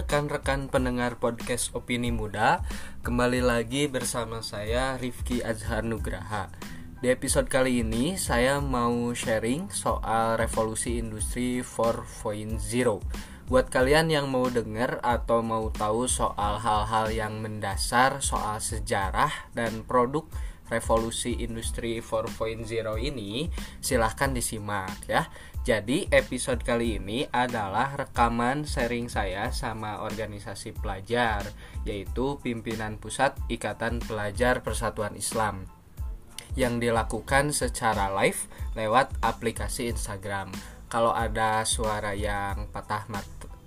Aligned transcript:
rekan-rekan 0.00 0.72
pendengar 0.72 1.20
podcast 1.20 1.76
Opini 1.76 2.08
Muda 2.08 2.64
Kembali 3.04 3.44
lagi 3.44 3.84
bersama 3.84 4.40
saya 4.40 4.96
Rifki 4.96 5.44
Azhar 5.44 5.84
Nugraha. 5.84 6.48
Di 7.04 7.12
episode 7.12 7.52
kali 7.52 7.84
ini 7.84 8.16
saya 8.16 8.64
mau 8.64 9.12
sharing 9.12 9.68
soal 9.68 10.40
revolusi 10.40 10.96
industri 10.96 11.60
4.0 11.60 12.64
Buat 13.52 13.66
kalian 13.68 14.08
yang 14.08 14.32
mau 14.32 14.48
dengar 14.48 15.04
atau 15.04 15.44
mau 15.44 15.68
tahu 15.68 16.08
soal 16.08 16.56
hal-hal 16.64 17.12
yang 17.12 17.36
mendasar 17.44 18.24
soal 18.24 18.56
sejarah 18.56 19.52
dan 19.52 19.84
produk 19.84 20.24
revolusi 20.70 21.36
industri 21.44 22.00
4.0 22.00 22.64
ini 23.02 23.50
silahkan 23.84 24.30
disimak 24.32 24.96
ya 25.10 25.28
jadi 25.60 26.08
episode 26.08 26.64
kali 26.64 26.96
ini 26.96 27.28
adalah 27.28 27.92
rekaman 27.92 28.64
sharing 28.64 29.12
saya 29.12 29.52
sama 29.52 30.00
organisasi 30.00 30.72
pelajar 30.72 31.44
yaitu 31.84 32.40
Pimpinan 32.40 32.96
Pusat 32.96 33.36
Ikatan 33.52 34.00
Pelajar 34.00 34.64
Persatuan 34.64 35.12
Islam 35.20 35.68
yang 36.56 36.80
dilakukan 36.80 37.52
secara 37.52 38.08
live 38.16 38.48
lewat 38.72 39.20
aplikasi 39.20 39.92
Instagram. 39.92 40.48
Kalau 40.88 41.12
ada 41.12 41.62
suara 41.68 42.16
yang 42.16 42.66
patah 42.72 43.04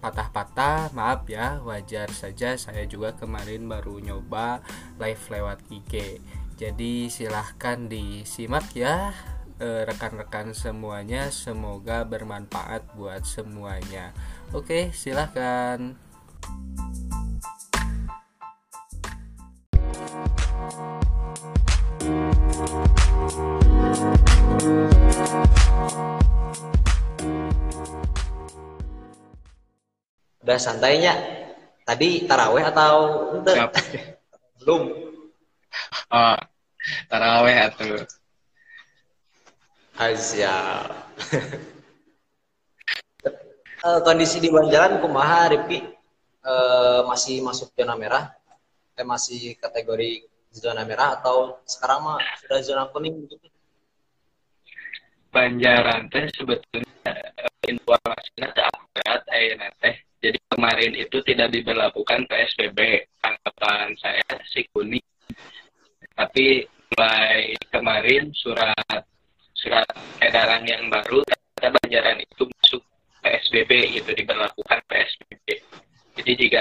patah-patah, 0.03 0.91
maaf 0.91 1.29
ya, 1.29 1.61
wajar 1.63 2.09
saja 2.11 2.57
saya 2.57 2.89
juga 2.89 3.15
kemarin 3.15 3.69
baru 3.69 4.01
nyoba 4.01 4.65
live 4.97 5.23
lewat 5.29 5.61
IG. 5.69 6.19
Jadi 6.57 7.07
silahkan 7.07 7.85
disimak 7.85 8.73
ya 8.73 9.13
Eh, 9.63 9.87
rekan-rekan 9.87 10.51
semuanya 10.51 11.31
semoga 11.31 12.03
bermanfaat 12.03 12.83
buat 12.99 13.23
semuanya. 13.23 14.11
Oke 14.51 14.91
silahkan 14.91 15.95
udah 30.43 30.59
santainya 30.59 31.15
tadi 31.87 32.27
taraweh 32.27 32.67
atau 32.67 32.95
belum. 34.59 34.83
Oh 36.11 36.37
taraweh 37.07 37.57
atau 37.71 38.03
Asia. 39.93 40.89
uh, 43.85 43.99
kondisi 44.07 44.41
di 44.41 44.49
Banjaran 44.49 44.97
kumaha 44.97 45.53
Ripki 45.53 45.85
uh, 46.41 47.05
masih 47.05 47.45
masuk 47.45 47.69
zona 47.77 47.93
merah? 47.93 48.33
Eh 48.97 49.05
masih 49.05 49.53
kategori 49.61 50.25
zona 50.53 50.81
merah 50.85 51.17
atau 51.21 51.61
sekarang 51.65 52.05
mah 52.05 52.17
sudah 52.41 52.59
zona 52.65 52.83
kuning 52.89 53.25
gitu? 53.29 53.37
Banjaran 55.33 56.09
teh 56.13 56.29
sebetulnya 56.33 57.09
eh, 57.09 57.69
informasinya 57.69 58.49
teh 58.53 58.65
akurat 58.65 59.21
eh 59.33 59.57
teh. 59.81 59.95
Jadi 60.23 60.37
kemarin 60.49 60.93
itu 60.97 61.17
tidak 61.25 61.53
diberlakukan 61.53 62.25
PSBB. 62.29 62.79
Anggapan 63.21 63.93
saya 64.01 64.25
si 64.49 64.65
kuning. 64.73 65.05
Tapi 66.13 66.65
mulai 66.93 67.57
kemarin 67.73 68.29
surat 68.37 69.01
surat 69.63 69.87
edaran 70.19 70.67
yang 70.67 70.91
baru 70.91 71.23
kata 71.55 71.71
Banjaran 71.71 72.19
itu 72.19 72.43
masuk 72.43 72.83
PSBB 73.23 73.95
gitu 73.95 74.11
diberlakukan 74.11 74.79
PSBB 74.91 75.47
jadi 76.19 76.31
jika 76.35 76.59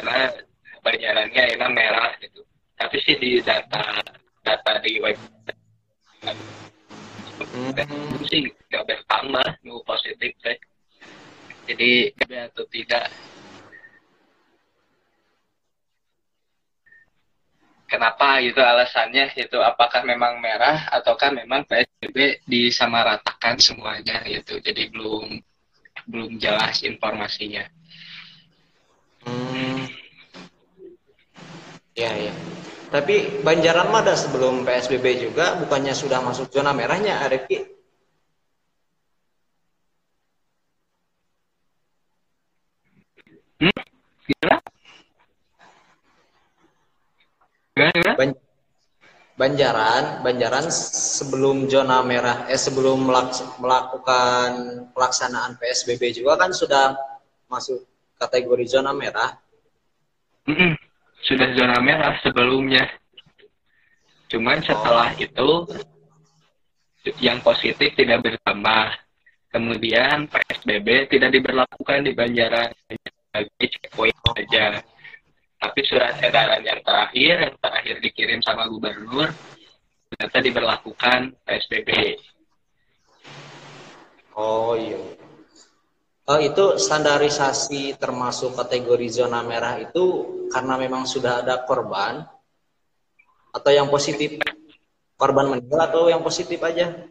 Banjarannya 0.82 1.42
ini 1.54 1.66
merah 1.70 2.10
gitu. 2.18 2.42
Tapi 2.74 2.98
sih 3.06 3.14
di 3.14 3.38
data 3.38 4.02
data 4.42 4.72
di 4.82 4.98
web 4.98 5.14
hmm. 7.38 8.26
sih 8.26 8.50
nggak 8.66 8.84
bertambah 8.90 9.46
nu 9.62 9.78
positif 9.86 10.34
teh 10.42 10.58
jadi 11.70 12.10
atau 12.50 12.66
tidak 12.74 13.06
kenapa 17.92 18.40
itu 18.40 18.56
alasannya 18.56 19.36
itu 19.36 19.60
apakah 19.60 20.00
memang 20.00 20.40
merah 20.40 20.88
ataukah 20.88 21.28
memang 21.28 21.68
PSBB 21.68 22.40
disamaratakan 22.48 23.60
semuanya 23.60 24.24
gitu? 24.24 24.56
Jadi 24.64 24.88
belum 24.88 25.36
belum 26.08 26.40
jelas 26.40 26.80
informasinya. 26.80 27.68
Hmm. 29.28 29.84
ya 31.92 32.10
ya. 32.16 32.34
Tapi 32.88 33.44
Banjaran 33.44 33.88
mah 33.92 34.04
sebelum 34.16 34.64
PSBB 34.64 35.28
juga 35.28 35.56
bukannya 35.60 35.92
sudah 35.92 36.20
masuk 36.24 36.48
zona 36.52 36.72
merahnya 36.76 37.24
Arifki 37.24 37.64
hmm? 43.62 43.82
Banjaran, 49.32 50.20
Banjaran 50.20 50.68
sebelum 50.68 51.64
zona 51.64 52.04
merah, 52.04 52.44
eh 52.52 52.60
sebelum 52.60 53.08
melakukan 53.58 54.50
pelaksanaan 54.92 55.56
PSBB 55.56 56.20
juga 56.20 56.36
kan 56.36 56.52
sudah 56.52 56.92
masuk 57.48 57.80
kategori 58.20 58.64
zona 58.68 58.92
merah. 58.92 59.32
Mm 60.44 60.54
-mm, 60.54 60.72
sudah 61.24 61.48
zona 61.56 61.80
merah 61.80 62.12
sebelumnya. 62.20 62.84
Cuman 64.28 64.60
setelah 64.60 65.12
oh. 65.16 65.24
itu 65.24 65.50
yang 67.24 67.40
positif 67.40 67.92
tidak 67.96 68.20
bertambah. 68.20 69.00
Kemudian 69.52 70.32
PSBB 70.32 71.12
tidak 71.12 71.36
diberlakukan 71.36 72.08
di 72.08 72.12
Banjaran 72.16 72.72
sebagai 72.88 73.68
checkpoint 73.68 74.16
saja 74.32 74.80
tapi 75.62 75.80
surat 75.86 76.18
edaran 76.18 76.58
yang 76.66 76.82
terakhir 76.82 77.34
yang 77.46 77.56
terakhir 77.62 77.96
dikirim 78.02 78.42
sama 78.42 78.66
gubernur 78.66 79.30
ternyata 80.10 80.38
diberlakukan 80.42 81.38
PSBB. 81.46 82.18
Oh 84.34 84.74
iya. 84.74 84.98
Oh 86.26 86.38
itu 86.42 86.78
standarisasi 86.82 87.94
termasuk 87.94 88.58
kategori 88.58 89.22
zona 89.22 89.46
merah 89.46 89.78
itu 89.78 90.26
karena 90.50 90.74
memang 90.74 91.06
sudah 91.06 91.46
ada 91.46 91.62
korban 91.62 92.26
atau 93.54 93.70
yang 93.70 93.86
positif 93.86 94.42
korban 95.14 95.46
meninggal 95.46 95.80
atau 95.86 96.10
yang 96.10 96.26
positif 96.26 96.58
aja? 96.58 97.06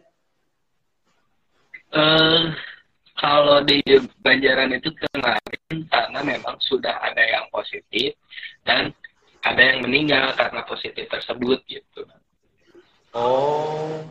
Uh, 1.92 2.52
kalau 3.22 3.62
di 3.62 3.78
Banjaran 4.18 4.74
itu 4.74 4.90
kemarin 4.98 5.78
karena 5.86 6.20
memang 6.26 6.58
sudah 6.58 6.98
ada 6.98 7.22
yang 7.22 7.46
positif 7.54 8.18
dan 8.66 8.90
ada 9.46 9.62
yang 9.62 9.78
meninggal 9.86 10.34
karena 10.34 10.66
positif 10.66 11.06
tersebut 11.06 11.62
gitu. 11.70 12.02
Oh. 13.14 14.02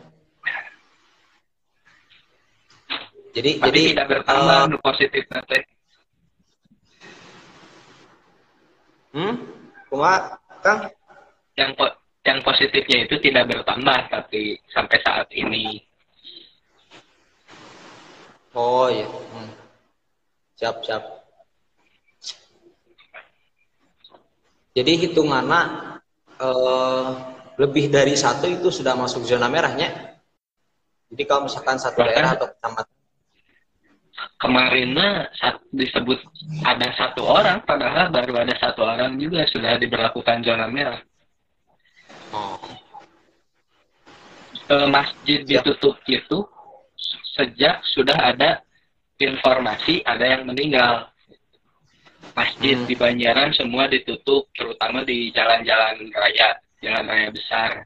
Jadi 3.36 3.60
Tapi 3.60 3.68
jadi 3.68 3.80
tidak 3.92 4.06
bertambah 4.16 4.60
uh, 4.72 4.80
positif 4.80 5.24
nanti. 5.28 5.60
Hmm? 9.12 9.34
Kuma, 9.92 10.40
Kang? 10.64 10.88
Yang 11.56 11.70
yang 12.22 12.38
positifnya 12.40 13.04
itu 13.04 13.16
tidak 13.20 13.44
bertambah 13.50 14.08
tapi 14.08 14.56
sampai 14.72 14.98
saat 15.04 15.28
ini 15.36 15.84
Oh 18.52 18.86
iya. 18.92 19.08
Hmm. 19.08 19.50
Siap, 20.60 20.76
siap. 20.84 21.02
Jadi 24.72 24.92
hitungannya 25.04 25.60
eh, 26.40 27.08
lebih 27.60 27.92
dari 27.92 28.16
satu 28.16 28.48
itu 28.48 28.72
sudah 28.72 28.96
masuk 28.96 29.24
zona 29.28 29.48
merahnya. 29.48 30.16
Jadi 31.12 31.22
kalau 31.28 31.44
misalkan 31.44 31.76
satu 31.76 32.00
Bahkan, 32.00 32.08
daerah 32.08 32.30
atau 32.36 32.48
kecamatan 32.48 32.86
kemarinnya 34.40 35.30
disebut 35.70 36.18
ada 36.66 36.88
satu 36.98 37.22
orang, 37.26 37.62
padahal 37.62 38.10
baru 38.10 38.42
ada 38.42 38.54
satu 38.58 38.82
orang 38.82 39.14
juga 39.18 39.46
sudah 39.46 39.78
diberlakukan 39.78 40.42
zona 40.42 40.66
merah. 40.66 41.00
Oh. 42.32 42.58
Eh, 44.72 44.88
masjid 44.88 45.44
Siap. 45.44 45.62
ditutup 45.68 45.96
itu 46.08 46.48
sejak 47.32 47.80
sudah 47.92 48.16
ada 48.16 48.60
informasi 49.16 50.04
ada 50.04 50.24
yang 50.24 50.44
meninggal. 50.48 51.08
Masjid 52.32 52.78
hmm. 52.78 52.88
di 52.88 52.94
Banjaran 52.96 53.50
semua 53.52 53.90
ditutup, 53.90 54.48
terutama 54.56 55.04
di 55.04 55.28
jalan-jalan 55.34 56.08
raya, 56.16 56.56
jalan 56.80 57.04
raya 57.04 57.28
besar. 57.28 57.84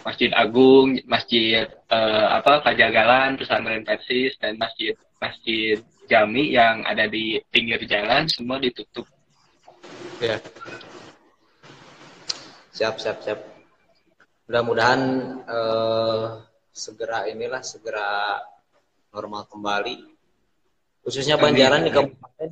Masjid 0.00 0.32
Agung, 0.32 0.96
Masjid 1.04 1.68
eh, 1.68 2.26
apa 2.32 2.64
Pajagalan, 2.64 3.36
Pesantren 3.36 3.84
Persis 3.84 4.32
dan 4.40 4.56
Masjid 4.56 4.96
Masjid 5.20 5.76
Jami 6.08 6.56
yang 6.56 6.80
ada 6.88 7.04
di 7.04 7.36
pinggir 7.52 7.84
jalan 7.84 8.24
semua 8.32 8.56
ditutup 8.56 9.04
Ya. 10.20 10.36
Siap, 12.76 13.00
siap, 13.00 13.24
siap. 13.24 13.40
Mudah-mudahan 14.44 15.00
eh, 15.48 16.26
segera 16.70 17.26
inilah 17.26 17.62
segera 17.62 18.38
normal 19.10 19.46
kembali. 19.50 19.96
Khususnya 21.02 21.40
Banjaran 21.40 21.86
di 21.86 21.90
kabupaten 21.90 22.50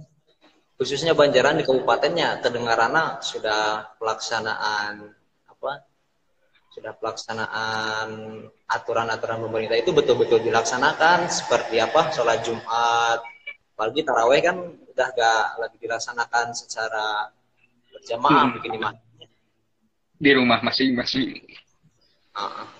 khususnya 0.78 1.12
Banjaran 1.12 1.58
di 1.58 1.64
kabupatennya 1.66 2.38
kedengarannya 2.38 3.18
sudah 3.22 3.92
pelaksanaan 3.98 5.10
apa? 5.50 5.72
Sudah 6.70 6.94
pelaksanaan 6.94 8.08
aturan-aturan 8.70 9.42
pemerintah 9.42 9.74
itu 9.74 9.90
betul-betul 9.90 10.38
dilaksanakan 10.46 11.26
seperti 11.26 11.82
apa? 11.82 12.14
Sholat 12.14 12.46
Jumat, 12.46 13.18
apalagi 13.74 14.06
taraweh 14.06 14.38
kan 14.38 14.56
udah 14.94 15.08
gak 15.14 15.44
lagi 15.58 15.76
dilaksanakan 15.82 16.54
secara 16.54 17.26
berjamaah 17.90 18.46
Hmm. 18.46 18.54
begini 18.54 18.78
mah. 18.78 18.94
Di 20.18 20.30
rumah 20.34 20.62
masing-masing. 20.62 21.42
Ah. 22.38 22.77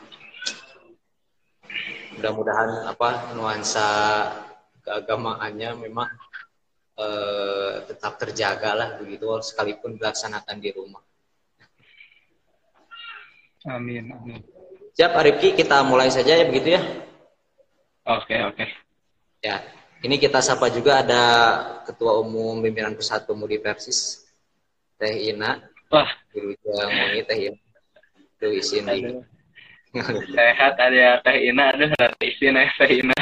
Mudah-mudahan 2.18 2.90
apa 2.90 3.32
nuansa 3.38 3.88
keagamaannya 4.82 5.78
memang 5.78 6.10
eh, 6.98 7.74
tetap 7.86 8.18
terjaga 8.18 8.74
lah 8.74 8.88
begitu 8.98 9.26
sekalipun 9.40 9.94
dilaksanakan 9.96 10.58
di 10.58 10.70
rumah. 10.74 11.02
Amin, 13.66 14.10
amin. 14.10 14.42
Siap 14.98 15.14
Arifki 15.14 15.54
kita 15.54 15.86
mulai 15.86 16.10
saja 16.10 16.34
ya 16.34 16.44
begitu 16.46 16.74
ya. 16.74 16.82
Oke, 18.08 18.34
oke. 18.34 18.66
Ya, 19.38 19.62
ini 20.02 20.18
kita 20.18 20.42
sapa 20.42 20.72
juga 20.74 21.06
ada 21.06 21.22
Ketua 21.86 22.18
Umum 22.18 22.58
Pimpinan 22.58 22.98
Pusat 22.98 23.30
Pemudi 23.30 23.62
Persis 23.62 24.26
Teh 24.98 25.30
Ina, 25.30 25.62
Wah, 25.94 26.10
Moni 26.34 27.22
Teh 27.22 27.38
Ina. 27.46 27.58
Tuh 28.42 28.50
isin 28.54 28.86
di. 28.90 29.37
sehat 30.36 30.74
ada 30.76 31.20
Teh 31.24 31.36
Ina, 31.48 31.72
aduh, 31.72 31.90
ada 31.96 32.16
istilah 32.20 32.68
Teh 32.76 33.00
Ina. 33.00 33.20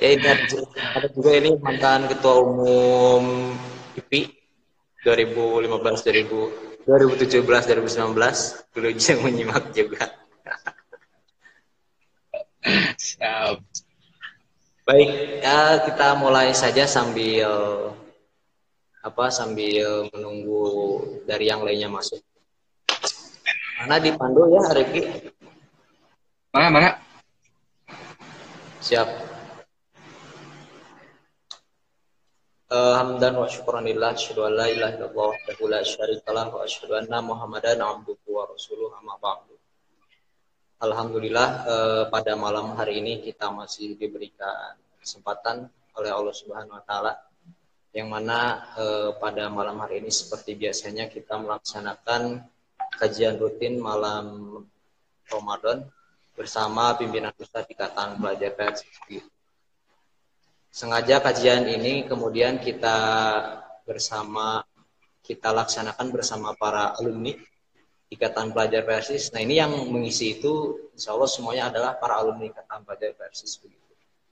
Ya, 0.00 0.08
ini 0.16 0.24
ada 0.24 0.44
juga- 0.48 0.72
ada 0.96 1.08
juga 1.12 1.30
ini 1.36 1.50
mantan 1.60 2.08
Ketua 2.08 2.34
Umum 2.42 3.52
IPI 3.94 4.20
2015 5.04 6.00
2000 6.00 6.40
2017 6.84 7.64
2019 7.68 8.66
dulu 8.72 8.88
yang 8.92 9.20
menyimak 9.24 9.64
juga. 9.72 10.04
Siap. 12.96 13.60
Baik, 14.84 15.10
ya 15.40 15.80
kita 15.88 16.16
mulai 16.20 16.52
saja 16.52 16.84
sambil 16.84 17.48
apa 19.04 19.28
sambil 19.28 20.08
menunggu 20.12 20.64
dari 21.28 21.48
yang 21.48 21.64
lainnya 21.64 21.88
masuk. 21.88 22.20
Mana 23.80 23.98
dipandu 23.98 24.46
ya 24.54 24.62
Rifki? 24.70 25.02
Mana, 26.54 26.68
mana? 26.70 26.90
Siap. 28.78 29.34
Eh, 32.74 32.94
hamdan 32.98 33.38
wa 33.38 33.46
syukran 33.46 33.86
lillah 33.86 34.18
asyhadu 34.18 34.50
an 34.50 34.58
la 34.58 34.66
ilaha 34.66 34.98
illallah 34.98 35.30
wahdahu 35.30 35.70
la 35.70 35.80
syarika 35.86 36.34
lah 36.34 36.50
wa 36.50 36.66
asyhadu 36.66 36.98
anna 36.98 37.22
muhammadan 37.22 37.78
abduhu 37.78 38.34
wa 38.34 38.50
rasuluh 38.50 38.90
amma 38.98 39.14
ba'du. 39.22 39.54
Alhamdulillah 40.82 41.48
eh, 41.70 42.04
pada 42.10 42.34
malam 42.34 42.74
hari 42.74 42.98
ini 42.98 43.22
kita 43.22 43.54
masih 43.54 43.94
diberikan 43.94 44.74
kesempatan 44.98 45.70
oleh 45.94 46.10
Allah 46.10 46.34
Subhanahu 46.34 46.74
wa 46.74 46.82
taala 46.82 47.14
yang 47.94 48.10
mana 48.10 48.66
eh, 48.74 49.10
pada 49.22 49.46
malam 49.54 49.78
hari 49.78 50.02
ini 50.02 50.10
seperti 50.10 50.58
biasanya 50.58 51.06
kita 51.06 51.38
melaksanakan 51.38 52.42
kajian 52.98 53.38
rutin 53.38 53.78
malam 53.78 54.26
Ramadan 55.28 55.86
bersama 56.34 56.98
pimpinan 56.98 57.30
pusat 57.34 57.66
Ikatan 57.70 58.18
Pelajar 58.18 58.52
PSSI. 58.58 59.22
Sengaja 60.74 61.22
kajian 61.22 61.70
ini 61.70 62.02
kemudian 62.10 62.58
kita 62.58 62.98
bersama 63.86 64.66
kita 65.22 65.54
laksanakan 65.54 66.10
bersama 66.10 66.52
para 66.58 66.98
alumni 66.98 67.32
Ikatan 68.10 68.50
Pelajar 68.50 68.82
Persis. 68.84 69.30
Nah 69.30 69.40
ini 69.40 69.58
yang 69.58 69.72
mengisi 69.88 70.38
itu 70.38 70.76
insya 70.92 71.14
Allah 71.14 71.30
semuanya 71.30 71.70
adalah 71.70 71.96
para 71.96 72.18
alumni 72.18 72.50
Ikatan 72.50 72.82
Pelajar 72.82 73.14
Persis. 73.16 73.62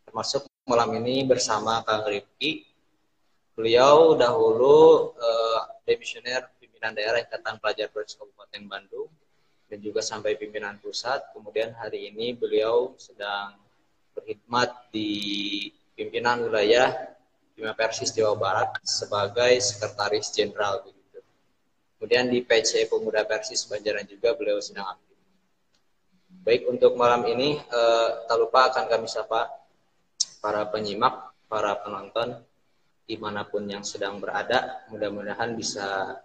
Termasuk 0.05 0.45
malam 0.67 0.93
ini 0.99 1.25
bersama 1.25 1.81
Kang 1.87 2.05
Rifki. 2.05 2.67
Beliau 3.55 4.17
dahulu 4.17 5.13
eh, 5.17 5.61
demisioner 5.87 6.49
pimpinan 6.83 6.99
daerah 6.99 7.23
Ikatan 7.23 7.63
Pelajar 7.63 7.95
Persis 7.95 8.19
Kabupaten 8.19 8.63
Bandung 8.67 9.07
dan 9.71 9.79
juga 9.79 10.03
sampai 10.03 10.35
pimpinan 10.35 10.83
pusat. 10.83 11.31
Kemudian 11.31 11.79
hari 11.79 12.11
ini 12.11 12.35
beliau 12.35 12.99
sedang 12.99 13.55
berkhidmat 14.19 14.91
di 14.91 15.71
pimpinan 15.95 16.43
wilayah 16.43 16.91
Bima 17.55 17.71
Persis 17.79 18.11
Jawa 18.11 18.35
Barat 18.35 18.83
sebagai 18.83 19.63
sekretaris 19.63 20.35
jenderal 20.35 20.83
begitu. 20.83 21.23
Kemudian 22.03 22.27
di 22.27 22.43
PC 22.43 22.91
Pemuda 22.91 23.23
Persis 23.31 23.63
Banjaran 23.71 24.03
juga 24.03 24.35
beliau 24.35 24.59
sedang 24.59 24.91
aktif. 24.91 25.15
Baik 26.43 26.67
untuk 26.67 26.99
malam 26.99 27.23
ini 27.31 27.63
eh, 27.63 28.09
tak 28.27 28.43
lupa 28.43 28.75
akan 28.75 28.91
kami 28.91 29.07
sapa 29.07 29.47
para 30.43 30.67
penyimak, 30.67 31.31
para 31.47 31.79
penonton 31.79 32.43
di 33.07 33.15
mana 33.15 33.47
pun 33.47 33.71
yang 33.71 33.87
sedang 33.87 34.19
berada. 34.19 34.83
Mudah-mudahan 34.91 35.55
bisa 35.55 36.19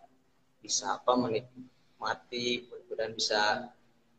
bisa 0.68 1.00
apa 1.00 1.16
menikmati, 1.16 2.68
mudah-mudahan 2.68 3.16
bisa 3.16 3.72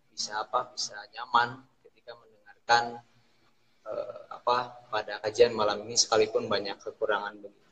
bisa 0.08 0.40
apa 0.40 0.72
bisa 0.72 0.96
nyaman 1.12 1.60
ketika 1.84 2.16
mendengarkan 2.16 2.84
eh, 3.84 4.20
apa 4.32 4.56
pada 4.88 5.20
kajian 5.20 5.52
malam 5.52 5.84
ini 5.84 6.00
sekalipun 6.00 6.48
banyak 6.48 6.80
kekurangan 6.80 7.36
begitu. 7.36 7.68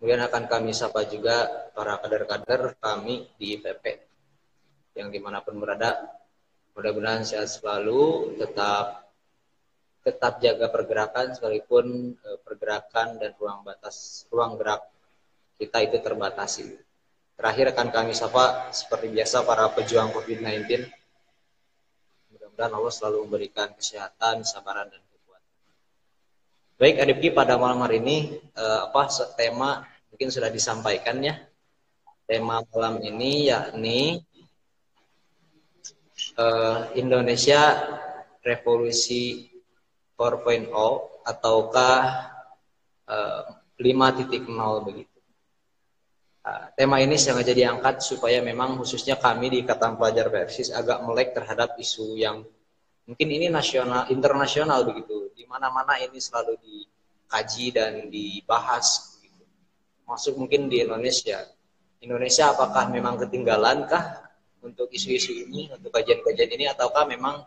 Kemudian 0.00 0.24
akan 0.24 0.44
kami 0.48 0.72
sapa 0.72 1.04
juga 1.04 1.68
para 1.76 2.00
kader-kader 2.00 2.80
kami 2.80 3.28
di 3.36 3.60
IPP 3.60 3.84
yang 4.96 5.12
di 5.12 5.20
mana 5.20 5.44
pun 5.44 5.60
berada. 5.60 6.00
Mudah-mudahan 6.72 7.28
sehat 7.28 7.52
selalu, 7.52 8.34
tetap 8.40 9.04
tetap 10.02 10.42
jaga 10.42 10.66
pergerakan 10.72 11.36
sekalipun 11.36 12.16
eh, 12.16 12.38
pergerakan 12.40 13.20
dan 13.20 13.36
ruang 13.36 13.62
batas 13.62 14.24
ruang 14.32 14.56
gerak 14.56 14.80
kita 15.60 15.78
itu 15.86 16.02
terbatasi. 16.02 16.91
Terakhir 17.36 17.72
akan 17.72 17.88
kami 17.90 18.12
sapa 18.12 18.70
seperti 18.70 19.08
biasa 19.10 19.42
para 19.42 19.66
pejuang 19.72 20.12
COVID-19 20.12 21.02
mudah-mudahan 22.52 22.72
Allah 22.76 22.92
selalu 22.92 23.18
memberikan 23.24 23.72
kesehatan, 23.72 24.44
kesabaran 24.44 24.92
dan 24.92 25.00
kekuatan. 25.00 25.52
Baik, 26.76 26.96
Adipki 27.00 27.28
pada 27.32 27.56
malam 27.56 27.80
hari 27.80 28.04
ini 28.04 28.36
eh, 28.36 28.80
apa 28.84 29.08
tema 29.40 29.88
mungkin 30.12 30.28
sudah 30.28 30.52
disampaikan 30.52 31.16
ya. 31.24 31.40
Tema 32.28 32.60
malam 32.68 33.00
ini 33.00 33.48
yakni 33.48 34.20
eh, 36.36 36.78
Indonesia 37.00 37.80
Revolusi 38.44 39.48
4.0 40.20 40.68
ataukah 41.24 41.98
eh, 43.08 43.42
5.0 43.80 44.86
begitu. 44.86 45.11
Uh, 46.42 46.66
tema 46.74 46.98
ini 46.98 47.14
sengaja 47.14 47.54
diangkat 47.54 48.02
supaya 48.02 48.42
memang 48.42 48.74
khususnya 48.74 49.14
kami 49.14 49.46
di 49.46 49.62
Ikatan 49.62 49.94
Pelajar 49.94 50.26
Persis 50.26 50.74
agak 50.74 51.06
melek 51.06 51.38
terhadap 51.38 51.78
isu 51.78 52.18
yang 52.18 52.42
mungkin 53.06 53.28
ini 53.30 53.46
nasional, 53.46 54.10
internasional 54.10 54.82
begitu. 54.82 55.30
Di 55.38 55.46
mana-mana 55.46 56.02
ini 56.02 56.18
selalu 56.18 56.58
dikaji 56.58 57.66
dan 57.70 58.10
dibahas 58.10 59.14
begitu. 59.22 59.46
Masuk 60.02 60.34
mungkin 60.34 60.66
di 60.66 60.82
Indonesia. 60.82 61.46
Indonesia 62.02 62.50
apakah 62.50 62.90
memang 62.90 63.22
ketinggalankah 63.22 64.26
untuk 64.66 64.90
isu-isu 64.90 65.46
ini, 65.46 65.70
untuk 65.70 65.94
kajian-kajian 65.94 66.50
ini 66.58 66.66
ataukah 66.66 67.06
memang 67.06 67.38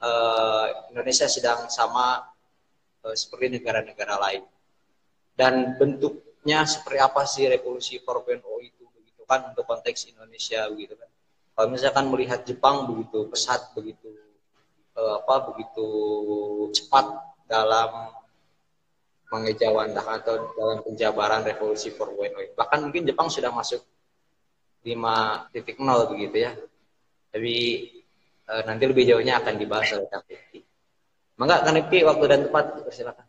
uh, 0.00 0.66
Indonesia 0.88 1.28
sedang 1.28 1.68
sama 1.68 2.24
uh, 3.04 3.12
seperti 3.12 3.60
negara-negara 3.60 4.16
lain? 4.16 4.48
Dan 5.36 5.76
bentuk 5.76 6.29
nya 6.40 6.64
seperti 6.64 6.98
apa 7.00 7.22
sih 7.28 7.44
revolusi 7.44 8.00
4.0 8.00 8.40
itu 8.64 8.84
begitu 8.96 9.22
kan 9.28 9.52
untuk 9.52 9.68
konteks 9.68 10.08
Indonesia 10.08 10.64
begitu 10.72 10.96
kan. 10.96 11.10
Kalau 11.52 11.68
misalkan 11.68 12.08
melihat 12.08 12.40
Jepang 12.48 12.88
begitu 12.88 13.28
pesat 13.28 13.76
begitu 13.76 14.08
eh, 14.96 15.14
apa 15.20 15.52
begitu 15.52 15.86
cepat 16.72 17.06
dalam 17.44 18.14
mengejawantahkan 19.30 20.14
atau 20.26 20.34
dalam 20.56 20.78
penjabaran 20.82 21.44
revolusi 21.46 21.92
4.0 21.94 22.56
bahkan 22.58 22.82
mungkin 22.82 23.04
Jepang 23.04 23.28
sudah 23.28 23.52
masuk 23.52 23.84
5.0 24.80 26.12
begitu 26.16 26.36
ya. 26.40 26.56
Tapi 27.28 27.54
eh, 28.48 28.62
nanti 28.64 28.84
lebih 28.88 29.04
jauhnya 29.04 29.44
akan 29.44 29.54
dibahas 29.60 29.92
oleh 29.92 30.08
Kak. 30.08 30.24
Mangga 31.36 31.60
Kak 31.64 31.92
waktu 31.92 32.24
dan 32.28 32.40
tempat 32.48 32.64
silakan 32.88 33.28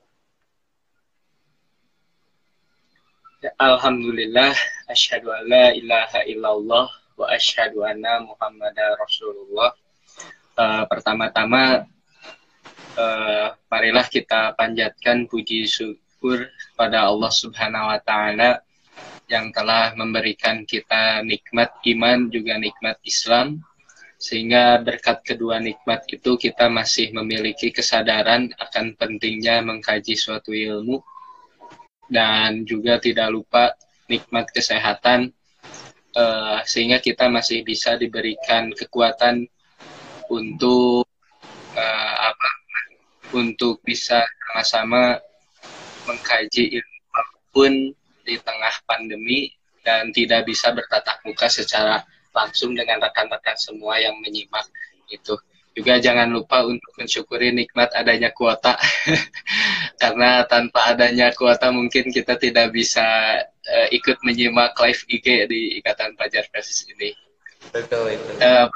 Alhamdulillah, 3.41 4.53
asyhadu 4.85 5.33
an 5.33 5.49
la 5.49 5.73
ilaha 5.73 6.21
illallah 6.29 6.85
wa 7.17 7.25
asyhadu 7.33 7.81
anna 7.81 8.21
Muhammadar 8.21 8.93
Rasulullah. 9.01 9.73
Uh, 10.53 10.85
pertama-tama 10.85 11.89
uh, 13.01 13.47
marilah 13.65 14.05
kita 14.13 14.53
panjatkan 14.53 15.25
puji 15.25 15.65
syukur 15.65 16.53
pada 16.77 17.09
Allah 17.09 17.33
Subhanahu 17.33 17.89
wa 17.89 17.97
taala 18.05 18.61
yang 19.25 19.49
telah 19.49 19.97
memberikan 19.97 20.61
kita 20.61 21.25
nikmat 21.25 21.73
iman 21.97 22.29
juga 22.29 22.61
nikmat 22.61 23.01
Islam 23.01 23.57
sehingga 24.21 24.77
berkat 24.85 25.25
kedua 25.25 25.57
nikmat 25.57 26.05
itu 26.13 26.37
kita 26.37 26.69
masih 26.69 27.09
memiliki 27.09 27.73
kesadaran 27.73 28.53
akan 28.61 28.93
pentingnya 29.01 29.65
mengkaji 29.65 30.13
suatu 30.13 30.53
ilmu 30.53 31.01
dan 32.11 32.67
juga 32.67 32.99
tidak 32.99 33.31
lupa 33.31 33.71
nikmat 34.11 34.51
kesehatan 34.51 35.31
uh, 36.19 36.59
sehingga 36.67 36.99
kita 36.99 37.31
masih 37.31 37.63
bisa 37.63 37.95
diberikan 37.95 38.75
kekuatan 38.75 39.47
untuk 40.27 41.07
uh, 41.79 42.15
apa 42.27 42.49
untuk 43.31 43.79
bisa 43.87 44.27
sama-sama 44.51 45.15
mengkaji 46.03 46.75
ilmu 46.75 46.99
apa 47.15 47.37
pun 47.55 47.71
di 48.27 48.35
tengah 48.43 48.75
pandemi 48.83 49.47
dan 49.87 50.11
tidak 50.11 50.43
bisa 50.45 50.75
bertatap 50.75 51.23
muka 51.23 51.47
secara 51.47 52.03
langsung 52.35 52.75
dengan 52.75 52.99
rekan-rekan 52.99 53.55
semua 53.55 53.99
yang 53.99 54.15
menyimak 54.19 54.67
itu 55.07 55.35
juga 55.71 56.03
jangan 56.03 56.27
lupa 56.27 56.67
untuk 56.67 56.91
mensyukuri 56.99 57.55
nikmat 57.55 57.95
adanya 57.95 58.35
kuota 58.35 58.75
karena 60.01 60.43
tanpa 60.43 60.91
adanya 60.91 61.31
kuota 61.31 61.71
mungkin 61.71 62.11
kita 62.11 62.35
tidak 62.35 62.75
bisa 62.75 63.07
uh, 63.47 63.87
ikut 63.91 64.19
menyimak 64.27 64.75
live 64.75 65.03
IG 65.07 65.47
di 65.47 65.79
Ikatan 65.79 66.19
Pelajar 66.19 66.43
Persis 66.51 66.83
ini. 66.91 67.15
Betul 67.71 68.19
itu. 68.19 68.31
Uh, 68.43 68.67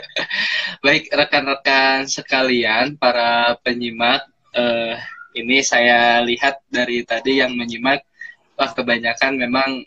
baik 0.84 1.12
rekan-rekan 1.12 2.08
sekalian 2.08 2.96
para 2.96 3.60
penyimak 3.60 4.24
uh, 4.56 4.96
ini 5.36 5.60
saya 5.60 6.24
lihat 6.24 6.64
dari 6.72 7.04
tadi 7.04 7.44
yang 7.44 7.52
menyimak 7.54 8.02
wah 8.56 8.70
kebanyakan 8.72 9.36
memang 9.36 9.84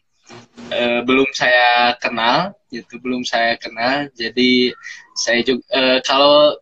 uh, 0.72 1.01
belum 1.03 1.30
saya 1.34 1.96
kenal 2.00 2.56
gitu 2.70 2.98
belum 3.00 3.24
saya 3.25 3.58
kenal 3.60 4.10
jadi 4.15 4.74
saya 5.18 5.39
juga 5.46 5.63
uh, 5.74 6.00
kalau 6.06 6.58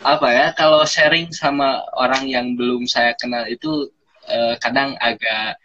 apa 0.00 0.28
ya 0.32 0.46
kalau 0.56 0.84
sharing 0.84 1.28
sama 1.32 1.84
orang 1.96 2.24
yang 2.28 2.56
belum 2.56 2.88
saya 2.88 3.12
kenal 3.20 3.44
itu 3.48 3.88
uh, 4.28 4.56
kadang 4.60 4.96
agak 5.00 5.60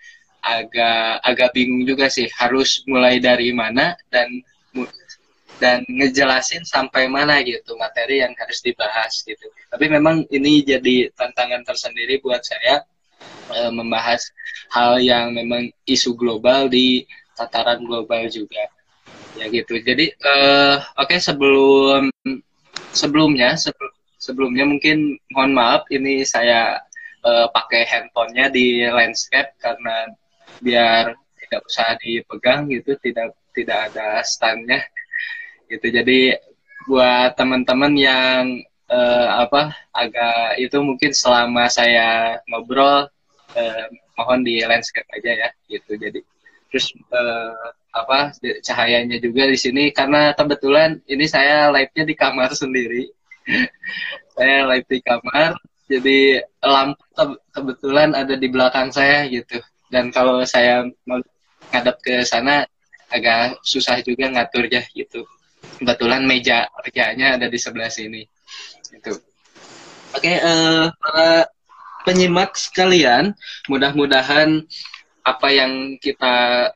agak 0.46 1.26
agak 1.26 1.50
bingung 1.58 1.82
juga 1.90 2.06
sih 2.06 2.30
harus 2.38 2.86
mulai 2.86 3.18
dari 3.18 3.50
mana 3.50 3.98
dan 4.14 4.30
dan 5.58 5.88
ngejelasin 5.88 6.68
sampai 6.68 7.08
mana 7.08 7.40
gitu 7.42 7.80
materi 7.80 8.20
yang 8.22 8.36
harus 8.36 8.60
dibahas 8.60 9.24
gitu. 9.24 9.48
Tapi 9.72 9.86
memang 9.88 10.28
ini 10.30 10.62
jadi 10.62 11.10
tantangan 11.16 11.64
tersendiri 11.64 12.20
buat 12.20 12.44
saya 12.44 12.84
e, 13.50 13.60
membahas 13.72 14.32
hal 14.76 15.00
yang 15.00 15.32
memang 15.32 15.72
isu 15.88 16.16
global 16.20 16.68
di 16.68 17.08
tataran 17.36 17.84
global 17.84 18.26
juga. 18.32 18.66
Ya 19.36 19.52
gitu. 19.52 19.76
Jadi 19.84 20.16
uh, 20.24 20.80
oke 20.96 21.12
okay, 21.12 21.20
sebelum 21.20 22.08
sebelumnya 22.96 23.60
sebelum 23.60 23.92
sebelumnya 24.16 24.66
mungkin 24.66 25.20
mohon 25.36 25.54
maaf 25.54 25.86
ini 25.92 26.24
saya 26.24 26.80
uh, 27.22 27.48
pakai 27.52 27.84
handphonenya 27.86 28.50
di 28.50 28.88
landscape 28.88 29.54
karena 29.60 30.10
biar 30.64 31.14
tidak 31.46 31.62
usah 31.68 31.94
dipegang 32.00 32.72
gitu 32.72 32.96
tidak 33.04 33.36
tidak 33.52 33.92
ada 33.92 34.24
standnya 34.24 34.82
gitu. 35.70 35.88
Jadi 35.92 36.34
buat 36.86 37.34
teman-teman 37.36 37.94
yang 37.98 38.44
uh, 38.90 39.46
apa 39.46 39.74
agak 39.94 40.62
itu 40.62 40.78
mungkin 40.82 41.12
selama 41.12 41.66
saya 41.70 42.40
ngobrol 42.50 43.10
uh, 43.58 43.86
mohon 44.16 44.42
di 44.46 44.62
landscape 44.64 45.08
aja 45.14 45.32
ya 45.48 45.50
gitu. 45.70 45.98
Jadi 45.98 46.22
terus 46.70 46.92
uh, 47.12 47.72
apa 47.96 48.36
cahayanya 48.64 49.18
juga 49.20 49.48
di 49.48 49.58
sini. 49.60 49.84
Karena 49.92 50.36
kebetulan 50.36 51.00
ini 51.08 51.26
saya 51.30 51.72
live-nya 51.72 52.04
di 52.04 52.16
kamar 52.16 52.52
sendiri. 52.54 53.10
Saya 54.36 54.68
live 54.68 54.90
di 54.92 55.00
kamar. 55.00 55.56
Jadi 55.88 56.42
lampu 56.60 57.00
kebetulan 57.56 58.12
ada 58.12 58.36
di 58.36 58.52
belakang 58.52 58.92
saya 58.92 59.30
gitu. 59.32 59.64
Dan 59.88 60.12
kalau 60.12 60.44
saya 60.44 60.84
mau 61.08 61.22
ngadap 61.72 62.02
ke 62.04 62.20
sana 62.28 62.68
agak 63.14 63.62
susah 63.64 64.04
juga 64.04 64.28
ngaturnya 64.28 64.84
gitu. 64.92 65.24
Kebetulan 65.80 66.28
meja 66.28 66.68
kerjanya 66.84 67.40
ada 67.40 67.48
di 67.48 67.56
sebelah 67.56 67.88
sini 67.88 68.28
itu 68.96 69.14
oke 70.16 70.24
okay, 70.24 70.40
uh, 70.40 70.48
eh, 70.48 70.84
para 71.02 71.30
penyimak 72.08 72.56
sekalian 72.56 73.34
mudah-mudahan 73.68 74.64
apa 75.26 75.48
yang 75.50 75.98
kita 75.98 76.70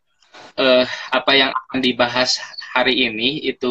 uh, 0.57 0.85
apa 1.13 1.31
yang 1.37 1.53
akan 1.53 1.79
dibahas 1.79 2.41
hari 2.73 3.05
ini 3.05 3.45
itu 3.45 3.69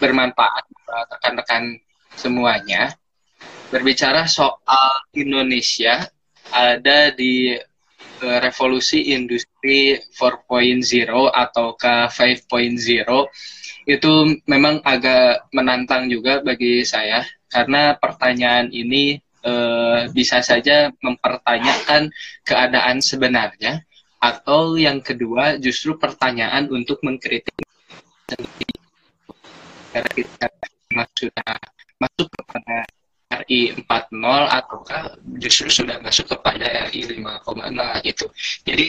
bermanfaat 0.00 0.64
rekan-rekan 1.12 1.76
semuanya. 2.16 2.96
Berbicara 3.68 4.24
soal 4.30 5.04
Indonesia 5.12 6.08
ada 6.54 7.10
di 7.12 7.52
uh, 8.22 8.38
revolusi 8.40 9.12
industri 9.12 9.98
4.0 10.16 10.80
atau 11.34 11.74
ke 11.74 11.94
5.0 12.08 12.46
itu 13.86 14.12
memang 14.50 14.82
agak 14.82 15.46
menantang 15.54 16.10
juga 16.10 16.42
bagi 16.42 16.82
saya 16.82 17.22
karena 17.46 17.94
pertanyaan 17.94 18.70
ini 18.74 19.22
eh, 19.46 20.00
bisa 20.10 20.42
saja 20.42 20.90
mempertanyakan 20.98 22.10
keadaan 22.42 22.98
sebenarnya 22.98 23.86
atau 24.18 24.74
yang 24.74 24.98
kedua 25.04 25.60
justru 25.62 25.94
pertanyaan 25.94 26.66
untuk 26.72 26.98
mengkritik 27.06 27.54
karena 29.94 30.10
kita 30.12 30.46
sudah 31.16 31.52
masuk 31.96 32.28
kepada 32.28 32.76
RI 33.46 33.74
4.0 33.86 34.22
ataukah 34.48 35.02
justru 35.40 35.68
sudah 35.72 35.98
masuk 36.04 36.30
kepada 36.30 36.88
RI 36.90 37.20
5.0 37.22 38.06
gitu. 38.06 38.26
Jadi 38.62 38.86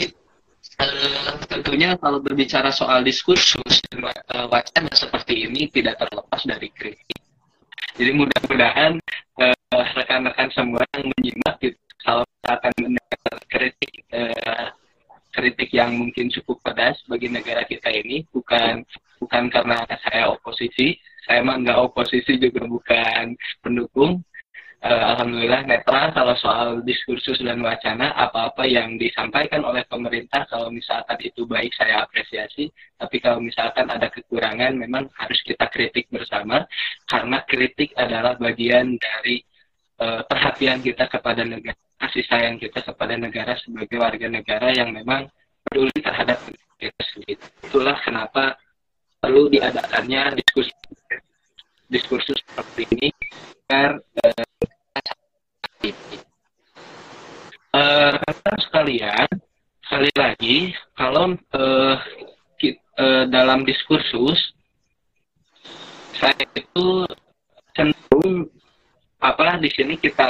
uh, 0.77 1.31
tentunya 1.49 1.97
kalau 1.97 2.21
berbicara 2.21 2.69
soal 2.69 3.01
diskursus 3.01 3.81
uh, 3.97 4.45
wacana 4.51 4.91
seperti 4.93 5.47
ini 5.49 5.71
tidak 5.71 5.97
terlepas 6.01 6.41
dari 6.45 6.69
kritik. 6.69 7.19
Jadi 7.97 8.11
mudah-mudahan 8.13 9.01
uh, 9.41 9.56
rekan-rekan 9.73 10.49
semua 10.55 10.83
yang 10.95 11.11
menyimak 11.11 11.55
gitu, 11.59 11.79
kalau 11.99 12.23
akan 12.47 12.71
mendengar 12.79 13.35
kritik 13.51 13.93
uh, 14.15 14.71
kritik 15.35 15.69
yang 15.75 15.91
mungkin 15.91 16.31
cukup 16.31 16.63
pedas 16.63 16.95
bagi 17.11 17.27
negara 17.27 17.67
kita 17.67 17.91
ini 17.91 18.23
bukan 18.31 18.87
bukan 19.19 19.51
karena 19.51 19.83
saya 20.07 20.31
oposisi 20.31 20.95
saya 21.27 21.43
emang 21.43 21.67
nggak 21.67 21.91
oposisi 21.91 22.39
juga 22.39 22.63
bukan 22.63 23.35
pendukung. 23.59 24.23
Uh, 24.77 25.17
alhamdulillah 25.17 25.65
netral 25.65 26.13
kalau 26.13 26.37
soal 26.37 26.67
diskursus 26.85 27.41
dan 27.41 27.65
wacana 27.65 28.13
apa-apa 28.13 28.61
yang 28.69 28.93
disampaikan 28.95 29.65
oleh 29.65 29.81
pemerintah 29.89 30.45
kalau 30.47 30.69
misalkan 30.69 31.17
itu 31.19 31.43
baik 31.49 31.73
saya 31.75 32.05
apresiasi. 32.05 32.71
Tapi 32.95 33.17
kalau 33.19 33.43
misalkan 33.43 33.89
ada 33.89 34.07
kekurangan 34.07 34.77
memang 34.77 35.09
harus 35.17 35.41
kita 35.43 35.67
kritik 35.73 36.07
bersama 36.13 36.63
karena 37.09 37.41
kritik 37.49 37.91
adalah 37.97 38.37
bagian 38.37 38.95
dari 39.01 39.43
uh, 40.01 40.21
perhatian 40.25 40.81
kita 40.81 41.09
kepada 41.09 41.41
negara, 41.43 41.77
kasih 42.01 42.25
sayang 42.29 42.57
kita 42.61 42.81
kepada 42.81 43.13
negara 43.17 43.53
sebagai 43.61 43.97
warga 43.97 44.27
negara 44.29 44.69
yang 44.73 44.93
memang 44.93 45.29
peduli 45.65 45.97
terhadap 45.99 46.37
kita 46.77 47.01
sendiri. 47.13 47.41
Itulah 47.65 47.97
kenapa 48.01 48.57
perlu 49.17 49.49
diadakannya 49.49 50.37
diskusi 50.37 50.71
diskursus 51.87 52.35
seperti 52.51 52.83
ini 52.93 53.09
agar 53.67 54.03
uh, 54.23 54.45
uh, 57.79 58.57
sekalian 58.67 59.27
sekali 59.87 60.11
lagi 60.19 60.57
kalau 60.99 61.31
uh, 61.55 61.95
uh, 62.99 63.23
dalam 63.31 63.63
diskursus 63.63 64.51
saya 66.17 66.43
itu 66.57 67.07
cenderung 67.71 68.49
apa 69.17 69.57
di 69.57 69.69
sini 69.73 69.97
kita 69.97 70.29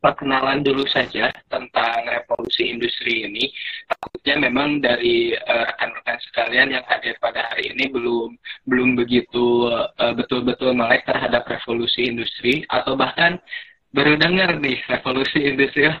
perkenalan 0.00 0.64
dulu 0.64 0.88
saja 0.88 1.28
tentang 1.52 2.08
revolusi 2.08 2.72
industri 2.72 3.28
ini. 3.28 3.52
Takutnya 3.86 4.48
memang 4.48 4.80
dari 4.80 5.36
eh, 5.36 5.64
rekan-rekan 5.68 6.16
uh, 6.16 6.24
sekalian 6.32 6.68
yang 6.72 6.84
hadir 6.88 7.14
pada 7.20 7.52
hari 7.52 7.70
ini 7.76 7.92
belum 7.92 8.32
belum 8.64 8.96
begitu 8.96 9.68
uh, 9.68 10.16
betul-betul 10.16 10.72
melek 10.72 11.04
terhadap 11.04 11.44
revolusi 11.44 12.08
industri 12.08 12.64
atau 12.72 12.96
bahkan 12.96 13.36
baru 13.92 14.16
dengar 14.16 14.56
nih 14.56 14.80
revolusi 14.88 15.44
industri. 15.52 15.92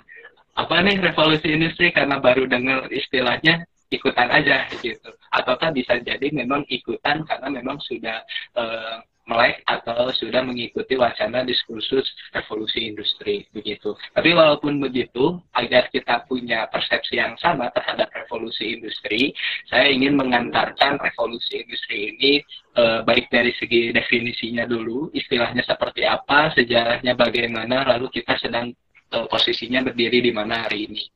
Apa 0.56 0.80
nih 0.82 0.98
revolusi 0.98 1.46
industri? 1.52 1.92
Karena 1.92 2.18
baru 2.18 2.48
dengar 2.48 2.88
istilahnya 2.88 3.68
ikutan 3.92 4.28
aja 4.32 4.64
gitu. 4.80 5.12
Ataukah 5.34 5.70
bisa 5.76 6.00
jadi 6.00 6.30
memang 6.32 6.64
ikutan 6.72 7.22
karena 7.28 7.48
memang 7.52 7.76
sudah 7.84 8.22
uh, 8.56 9.02
melek 9.30 9.62
atau 9.70 10.10
sudah 10.10 10.42
mengikuti 10.42 10.98
wacana 10.98 11.46
diskursus 11.46 12.02
revolusi 12.34 12.90
industri 12.90 13.46
begitu. 13.54 13.94
Tapi 14.10 14.34
walaupun 14.34 14.82
begitu, 14.82 15.38
agar 15.54 15.86
kita 15.94 16.26
punya 16.26 16.66
persepsi 16.66 17.22
yang 17.22 17.38
sama 17.38 17.70
terhadap 17.70 18.10
revolusi 18.10 18.74
industri, 18.74 19.30
saya 19.70 19.86
ingin 19.86 20.18
mengantarkan 20.18 20.98
revolusi 20.98 21.62
industri 21.62 22.18
ini 22.18 22.32
eh, 22.74 23.00
baik 23.06 23.30
dari 23.30 23.54
segi 23.54 23.94
definisinya 23.94 24.66
dulu, 24.66 25.14
istilahnya 25.14 25.62
seperti 25.62 26.02
apa, 26.02 26.50
sejarahnya 26.58 27.14
bagaimana, 27.14 27.86
lalu 27.86 28.10
kita 28.10 28.34
sedang 28.42 28.74
eh, 29.14 29.26
posisinya 29.30 29.86
berdiri 29.86 30.18
di 30.18 30.32
mana 30.34 30.66
hari 30.66 30.90
ini, 30.90 31.06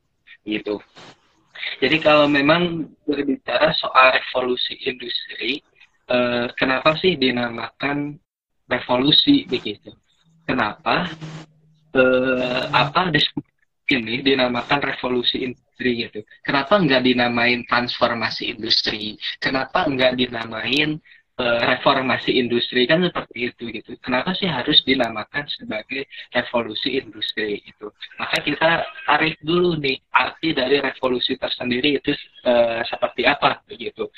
gitu. 0.46 0.78
Jadi 1.80 1.96
kalau 2.02 2.28
memang 2.28 2.92
berbicara 3.08 3.72
soal 3.78 4.14
revolusi 4.14 4.78
industri, 4.84 5.62
uh, 6.10 6.46
kenapa 6.56 6.96
sih 6.98 7.16
dinamakan 7.16 8.18
revolusi 8.68 9.44
begitu? 9.48 9.92
Kenapa 10.44 11.08
uh, 11.96 12.62
apa 12.72 13.08
ini 13.84 14.24
dinamakan 14.24 14.80
revolusi 14.80 15.44
industri 15.44 16.08
gitu? 16.08 16.20
Kenapa 16.40 16.80
nggak 16.80 17.02
dinamain 17.04 17.60
transformasi 17.68 18.56
industri? 18.56 19.16
Kenapa 19.40 19.84
nggak 19.84 20.16
dinamain 20.16 21.00
uh, 21.38 21.60
reformasi 21.66 22.38
industri 22.38 22.86
kan 22.86 23.02
seperti 23.02 23.50
itu 23.50 23.64
gitu. 23.70 23.92
Kenapa 23.98 24.34
sih 24.36 24.46
harus 24.46 24.82
dinamakan 24.86 25.46
sebagai 25.50 26.06
revolusi 26.30 26.98
industri 26.98 27.62
itu? 27.62 27.90
Maka 28.18 28.42
kita 28.42 28.86
tarik 29.06 29.38
dulu 29.42 29.78
nih 29.78 29.98
arti 30.14 30.54
dari 30.54 30.78
revolusi 30.78 31.34
tersendiri 31.34 31.98
itu 31.98 32.12
uh, 32.46 32.82
seperti 32.86 33.26
apa 33.26 33.62
begitu. 33.66 34.08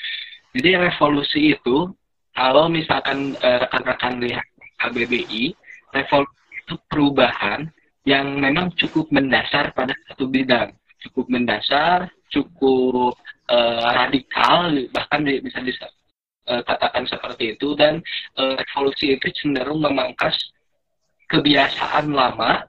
Jadi 0.55 0.69
revolusi 0.77 1.57
itu 1.57 1.91
kalau 2.37 2.69
misalkan 2.69 3.33
uh, 3.41 3.57
rekan-rekan 3.65 4.21
lihat 4.21 4.45
KBBI, 4.77 5.57
revolusi 5.91 6.53
itu 6.61 6.75
perubahan 6.85 7.67
yang 8.07 8.39
memang 8.39 8.71
cukup 8.77 9.09
mendasar 9.11 9.73
pada 9.75 9.91
satu 10.07 10.29
bidang, 10.29 10.71
cukup 11.03 11.27
mendasar, 11.27 12.07
cukup 12.31 13.17
uh, 13.51 13.89
radikal, 13.91 14.71
bahkan 14.93 15.25
bisa 15.25 15.59
dikatakan 15.65 17.03
uh, 17.03 17.09
seperti 17.09 17.57
itu 17.57 17.75
dan 17.75 17.99
uh, 18.39 18.55
revolusi 18.55 19.17
itu 19.19 19.27
cenderung 19.35 19.83
memangkas 19.83 20.37
kebiasaan 21.27 22.15
lama, 22.15 22.63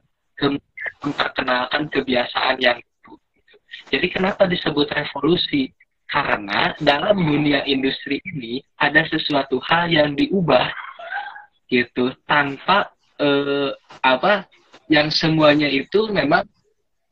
memperkenalkan 1.02 1.86
kebiasaan 1.90 2.58
yang. 2.58 2.78
Jadi 3.88 4.06
kenapa 4.10 4.48
disebut 4.50 4.90
revolusi? 4.90 5.70
Karena 6.08 6.72
dalam 6.80 7.20
dunia 7.20 7.68
industri 7.68 8.16
ini 8.24 8.64
ada 8.80 9.04
sesuatu 9.04 9.60
hal 9.60 9.92
yang 9.92 10.16
diubah 10.16 10.72
gitu 11.68 12.16
tanpa 12.24 12.88
eh, 13.20 13.76
apa 14.00 14.48
yang 14.88 15.12
semuanya 15.12 15.68
itu 15.68 16.08
memang 16.08 16.48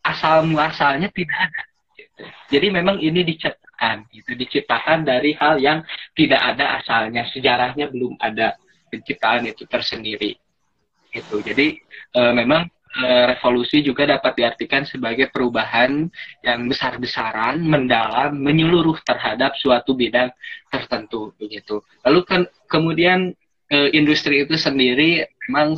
asal 0.00 0.48
muasalnya 0.48 1.12
tidak 1.12 1.36
ada. 1.36 1.62
Gitu. 1.92 2.22
Jadi 2.56 2.66
memang 2.72 2.96
ini 3.04 3.20
diciptakan, 3.20 4.08
itu 4.16 4.32
diciptakan 4.32 5.04
dari 5.04 5.36
hal 5.36 5.60
yang 5.60 5.84
tidak 6.16 6.40
ada 6.40 6.80
asalnya, 6.80 7.28
sejarahnya 7.28 7.92
belum 7.92 8.16
ada 8.16 8.56
penciptaan 8.88 9.44
itu 9.44 9.68
tersendiri. 9.68 10.40
Itu. 11.12 11.44
Jadi 11.44 11.76
eh, 12.16 12.32
memang 12.32 12.64
revolusi 13.04 13.84
juga 13.84 14.08
dapat 14.08 14.32
diartikan 14.40 14.88
sebagai 14.88 15.28
perubahan 15.28 16.08
yang 16.40 16.60
besar-besaran, 16.64 17.60
mendalam, 17.60 18.32
menyeluruh 18.36 18.96
terhadap 19.04 19.52
suatu 19.60 19.92
bidang 19.92 20.32
tertentu 20.72 21.36
begitu. 21.36 21.84
Lalu 22.08 22.20
kan 22.24 22.40
kemudian 22.70 23.36
e, 23.68 23.76
industri 23.92 24.46
itu 24.46 24.56
sendiri 24.56 25.28
memang 25.46 25.76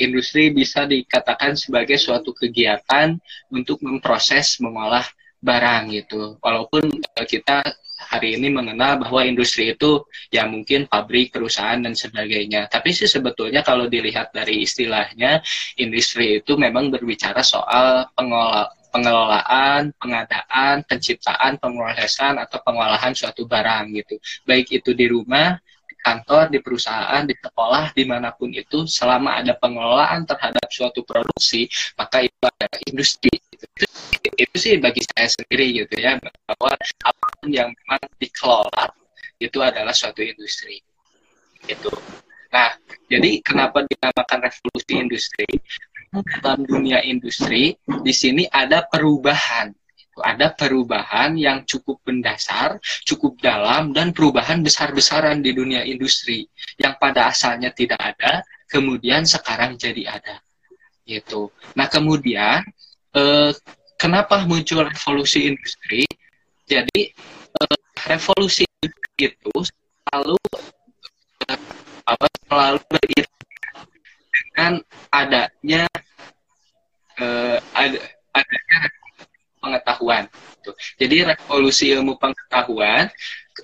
industri 0.00 0.50
bisa 0.50 0.88
dikatakan 0.88 1.54
sebagai 1.58 2.00
suatu 2.00 2.32
kegiatan 2.32 3.18
untuk 3.52 3.82
memproses 3.84 4.58
mengolah 4.58 5.04
barang 5.44 5.82
gitu. 5.92 6.40
Walaupun 6.40 6.88
e, 6.88 7.20
kita 7.28 7.60
hari 8.08 8.36
ini 8.36 8.48
mengenal 8.50 9.00
bahwa 9.00 9.22
industri 9.24 9.72
itu 9.76 10.02
ya 10.32 10.48
mungkin 10.48 10.88
pabrik, 10.88 11.30
perusahaan 11.36 11.78
dan 11.78 11.92
sebagainya. 11.92 12.66
Tapi 12.72 12.90
sih 12.96 13.08
sebetulnya 13.08 13.60
kalau 13.60 13.86
dilihat 13.86 14.32
dari 14.32 14.64
istilahnya, 14.64 15.44
industri 15.76 16.40
itu 16.40 16.56
memang 16.56 16.88
berbicara 16.88 17.44
soal 17.44 18.08
pengelola, 18.16 18.68
pengelolaan, 18.94 19.90
pengadaan, 19.98 20.86
penciptaan, 20.86 21.58
pemrosesan 21.58 22.38
atau 22.38 22.62
pengolahan 22.62 23.10
suatu 23.10 23.42
barang 23.42 23.90
gitu. 23.90 24.14
Baik 24.46 24.70
itu 24.70 24.94
di 24.94 25.10
rumah, 25.10 25.58
kantor, 26.04 26.52
di 26.52 26.60
perusahaan, 26.60 27.24
di 27.24 27.32
sekolah, 27.32 27.96
di 27.96 28.04
mana 28.04 28.36
pun 28.36 28.52
itu, 28.52 28.84
selama 28.84 29.40
ada 29.40 29.56
pengelolaan 29.56 30.28
terhadap 30.28 30.68
suatu 30.68 31.00
produksi, 31.00 31.64
maka 31.96 32.20
itu 32.20 32.36
adalah 32.44 32.78
industri. 32.84 33.32
Itu, 33.32 33.66
itu 34.36 34.56
sih 34.60 34.76
bagi 34.76 35.00
saya 35.08 35.32
sendiri 35.32 35.80
gitu 35.80 35.96
ya, 35.96 36.20
bahwa 36.20 36.76
apa 36.76 37.26
pun 37.40 37.48
yang 37.48 37.72
memang 37.72 38.04
dikelola 38.20 38.84
itu 39.40 39.58
adalah 39.64 39.96
suatu 39.96 40.20
industri. 40.20 40.84
Itu. 41.64 41.88
Nah, 42.52 42.76
jadi 43.08 43.40
kenapa 43.40 43.82
dinamakan 43.88 44.38
revolusi 44.44 44.92
industri? 44.94 45.48
Dalam 46.14 46.62
dunia 46.62 47.02
industri, 47.02 47.74
di 47.82 48.12
sini 48.14 48.46
ada 48.46 48.86
perubahan. 48.86 49.74
Ada 50.20 50.54
perubahan 50.54 51.34
yang 51.34 51.64
cukup 51.66 52.04
mendasar, 52.06 52.78
cukup 53.08 53.40
dalam, 53.40 53.90
dan 53.90 54.14
perubahan 54.14 54.62
besar-besaran 54.62 55.40
di 55.42 55.56
dunia 55.56 55.82
industri. 55.82 56.46
Yang 56.78 56.94
pada 57.00 57.32
asalnya 57.32 57.74
tidak 57.74 57.98
ada, 57.98 58.44
kemudian 58.70 59.26
sekarang 59.26 59.74
jadi 59.74 60.20
ada. 60.20 60.38
Gitu. 61.08 61.50
Nah, 61.74 61.88
kemudian, 61.90 62.62
eh, 63.16 63.50
kenapa 63.98 64.44
muncul 64.44 64.84
revolusi 64.84 65.48
industri? 65.48 66.04
Jadi 66.64 67.12
uh, 67.60 67.78
revolusi 68.08 68.64
itu 69.20 69.52
selalu 69.52 70.38
uh, 71.48 71.60
apa 72.08 72.26
selalu 72.48 72.80
beriringan 72.88 73.84
dengan 74.32 74.72
adanya 75.12 75.84
uh, 77.20 77.56
ada 77.76 78.00
adanya 78.32 78.78
pengetahuan. 79.60 80.24
Gitu. 80.60 80.72
Jadi 80.96 81.26
revolusi 81.26 81.90
ilmu 81.94 82.16
pengetahuan 82.16 83.10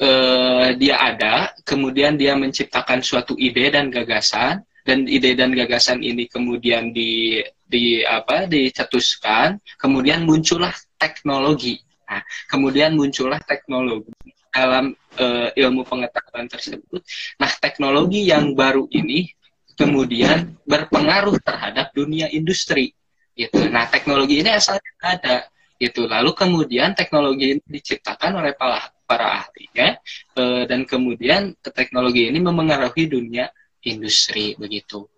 uh, 0.03 0.69
dia 0.75 0.97
ada, 0.99 1.55
kemudian 1.63 2.19
dia 2.19 2.35
menciptakan 2.35 3.01
suatu 3.01 3.39
ide 3.39 3.71
dan 3.71 3.89
gagasan, 3.89 4.63
dan 4.83 5.07
ide 5.07 5.37
dan 5.37 5.53
gagasan 5.53 6.01
ini 6.03 6.27
kemudian 6.27 6.91
di 6.91 7.43
di 7.71 8.03
apa 8.03 8.51
dicetuskan, 8.51 9.63
kemudian 9.79 10.27
muncullah 10.27 10.75
teknologi 10.99 11.79
Nah, 12.11 12.23
kemudian 12.51 12.99
muncullah 12.99 13.39
teknologi 13.47 14.11
dalam 14.51 14.91
uh, 15.23 15.49
ilmu 15.55 15.87
pengetahuan 15.87 16.51
tersebut. 16.51 17.07
Nah, 17.39 17.51
teknologi 17.63 18.27
yang 18.27 18.59
baru 18.59 18.91
ini 18.91 19.31
kemudian 19.79 20.59
berpengaruh 20.67 21.39
terhadap 21.39 21.95
dunia 21.95 22.27
industri. 22.35 22.91
Gitu. 23.39 23.71
Nah, 23.71 23.87
teknologi 23.87 24.43
ini 24.43 24.51
asalnya 24.51 24.91
ada. 24.99 25.37
Itu 25.81 26.05
lalu 26.05 26.37
kemudian 26.37 26.93
teknologi 26.93 27.57
ini 27.57 27.63
diciptakan 27.65 28.45
oleh 28.45 28.53
para 28.53 28.85
para 29.09 29.43
ahlinya 29.43 29.97
uh, 30.37 30.69
dan 30.69 30.85
kemudian 30.85 31.57
teknologi 31.65 32.29
ini 32.29 32.39
memengaruhi 32.39 33.09
dunia 33.09 33.49
industri 33.89 34.53
begitu. 34.61 35.09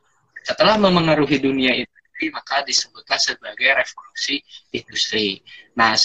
Setelah 0.46 0.78
memengaruhi 0.78 1.42
dunia 1.42 1.74
industri 1.74 2.30
maka 2.30 2.62
disebutlah 2.62 3.18
sebagai 3.18 3.68
revolusi 3.74 4.38
industri. 4.70 5.42
Nah, 5.74 5.98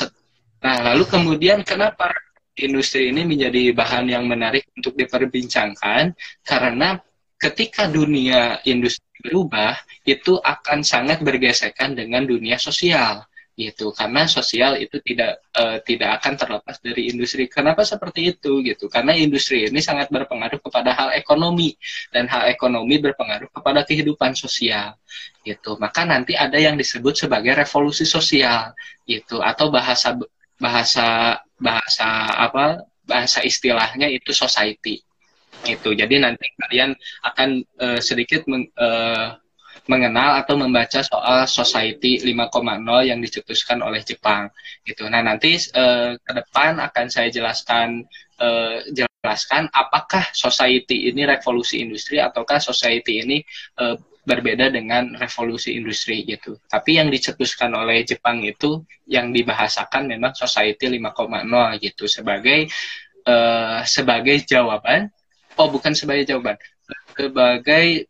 Nah, 0.57 0.81
lalu 0.81 1.05
kemudian 1.05 1.61
kenapa 1.61 2.09
industri 2.57 3.13
ini 3.13 3.21
menjadi 3.23 3.71
bahan 3.77 4.09
yang 4.09 4.25
menarik 4.25 4.65
untuk 4.73 4.97
diperbincangkan? 4.97 6.17
Karena 6.41 6.97
ketika 7.37 7.85
dunia 7.85 8.57
industri 8.65 9.05
berubah, 9.21 9.77
itu 10.07 10.41
akan 10.41 10.81
sangat 10.81 11.21
bergesekan 11.21 11.93
dengan 11.93 12.25
dunia 12.25 12.57
sosial 12.57 13.21
gitu. 13.57 13.89
Karena 13.89 14.29
sosial 14.29 14.77
itu 14.77 15.01
tidak 15.01 15.41
uh, 15.57 15.81
tidak 15.81 16.21
akan 16.21 16.33
terlepas 16.37 16.77
dari 16.77 17.09
industri. 17.09 17.49
Kenapa 17.49 17.81
seperti 17.81 18.37
itu 18.37 18.61
gitu? 18.61 18.85
Karena 18.85 19.17
industri 19.17 19.65
ini 19.65 19.81
sangat 19.81 20.13
berpengaruh 20.13 20.61
kepada 20.61 20.93
hal 20.93 21.09
ekonomi 21.17 21.73
dan 22.13 22.29
hal 22.29 22.45
ekonomi 22.53 23.01
berpengaruh 23.01 23.49
kepada 23.49 23.81
kehidupan 23.81 24.37
sosial 24.37 24.93
gitu. 25.41 25.73
Maka 25.81 26.05
nanti 26.05 26.37
ada 26.37 26.61
yang 26.61 26.77
disebut 26.77 27.17
sebagai 27.17 27.57
revolusi 27.57 28.05
sosial 28.05 28.77
gitu. 29.09 29.41
Atau 29.41 29.73
bahasa 29.73 30.13
bahasa 30.61 31.41
bahasa 31.57 32.07
apa 32.37 32.85
bahasa 33.09 33.41
istilahnya 33.41 34.05
itu 34.13 34.29
society 34.29 35.01
itu 35.65 35.89
jadi 35.97 36.21
nanti 36.21 36.53
kalian 36.53 36.93
akan 37.25 37.65
uh, 37.81 37.97
sedikit 37.97 38.45
meng, 38.45 38.69
uh, 38.77 39.33
mengenal 39.87 40.43
atau 40.43 40.59
membaca 40.59 40.99
soal 41.01 41.47
Society 41.47 42.19
5.0 42.23 43.09
yang 43.09 43.19
dicetuskan 43.23 43.79
oleh 43.81 44.03
Jepang 44.03 44.51
gitu. 44.83 45.07
Nah 45.07 45.23
nanti 45.23 45.55
uh, 45.75 46.15
ke 46.19 46.31
depan 46.31 46.79
akan 46.83 47.05
saya 47.07 47.31
jelaskan 47.31 48.03
uh, 48.39 48.83
jelaskan 48.91 49.71
apakah 49.71 50.27
Society 50.35 51.09
ini 51.09 51.23
revolusi 51.23 51.79
industri 51.79 52.19
ataukah 52.19 52.59
Society 52.59 53.23
ini 53.23 53.37
uh, 53.79 53.95
berbeda 54.27 54.67
dengan 54.67 55.15
revolusi 55.15 55.79
industri 55.79 56.27
gitu. 56.27 56.59
Tapi 56.67 56.99
yang 56.99 57.07
dicetuskan 57.07 57.71
oleh 57.71 58.03
Jepang 58.03 58.43
itu 58.43 58.83
yang 59.07 59.31
dibahasakan 59.31 60.11
memang 60.11 60.35
Society 60.35 60.91
5.0 60.99 61.47
gitu 61.79 62.11
sebagai 62.11 62.67
uh, 63.23 63.79
sebagai 63.87 64.43
jawaban. 64.43 65.07
Oh 65.57 65.71
bukan 65.73 65.95
sebagai 65.97 66.29
jawaban, 66.29 66.53
sebagai 67.17 68.05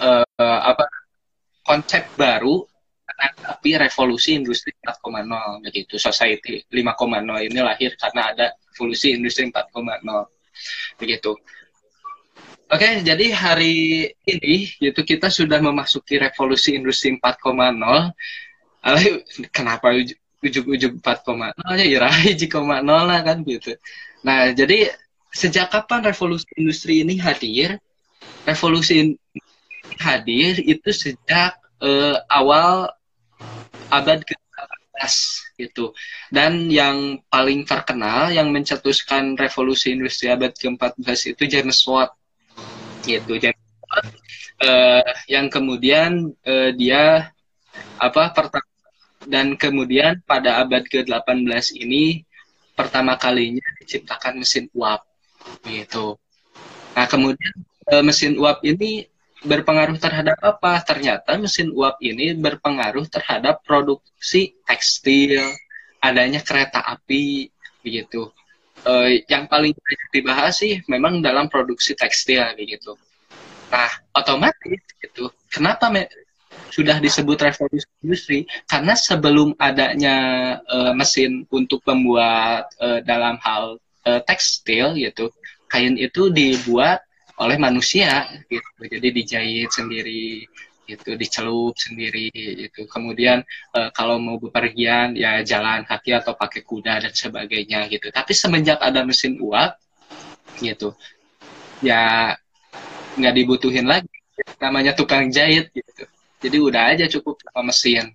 uh, 0.00 0.24
apa 0.38 0.84
konsep 1.66 2.08
baru 2.16 2.64
tapi 3.18 3.74
revolusi 3.74 4.38
industri 4.38 4.70
4.0 4.78 5.64
begitu. 5.66 5.98
Society 5.98 6.62
5.0 6.70 7.48
ini 7.50 7.58
lahir 7.58 7.98
karena 7.98 8.30
ada 8.30 8.46
revolusi 8.70 9.16
industri 9.16 9.50
4.0 9.50 9.74
begitu. 11.02 11.34
Oke 12.68 13.00
jadi 13.00 13.26
hari 13.32 14.06
ini 14.28 14.70
gitu 14.76 15.00
kita 15.02 15.32
sudah 15.32 15.58
memasuki 15.58 16.20
revolusi 16.20 16.76
industri 16.76 17.16
4.0 17.16 17.80
kenapa 19.56 19.96
ujung-ujung 20.44 21.02
4.0 21.02 21.58
ya 21.74 21.86
ya 21.88 21.98
0 21.98 22.84
lah 22.86 23.20
kan 23.26 23.38
gitu. 23.42 23.74
Nah 24.22 24.52
jadi 24.54 24.94
sejak 25.34 25.74
kapan 25.74 26.06
revolusi 26.06 26.46
industri 26.54 27.02
ini 27.02 27.18
hadir? 27.18 27.82
Revolusi 28.46 29.18
hadir 29.96 30.60
itu 30.60 30.90
sejak 30.92 31.56
uh, 31.80 32.16
awal 32.28 32.92
abad 33.88 34.20
ke-18 34.22 35.12
gitu. 35.58 35.96
Dan 36.28 36.68
yang 36.68 37.22
paling 37.32 37.64
terkenal 37.64 38.30
yang 38.30 38.52
mencetuskan 38.52 39.34
revolusi 39.38 39.94
industri 39.96 40.28
abad 40.28 40.52
ke-14 40.52 41.34
itu 41.34 41.42
James 41.48 41.80
Watt. 41.88 42.12
Gitu. 43.02 43.32
James 43.40 43.68
Watt 43.88 44.06
uh, 44.62 45.08
yang 45.30 45.48
kemudian 45.48 46.34
uh, 46.44 46.70
dia 46.74 47.32
apa 47.98 48.30
pertama 48.34 48.66
dan 49.26 49.58
kemudian 49.58 50.22
pada 50.24 50.62
abad 50.62 50.86
ke-18 50.86 51.74
ini 51.74 52.22
pertama 52.78 53.18
kalinya 53.18 53.64
diciptakan 53.82 54.38
mesin 54.38 54.70
uap 54.70 55.02
gitu. 55.66 56.14
Nah, 56.94 57.06
kemudian 57.10 57.54
mesin 58.06 58.38
uap 58.38 58.62
ini 58.62 59.10
berpengaruh 59.44 59.98
terhadap 60.00 60.38
apa? 60.42 60.82
Ternyata 60.82 61.38
mesin 61.38 61.70
uap 61.70 62.02
ini 62.02 62.34
berpengaruh 62.34 63.06
terhadap 63.06 63.62
produksi 63.62 64.58
tekstil, 64.66 65.42
adanya 66.02 66.42
kereta 66.42 66.82
api, 66.82 67.50
begitu. 67.82 68.30
E, 68.82 69.22
yang 69.30 69.46
paling 69.46 69.74
banyak 69.74 70.08
dibahas 70.10 70.58
sih 70.58 70.82
memang 70.90 71.22
dalam 71.22 71.46
produksi 71.46 71.94
tekstil, 71.94 72.42
begitu. 72.58 72.98
Nah, 73.70 73.90
otomatis 74.16 74.82
gitu. 74.98 75.30
Kenapa 75.52 75.92
me 75.92 76.08
sudah 76.72 76.98
disebut 76.98 77.38
revolusi 77.38 77.88
industri? 78.02 78.38
Karena 78.66 78.98
sebelum 78.98 79.54
adanya 79.58 80.16
e, 80.66 80.76
mesin 80.98 81.46
untuk 81.54 81.82
membuat 81.86 82.74
e, 82.82 83.02
dalam 83.06 83.38
hal 83.38 83.78
e, 84.02 84.10
tekstil, 84.26 84.98
gitu, 84.98 85.30
kain 85.70 85.94
itu 85.94 86.32
dibuat 86.32 87.04
oleh 87.38 87.56
manusia 87.56 88.26
gitu. 88.50 88.82
Jadi 88.82 89.08
dijahit 89.14 89.70
sendiri 89.70 90.44
itu 90.88 91.10
dicelup 91.20 91.76
sendiri 91.76 92.32
itu 92.32 92.88
kemudian 92.88 93.44
e, 93.76 93.80
kalau 93.92 94.16
mau 94.16 94.40
bepergian 94.40 95.12
ya 95.12 95.44
jalan 95.44 95.84
kaki 95.84 96.16
atau 96.16 96.32
pakai 96.32 96.64
kuda 96.64 97.04
dan 97.04 97.12
sebagainya 97.12 97.86
gitu. 97.92 98.08
Tapi 98.08 98.32
semenjak 98.32 98.80
ada 98.80 99.04
mesin 99.04 99.36
uap 99.38 99.76
gitu 100.58 100.96
ya 101.84 102.34
nggak 103.18 103.34
dibutuhin 103.36 103.86
lagi. 103.86 104.10
Namanya 104.62 104.96
tukang 104.96 105.28
jahit 105.28 105.70
gitu. 105.74 106.04
Jadi 106.38 106.56
udah 106.62 106.82
aja 106.94 107.04
cukup 107.10 107.36
sama 107.42 107.70
mesin 107.70 108.14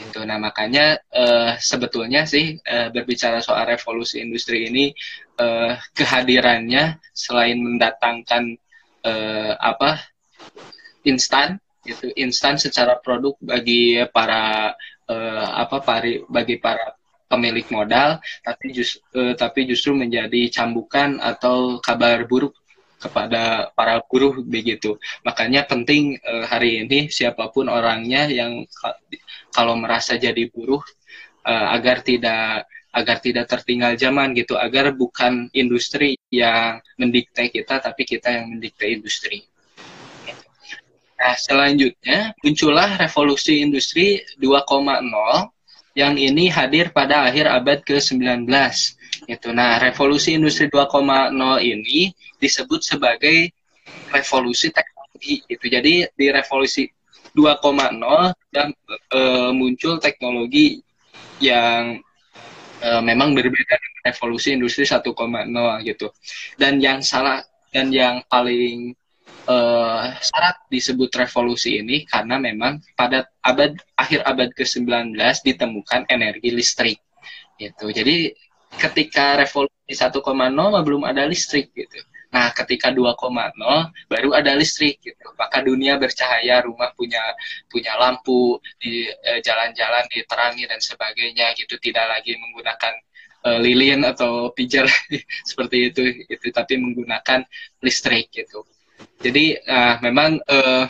gitu. 0.00 0.24
Nah 0.24 0.40
makanya 0.40 0.96
e, 1.12 1.24
sebetulnya 1.60 2.24
sih 2.24 2.56
e, 2.56 2.76
berbicara 2.88 3.44
soal 3.44 3.68
revolusi 3.68 4.24
industri 4.24 4.66
ini 4.72 4.90
uh, 5.40 5.72
kehadirannya 5.96 7.00
selain 7.16 7.58
mendatangkan 7.58 8.60
uh, 9.04 9.52
apa 9.56 10.00
instan 11.08 11.56
itu 11.88 12.12
instan 12.20 12.60
secara 12.60 13.00
produk 13.00 13.34
bagi 13.40 14.04
para 14.12 14.76
uh, 15.08 15.46
apa 15.56 15.80
pari 15.80 16.20
bagi 16.28 16.60
para 16.60 16.92
pemilik 17.30 17.64
modal 17.72 18.20
tapi 18.44 18.74
just, 18.74 19.00
uh, 19.16 19.32
tapi 19.32 19.64
justru 19.64 19.96
menjadi 19.96 20.52
cambukan 20.52 21.16
atau 21.22 21.80
kabar 21.80 22.28
buruk 22.28 22.59
kepada 23.00 23.72
para 23.72 24.04
buruh 24.04 24.44
begitu. 24.44 25.00
Makanya 25.24 25.64
penting 25.64 26.20
uh, 26.20 26.44
hari 26.44 26.84
ini 26.84 27.08
siapa 27.08 27.48
pun 27.48 27.72
orangnya 27.72 28.28
yang 28.28 28.68
kalau 29.50 29.74
merasa 29.80 30.20
jadi 30.20 30.46
buruh 30.52 30.84
uh, 31.48 31.66
agar 31.74 32.04
tidak 32.04 32.68
agar 32.90 33.22
tidak 33.22 33.46
tertinggal 33.46 33.94
zaman 33.94 34.34
gitu 34.34 34.58
agar 34.58 34.90
bukan 34.92 35.46
industri 35.54 36.18
yang 36.28 36.82
mendikte 36.98 37.46
kita 37.48 37.78
tapi 37.78 38.02
kita 38.02 38.28
yang 38.34 38.50
mendikte 38.50 38.84
industri. 38.84 39.46
Nah, 41.20 41.36
selanjutnya 41.36 42.34
muncullah 42.40 42.96
revolusi 42.98 43.60
industri 43.60 44.24
2.0 44.40 45.06
yang 45.94 46.14
ini 46.16 46.48
hadir 46.48 46.90
pada 46.96 47.28
akhir 47.28 47.46
abad 47.46 47.78
ke-19 47.84 48.48
gitu. 49.26 49.50
Nah, 49.54 49.78
revolusi 49.78 50.36
industri 50.36 50.68
2.0 50.68 51.32
ini 51.62 52.10
disebut 52.38 52.80
sebagai 52.82 53.50
revolusi 54.10 54.70
teknologi 54.70 55.42
itu. 55.46 55.64
Jadi 55.66 56.06
di 56.14 56.26
revolusi 56.30 56.86
2.0 57.34 58.00
dan 58.50 58.74
e, 58.90 59.20
muncul 59.54 60.02
teknologi 60.02 60.82
yang 61.40 61.98
uh, 62.84 63.02
memang 63.04 63.36
berbeda 63.36 63.74
dengan 63.76 64.02
revolusi 64.12 64.56
industri 64.56 64.84
1.0 64.84 65.08
gitu. 65.84 66.06
Dan 66.56 66.80
yang 66.80 67.00
salah 67.04 67.44
dan 67.70 67.92
yang 67.94 68.24
paling 68.26 68.92
uh, 69.46 70.10
syarat 70.20 70.56
disebut 70.68 71.10
revolusi 71.16 71.80
ini 71.80 72.04
karena 72.08 72.36
memang 72.40 72.82
pada 72.96 73.28
abad 73.44 73.76
akhir 73.96 74.20
abad 74.26 74.48
ke-19 74.56 75.16
ditemukan 75.44 76.08
energi 76.10 76.48
listrik 76.52 76.98
gitu. 77.60 77.92
Jadi 77.92 78.32
ketika 78.78 79.40
revolusi 79.40 79.92
1.0 79.92 80.20
belum 80.86 81.02
ada 81.02 81.26
listrik 81.26 81.74
gitu. 81.74 81.98
Nah, 82.30 82.54
ketika 82.54 82.94
2.0 82.94 83.58
baru 84.06 84.30
ada 84.38 84.54
listrik 84.54 85.02
gitu. 85.02 85.26
Maka 85.34 85.66
dunia 85.66 85.98
bercahaya, 85.98 86.62
rumah 86.62 86.94
punya 86.94 87.18
punya 87.66 87.98
lampu, 87.98 88.62
di 88.78 89.10
eh, 89.10 89.42
jalan-jalan 89.42 90.06
eh, 90.06 90.22
diterangi 90.22 90.64
dan 90.70 90.78
sebagainya 90.78 91.58
gitu, 91.58 91.74
tidak 91.82 92.06
lagi 92.06 92.38
menggunakan 92.38 92.94
eh, 93.50 93.58
lilin 93.58 94.06
atau 94.06 94.54
pijar 94.54 94.86
seperti 95.50 95.90
itu 95.90 96.02
itu 96.30 96.46
tapi 96.54 96.78
menggunakan 96.78 97.42
listrik 97.82 98.30
gitu. 98.30 98.62
Jadi 99.20 99.56
uh, 99.64 99.96
memang 100.04 100.36
uh, 100.44 100.84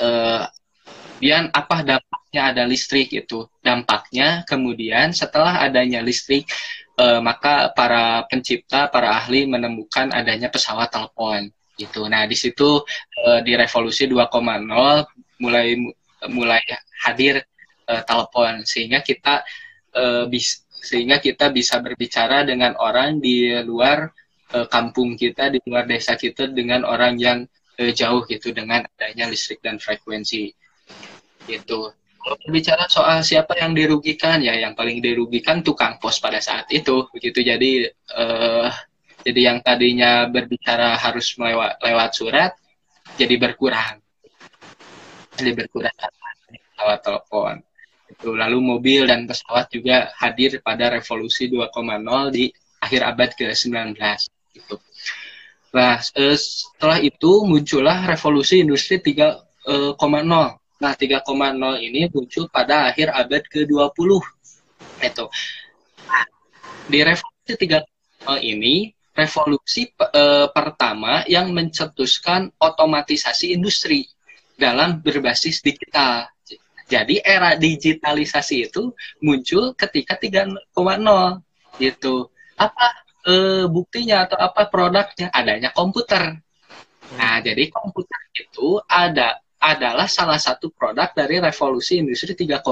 uh, 0.00 0.44
Kemudian 1.20 1.52
apa 1.52 1.84
dampaknya 1.84 2.42
ada 2.48 2.64
listrik 2.64 3.12
itu? 3.12 3.44
Dampaknya 3.60 4.40
kemudian 4.48 5.12
setelah 5.12 5.60
adanya 5.60 6.00
listrik 6.00 6.48
uh, 7.00 7.20
maka 7.24 7.72
para 7.72 8.28
pencipta, 8.28 8.92
para 8.92 9.16
ahli 9.16 9.48
menemukan 9.48 10.12
adanya 10.12 10.52
pesawat 10.52 10.92
telepon 10.92 11.48
gitu. 11.80 12.04
Nah, 12.04 12.28
di 12.28 12.36
situ 12.36 12.84
uh, 13.24 13.40
di 13.40 13.56
revolusi 13.56 14.04
2.0 14.04 14.68
mulai 15.40 15.72
mulai 16.28 16.60
hadir 17.08 17.40
uh, 17.88 18.02
telepon 18.04 18.68
sehingga 18.68 19.00
kita 19.00 19.40
bis, 20.30 20.62
sehingga 20.70 21.18
kita 21.18 21.50
bisa 21.50 21.82
berbicara 21.82 22.46
dengan 22.46 22.78
orang 22.78 23.18
di 23.18 23.50
luar 23.66 24.06
kampung 24.70 25.18
kita, 25.18 25.50
di 25.50 25.58
luar 25.66 25.82
desa 25.82 26.14
kita 26.14 26.46
dengan 26.46 26.86
orang 26.86 27.18
yang 27.18 27.42
uh, 27.80 27.92
jauh 27.92 28.22
gitu 28.28 28.52
dengan 28.52 28.84
adanya 28.84 29.26
listrik 29.32 29.64
dan 29.64 29.80
frekuensi 29.80 30.52
gitu 31.48 31.90
kalau 32.20 32.36
berbicara 32.44 32.84
soal 32.86 33.24
siapa 33.24 33.56
yang 33.56 33.72
dirugikan 33.72 34.44
ya 34.44 34.52
yang 34.52 34.76
paling 34.76 35.00
dirugikan 35.00 35.64
tukang 35.64 35.96
pos 35.96 36.20
pada 36.20 36.38
saat 36.38 36.68
itu 36.68 37.08
begitu 37.10 37.40
jadi 37.40 37.88
uh, 38.12 38.68
jadi 39.24 39.40
yang 39.52 39.58
tadinya 39.64 40.28
berbicara 40.28 41.00
harus 41.00 41.32
melewat 41.40 41.80
lewat 41.80 42.10
surat 42.12 42.52
jadi 43.16 43.34
berkurang 43.40 44.04
jadi 45.40 45.52
berkurang 45.56 45.96
lewat 46.76 47.00
telepon 47.00 47.54
itu 48.10 48.36
lalu 48.36 48.58
mobil 48.60 49.08
dan 49.08 49.24
pesawat 49.24 49.72
juga 49.72 50.12
hadir 50.20 50.60
pada 50.60 50.92
revolusi 50.92 51.48
2.0 51.48 51.72
di 52.34 52.52
akhir 52.80 53.00
abad 53.06 53.30
ke-19 53.38 53.96
gitu. 54.56 54.76
Nah, 55.70 56.02
setelah 56.02 56.98
itu 56.98 57.46
muncullah 57.46 58.02
revolusi 58.10 58.66
industri 58.66 58.98
3.0 58.98 59.50
3,0. 59.64 60.59
Nah, 60.80 60.96
3,0 60.96 61.76
ini 61.84 62.08
muncul 62.08 62.48
pada 62.48 62.88
akhir 62.88 63.12
abad 63.12 63.44
ke-20. 63.44 64.10
Itu. 65.04 65.24
Di 66.88 66.98
revolusi 67.04 67.52
3,0 67.52 68.40
ini 68.40 68.88
revolusi 69.12 69.92
e, 69.92 70.22
pertama 70.48 71.20
yang 71.28 71.52
mencetuskan 71.52 72.48
otomatisasi 72.56 73.52
industri 73.52 74.08
dalam 74.56 75.04
berbasis 75.04 75.60
digital. 75.60 76.32
Jadi 76.88 77.20
era 77.22 77.54
digitalisasi 77.54 78.72
itu 78.72 78.90
muncul 79.20 79.76
ketika 79.76 80.16
3,0 80.16 80.64
gitu. 81.76 82.32
Apa 82.56 82.86
e, 83.28 83.34
buktinya 83.68 84.24
atau 84.24 84.40
apa 84.40 84.64
produknya? 84.72 85.28
Adanya 85.28 85.76
komputer. 85.76 86.40
Nah, 87.20 87.36
jadi 87.44 87.68
komputer 87.68 88.20
itu 88.32 88.80
ada 88.88 89.44
adalah 89.60 90.08
salah 90.08 90.40
satu 90.40 90.72
produk 90.72 91.12
dari 91.12 91.36
revolusi 91.36 92.00
industri 92.00 92.32
3.0 92.32 92.64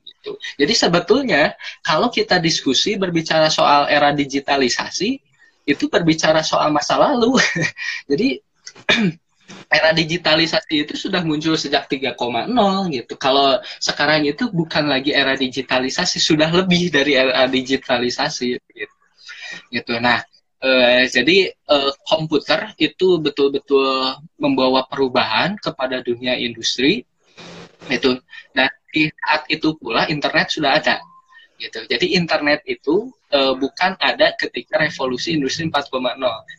gitu. 0.00 0.32
Jadi 0.56 0.72
sebetulnya 0.72 1.52
kalau 1.84 2.08
kita 2.08 2.40
diskusi 2.40 2.96
berbicara 2.96 3.52
soal 3.52 3.86
era 3.92 4.16
digitalisasi 4.16 5.20
itu 5.68 5.84
berbicara 5.92 6.40
soal 6.40 6.72
masa 6.72 6.96
lalu. 6.96 7.36
Jadi 8.10 8.40
era 9.76 9.90
digitalisasi 9.92 10.88
itu 10.88 10.94
sudah 10.96 11.20
muncul 11.20 11.58
sejak 11.58 11.84
3.0 11.90 12.16
gitu. 12.96 13.14
Kalau 13.20 13.60
sekarang 13.76 14.24
itu 14.24 14.48
bukan 14.48 14.88
lagi 14.88 15.12
era 15.12 15.36
digitalisasi, 15.36 16.16
sudah 16.16 16.48
lebih 16.48 16.88
dari 16.88 17.12
era 17.18 17.44
digitalisasi 17.44 18.56
gitu. 18.56 18.94
Gitu. 19.70 19.92
Nah, 19.98 20.22
Uh, 20.56 21.04
jadi 21.12 21.52
uh, 21.68 21.92
komputer 22.08 22.72
itu 22.80 23.20
betul-betul 23.20 24.16
membawa 24.40 24.88
perubahan 24.88 25.52
kepada 25.60 26.00
dunia 26.00 26.32
industri 26.32 27.04
itu 27.92 28.16
dan 28.56 28.72
di 28.88 29.12
saat 29.12 29.44
itu 29.52 29.76
pula 29.76 30.08
internet 30.08 30.48
sudah 30.48 30.80
ada 30.80 30.96
gitu. 31.60 31.84
Jadi 31.84 32.16
internet 32.16 32.64
itu 32.64 33.12
uh, 33.36 33.52
bukan 33.52 34.00
ada 34.00 34.32
ketika 34.40 34.80
revolusi 34.80 35.36
industri 35.36 35.68
4.0 35.68 35.92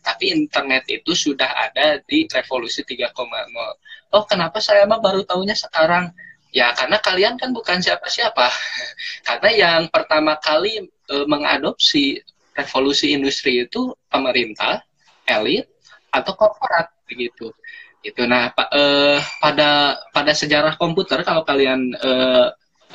tapi 0.06 0.30
internet 0.30 0.86
itu 0.86 1.12
sudah 1.18 1.50
ada 1.70 1.98
di 2.06 2.30
revolusi 2.30 2.86
3.0 2.86 3.10
oh 4.12 4.24
kenapa 4.24 4.58
saya 4.62 4.88
mah 4.88 5.00
baru 5.00 5.24
tahunya 5.24 5.56
sekarang? 5.56 6.12
Ya 6.48 6.72
karena 6.72 6.96
kalian 6.96 7.34
kan 7.36 7.52
bukan 7.52 7.84
siapa-siapa. 7.84 8.48
Karena 9.28 9.50
yang 9.52 9.82
pertama 9.92 10.40
kali 10.40 10.80
uh, 11.12 11.26
mengadopsi 11.28 12.24
revolusi 12.58 13.14
industri 13.14 13.62
itu 13.62 13.94
pemerintah, 14.10 14.82
elit, 15.22 15.70
atau 16.10 16.32
korporat 16.34 16.90
begitu. 17.06 17.54
Itu. 18.02 18.22
Nah, 18.26 18.50
pa, 18.50 18.66
eh, 18.74 19.18
pada 19.38 19.98
pada 20.10 20.32
sejarah 20.34 20.74
komputer 20.74 21.22
kalau 21.22 21.46
kalian 21.46 21.94
eh, 21.94 22.46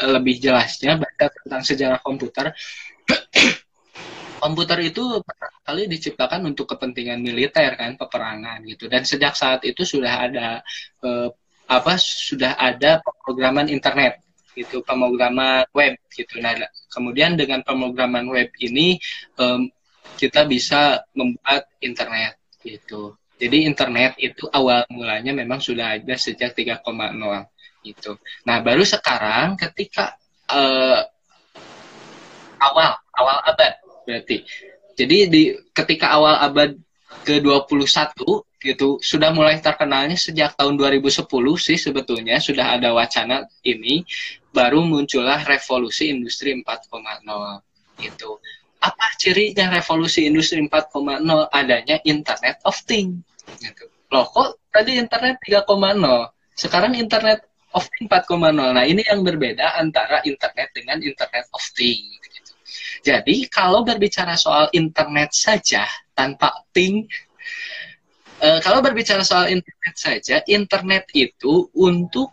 lebih 0.10 0.42
jelasnya 0.42 0.98
baca 1.00 1.26
tentang 1.30 1.64
sejarah 1.64 2.00
komputer, 2.02 2.52
komputer 4.44 4.80
itu 4.90 5.22
kali 5.64 5.86
diciptakan 5.88 6.50
untuk 6.50 6.66
kepentingan 6.76 7.20
militer 7.24 7.72
kan, 7.80 7.96
peperangan 7.96 8.60
gitu. 8.68 8.92
Dan 8.92 9.08
sejak 9.08 9.38
saat 9.38 9.64
itu 9.64 9.88
sudah 9.88 10.14
ada 10.28 10.48
eh, 11.06 11.30
apa 11.64 11.96
sudah 11.96 12.60
ada 12.60 13.00
pemrograman 13.00 13.72
internet 13.72 14.20
gitu, 14.54 14.86
pemrograman 14.86 15.66
web 15.74 15.98
gitu. 16.14 16.40
Nah, 16.40 16.56
kemudian 16.90 17.38
dengan 17.38 17.62
pemrograman 17.66 18.26
web 18.30 18.50
ini 18.62 18.98
um, 19.38 19.70
kita 20.18 20.46
bisa 20.46 21.02
membuat 21.18 21.70
internet 21.82 22.38
gitu. 22.62 23.18
Jadi 23.42 23.68
internet 23.68 24.16
itu 24.22 24.48
awal 24.54 24.88
mulanya 24.94 25.36
memang 25.36 25.60
sudah 25.60 26.00
ada 26.00 26.16
sejak 26.16 26.56
3,0 26.56 26.86
gitu. 27.84 28.16
Nah, 28.48 28.64
baru 28.64 28.88
sekarang 28.88 29.60
ketika 29.60 30.16
uh, 30.48 31.02
awal 32.64 32.96
awal 33.20 33.38
abad 33.44 33.74
berarti. 34.08 34.48
Jadi 34.94 35.18
di 35.28 35.44
ketika 35.74 36.14
awal 36.14 36.38
abad 36.40 36.78
ke-21 37.26 38.14
gitu 38.64 38.98
sudah 39.04 39.36
mulai 39.36 39.60
terkenalnya 39.60 40.16
sejak 40.16 40.56
tahun 40.56 40.80
2010 40.80 41.28
sih 41.60 41.78
sebetulnya 41.78 42.40
sudah 42.40 42.80
ada 42.80 42.96
wacana 42.96 43.44
ini 43.68 44.08
baru 44.54 44.86
muncullah 44.86 45.42
revolusi 45.44 46.14
industri 46.14 46.54
4.0 46.62 46.94
gitu. 48.00 48.38
Apa 48.80 49.18
cirinya 49.18 49.74
revolusi 49.74 50.30
industri 50.30 50.62
4.0? 50.62 51.26
Adanya 51.50 51.98
Internet 52.06 52.62
of 52.64 52.78
Things. 52.86 53.26
Gitu. 53.58 53.90
Loh 54.14 54.30
kok 54.30 54.62
tadi 54.70 55.02
internet 55.02 55.42
3.0? 55.42 55.66
Sekarang 56.54 56.94
internet 56.94 57.50
of 57.74 57.90
Things 57.98 58.08
4.0. 58.08 58.54
Nah 58.54 58.86
ini 58.86 59.02
yang 59.02 59.26
berbeda 59.26 59.82
antara 59.82 60.22
internet 60.22 60.70
dengan 60.78 61.02
Internet 61.02 61.50
of 61.50 61.64
Things. 61.74 62.22
Gitu. 62.22 62.52
Jadi 63.02 63.50
kalau 63.50 63.82
berbicara 63.82 64.38
soal 64.38 64.70
internet 64.72 65.34
saja 65.34 65.84
tanpa 66.14 66.62
thing, 66.72 67.04
e, 68.40 68.48
kalau 68.62 68.80
berbicara 68.80 69.26
soal 69.26 69.50
internet 69.50 69.96
saja, 69.98 70.40
internet 70.46 71.10
itu 71.12 71.68
untuk 71.74 72.32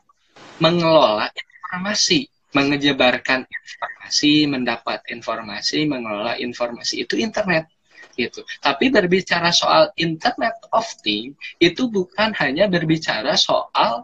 mengelola 0.61 1.33
informasi, 1.71 2.27
mengejebarkan 2.51 3.47
informasi, 3.47 4.51
mendapat 4.51 5.07
informasi, 5.07 5.87
mengelola 5.87 6.35
informasi 6.35 7.07
itu 7.07 7.15
internet 7.15 7.71
gitu. 8.19 8.43
Tapi 8.59 8.91
berbicara 8.91 9.55
soal 9.55 9.95
Internet 9.95 10.59
of 10.75 10.83
Things 10.99 11.39
itu 11.63 11.87
bukan 11.87 12.35
hanya 12.43 12.67
berbicara 12.67 13.39
soal 13.39 14.03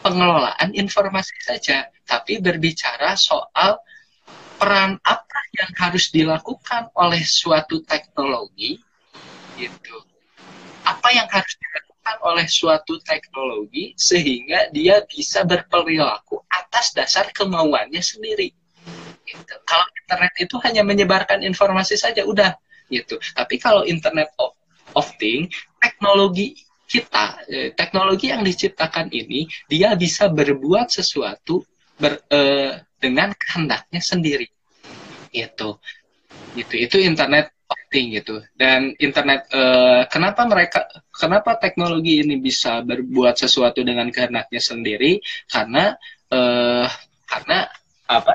pengelolaan 0.00 0.72
informasi 0.72 1.36
saja, 1.44 1.92
tapi 2.08 2.40
berbicara 2.40 3.20
soal 3.20 3.76
peran 4.56 4.96
apa 5.04 5.40
yang 5.52 5.68
harus 5.76 6.08
dilakukan 6.08 6.88
oleh 6.96 7.20
suatu 7.20 7.84
teknologi 7.84 8.80
gitu. 9.60 9.96
Apa 10.88 11.12
yang 11.12 11.28
harus 11.28 11.52
dilakukan 11.60 11.93
dilakukan 12.04 12.20
oleh 12.20 12.44
suatu 12.44 13.00
teknologi 13.00 13.96
sehingga 13.96 14.68
dia 14.68 15.00
bisa 15.08 15.40
berperilaku 15.40 16.36
atas 16.52 16.92
dasar 16.92 17.32
kemauannya 17.32 18.04
sendiri. 18.04 18.52
Gitu. 19.24 19.54
Kalau 19.64 19.86
internet 20.04 20.32
itu 20.36 20.56
hanya 20.60 20.84
menyebarkan 20.84 21.40
informasi 21.40 21.96
saja 21.96 22.28
udah 22.28 22.52
gitu. 22.92 23.16
Tapi 23.32 23.56
kalau 23.56 23.88
internet 23.88 24.28
of, 24.36 24.52
of 24.92 25.08
thing, 25.16 25.48
teknologi 25.80 26.60
kita, 26.84 27.40
eh, 27.48 27.72
teknologi 27.72 28.28
yang 28.28 28.44
diciptakan 28.44 29.08
ini 29.08 29.48
dia 29.64 29.96
bisa 29.96 30.28
berbuat 30.28 30.92
sesuatu 30.92 31.64
ber, 31.96 32.20
eh, 32.28 32.84
dengan 33.00 33.32
kehendaknya 33.32 34.04
sendiri. 34.04 34.48
Gitu. 35.32 35.80
Gitu. 36.52 36.74
Itu 36.84 36.96
internet 37.00 37.56
penting 37.94 38.18
gitu. 38.18 38.42
Dan 38.58 38.90
internet 38.98 39.46
uh, 39.54 40.02
kenapa 40.10 40.42
mereka 40.50 40.82
kenapa 41.14 41.54
teknologi 41.62 42.26
ini 42.26 42.42
bisa 42.42 42.82
berbuat 42.82 43.38
sesuatu 43.38 43.86
dengan 43.86 44.10
kehendaknya 44.10 44.58
sendiri? 44.58 45.22
Karena 45.46 45.94
uh, 46.34 46.90
karena 47.30 47.70
apa? 48.10 48.34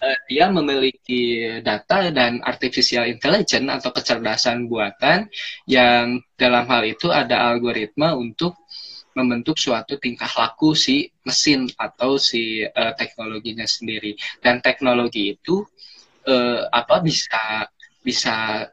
Uh, 0.00 0.18
dia 0.24 0.48
memiliki 0.48 1.44
data 1.60 2.08
dan 2.08 2.40
artificial 2.48 3.04
intelligence 3.04 3.68
atau 3.68 3.92
kecerdasan 3.92 4.72
buatan 4.72 5.28
yang 5.68 6.24
dalam 6.40 6.64
hal 6.64 6.88
itu 6.88 7.12
ada 7.12 7.52
algoritma 7.52 8.16
untuk 8.16 8.56
membentuk 9.12 9.60
suatu 9.60 10.00
tingkah 10.00 10.32
laku 10.32 10.72
si 10.72 11.12
mesin 11.28 11.68
atau 11.76 12.16
si 12.16 12.64
uh, 12.64 12.96
teknologinya 12.96 13.68
sendiri. 13.68 14.16
Dan 14.40 14.64
teknologi 14.64 15.36
itu 15.36 15.60
uh, 16.24 16.72
apa 16.72 17.04
bisa 17.04 17.68
bisa 18.04 18.68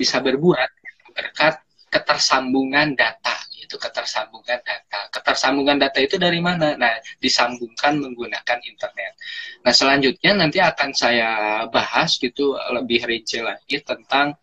bisa 0.00 0.24
berbuat 0.24 0.70
berkat 1.12 1.60
ketersambungan 1.92 2.96
data 2.96 3.36
itu 3.70 3.78
ketersambungan 3.78 4.58
data. 4.66 5.00
Ketersambungan 5.14 5.78
data 5.78 6.02
itu 6.02 6.18
dari 6.18 6.42
mana? 6.42 6.74
Nah 6.74 6.98
disambungkan 7.22 8.02
menggunakan 8.02 8.58
internet. 8.66 9.14
Nah 9.62 9.70
selanjutnya 9.70 10.32
nanti 10.34 10.58
akan 10.58 10.90
saya 10.90 11.30
bahas 11.70 12.18
gitu 12.18 12.58
lebih 12.74 13.06
rinci 13.06 13.38
lagi 13.38 13.78
tentang 13.86 14.34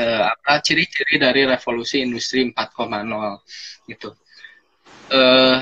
eh, 0.00 0.24
apa 0.24 0.64
ciri-ciri 0.64 1.20
dari 1.20 1.44
revolusi 1.44 2.00
industri 2.00 2.48
4.0 2.48 3.92
gitu. 3.92 4.16
Eh, 5.12 5.60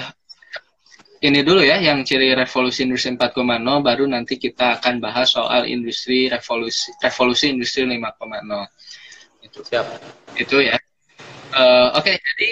ini 1.21 1.45
dulu 1.45 1.61
ya 1.61 1.77
yang 1.77 2.01
ciri 2.01 2.33
revolusi 2.33 2.89
industri 2.89 3.13
4.0 3.13 3.37
baru 3.85 4.05
nanti 4.09 4.41
kita 4.41 4.81
akan 4.81 5.05
bahas 5.05 5.37
soal 5.37 5.69
industri 5.69 6.33
revolusi 6.33 6.89
revolusi 6.97 7.53
industri 7.53 7.85
5.0 7.85 8.01
itu. 9.45 9.61
Siap. 9.61 9.85
Itu 10.41 10.65
ya. 10.65 10.81
Uh, 11.53 11.93
oke 11.99 12.09
okay, 12.09 12.17
jadi 12.17 12.49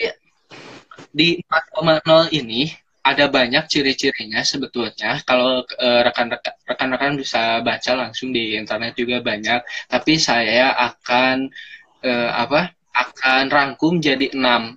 di 1.17 1.29
4.0 1.49 2.29
ini 2.37 2.69
ada 3.01 3.25
banyak 3.33 3.65
ciri-cirinya 3.73 4.45
sebetulnya. 4.45 5.25
Kalau 5.25 5.65
uh, 5.65 6.01
rekan-rekan 6.05 6.55
rekan-rekan 6.69 7.17
bisa 7.17 7.65
baca 7.65 7.93
langsung 7.97 8.37
di 8.37 8.53
internet 8.53 8.93
juga 9.01 9.25
banyak. 9.25 9.65
Tapi 9.89 10.21
saya 10.21 10.77
akan 10.77 11.49
uh, 12.05 12.31
apa 12.37 12.77
akan 12.93 13.49
rangkum 13.49 13.97
jadi 14.05 14.29
enam 14.37 14.77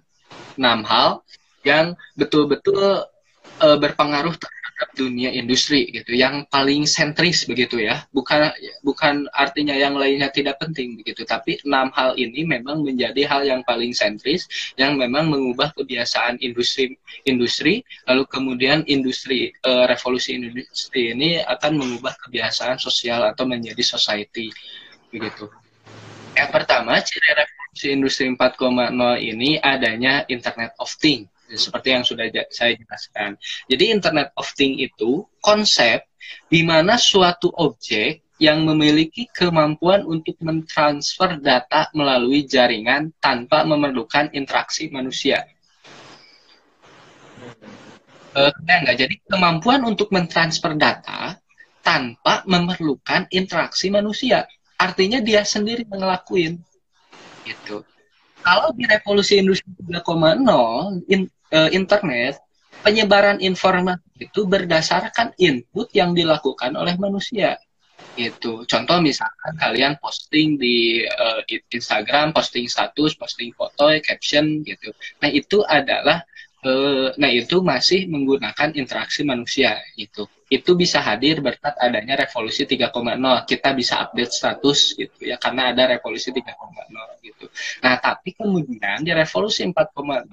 enam 0.55 0.79
hal 0.87 1.27
yang 1.67 1.99
betul-betul 2.15 3.10
uh, 3.61 3.77
berpengaruh 3.77 4.35
terhadap 4.35 4.89
dunia 4.97 5.29
industri 5.29 5.93
gitu 5.93 6.17
yang 6.17 6.43
paling 6.49 6.89
sentris 6.89 7.45
begitu 7.45 7.77
ya. 7.77 8.01
Bukan 8.09 8.49
bukan 8.81 9.29
artinya 9.31 9.77
yang 9.77 9.93
lainnya 9.93 10.33
tidak 10.33 10.57
penting 10.57 10.97
begitu 10.97 11.21
tapi 11.23 11.61
enam 11.63 11.93
hal 11.93 12.17
ini 12.17 12.41
memang 12.43 12.81
menjadi 12.81 13.29
hal 13.29 13.41
yang 13.45 13.61
paling 13.61 13.93
sentris 13.93 14.49
yang 14.75 14.97
memang 14.97 15.29
mengubah 15.29 15.71
kebiasaan 15.77 16.41
industri 16.41 16.97
industri 17.29 17.85
lalu 18.09 18.25
kemudian 18.25 18.81
industri 18.89 19.53
uh, 19.63 19.85
revolusi 19.85 20.33
industri 20.33 21.13
ini 21.13 21.39
akan 21.45 21.77
mengubah 21.77 22.17
kebiasaan 22.25 22.81
sosial 22.81 23.21
atau 23.29 23.45
menjadi 23.45 23.85
society 23.85 24.49
begitu. 25.13 25.45
Yang 26.33 26.49
pertama 26.49 26.97
ciri 27.03 27.29
revolusi 27.37 27.87
industri 27.91 28.25
4.0 28.31 28.97
ini 29.19 29.59
adanya 29.59 30.23
internet 30.31 30.73
of 30.79 30.89
things 30.97 31.29
seperti 31.55 31.95
yang 31.95 32.03
sudah 32.03 32.27
saya 32.51 32.75
jelaskan. 32.75 33.35
Jadi 33.67 33.91
Internet 33.91 34.31
of 34.39 34.47
Things 34.55 34.79
itu 34.79 35.25
konsep 35.43 36.07
di 36.47 36.61
mana 36.63 36.95
suatu 36.95 37.51
objek 37.51 38.23
yang 38.41 38.65
memiliki 38.65 39.29
kemampuan 39.29 40.01
untuk 40.01 40.33
mentransfer 40.41 41.37
data 41.37 41.93
melalui 41.93 42.49
jaringan 42.49 43.13
tanpa 43.21 43.61
memerlukan 43.61 44.33
interaksi 44.33 44.89
manusia. 44.89 45.45
Uh, 48.31 48.49
enggak, 48.65 49.05
jadi 49.05 49.15
kemampuan 49.29 49.85
untuk 49.85 50.09
mentransfer 50.09 50.73
data 50.73 51.37
tanpa 51.85 52.41
memerlukan 52.49 53.29
interaksi 53.29 53.93
manusia. 53.93 54.49
Artinya 54.79 55.21
dia 55.21 55.45
sendiri 55.45 55.85
ngelakuin. 55.85 56.57
Gitu. 57.45 57.85
Kalau 58.41 58.73
di 58.73 58.89
revolusi 58.89 59.37
industri 59.37 59.69
3.0, 59.85 61.05
in, 61.13 61.29
uh, 61.51 61.69
internet, 61.71 62.39
penyebaran 62.81 63.37
informasi 63.43 64.27
itu 64.31 64.47
berdasarkan 64.47 65.37
input 65.37 65.91
yang 65.93 66.17
dilakukan 66.17 66.73
oleh 66.73 66.97
manusia. 66.97 67.59
Itu 68.17 68.65
contoh 68.65 68.97
misalkan 68.99 69.55
kalian 69.55 69.95
posting 70.01 70.57
di 70.57 71.05
uh, 71.05 71.45
Instagram, 71.71 72.33
posting 72.33 72.65
status, 72.65 73.13
posting 73.15 73.53
foto, 73.53 73.93
caption 74.01 74.65
gitu. 74.65 74.91
Nah 75.21 75.29
itu 75.29 75.61
adalah 75.63 76.25
uh, 76.65 77.13
nah 77.15 77.29
itu 77.29 77.61
masih 77.61 78.09
menggunakan 78.09 78.73
interaksi 78.73 79.21
manusia 79.21 79.77
itu 79.95 80.25
itu 80.51 80.75
bisa 80.75 80.99
hadir 80.99 81.39
berkat 81.39 81.79
adanya 81.79 82.19
revolusi 82.19 82.67
3.0 82.67 82.91
kita 83.47 83.71
bisa 83.71 84.03
update 84.03 84.35
status 84.35 84.99
gitu 84.99 85.31
ya 85.31 85.39
karena 85.39 85.71
ada 85.71 85.95
revolusi 85.95 86.35
3.0 86.35 86.43
gitu. 87.23 87.47
Nah 87.79 87.95
tapi 88.03 88.35
kemudian 88.35 88.99
di 88.99 89.15
revolusi 89.15 89.63
4.0 89.63 90.27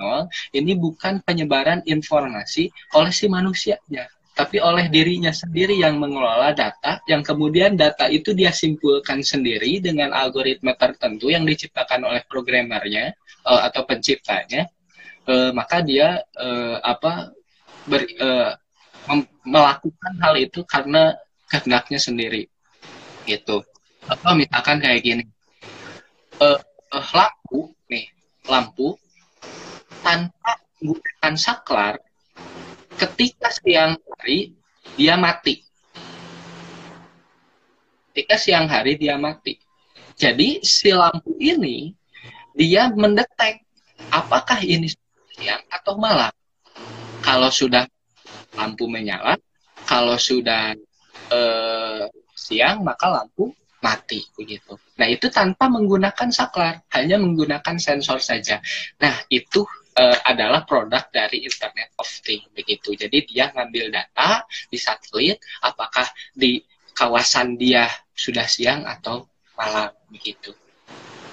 ini 0.58 0.72
bukan 0.74 1.22
penyebaran 1.22 1.86
informasi 1.86 2.66
oleh 2.98 3.14
si 3.14 3.30
manusianya 3.30 4.10
tapi 4.38 4.62
oleh 4.62 4.86
dirinya 4.86 5.34
sendiri 5.34 5.82
yang 5.82 5.98
mengelola 5.98 6.54
data, 6.54 7.02
yang 7.10 7.26
kemudian 7.26 7.74
data 7.74 8.06
itu 8.06 8.30
dia 8.38 8.54
simpulkan 8.54 9.18
sendiri 9.18 9.82
dengan 9.82 10.14
algoritma 10.14 10.78
tertentu 10.78 11.26
yang 11.26 11.42
diciptakan 11.42 12.06
oleh 12.06 12.22
programmernya 12.22 13.18
uh, 13.42 13.66
atau 13.66 13.82
penciptanya, 13.82 14.70
uh, 15.26 15.50
maka 15.50 15.82
dia 15.82 16.22
uh, 16.38 16.78
apa 16.86 17.34
ber, 17.90 18.06
melakukan 19.46 20.12
hal 20.20 20.34
itu 20.36 20.60
karena 20.66 21.16
kehendaknya 21.48 21.98
sendiri. 22.00 22.42
Gitu. 23.24 23.64
Atau 24.08 24.32
misalkan 24.36 24.80
kayak 24.80 25.00
gini. 25.04 25.24
Uh, 26.38 26.58
uh, 26.94 27.06
lampu 27.10 27.74
nih 27.90 28.06
lampu 28.46 28.94
tanpa 30.06 30.62
menggunakan 30.78 31.34
saklar 31.34 31.98
ketika 32.94 33.50
siang 33.50 33.98
hari 33.98 34.54
dia 34.94 35.18
mati. 35.18 35.66
Ketika 38.14 38.38
siang 38.38 38.70
hari 38.70 38.94
dia 38.94 39.18
mati. 39.18 39.58
Jadi 40.18 40.62
si 40.62 40.90
lampu 40.90 41.34
ini 41.38 41.94
dia 42.54 42.90
mendetek 42.90 43.62
apakah 44.10 44.58
ini 44.62 44.90
siang 45.34 45.62
atau 45.70 45.98
malam. 45.98 46.30
Kalau 47.22 47.50
sudah 47.50 47.86
lampu 48.56 48.88
menyala. 48.88 49.36
Kalau 49.84 50.16
sudah 50.16 50.72
eh, 51.32 52.04
siang 52.34 52.84
maka 52.86 53.08
lampu 53.08 53.52
mati 53.78 54.26
begitu. 54.34 54.74
Nah 54.98 55.06
itu 55.06 55.30
tanpa 55.30 55.70
menggunakan 55.70 56.28
saklar, 56.34 56.82
hanya 56.94 57.16
menggunakan 57.18 57.78
sensor 57.78 58.18
saja. 58.18 58.58
Nah 58.98 59.14
itu 59.30 59.62
eh, 59.94 60.18
adalah 60.26 60.66
produk 60.66 61.06
dari 61.10 61.46
Internet 61.46 61.94
of 61.98 62.08
Things 62.22 62.50
begitu. 62.54 62.94
Jadi 62.98 63.26
dia 63.26 63.50
ngambil 63.54 63.94
data 63.94 64.42
di 64.66 64.78
satelit, 64.78 65.38
apakah 65.62 66.06
di 66.34 66.58
kawasan 66.94 67.54
dia 67.54 67.86
sudah 68.10 68.46
siang 68.50 68.82
atau 68.82 69.30
malam 69.54 69.90
begitu, 70.10 70.50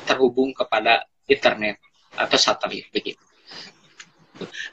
terhubung 0.06 0.54
kepada 0.54 1.06
internet 1.26 1.82
atau 2.14 2.38
satelit 2.38 2.86
begitu. 2.94 3.22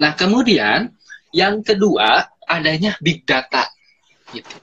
Nah 0.01 0.13
kemudian 0.13 0.93
yang 1.33 1.65
kedua 1.65 2.32
adanya 2.53 2.93
big 3.01 3.25
data 3.25 3.73
gitu. 4.33 4.57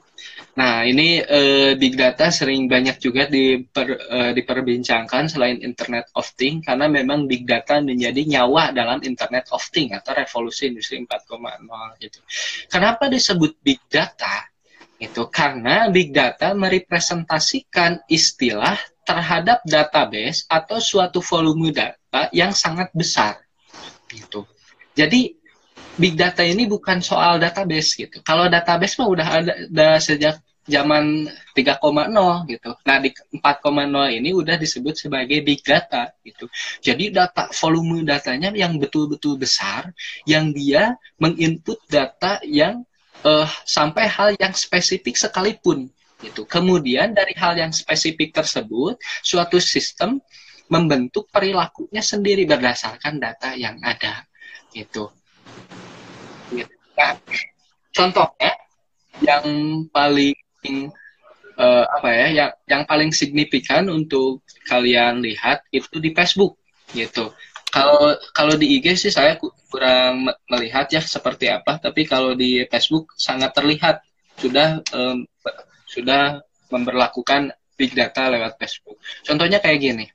Nah, 0.60 0.84
ini 0.84 1.24
uh, 1.24 1.80
big 1.80 1.96
data 1.96 2.28
sering 2.28 2.68
banyak 2.68 3.00
juga 3.00 3.32
diper, 3.32 3.96
uh, 3.96 4.32
diperbincangkan 4.36 5.32
selain 5.32 5.64
Internet 5.64 6.12
of 6.20 6.28
Things 6.36 6.68
karena 6.68 6.92
memang 6.92 7.32
big 7.32 7.48
data 7.48 7.80
menjadi 7.80 8.28
nyawa 8.28 8.76
dalam 8.76 9.00
Internet 9.00 9.48
of 9.56 9.64
Things 9.72 9.96
atau 9.96 10.12
revolusi 10.20 10.68
industri 10.68 11.00
4.0 11.00 12.04
gitu. 12.04 12.20
Kenapa 12.68 13.08
disebut 13.08 13.56
big 13.64 13.80
data? 13.88 14.52
Itu 15.00 15.32
karena 15.32 15.88
big 15.88 16.12
data 16.12 16.52
merepresentasikan 16.52 18.04
istilah 18.12 18.76
terhadap 19.08 19.64
database 19.64 20.44
atau 20.52 20.84
suatu 20.84 21.24
volume 21.24 21.72
data 21.72 22.28
yang 22.36 22.52
sangat 22.52 22.92
besar 22.92 23.40
gitu. 24.12 24.44
Jadi 24.92 25.39
big 26.00 26.16
data 26.16 26.42
ini 26.42 26.64
bukan 26.66 27.04
soal 27.04 27.38
database 27.38 28.00
gitu. 28.00 28.24
Kalau 28.24 28.48
database 28.48 28.96
mah 28.98 29.10
udah 29.12 29.28
ada, 29.28 29.54
ada 29.68 29.90
sejak 30.00 30.40
zaman 30.70 31.26
3.0 31.58 31.82
gitu. 32.46 32.72
Nah, 32.86 32.98
di 33.02 33.10
4.0 33.12 34.18
ini 34.22 34.30
udah 34.32 34.56
disebut 34.56 34.96
sebagai 34.96 35.42
big 35.42 35.66
data 35.66 36.14
gitu. 36.22 36.46
Jadi 36.80 37.10
data 37.10 37.50
volume 37.52 38.06
datanya 38.06 38.54
yang 38.54 38.78
betul-betul 38.78 39.36
besar 39.42 39.92
yang 40.30 40.54
dia 40.54 40.96
menginput 41.18 41.82
data 41.90 42.40
yang 42.46 42.86
uh, 43.26 43.50
sampai 43.66 44.06
hal 44.08 44.30
yang 44.38 44.54
spesifik 44.54 45.18
sekalipun 45.18 45.90
gitu. 46.22 46.46
Kemudian 46.46 47.18
dari 47.18 47.34
hal 47.36 47.58
yang 47.58 47.74
spesifik 47.74 48.32
tersebut 48.38 49.02
suatu 49.26 49.58
sistem 49.58 50.22
membentuk 50.70 51.34
perilakunya 51.34 52.06
sendiri 52.06 52.46
berdasarkan 52.46 53.18
data 53.18 53.58
yang 53.58 53.82
ada 53.82 54.24
gitu. 54.70 55.10
Nah, 56.54 57.16
contohnya 57.96 58.52
yang 59.24 59.46
paling 59.92 60.36
uh, 61.60 61.86
apa 61.86 62.10
ya, 62.10 62.28
yang 62.32 62.52
yang 62.68 62.84
paling 62.88 63.12
signifikan 63.12 63.88
untuk 63.92 64.44
kalian 64.68 65.20
lihat 65.24 65.64
itu 65.70 66.00
di 66.00 66.16
Facebook 66.16 66.56
gitu. 66.96 67.32
Kalau 67.70 68.18
kalau 68.34 68.58
di 68.58 68.82
IG 68.82 68.98
sih 68.98 69.14
saya 69.14 69.38
kurang 69.70 70.26
melihat 70.50 70.90
ya 70.90 71.02
seperti 71.04 71.54
apa, 71.54 71.78
tapi 71.78 72.08
kalau 72.10 72.34
di 72.34 72.66
Facebook 72.66 73.14
sangat 73.14 73.54
terlihat 73.54 74.02
sudah 74.42 74.82
um, 74.96 75.28
sudah 75.86 76.42
memperlakukan 76.74 77.54
big 77.78 77.94
data 77.94 78.30
lewat 78.30 78.58
Facebook. 78.58 78.98
Contohnya 79.22 79.62
kayak 79.62 79.80
gini. 79.80 80.06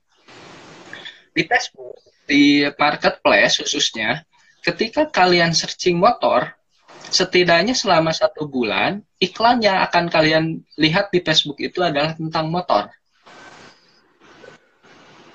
Di 1.34 1.42
Facebook, 1.46 1.98
di 2.30 2.62
marketplace 2.78 3.62
khususnya, 3.62 4.22
ketika 4.64 5.04
kalian 5.12 5.52
searching 5.52 6.00
motor, 6.00 6.56
setidaknya 7.12 7.76
selama 7.76 8.16
satu 8.16 8.48
bulan 8.48 9.04
iklan 9.20 9.60
yang 9.60 9.84
akan 9.84 10.08
kalian 10.08 10.64
lihat 10.80 11.12
di 11.12 11.20
Facebook 11.20 11.60
itu 11.60 11.84
adalah 11.84 12.16
tentang 12.16 12.48
motor. 12.48 12.88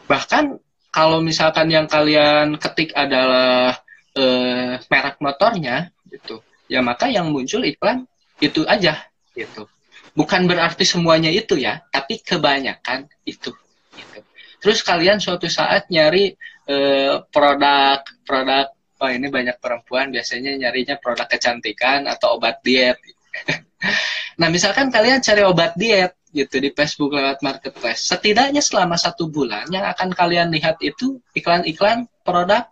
Bahkan 0.10 0.58
kalau 0.90 1.22
misalkan 1.22 1.70
yang 1.70 1.86
kalian 1.86 2.58
ketik 2.58 2.90
adalah 2.98 3.78
eh, 4.18 4.82
merek 4.90 5.22
motornya, 5.22 5.94
gitu, 6.10 6.42
ya 6.66 6.82
maka 6.82 7.14
yang 7.14 7.30
muncul 7.30 7.62
iklan 7.62 8.10
itu 8.42 8.66
aja, 8.66 8.98
gitu. 9.38 9.70
Bukan 10.18 10.50
berarti 10.50 10.82
semuanya 10.90 11.30
itu 11.30 11.54
ya, 11.54 11.86
tapi 11.94 12.18
kebanyakan 12.26 13.06
itu. 13.30 13.54
Gitu. 13.94 14.20
Terus 14.60 14.82
kalian 14.82 15.22
suatu 15.22 15.46
saat 15.46 15.86
nyari 15.94 16.34
eh, 16.66 17.14
produk 17.30 18.02
produk 18.26 18.74
oh 19.00 19.10
ini 19.10 19.28
banyak 19.32 19.58
perempuan 19.64 20.12
biasanya 20.12 20.56
nyarinya 20.60 21.00
produk 21.00 21.28
kecantikan 21.28 22.06
atau 22.06 22.36
obat 22.36 22.60
diet. 22.62 23.00
nah 24.39 24.52
misalkan 24.52 24.91
kalian 24.91 25.24
cari 25.24 25.43
obat 25.43 25.76
diet 25.80 26.20
gitu 26.30 26.62
di 26.62 26.70
Facebook 26.70 27.16
lewat 27.16 27.41
marketplace, 27.41 28.06
setidaknya 28.06 28.62
selama 28.62 29.00
satu 29.00 29.32
bulan 29.34 29.66
yang 29.74 29.88
akan 29.89 30.14
kalian 30.14 30.54
lihat 30.54 30.78
itu 30.86 31.18
iklan-iklan 31.34 32.06
produk 32.22 32.70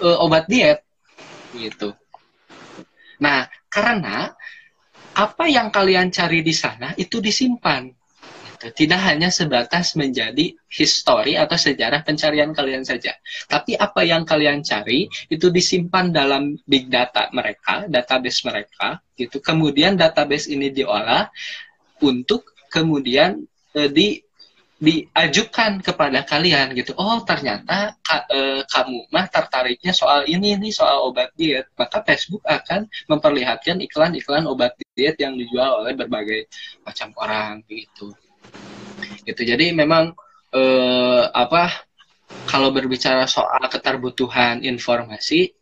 uh, 0.00 0.24
obat 0.24 0.48
diet 0.48 0.80
gitu. 1.52 1.92
Nah, 3.20 3.50
karena 3.68 4.32
apa 5.18 5.44
yang 5.50 5.68
kalian 5.74 6.14
cari 6.14 6.40
di 6.40 6.54
sana 6.54 6.94
itu 6.94 7.18
disimpan. 7.18 7.90
Gitu. 8.58 8.86
Tidak 8.86 8.98
hanya 8.98 9.30
sebatas 9.30 9.94
menjadi 9.94 10.50
histori 10.66 11.38
atau 11.38 11.54
sejarah 11.54 12.02
pencarian 12.02 12.50
kalian 12.50 12.82
saja. 12.82 13.14
Tapi 13.46 13.78
apa 13.78 14.02
yang 14.02 14.26
kalian 14.26 14.66
cari 14.66 15.06
itu 15.30 15.46
disimpan 15.48 16.10
dalam 16.10 16.58
big 16.66 16.90
data 16.90 17.30
mereka, 17.30 17.86
database 17.86 18.42
mereka. 18.42 18.98
gitu. 19.18 19.42
Kemudian 19.42 19.98
database 19.98 20.46
ini 20.46 20.70
diolah 20.70 21.26
untuk 21.98 22.54
kemudian 22.70 23.42
eh, 23.74 23.90
di 23.90 24.22
diajukan 24.78 25.82
kepada 25.82 26.22
kalian 26.22 26.70
gitu. 26.78 26.94
Oh 26.94 27.18
ternyata 27.26 27.98
ka, 27.98 28.30
e, 28.30 28.62
kamu 28.62 29.10
mah 29.10 29.26
tertariknya 29.26 29.90
soal 29.90 30.22
ini 30.30 30.54
nih 30.54 30.70
soal 30.70 31.10
obat 31.10 31.34
diet. 31.34 31.66
Maka 31.74 32.06
Facebook 32.06 32.46
akan 32.46 32.86
memperlihatkan 33.10 33.82
iklan-iklan 33.82 34.46
obat 34.46 34.78
diet 34.94 35.18
yang 35.18 35.34
dijual 35.34 35.82
oleh 35.82 35.98
berbagai 35.98 36.46
macam 36.86 37.10
orang 37.18 37.66
gitu. 37.66 38.14
Gitu. 39.24 39.42
Jadi 39.44 39.76
memang 39.76 40.16
e, 40.52 40.62
apa 41.32 41.88
kalau 42.48 42.72
berbicara 42.72 43.28
soal 43.28 43.60
keterbutuhan 43.68 44.64
informasi, 44.64 45.52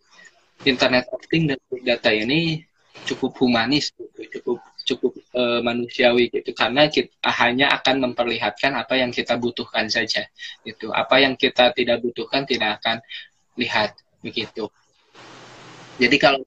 Internet 0.66 1.10
of 1.10 1.22
Things 1.26 1.54
dan 1.54 1.58
data 1.82 2.10
ini 2.10 2.62
cukup 3.06 3.38
humanis, 3.38 3.90
gitu. 3.94 4.22
cukup 4.38 4.58
cukup 4.86 5.12
uh, 5.34 5.58
manusiawi 5.66 6.30
gitu 6.30 6.54
karena 6.54 6.86
kita 6.86 7.10
hanya 7.42 7.74
akan 7.74 8.06
memperlihatkan 8.06 8.78
apa 8.78 8.94
yang 8.94 9.10
kita 9.10 9.34
butuhkan 9.34 9.90
saja 9.90 10.22
itu 10.62 10.94
apa 10.94 11.18
yang 11.18 11.34
kita 11.34 11.74
tidak 11.74 11.98
butuhkan 11.98 12.46
tidak 12.46 12.78
akan 12.78 13.02
lihat 13.58 13.98
begitu 14.22 14.70
jadi 15.98 16.16
kalau 16.22 16.38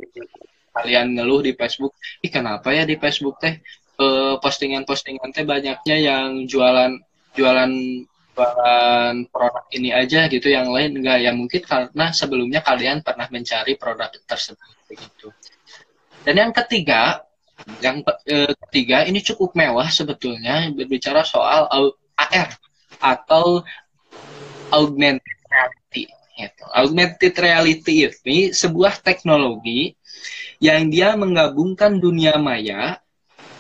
kalian 0.72 1.20
ngeluh 1.20 1.44
di 1.44 1.52
Facebook 1.52 1.92
ih 2.24 2.32
kenapa 2.32 2.72
ya 2.72 2.88
di 2.88 2.96
Facebook 2.96 3.44
teh 3.44 3.60
uh, 4.00 4.36
postingan-postingan 4.39 5.30
teh 5.36 5.45
banyaknya 5.45 5.95
yang 6.00 6.47
jualan 6.47 6.97
jualan 7.36 7.72
jualan 8.39 9.16
produk 9.36 9.66
ini 9.76 9.91
aja 9.91 10.32
gitu 10.32 10.47
yang 10.47 10.72
lain 10.72 10.95
enggak 10.95 11.20
ya 11.20 11.36
mungkin 11.36 11.60
karena 11.60 12.16
sebelumnya 12.16 12.64
kalian 12.64 13.04
pernah 13.04 13.28
mencari 13.28 13.76
produk 13.76 14.08
tersebut 14.24 14.64
begitu 14.88 15.28
dan 16.24 16.47
yang 16.47 16.52
ketiga 16.56 17.28
yang 17.84 18.00
eh, 18.28 18.56
ketiga 18.68 19.04
ini 19.04 19.20
cukup 19.20 19.52
mewah 19.56 19.88
sebetulnya 19.91 20.72
berbicara 20.72 21.28
soal 21.28 21.68
AR 22.16 22.50
atau 23.00 23.64
augmented 24.72 25.38
reality. 25.50 26.06
Gitu. 26.39 26.64
Augmented 26.72 27.36
reality 27.36 28.08
ini 28.08 28.39
sebuah 28.56 29.04
teknologi 29.04 29.95
yang 30.64 30.88
dia 30.88 31.16
menggabungkan 31.16 32.00
dunia 32.00 32.39
maya 32.39 33.00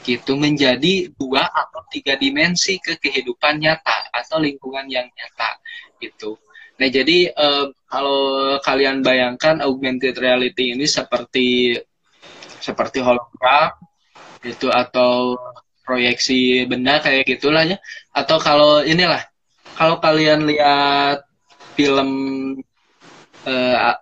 gitu 0.09 0.33
menjadi 0.33 1.13
dua 1.13 1.45
atau 1.45 1.85
tiga 1.93 2.17
dimensi 2.17 2.81
ke 2.81 2.97
kehidupan 2.97 3.61
nyata 3.61 4.09
atau 4.09 4.41
lingkungan 4.41 4.89
yang 4.89 5.05
nyata 5.05 5.61
gitu. 6.01 6.41
Nah 6.81 6.89
jadi 6.89 7.29
eh, 7.29 7.65
kalau 7.85 8.57
kalian 8.65 9.05
bayangkan 9.05 9.61
augmented 9.61 10.17
reality 10.17 10.73
ini 10.73 10.89
seperti 10.89 11.77
seperti 12.57 13.05
hologram 13.05 13.71
itu 14.43 14.67
atau 14.71 15.35
proyeksi 15.83 16.69
benda 16.69 17.01
kayak 17.01 17.25
gitulah 17.25 17.65
ya 17.65 17.77
atau 18.13 18.37
kalau 18.37 18.85
inilah 18.85 19.25
kalau 19.73 19.97
kalian 19.97 20.45
lihat 20.45 21.25
film 21.73 22.09
uh, 23.47 23.95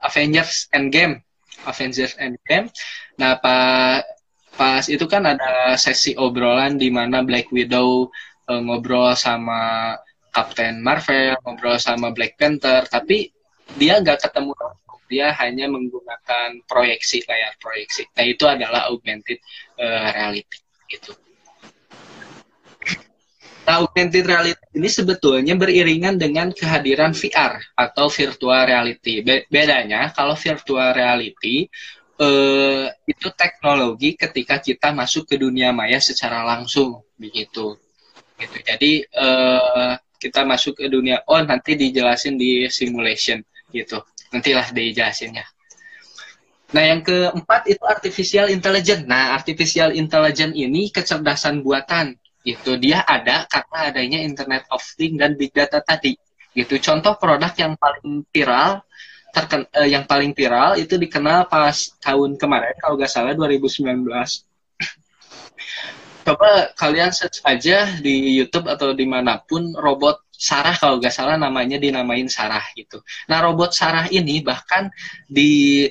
Avengers 0.00 0.70
Endgame 0.72 1.20
Avengers 1.68 2.16
Endgame 2.16 2.72
nah 3.20 3.36
pas 3.38 4.00
pas 4.54 4.86
itu 4.86 5.04
kan 5.10 5.26
ada 5.26 5.74
sesi 5.74 6.14
obrolan 6.14 6.78
di 6.78 6.88
mana 6.90 7.26
Black 7.26 7.50
Widow 7.50 8.10
uh, 8.50 8.60
ngobrol 8.62 9.14
sama 9.18 9.94
Captain 10.30 10.78
Marvel 10.78 11.34
ngobrol 11.42 11.78
sama 11.78 12.14
Black 12.14 12.38
Panther 12.38 12.86
tapi 12.86 13.30
dia 13.74 13.98
nggak 13.98 14.28
ketemu 14.28 14.54
dia 15.08 15.30
hanya 15.36 15.68
menggunakan 15.68 16.64
proyeksi 16.64 17.22
layar 17.28 17.54
proyeksi. 17.60 18.08
Nah 18.16 18.24
itu 18.24 18.44
adalah 18.48 18.88
augmented 18.88 19.38
uh, 19.76 20.08
reality 20.10 20.58
gitu. 20.88 21.12
Nah, 23.64 23.80
augmented 23.80 24.28
reality 24.28 24.60
ini 24.76 24.88
sebetulnya 24.92 25.56
beriringan 25.56 26.20
dengan 26.20 26.52
kehadiran 26.52 27.16
VR 27.16 27.56
atau 27.72 28.12
virtual 28.12 28.60
reality. 28.68 29.24
Be 29.24 29.48
bedanya 29.48 30.12
kalau 30.12 30.36
virtual 30.36 30.92
reality 30.92 31.64
uh, 32.20 32.86
itu 33.06 33.28
teknologi 33.34 34.14
ketika 34.14 34.58
kita 34.58 34.90
masuk 34.90 35.26
ke 35.26 35.38
dunia 35.38 35.70
maya 35.70 35.98
secara 35.98 36.42
langsung 36.44 37.02
begitu. 37.18 37.78
Gitu. 38.34 38.56
Jadi 38.66 38.92
uh, 39.14 39.94
kita 40.24 40.40
masuk 40.48 40.80
ke 40.80 40.88
dunia 40.88 41.20
oh 41.28 41.40
nanti 41.44 41.76
dijelasin 41.76 42.40
di 42.40 42.64
simulation 42.72 43.44
gitu 43.68 44.00
nantilah 44.32 44.72
dijelasinnya 44.72 45.44
Nah, 46.74 46.90
yang 46.90 47.06
keempat 47.06 47.70
itu 47.70 47.84
artificial 47.86 48.50
intelligence. 48.50 49.06
Nah, 49.06 49.38
artificial 49.38 49.94
intelligence 49.94 50.58
ini 50.58 50.90
kecerdasan 50.90 51.62
buatan. 51.62 52.18
Itu 52.42 52.82
dia 52.82 53.06
ada 53.06 53.46
karena 53.46 53.94
adanya 53.94 54.18
Internet 54.18 54.66
of 54.74 54.82
Things 54.82 55.14
dan 55.14 55.38
Big 55.38 55.54
Data 55.54 55.78
tadi. 55.86 56.18
Gitu. 56.50 56.82
Contoh 56.82 57.14
produk 57.14 57.54
yang 57.54 57.78
paling 57.78 58.26
viral 58.26 58.82
terken, 59.34 59.66
eh, 59.74 59.90
yang 59.90 60.06
paling 60.06 60.30
viral 60.30 60.78
itu 60.78 60.94
dikenal 60.94 61.50
pas 61.50 61.74
tahun 61.98 62.38
kemarin 62.38 62.78
kalau 62.78 62.94
nggak 62.94 63.10
salah 63.10 63.34
2019. 63.34 64.06
Coba 66.24 66.72
kalian 66.78 67.12
search 67.12 67.44
aja 67.44 68.00
di 68.00 68.40
YouTube 68.40 68.70
atau 68.70 68.96
di 68.96 69.04
mana 69.04 69.42
pun 69.42 69.76
robot 69.76 70.24
Sarah 70.32 70.72
kalau 70.78 70.96
nggak 70.96 71.12
salah 71.12 71.36
namanya 71.36 71.76
dinamain 71.76 72.26
Sarah 72.32 72.64
gitu. 72.72 73.04
Nah 73.28 73.44
robot 73.44 73.76
Sarah 73.76 74.08
ini 74.08 74.40
bahkan 74.40 74.88
di 75.28 75.84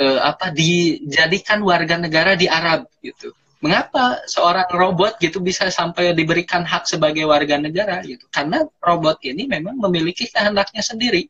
uh, 0.00 0.20
apa 0.26 0.50
dijadikan 0.50 1.62
warga 1.62 2.00
negara 2.00 2.34
di 2.34 2.50
Arab 2.50 2.90
gitu. 3.04 3.30
Mengapa 3.60 4.24
seorang 4.24 4.72
robot 4.72 5.20
gitu 5.20 5.38
bisa 5.44 5.68
sampai 5.68 6.16
diberikan 6.16 6.64
hak 6.64 6.88
sebagai 6.88 7.28
warga 7.28 7.60
negara 7.60 8.00
gitu? 8.02 8.24
Karena 8.32 8.64
robot 8.80 9.20
ini 9.22 9.44
memang 9.44 9.76
memiliki 9.76 10.26
kehendaknya 10.32 10.80
sendiri 10.80 11.28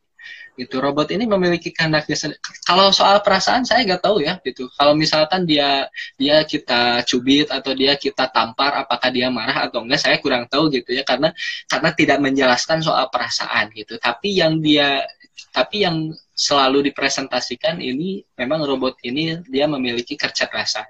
gitu. 0.58 0.80
Robot 0.82 1.10
ini 1.14 1.26
memiliki 1.26 1.70
kehendaknya 1.70 2.34
kalau 2.66 2.90
soal 2.90 3.22
perasaan 3.22 3.62
saya 3.62 3.86
nggak 3.86 4.02
tahu 4.02 4.22
ya 4.24 4.38
gitu. 4.42 4.66
Kalau 4.74 4.96
misalkan 4.96 5.44
dia 5.46 5.86
dia 6.16 6.42
kita 6.46 7.04
cubit 7.06 7.50
atau 7.50 7.72
dia 7.74 7.94
kita 7.94 8.30
tampar 8.30 8.80
apakah 8.80 9.10
dia 9.12 9.28
marah 9.28 9.70
atau 9.70 9.84
enggak 9.84 10.00
saya 10.02 10.16
kurang 10.18 10.46
tahu 10.50 10.70
gitu 10.70 10.94
ya 10.94 11.06
karena 11.06 11.30
karena 11.68 11.90
tidak 11.94 12.18
menjelaskan 12.18 12.78
soal 12.82 13.06
perasaan 13.12 13.70
gitu. 13.74 14.00
Tapi 14.00 14.40
yang 14.40 14.58
dia 14.58 15.04
tapi 15.50 15.82
yang 15.82 16.12
selalu 16.36 16.92
dipresentasikan 16.92 17.80
ini 17.80 18.22
memang 18.38 18.64
robot 18.64 19.00
ini 19.04 19.40
dia 19.48 19.66
memiliki 19.66 20.14
kecerdasan 20.14 20.86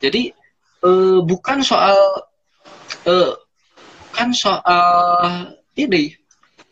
jadi 0.00 0.32
eh, 0.84 1.18
bukan 1.22 1.60
soal 1.60 1.96
eh, 3.04 3.32
bukan 4.10 4.30
soal 4.32 5.54
ini 5.76 6.16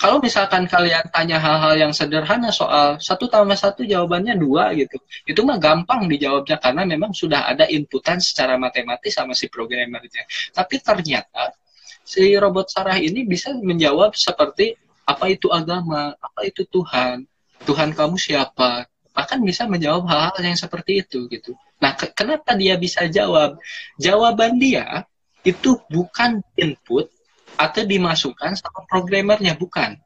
kalau 0.05 0.21
misalkan 0.21 0.69
kalian 0.69 1.09
tanya 1.09 1.41
hal-hal 1.41 1.81
yang 1.81 1.93
sederhana 1.97 2.53
soal 2.53 3.01
satu 3.01 3.25
tambah 3.25 3.57
satu 3.57 3.89
jawabannya 3.89 4.37
dua 4.37 4.77
gitu, 4.77 5.01
itu 5.25 5.41
mah 5.41 5.57
gampang 5.57 6.05
dijawabnya 6.05 6.61
karena 6.61 6.85
memang 6.85 7.17
sudah 7.17 7.49
ada 7.49 7.65
inputan 7.73 8.21
secara 8.21 8.61
matematis 8.61 9.17
sama 9.17 9.33
si 9.33 9.49
programmernya. 9.49 10.29
Tapi 10.53 10.77
ternyata 10.85 11.57
si 12.05 12.37
robot 12.37 12.69
Sarah 12.69 13.01
ini 13.01 13.25
bisa 13.25 13.57
menjawab 13.57 14.13
seperti 14.13 14.77
apa 15.09 15.25
itu 15.33 15.49
agama, 15.49 16.13
apa 16.21 16.41
itu 16.45 16.69
Tuhan, 16.69 17.25
Tuhan 17.65 17.97
kamu 17.97 18.21
siapa, 18.21 18.85
bahkan 19.17 19.41
bisa 19.41 19.65
menjawab 19.65 20.05
hal-hal 20.05 20.53
yang 20.53 20.59
seperti 20.61 21.01
itu 21.01 21.33
gitu. 21.33 21.57
Nah, 21.81 21.97
ke 21.97 22.13
kenapa 22.13 22.53
dia 22.53 22.77
bisa 22.77 23.09
jawab? 23.09 23.57
Jawaban 23.97 24.61
dia 24.61 25.09
itu 25.49 25.81
bukan 25.89 26.45
input 26.61 27.09
atau 27.59 27.83
dimasukkan 27.87 28.59
sama 28.59 28.87
programmernya 28.91 29.55
bukan. 29.55 29.97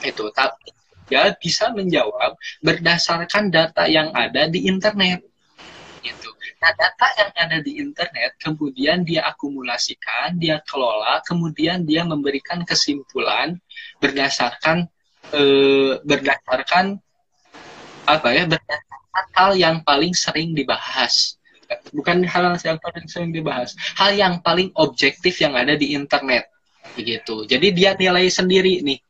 Itu 0.00 0.32
tapi 0.32 0.72
dia 1.10 1.34
bisa 1.36 1.74
menjawab 1.74 2.38
berdasarkan 2.62 3.50
data 3.50 3.84
yang 3.90 4.14
ada 4.14 4.46
di 4.46 4.70
internet. 4.70 5.20
Itu 6.00 6.30
nah 6.60 6.72
data 6.76 7.08
yang 7.16 7.32
ada 7.40 7.58
di 7.64 7.80
internet 7.80 8.36
kemudian 8.36 9.00
dia 9.00 9.24
akumulasikan 9.24 10.36
dia 10.36 10.60
kelola 10.68 11.24
kemudian 11.24 11.88
dia 11.88 12.04
memberikan 12.04 12.68
kesimpulan 12.68 13.56
berdasarkan 13.96 14.84
eh, 15.32 15.96
berdasarkan 16.04 17.00
apa 18.04 18.28
ya 18.36 18.44
berdasarkan 18.44 19.26
hal 19.32 19.50
yang 19.56 19.76
paling 19.84 20.12
sering 20.12 20.52
dibahas. 20.52 21.36
Bukan 21.94 22.26
hal 22.26 22.58
yang 22.60 22.76
paling 22.82 23.06
sering 23.08 23.30
dibahas 23.32 23.72
hal 23.96 24.12
yang 24.12 24.42
paling 24.44 24.68
objektif 24.76 25.40
yang 25.40 25.56
ada 25.56 25.78
di 25.78 25.96
internet 25.96 26.50
begitu 27.00 27.48
jadi 27.48 27.66
dia 27.72 27.90
nilai 27.96 28.28
sendiri 28.28 28.84
nih. 28.84 29.00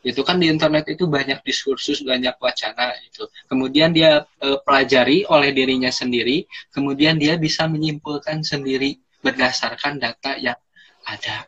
Itu 0.00 0.24
kan 0.24 0.40
di 0.40 0.48
internet 0.48 0.88
itu 0.88 1.04
banyak 1.04 1.44
diskursus 1.44 2.00
banyak 2.00 2.32
wacana 2.40 2.96
itu. 3.04 3.28
Kemudian 3.44 3.92
dia 3.92 4.24
e, 4.40 4.56
pelajari 4.64 5.28
oleh 5.28 5.52
dirinya 5.52 5.92
sendiri 5.92 6.48
kemudian 6.72 7.20
dia 7.20 7.36
bisa 7.36 7.68
menyimpulkan 7.68 8.40
sendiri 8.40 8.96
berdasarkan 9.20 10.00
data 10.00 10.40
yang 10.40 10.56
ada. 11.04 11.44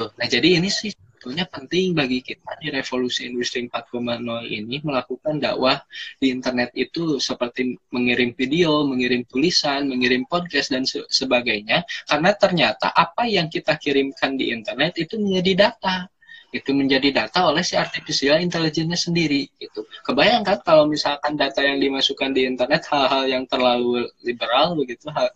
Nah 0.00 0.26
jadi 0.28 0.64
ini 0.64 0.72
sih 0.72 0.96
sebetulnya 1.24 1.48
penting 1.48 1.96
bagi 1.96 2.20
kita 2.20 2.60
di 2.60 2.68
revolusi 2.68 3.24
industri 3.24 3.64
4.0 3.64 4.44
ini 4.44 4.76
melakukan 4.84 5.40
dakwah 5.40 5.80
di 6.20 6.28
internet 6.28 6.68
itu 6.76 7.16
seperti 7.16 7.80
mengirim 7.88 8.36
video, 8.36 8.84
mengirim 8.84 9.24
tulisan, 9.24 9.88
mengirim 9.88 10.28
podcast 10.28 10.68
dan 10.68 10.84
se 10.84 11.00
sebagainya. 11.08 11.80
Karena 12.04 12.36
ternyata 12.36 12.92
apa 12.92 13.24
yang 13.24 13.48
kita 13.48 13.80
kirimkan 13.80 14.36
di 14.36 14.52
internet 14.52 15.00
itu 15.00 15.16
menjadi 15.16 15.64
data. 15.72 16.12
Itu 16.52 16.76
menjadi 16.76 17.08
data 17.08 17.48
oleh 17.48 17.64
si 17.64 17.72
artificial 17.72 18.44
intelligence 18.44 19.08
sendiri 19.08 19.48
itu 19.56 19.80
kebayangkan 20.04 20.60
kalau 20.60 20.84
misalkan 20.84 21.40
data 21.40 21.64
yang 21.64 21.80
dimasukkan 21.80 22.36
di 22.36 22.44
internet 22.44 22.84
hal-hal 22.92 23.24
yang 23.24 23.48
terlalu 23.48 24.12
liberal 24.20 24.76
begitu 24.76 25.08
hal, 25.08 25.32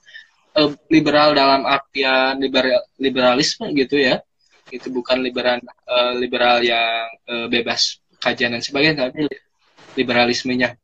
eh, 0.52 0.68
liberal 0.92 1.32
dalam 1.32 1.64
artian 1.64 2.36
liberal, 2.36 2.84
liberalisme 3.00 3.72
gitu 3.72 3.96
ya 3.96 4.20
itu 4.68 4.88
bukan 4.92 5.24
liberal 5.24 5.60
eh, 5.64 6.12
liberal 6.16 6.60
yang 6.60 7.08
eh, 7.28 7.46
bebas 7.48 8.00
kajian 8.18 8.54
dan 8.56 8.62
sebagainya 8.62 9.08
tapi 9.08 9.30
liberalismenya. 9.94 10.76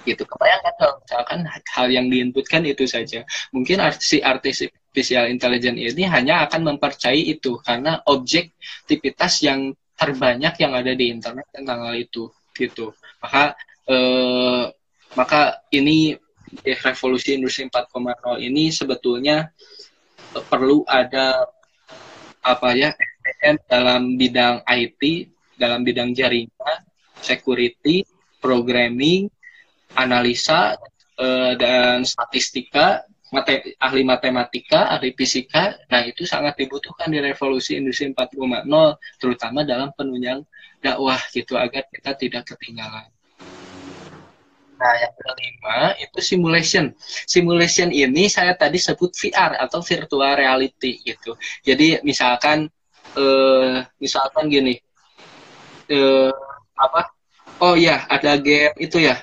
Gitu. 0.00 0.24
Kebayangkan 0.24 0.74
kalau 0.80 0.94
misalkan 1.04 1.38
hal 1.44 1.86
yang 1.92 2.06
diinputkan 2.08 2.64
itu 2.64 2.88
saja. 2.88 3.20
Mungkin 3.52 3.84
si 4.00 4.24
artificial 4.24 5.28
intelligence 5.28 5.76
ini 5.76 6.08
hanya 6.08 6.48
akan 6.48 6.74
mempercayai 6.74 7.36
itu 7.36 7.60
karena 7.60 8.00
objektivitas 8.08 9.44
yang 9.44 9.76
terbanyak 10.00 10.56
yang 10.56 10.72
ada 10.72 10.96
di 10.96 11.12
internet 11.12 11.44
tentang 11.52 11.84
hal 11.84 11.94
itu 12.00 12.32
gitu. 12.56 12.96
Maka 13.20 13.52
eh, 13.84 14.64
maka 15.12 15.60
ini 15.74 16.16
revolusi 16.64 17.36
industri 17.36 17.68
4.0 17.68 18.40
ini 18.42 18.74
sebetulnya 18.74 19.50
perlu 20.50 20.82
ada 20.86 21.46
apa 22.40 22.72
ya 22.76 22.90
dalam 23.68 24.16
bidang 24.16 24.64
IT 24.64 25.28
dalam 25.60 25.84
bidang 25.84 26.16
jaringan 26.16 26.80
security 27.20 28.02
programming 28.40 29.28
analisa 29.94 30.80
uh, 31.20 31.52
dan 31.60 32.02
statistika, 32.02 33.04
mate 33.30 33.76
ahli 33.76 34.02
matematika, 34.02 34.88
ahli 34.90 35.12
fisika. 35.12 35.76
Nah, 35.92 36.02
itu 36.08 36.24
sangat 36.24 36.56
dibutuhkan 36.56 37.12
di 37.12 37.20
revolusi 37.20 37.76
industri 37.76 38.10
4.0 38.10 38.66
terutama 39.20 39.62
dalam 39.62 39.92
penunjang 39.94 40.40
dakwah 40.80 41.20
gitu 41.30 41.60
agar 41.60 41.86
kita 41.92 42.16
tidak 42.16 42.42
ketinggalan. 42.48 43.06
Nah, 44.80 44.94
yang 44.96 45.12
kelima 45.12 45.92
itu 46.00 46.18
simulation. 46.24 46.96
Simulation 47.28 47.92
ini 47.92 48.32
saya 48.32 48.56
tadi 48.56 48.80
sebut 48.80 49.12
VR 49.12 49.60
atau 49.60 49.84
virtual 49.84 50.32
reality 50.40 51.04
gitu. 51.04 51.36
Jadi 51.60 52.00
misalkan 52.00 52.64
eh, 53.12 53.84
misalkan 54.00 54.48
gini, 54.48 54.80
eh, 55.92 56.32
apa? 56.80 57.12
Oh 57.60 57.76
ya, 57.76 58.08
ada 58.08 58.40
game 58.40 58.72
itu 58.80 59.04
ya, 59.04 59.20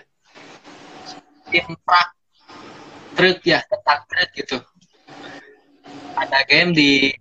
imprak 1.53 2.07
truk 3.15 3.39
ya 3.47 3.63
tentang 3.65 3.99
truk 4.05 4.29
gitu 4.35 4.57
ada 6.17 6.39
game 6.45 6.71
di 6.75 7.11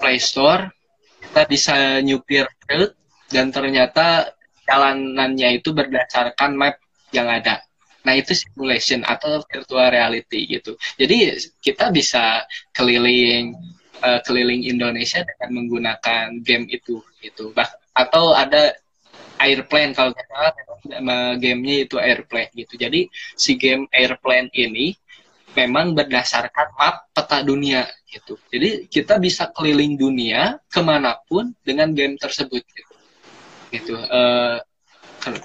Play 0.00 0.18
Store 0.18 0.68
kita 1.22 1.42
bisa 1.46 1.76
nyupir 2.02 2.44
truk 2.66 2.92
dan 3.30 3.50
ternyata 3.54 4.36
jalanannya 4.66 5.62
itu 5.62 5.70
berdasarkan 5.70 6.58
map 6.58 6.76
yang 7.14 7.30
ada 7.30 7.62
nah 8.06 8.14
itu 8.14 8.38
simulation 8.38 9.02
atau 9.02 9.42
virtual 9.50 9.90
reality 9.90 10.46
gitu. 10.46 10.78
Jadi 10.94 11.42
kita 11.58 11.90
bisa 11.90 12.46
keliling 12.70 13.58
uh, 14.06 14.22
keliling 14.22 14.62
Indonesia 14.62 15.26
dengan 15.26 15.50
menggunakan 15.62 16.38
game 16.46 16.70
itu 16.70 17.02
gitu. 17.18 17.50
Bah 17.50 17.66
atau 17.98 18.30
ada 18.30 18.78
airplane 19.42 19.90
kalau 19.90 20.14
salah 20.14 20.54
nama 20.86 21.34
gamenya 21.34 21.90
itu 21.90 21.96
airplane 21.98 22.54
gitu. 22.54 22.78
Jadi 22.78 23.10
si 23.34 23.58
game 23.58 23.90
airplane 23.90 24.48
ini 24.54 24.94
memang 25.56 25.96
berdasarkan 25.96 26.76
map 26.78 27.10
peta 27.10 27.42
dunia 27.42 27.88
gitu. 28.06 28.38
Jadi 28.52 28.86
kita 28.86 29.18
bisa 29.18 29.50
keliling 29.50 29.98
dunia 29.98 30.60
ke 30.70 30.80
mana 30.84 31.18
pun 31.26 31.50
dengan 31.66 31.90
game 31.90 32.14
tersebut 32.20 32.62
gitu. 32.62 32.94
Gitu 33.74 33.94
uh, 33.98 34.62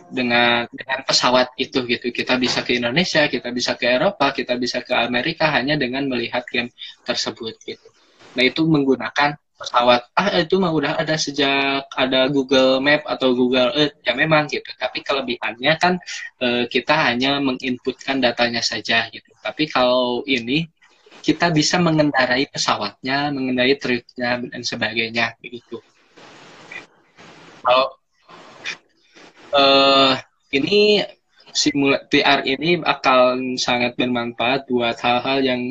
dengan 0.09 0.67
dengan 0.71 0.99
pesawat 1.05 1.53
itu 1.57 1.83
gitu. 1.87 2.09
Kita 2.09 2.37
bisa 2.37 2.61
ke 2.65 2.77
Indonesia 2.77 3.25
kita 3.27 3.49
bisa 3.53 3.77
ke 3.79 3.85
Eropa 3.87 4.33
kita 4.33 4.57
bisa 4.57 4.81
ke 4.85 4.93
Amerika 4.93 5.49
hanya 5.53 5.77
dengan 5.79 6.07
melihat 6.09 6.45
game 6.49 6.69
tersebut 7.05 7.55
gitu. 7.65 7.87
Nah 8.37 8.43
itu 8.45 8.63
menggunakan 8.65 9.37
pesawat. 9.61 10.01
Ah 10.17 10.41
itu 10.41 10.57
mah 10.57 10.73
udah 10.73 10.97
ada 10.97 11.15
sejak 11.17 11.85
ada 11.93 12.27
Google 12.33 12.81
Map 12.81 13.05
atau 13.05 13.33
Google 13.37 13.69
Earth 13.77 14.01
ya 14.01 14.13
memang 14.17 14.49
gitu. 14.49 14.67
Tapi 14.77 15.05
kelebihannya 15.05 15.73
kan 15.77 16.01
e, 16.41 16.65
kita 16.65 17.11
hanya 17.11 17.37
menginputkan 17.37 18.17
datanya 18.17 18.65
saja 18.65 19.05
gitu. 19.13 19.29
Tapi 19.41 19.69
kalau 19.69 20.25
ini 20.25 20.65
kita 21.21 21.53
bisa 21.53 21.77
mengendarai 21.77 22.49
pesawatnya 22.49 23.29
mengendarai 23.29 23.77
truknya 23.77 24.41
dan 24.41 24.61
sebagainya 24.65 25.37
begitu 25.37 25.77
kalau 27.61 28.00
e, 29.51 29.63
ini 30.55 31.03
simula 31.51 31.99
PR 32.07 32.47
ini 32.47 32.79
akan 32.79 33.59
sangat 33.59 33.99
bermanfaat 33.99 34.71
buat 34.71 34.95
hal-hal 35.03 35.39
yang 35.43 35.61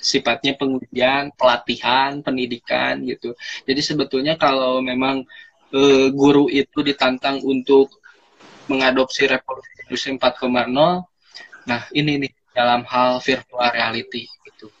sifatnya 0.00 0.56
pengujian, 0.56 1.34
pelatihan, 1.36 2.24
pendidikan 2.24 3.04
gitu. 3.04 3.36
Jadi 3.68 3.80
sebetulnya 3.84 4.34
kalau 4.40 4.80
memang 4.80 5.26
e, 5.74 6.08
guru 6.14 6.48
itu 6.48 6.80
ditantang 6.80 7.42
untuk 7.44 7.90
mengadopsi 8.70 9.28
revolusi 9.28 9.70
industri 9.84 10.16
4.0, 10.16 10.72
nah 11.68 11.82
ini 11.92 12.24
nih 12.24 12.32
dalam 12.54 12.86
hal 12.88 13.20
virtual 13.20 13.68
reality 13.74 14.24
gitu. 14.48 14.72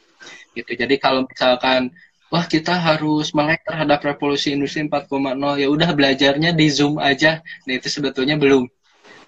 Gitu. 0.54 0.72
Jadi 0.78 0.94
kalau 0.96 1.26
misalkan 1.26 1.90
wah 2.34 2.50
kita 2.50 2.74
harus 2.74 3.30
melek 3.30 3.62
terhadap 3.62 4.02
revolusi 4.02 4.50
industri 4.50 4.82
4.0 4.90 5.38
ya 5.54 5.70
udah 5.70 5.94
belajarnya 5.94 6.50
di 6.50 6.66
Zoom 6.66 6.98
aja. 6.98 7.38
Nah 7.62 7.72
itu 7.78 7.86
sebetulnya 7.86 8.34
belum 8.34 8.66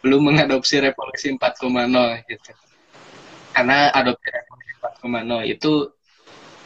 belum 0.03 0.21
mengadopsi 0.27 0.83
revolusi 0.83 1.31
4.0 1.31 1.71
gitu. 2.27 2.51
Karena 3.55 3.95
adopsi 3.95 4.27
4.0 5.07 5.55
itu 5.55 5.73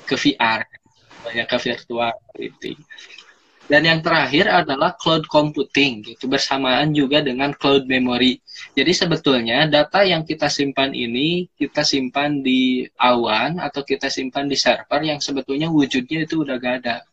ke 0.09 0.17
VR 0.17 0.65
banyak 1.21 1.45
ke 1.45 1.57
virtual 1.61 2.17
reality 2.33 2.73
dan 3.71 3.87
yang 3.87 4.03
terakhir 4.03 4.51
adalah 4.51 4.99
cloud 4.99 5.31
computing 5.31 6.03
gitu. 6.03 6.27
Bersamaan 6.27 6.91
juga 6.91 7.23
dengan 7.23 7.55
cloud 7.55 7.87
memory. 7.87 8.43
Jadi 8.75 8.91
sebetulnya 8.91 9.71
data 9.71 10.03
yang 10.03 10.27
kita 10.27 10.51
simpan 10.51 10.91
ini 10.91 11.47
kita 11.55 11.87
simpan 11.87 12.43
di 12.43 12.83
awan 12.99 13.63
atau 13.63 13.87
kita 13.87 14.11
simpan 14.11 14.51
di 14.51 14.59
server 14.59 15.07
yang 15.07 15.23
sebetulnya 15.23 15.71
wujudnya 15.71 16.27
itu 16.27 16.43
udah 16.43 16.59
gak 16.59 16.83
ada 16.83 17.07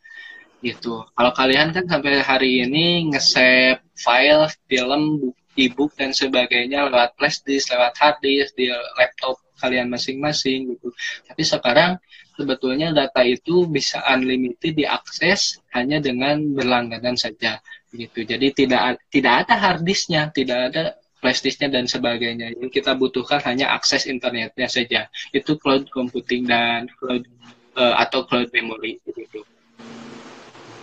gitu. 0.66 1.06
Kalau 1.14 1.32
kalian 1.38 1.70
kan 1.78 1.86
sampai 1.86 2.26
hari 2.26 2.66
ini 2.66 3.14
nge-save 3.14 3.78
file 3.94 4.50
film 4.66 5.30
e-book 5.54 5.94
dan 5.94 6.10
sebagainya 6.10 6.90
lewat 6.90 7.14
flash 7.22 7.46
disk 7.46 7.70
lewat 7.70 7.94
hard 8.02 8.18
disk 8.26 8.58
di 8.58 8.66
laptop 8.98 9.38
kalian 9.62 9.94
masing-masing 9.94 10.74
gitu. 10.74 10.90
Tapi 11.30 11.46
sekarang 11.46 12.02
sebetulnya 12.38 12.94
data 12.94 13.26
itu 13.26 13.66
bisa 13.66 14.06
unlimited 14.06 14.78
diakses 14.78 15.58
hanya 15.74 15.98
dengan 15.98 16.54
berlangganan 16.54 17.18
saja 17.18 17.58
gitu. 17.90 18.22
Jadi 18.24 18.54
tidak 18.54 19.02
tidak 19.10 19.46
ada 19.46 19.56
hard 19.58 19.82
disknya, 19.82 20.30
tidak 20.30 20.72
ada 20.72 20.84
flash 21.18 21.42
disknya 21.42 21.74
dan 21.74 21.90
sebagainya. 21.90 22.54
Yang 22.62 22.70
kita 22.78 22.94
butuhkan 22.94 23.42
hanya 23.50 23.74
akses 23.74 24.06
internetnya 24.06 24.70
saja. 24.70 25.10
Itu 25.34 25.58
cloud 25.58 25.90
computing 25.90 26.46
dan 26.46 26.86
cloud 27.02 27.26
uh, 27.74 27.98
atau 27.98 28.24
cloud 28.30 28.54
memory 28.54 29.02
gitu. 29.10 29.42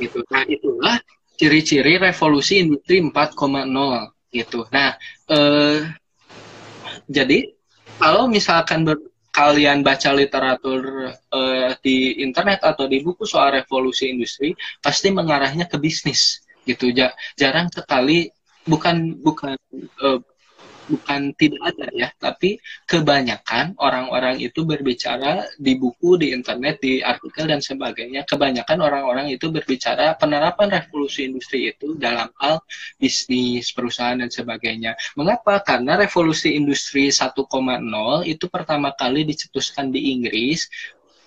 Itu. 0.03 0.19
Nah, 0.27 0.43
itulah 0.51 0.99
ciri-ciri 1.39 2.03
revolusi 2.03 2.63
industri 2.63 2.99
4.0 2.99 3.71
gitu. 4.35 4.67
Nah, 4.75 4.99
uh, 5.31 5.79
jadi 7.07 7.55
kalau 8.03 8.27
misalkan 8.27 8.83
ber, 8.83 8.99
kalian 9.35 9.83
baca 9.83 10.15
literatur 10.15 11.11
uh, 11.11 11.71
di 11.83 12.23
internet 12.23 12.63
atau 12.63 12.87
di 12.87 13.03
buku 13.03 13.27
soal 13.27 13.59
revolusi 13.59 14.07
industri 14.07 14.55
pasti 14.79 15.11
mengarahnya 15.11 15.67
ke 15.67 15.75
bisnis 15.83 16.47
gitu. 16.63 16.95
Ja, 16.95 17.11
jarang 17.35 17.67
sekali 17.75 18.31
bukan 18.63 19.19
bukan 19.19 19.59
uh, 20.07 20.23
bukan 20.89 21.33
tidak 21.37 21.63
ada 21.75 21.87
ya, 21.93 22.09
tapi 22.21 22.61
kebanyakan 22.85 23.77
orang-orang 23.81 24.41
itu 24.41 24.65
berbicara 24.65 25.49
di 25.57 25.77
buku, 25.81 26.21
di 26.21 26.37
internet, 26.37 26.81
di 26.81 27.01
artikel 27.01 27.49
dan 27.49 27.61
sebagainya. 27.65 28.29
Kebanyakan 28.29 28.79
orang-orang 28.85 29.27
itu 29.33 29.49
berbicara 29.49 30.17
penerapan 30.21 30.69
revolusi 30.81 31.29
industri 31.29 31.73
itu 31.73 31.97
dalam 31.97 32.29
hal 32.41 32.61
bisnis, 33.01 33.73
perusahaan 33.73 34.19
dan 34.19 34.29
sebagainya. 34.29 34.97
Mengapa? 35.17 35.61
Karena 35.65 35.97
revolusi 35.97 36.53
industri 36.55 37.09
1.0 37.09 37.41
itu 38.25 38.45
pertama 38.53 38.93
kali 38.93 39.25
dicetuskan 39.25 39.89
di 39.89 40.13
Inggris 40.13 40.69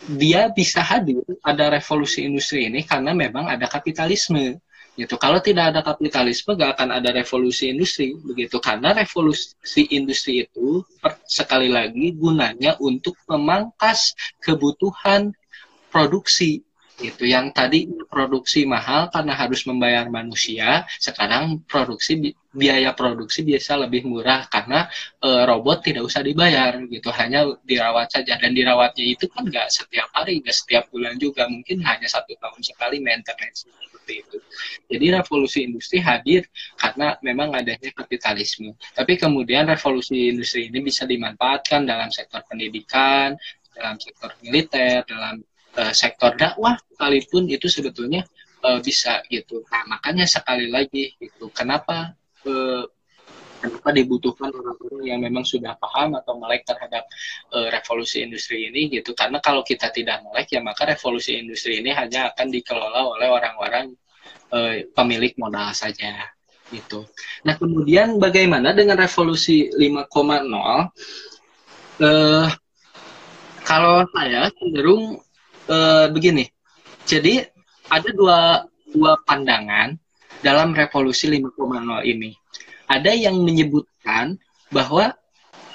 dia 0.06 0.54
bisa 0.54 0.86
hadir 0.86 1.26
ada 1.42 1.74
revolusi 1.74 2.22
industri 2.22 2.70
ini 2.70 2.86
karena 2.86 3.18
memang 3.18 3.50
ada 3.50 3.66
kapitalisme 3.66 4.62
gitu. 4.98 5.16
Kalau 5.16 5.38
tidak 5.40 5.72
ada 5.72 5.86
kapitalisme 5.86 6.58
gak 6.58 6.76
akan 6.76 6.98
ada 6.98 7.14
revolusi 7.14 7.70
industri 7.70 8.18
begitu. 8.18 8.58
Karena 8.58 8.98
revolusi 8.98 9.86
industri 9.94 10.44
itu 10.44 10.82
per, 11.00 11.22
sekali 11.30 11.70
lagi 11.70 12.18
gunanya 12.18 12.76
untuk 12.82 13.16
memangkas 13.30 14.18
kebutuhan 14.42 15.32
produksi 15.94 16.67
itu 16.98 17.30
yang 17.30 17.54
tadi 17.54 17.86
produksi 18.10 18.66
mahal 18.66 19.14
karena 19.14 19.38
harus 19.38 19.62
membayar 19.70 20.10
manusia 20.10 20.82
sekarang 20.98 21.62
produksi 21.70 22.34
biaya 22.50 22.98
produksi 22.98 23.46
biasa 23.46 23.86
lebih 23.86 24.10
murah 24.10 24.50
karena 24.50 24.90
e, 25.22 25.30
robot 25.46 25.86
tidak 25.86 26.10
usah 26.10 26.26
dibayar 26.26 26.74
gitu. 26.90 27.14
Hanya 27.14 27.46
dirawat 27.62 28.10
saja. 28.10 28.42
Dan 28.42 28.58
dirawatnya 28.58 29.06
itu 29.14 29.30
kan 29.30 29.46
nggak 29.46 29.70
setiap 29.70 30.10
hari 30.10 30.42
nggak 30.42 30.58
setiap 30.58 30.90
bulan 30.90 31.22
juga. 31.22 31.46
Mungkin 31.46 31.86
hanya 31.86 32.10
satu 32.10 32.34
tahun 32.34 32.62
sekali 32.66 32.98
maintenance 32.98 33.70
seperti 33.70 34.14
itu. 34.26 34.38
Jadi 34.90 35.06
revolusi 35.14 35.60
industri 35.70 36.02
hadir 36.02 36.50
karena 36.82 37.14
memang 37.22 37.54
adanya 37.54 37.94
kapitalisme. 37.94 38.74
Tapi 38.98 39.22
kemudian 39.22 39.70
revolusi 39.70 40.34
industri 40.34 40.74
ini 40.74 40.82
bisa 40.82 41.06
dimanfaatkan 41.06 41.86
dalam 41.86 42.10
sektor 42.10 42.42
pendidikan 42.50 43.38
dalam 43.78 44.02
sektor 44.02 44.34
militer 44.42 45.06
dalam 45.06 45.46
uh, 45.78 45.94
sektor 45.94 46.34
dakwah 46.34 46.76
sekalipun 46.94 47.48
itu 47.48 47.70
sebetulnya 47.70 48.26
uh, 48.66 48.80
bisa 48.82 49.22
gitu. 49.30 49.62
Nah 49.70 49.86
makanya 49.88 50.26
sekali 50.26 50.68
lagi 50.68 51.14
itu 51.22 51.46
kenapa 51.54 52.18
uh, 52.50 52.84
kenapa 53.58 53.90
dibutuhkan 53.90 54.54
orang-orang 54.54 55.04
yang 55.06 55.20
memang 55.22 55.42
sudah 55.42 55.74
paham 55.82 56.14
atau 56.18 56.38
melek 56.38 56.66
terhadap 56.66 57.06
uh, 57.54 57.68
revolusi 57.74 58.22
industri 58.22 58.70
ini 58.70 58.90
gitu. 58.90 59.14
Karena 59.18 59.42
kalau 59.42 59.62
kita 59.66 59.90
tidak 59.94 60.22
melek 60.26 60.54
ya 60.54 60.62
maka 60.62 60.86
revolusi 60.86 61.38
industri 61.38 61.82
ini 61.82 61.94
hanya 61.94 62.34
akan 62.34 62.48
dikelola 62.54 63.02
oleh 63.18 63.28
orang-orang 63.30 63.94
uh, 64.54 64.82
pemilik 64.94 65.34
modal 65.38 65.74
saja 65.74 66.14
gitu. 66.70 67.08
Nah 67.48 67.56
kemudian 67.56 68.20
bagaimana 68.20 68.76
dengan 68.76 69.00
revolusi 69.00 69.72
5.0? 69.72 70.12
Uh, 71.98 72.46
kalau 73.66 74.06
saya 74.14 74.48
cenderung 74.54 75.20
uh, 75.70 76.08
begini. 76.12 76.48
Jadi 77.08 77.44
ada 77.88 78.10
dua 78.12 78.68
dua 78.92 79.20
pandangan 79.24 79.96
dalam 80.42 80.74
revolusi 80.74 81.28
5.0 81.32 82.04
ini. 82.08 82.32
Ada 82.88 83.12
yang 83.12 83.42
menyebutkan 83.44 84.40
bahwa 84.72 85.12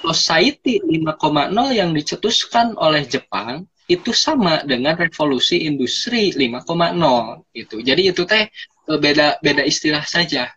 society 0.03 0.81
5.0 0.83 1.53
yang 1.71 1.95
dicetuskan 1.95 2.75
oleh 2.75 3.05
Jepang 3.07 3.65
itu 3.87 4.15
sama 4.15 4.63
dengan 4.63 4.95
revolusi 4.95 5.67
industri 5.67 6.31
5.0 6.33 6.65
itu. 7.53 7.77
Jadi 7.83 8.01
itu 8.09 8.23
teh 8.23 8.47
eh, 8.49 8.99
beda 8.99 9.43
beda 9.43 9.63
istilah 9.63 10.03
saja 10.03 10.49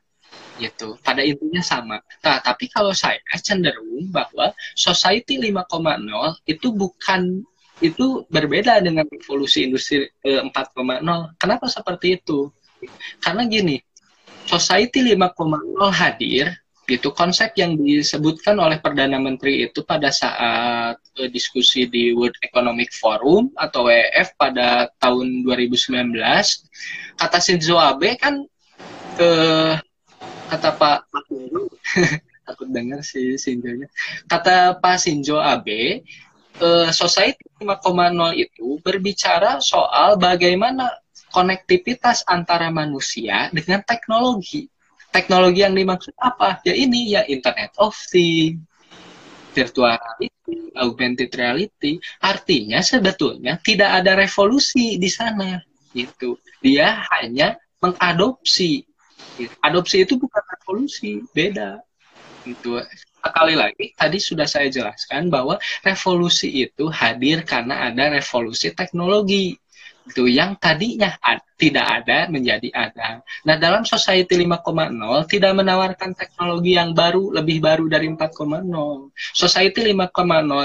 gitu. 0.57 0.97
Pada 1.05 1.20
intinya 1.20 1.61
sama. 1.61 2.01
Nah, 2.24 2.39
tapi 2.41 2.70
kalau 2.72 2.95
saya 2.97 3.20
cenderung 3.43 4.09
bahwa 4.09 4.55
society 4.78 5.37
5.0 5.43 5.68
itu 6.49 6.68
bukan 6.72 7.45
itu 7.85 8.24
berbeda 8.33 8.81
dengan 8.81 9.05
revolusi 9.05 9.68
industri 9.68 10.09
eh, 10.24 10.41
4.0. 10.41 11.05
Kenapa 11.37 11.66
seperti 11.68 12.16
itu? 12.16 12.49
Karena 13.20 13.45
gini, 13.45 13.77
society 14.47 15.03
5.0 15.12 15.91
hadir 15.93 16.55
gitu 16.87 17.11
konsep 17.11 17.51
yang 17.59 17.74
disebutkan 17.74 18.62
oleh 18.62 18.79
perdana 18.79 19.18
menteri 19.18 19.66
itu 19.66 19.83
pada 19.83 20.14
saat 20.14 20.95
uh, 20.95 21.29
diskusi 21.35 21.91
di 21.91 22.14
World 22.14 22.39
Economic 22.47 22.95
Forum 22.95 23.51
atau 23.59 23.91
WEF 23.91 24.39
pada 24.39 24.87
tahun 25.03 25.43
2019 25.43 26.14
kata 27.18 27.39
Shinzo 27.43 27.74
Abe 27.74 28.14
kan 28.14 28.39
uh, 29.18 29.74
kata 30.47 30.70
Pak 30.79 31.11
takut 32.47 32.70
dengar 32.70 33.03
si 33.03 33.35
Shinzo 33.35 33.66
nya 33.66 33.91
kata 34.31 34.79
Pak 34.79 35.03
Shinzo 35.03 35.43
Abe 35.43 36.07
uh, 36.61 36.88
Society 36.92 37.46
5.0 37.61 38.36
itu 38.36 38.80
berbicara 38.80 39.61
soal 39.61 40.16
bagaimana 40.16 40.88
konektivitas 41.32 42.24
antara 42.24 42.72
manusia 42.72 43.52
dengan 43.52 43.84
teknologi. 43.84 44.68
Teknologi 45.12 45.64
yang 45.64 45.76
dimaksud 45.76 46.12
apa? 46.20 46.61
Ya 46.64 46.74
ini 46.76 47.16
ya 47.16 47.24
Internet 47.24 47.72
of 47.80 47.96
Things, 48.12 48.61
virtual 49.57 49.96
reality, 49.96 50.28
augmented 50.76 51.32
reality. 51.32 51.96
Artinya 52.20 52.84
sebetulnya 52.84 53.57
tidak 53.64 54.04
ada 54.04 54.12
revolusi 54.16 55.00
di 55.00 55.09
sana. 55.09 55.57
Gitu. 55.96 56.36
Dia 56.61 57.00
hanya 57.16 57.57
mengadopsi. 57.80 58.84
Adopsi 59.64 60.04
itu 60.04 60.20
bukan 60.20 60.44
revolusi, 60.44 61.24
beda. 61.32 61.80
Itu 62.44 62.80
sekali 63.31 63.55
lagi 63.59 63.87
tadi 63.99 64.18
sudah 64.22 64.47
saya 64.47 64.68
jelaskan 64.70 65.29
bahwa 65.29 65.59
revolusi 65.83 66.66
itu 66.68 66.87
hadir 66.89 67.43
karena 67.43 67.91
ada 67.91 68.12
revolusi 68.12 68.70
teknologi 68.72 69.59
itu 70.07 70.30
yang 70.30 70.54
tadinya 70.62 71.18
ad, 71.18 71.42
tidak 71.59 71.82
ada 71.82 72.30
menjadi 72.30 72.68
ada. 72.70 73.26
Nah, 73.42 73.57
dalam 73.59 73.82
society 73.82 74.38
5.0 74.38 74.92
tidak 75.26 75.52
menawarkan 75.57 76.14
teknologi 76.14 76.78
yang 76.78 76.94
baru 76.94 77.34
lebih 77.34 77.59
baru 77.59 77.90
dari 77.90 78.07
4.0. 78.12 78.68
Society 79.34 79.90
5.0 79.90 80.12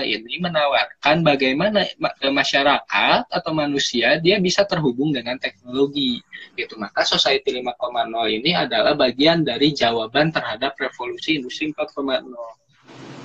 ini 0.03 0.33
menawarkan 0.43 1.25
bagaimana 1.25 1.87
masyarakat 2.21 3.21
atau 3.31 3.51
manusia 3.55 4.19
dia 4.21 4.37
bisa 4.37 4.67
terhubung 4.67 5.15
dengan 5.15 5.39
teknologi. 5.41 6.21
Gitu. 6.53 6.77
Maka 6.77 7.01
society 7.07 7.63
5.0 7.63 7.81
ini 8.29 8.51
adalah 8.53 8.93
bagian 8.93 9.41
dari 9.41 9.73
jawaban 9.73 10.29
terhadap 10.29 10.77
revolusi 10.77 11.41
industri 11.41 11.73
4.0. 11.73 12.29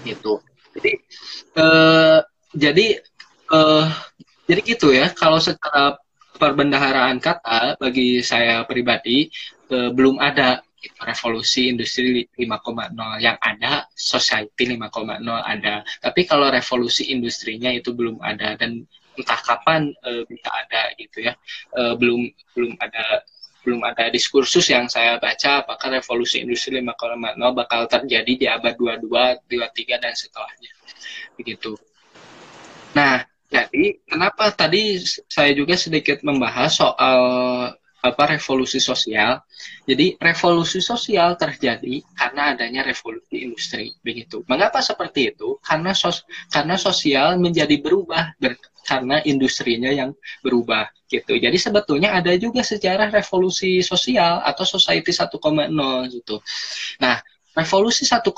Gitu. 0.07 0.39
Jadi 0.77 0.93
eh, 1.61 2.19
jadi 2.55 2.87
eh, 3.53 3.87
jadi 4.47 4.61
gitu 4.63 4.95
ya 4.95 5.11
kalau 5.11 5.43
secara 5.43 5.99
perbendaharaan 6.37 7.19
kata 7.19 7.81
bagi 7.81 8.21
saya 8.23 8.63
pribadi 8.69 9.27
eh, 9.73 9.91
belum 9.91 10.21
ada 10.21 10.63
gitu, 10.81 11.01
revolusi 11.03 11.73
industri 11.73 12.29
5.0 12.39 12.95
yang 13.19 13.37
ada 13.43 13.89
society 13.97 14.77
5.0 14.77 15.25
ada. 15.27 15.83
Tapi 15.83 16.21
kalau 16.29 16.53
revolusi 16.53 17.11
industrinya 17.11 17.73
itu 17.75 17.97
belum 17.97 18.23
ada 18.23 18.55
dan 18.55 18.87
entah 19.17 19.41
kapan 19.43 19.91
eh, 20.05 20.23
bisa 20.29 20.49
ada 20.53 20.93
gitu 21.01 21.27
ya. 21.27 21.33
Eh, 21.75 21.95
belum 21.99 22.29
belum 22.55 22.73
ada 22.79 23.27
belum 23.67 23.83
ada 23.83 24.07
diskursus 24.15 24.71
yang 24.71 24.87
saya 24.87 25.19
baca 25.19 25.67
apakah 25.67 25.99
revolusi 25.99 26.39
industri 26.39 26.79
5.0 26.79 27.35
bakal 27.51 27.91
terjadi 27.91 28.33
di 28.39 28.47
abad 28.47 28.79
22, 28.79 29.11
23 29.51 29.99
dan 29.99 30.15
setelahnya. 30.15 30.71
Begitu. 31.35 31.75
Nah, 32.95 33.27
jadi 33.47 33.85
kenapa 34.03 34.51
tadi 34.51 34.99
saya 35.31 35.55
juga 35.55 35.79
sedikit 35.79 36.23
membahas 36.27 36.83
soal 36.83 37.21
apa 38.07 38.39
revolusi 38.39 38.79
sosial. 38.79 39.43
Jadi 39.83 40.15
revolusi 40.23 40.79
sosial 40.79 41.35
terjadi 41.35 41.99
karena 42.15 42.55
adanya 42.55 42.87
revolusi 42.87 43.43
industri 43.43 43.91
begitu. 44.01 44.47
Mengapa 44.47 44.79
seperti 44.79 45.35
itu? 45.35 45.59
Karena 45.59 45.91
sos 45.91 46.23
karena 46.51 46.79
sosial 46.79 47.43
menjadi 47.43 47.75
berubah 47.83 48.39
ber 48.39 48.55
karena 48.87 49.19
industrinya 49.27 49.91
yang 49.91 50.15
berubah 50.47 50.87
gitu. 51.11 51.35
Jadi 51.35 51.59
sebetulnya 51.59 52.15
ada 52.15 52.31
juga 52.39 52.63
sejarah 52.63 53.11
revolusi 53.11 53.83
sosial 53.83 54.47
atau 54.47 54.63
society 54.63 55.11
1.0 55.11 55.35
gitu. 56.15 56.39
Nah, 57.03 57.19
revolusi 57.59 58.07
1.0 58.07 58.31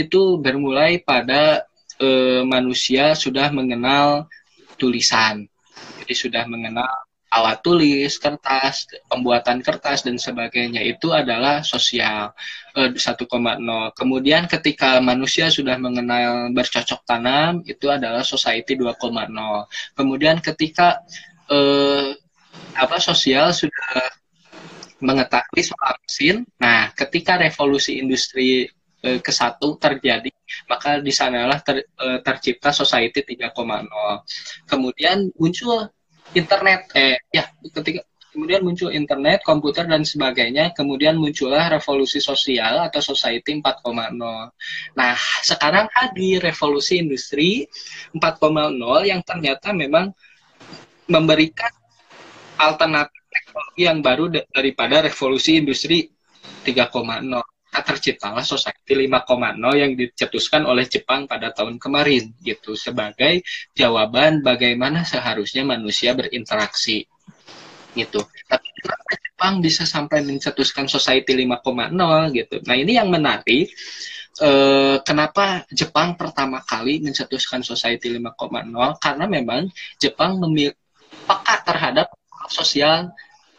itu 0.00 0.40
bermulai 0.40 1.04
pada 1.04 1.68
e, 2.00 2.40
manusia 2.48 3.12
sudah 3.12 3.52
mengenal 3.52 4.32
tulisan. 4.82 5.46
Jadi 6.02 6.14
sudah 6.18 6.42
mengenal 6.50 6.90
alat 7.32 7.64
tulis, 7.64 8.20
kertas, 8.20 8.84
pembuatan 9.08 9.64
kertas 9.64 10.04
dan 10.04 10.20
sebagainya 10.20 10.84
itu 10.84 11.16
adalah 11.16 11.64
sosial 11.64 12.36
eh, 12.76 12.92
1,0. 12.92 13.24
Kemudian 13.96 14.44
ketika 14.44 15.00
manusia 15.00 15.48
sudah 15.48 15.80
mengenal 15.80 16.52
bercocok 16.52 17.00
tanam 17.08 17.64
itu 17.64 17.88
adalah 17.88 18.20
society 18.20 18.76
2,0. 18.76 19.32
Kemudian 19.96 20.44
ketika 20.44 21.00
eh, 21.48 22.12
apa 22.76 23.00
sosial 23.00 23.56
sudah 23.56 24.12
mengetahui 25.02 25.62
soal 25.64 25.96
mesin, 26.04 26.36
nah 26.60 26.92
ketika 26.92 27.40
revolusi 27.40 27.98
industri 27.98 28.68
e, 29.02 29.18
ke 29.18 29.32
satu 29.34 29.76
terjadi 29.76 30.30
maka 30.70 31.02
di 31.02 31.12
sanalah 31.12 31.58
ter, 31.60 31.84
e, 31.84 32.06
tercipta 32.22 32.70
society 32.70 33.26
3.0 33.26 33.52
kemudian 34.70 35.28
muncul 35.36 35.90
internet 36.32 36.88
eh 36.96 37.18
ya 37.28 37.44
ketika 37.74 38.06
kemudian 38.32 38.64
muncul 38.64 38.88
internet, 38.88 39.44
komputer 39.44 39.84
dan 39.84 40.08
sebagainya, 40.08 40.72
kemudian 40.72 41.20
muncullah 41.20 41.68
revolusi 41.68 42.16
sosial 42.18 42.80
atau 42.80 43.04
society 43.04 43.60
4.0. 43.60 44.16
Nah, 44.96 45.14
sekarang 45.44 45.86
hadir 45.92 46.40
revolusi 46.40 46.96
industri 46.96 47.68
4.0 48.16 48.72
yang 49.04 49.20
ternyata 49.20 49.76
memang 49.76 50.16
memberikan 51.12 51.70
alternatif 52.56 53.20
teknologi 53.28 53.82
yang 53.84 54.00
baru 54.00 54.24
daripada 54.48 55.04
revolusi 55.04 55.60
industri 55.60 56.08
3.0. 56.64 56.88
Terciptalah 57.80 58.44
Society 58.44 59.08
5.0 59.08 59.56
yang 59.72 59.96
dicetuskan 59.96 60.68
oleh 60.68 60.84
Jepang 60.84 61.24
pada 61.24 61.48
tahun 61.56 61.80
kemarin 61.80 62.36
gitu 62.44 62.76
sebagai 62.76 63.40
jawaban 63.72 64.44
bagaimana 64.44 65.08
seharusnya 65.08 65.64
manusia 65.64 66.12
berinteraksi 66.12 67.08
gitu. 67.96 68.20
Tapi 68.44 68.68
kenapa 68.76 69.10
Jepang 69.16 69.54
bisa 69.64 69.88
sampai 69.88 70.20
mencetuskan 70.20 70.84
Society 70.84 71.32
5.0 71.32 71.96
gitu. 72.36 72.56
Nah, 72.68 72.76
ini 72.76 72.92
yang 73.00 73.08
menarik 73.08 73.72
eh, 74.40 74.96
kenapa 75.00 75.64
Jepang 75.72 76.16
pertama 76.20 76.60
kali 76.60 77.00
mencetuskan 77.00 77.64
Society 77.64 78.12
5.0 78.12 79.00
karena 79.00 79.24
memang 79.24 79.68
Jepang 79.96 80.36
memiliki 80.40 80.76
peka 81.24 81.56
terhadap 81.64 82.12
sosial 82.48 83.12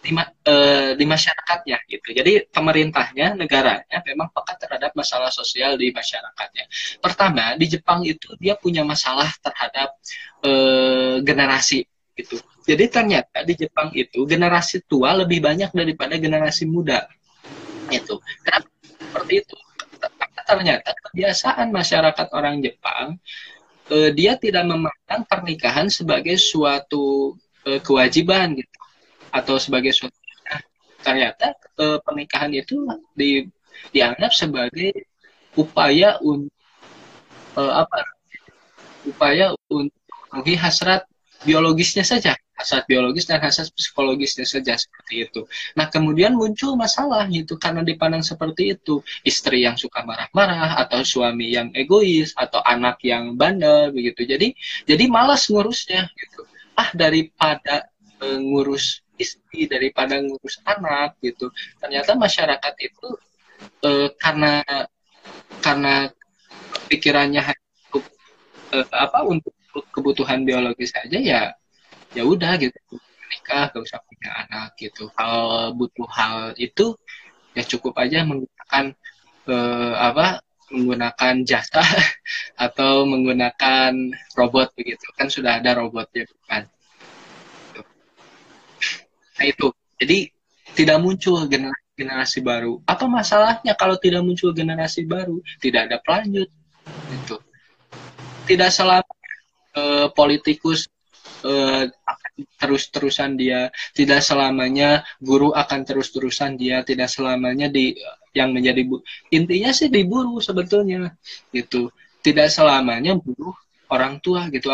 di, 0.04 0.12
uh, 0.12 0.92
di 1.00 1.06
masyarakatnya 1.08 1.88
gitu. 1.88 2.12
Jadi 2.12 2.52
pemerintahnya, 2.52 3.40
negaranya 3.40 3.98
memang 4.04 4.36
peka 4.36 4.60
terhadap 4.60 4.92
masalah 4.92 5.32
sosial 5.32 5.80
di 5.80 5.96
masyarakatnya. 5.96 6.68
Pertama, 7.00 7.56
di 7.56 7.72
Jepang 7.72 8.04
itu 8.04 8.36
dia 8.36 8.60
punya 8.60 8.84
masalah 8.84 9.32
terhadap 9.40 9.96
uh, 10.44 11.24
generasi 11.24 11.88
gitu. 12.20 12.36
Jadi 12.68 12.86
ternyata 12.92 13.48
di 13.48 13.56
Jepang 13.56 13.96
itu 13.96 14.28
generasi 14.28 14.84
tua 14.84 15.16
lebih 15.16 15.40
banyak 15.40 15.72
daripada 15.72 16.20
generasi 16.20 16.68
muda. 16.68 17.08
Itu. 17.88 18.20
Kenapa 18.44 18.68
seperti 18.84 19.34
itu? 19.40 19.56
Ternyata 20.44 20.92
kebiasaan 20.92 21.72
masyarakat 21.72 22.28
orang 22.36 22.60
Jepang 22.60 23.16
uh, 23.88 24.10
dia 24.12 24.36
tidak 24.36 24.68
memandang 24.68 25.24
pernikahan 25.24 25.88
sebagai 25.88 26.36
suatu 26.36 27.40
kewajiban 27.64 28.60
gitu 28.60 28.83
atau 29.34 29.58
sebagai 29.58 29.92
suatu 29.92 30.14
ternyata 31.04 31.52
e, 31.76 32.00
pernikahan 32.00 32.54
itu 32.56 32.88
di, 33.12 33.44
dianggap 33.92 34.32
sebagai 34.32 34.96
upaya 35.60 36.16
untuk 36.24 36.56
e, 37.60 37.62
apa 37.62 37.98
upaya 39.04 39.52
untuk 39.68 39.92
memenuhi 40.32 40.56
hasrat 40.56 41.04
biologisnya 41.44 42.08
saja 42.08 42.40
hasrat 42.64 42.88
biologis 42.88 43.28
dan 43.28 43.44
hasrat 43.44 43.68
psikologisnya 43.76 44.48
saja 44.48 44.80
seperti 44.80 45.28
itu. 45.28 45.42
Nah 45.76 45.92
kemudian 45.92 46.38
muncul 46.38 46.80
masalah 46.80 47.28
gitu 47.28 47.60
karena 47.60 47.84
dipandang 47.84 48.24
seperti 48.24 48.78
itu 48.78 49.04
istri 49.28 49.68
yang 49.68 49.76
suka 49.76 50.06
marah-marah 50.08 50.80
atau 50.80 51.04
suami 51.04 51.52
yang 51.52 51.76
egois 51.76 52.32
atau 52.40 52.64
anak 52.64 53.04
yang 53.04 53.36
bandel 53.36 53.92
begitu. 53.92 54.24
Jadi 54.24 54.56
jadi 54.88 55.04
malas 55.12 55.52
ngurusnya 55.52 56.08
gitu. 56.16 56.48
Ah 56.80 56.90
daripada 56.96 57.92
e, 58.24 58.26
ngurus 58.40 59.03
istri 59.18 59.70
daripada 59.70 60.18
ngurus 60.20 60.62
anak 60.66 61.18
gitu. 61.22 61.50
Ternyata 61.78 62.18
masyarakat 62.18 62.74
itu 62.82 63.08
e, 63.84 63.90
karena 64.18 64.62
karena 65.62 66.10
pikirannya 66.90 67.42
untuk 67.90 68.04
e, 68.74 68.78
apa 68.90 69.20
untuk 69.26 69.54
kebutuhan 69.94 70.44
biologis 70.46 70.94
saja 70.94 71.18
ya 71.18 71.42
ya 72.14 72.24
udah 72.26 72.58
gitu. 72.62 72.78
Menikah 72.98 73.74
gak 73.74 73.82
usah 73.82 74.02
punya 74.06 74.30
anak 74.46 74.78
gitu. 74.78 75.10
Kalau 75.14 75.74
butuh 75.74 76.10
hal 76.10 76.38
itu 76.58 76.98
ya 77.54 77.64
cukup 77.66 77.98
aja 78.02 78.26
menggunakan 78.26 78.86
e, 79.46 79.56
apa 79.98 80.42
menggunakan 80.74 81.46
jasa 81.46 81.86
atau 82.66 83.06
menggunakan 83.06 83.94
robot 84.34 84.74
begitu. 84.74 85.06
Kan 85.14 85.30
sudah 85.30 85.62
ada 85.62 85.78
robotnya 85.78 86.26
kan 86.50 86.73
Nah 89.40 89.46
itu. 89.46 89.68
Jadi 89.98 90.30
tidak 90.74 90.98
muncul 91.00 91.46
generasi, 91.46 91.86
generasi 91.94 92.40
baru. 92.42 92.82
Apa 92.90 93.06
masalahnya 93.06 93.78
kalau 93.78 93.96
tidak 94.02 94.26
muncul 94.26 94.52
generasi 94.52 95.06
baru? 95.06 95.38
Tidak 95.62 95.82
ada 95.90 95.98
pelanjut. 96.02 96.50
Itu. 97.14 97.38
Tidak 98.44 98.70
selama 98.74 99.14
uh, 99.78 100.08
politikus 100.12 100.90
uh, 101.46 101.88
terus-terusan 102.58 103.38
dia, 103.38 103.70
tidak 103.94 104.26
selamanya 104.26 105.06
guru 105.22 105.54
akan 105.54 105.86
terus-terusan 105.86 106.58
dia, 106.58 106.82
tidak 106.82 107.08
selamanya 107.12 107.70
di 107.70 107.94
yang 108.34 108.50
menjadi 108.50 108.82
bu 108.90 109.06
intinya 109.30 109.70
sih 109.70 109.94
diburu 109.94 110.42
sebetulnya 110.42 111.14
gitu. 111.54 111.94
Tidak 112.24 112.48
selamanya 112.50 113.14
buruh 113.20 113.54
orang 113.92 114.18
tua 114.24 114.50
gitu. 114.50 114.74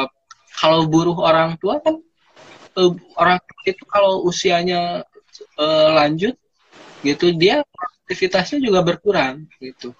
Kalau 0.56 0.88
buruh 0.88 1.18
orang 1.20 1.60
tua 1.60 1.84
kan 1.84 2.00
uh, 2.78 2.94
orang 3.18 3.40
itu 3.66 3.84
kalau 3.88 4.26
usianya 4.26 5.06
uh, 5.58 5.90
lanjut 5.96 6.36
gitu 7.02 7.32
dia 7.34 7.64
aktivitasnya 8.06 8.60
juga 8.60 8.84
berkurang 8.84 9.48
gitu. 9.62 9.96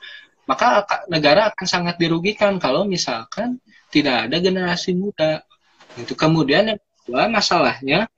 Maka 0.50 0.82
negara 1.06 1.54
akan 1.54 1.68
sangat 1.70 1.96
dirugikan 2.02 2.58
kalau 2.58 2.82
misalkan 2.84 3.62
tidak 3.94 4.30
ada 4.30 4.38
generasi 4.42 4.98
muda 4.98 5.46
itu 5.98 6.14
kemudian 6.14 6.74
yang 6.74 6.82
kedua 6.82 7.30
masalahnya 7.30 8.10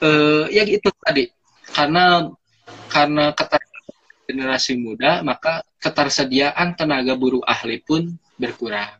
uh, 0.00 0.44
ya 0.48 0.64
itu 0.64 0.88
tadi 1.00 1.28
karena 1.72 2.28
karena 2.88 3.32
generasi 4.28 4.76
muda 4.76 5.24
maka 5.24 5.64
ketersediaan 5.80 6.76
tenaga 6.76 7.16
buruh 7.16 7.40
ahli 7.48 7.80
pun 7.80 8.16
berkurang 8.36 8.92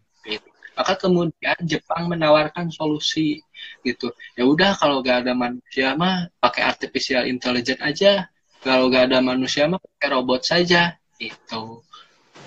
maka 0.79 0.95
kemudian 0.95 1.59
Jepang 1.67 2.07
menawarkan 2.07 2.71
solusi 2.71 3.43
gitu. 3.83 4.13
Ya 4.35 4.45
udah 4.45 4.75
kalau 4.77 5.01
gak 5.01 5.27
ada 5.27 5.33
manusia 5.33 5.95
mah 5.95 6.29
pakai 6.43 6.63
artificial 6.67 7.25
intelligence 7.27 7.83
aja. 7.83 8.27
Kalau 8.63 8.91
gak 8.91 9.13
ada 9.13 9.23
manusia 9.23 9.67
mah 9.71 9.79
pakai 9.79 10.09
robot 10.15 10.43
saja. 10.45 10.97
Itu. 11.19 11.83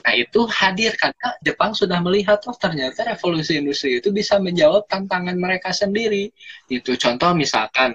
Nah 0.02 0.14
itu 0.18 0.40
hadir 0.50 0.98
karena 0.98 1.38
Jepang 1.46 1.78
sudah 1.78 2.02
melihat 2.02 2.42
oh 2.50 2.58
ternyata 2.58 3.06
revolusi 3.06 3.62
industri 3.62 4.02
itu 4.02 4.10
bisa 4.10 4.42
menjawab 4.42 4.90
tantangan 4.90 5.38
mereka 5.38 5.70
sendiri. 5.70 6.34
Itu 6.66 6.98
contoh 6.98 7.38
misalkan 7.38 7.94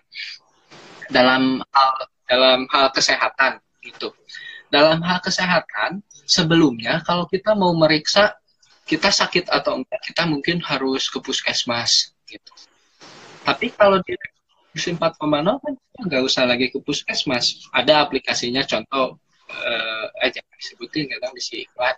dalam 1.10 1.62
hal 1.74 1.90
dalam 2.26 2.60
hal 2.70 2.94
kesehatan 2.94 3.58
gitu. 3.82 4.14
Dalam 4.70 5.02
hal 5.02 5.18
kesehatan 5.22 6.02
sebelumnya 6.26 7.02
kalau 7.06 7.26
kita 7.26 7.54
mau 7.54 7.74
meriksa 7.74 8.34
kita 8.86 9.10
sakit 9.10 9.50
atau 9.50 9.82
enggak 9.82 9.98
kita 10.06 10.22
mungkin 10.30 10.62
harus 10.62 11.10
ke 11.10 11.18
puskesmas 11.18 12.14
tapi 13.46 13.70
kalau 13.70 14.02
di 14.02 14.18
musim 14.74 14.98
4.0 14.98 15.22
kan 15.62 15.74
nggak 16.04 16.22
usah 16.26 16.44
lagi 16.44 16.68
ke 16.68 16.82
puskesmas 16.82 17.70
ada 17.72 18.02
aplikasinya 18.04 18.66
contoh 18.66 19.16
uh, 19.48 20.06
aja 20.20 20.42
disebutin 20.58 21.06
nggak 21.08 21.22
tahu 21.22 21.32
di 21.38 21.64
iklan 21.64 21.96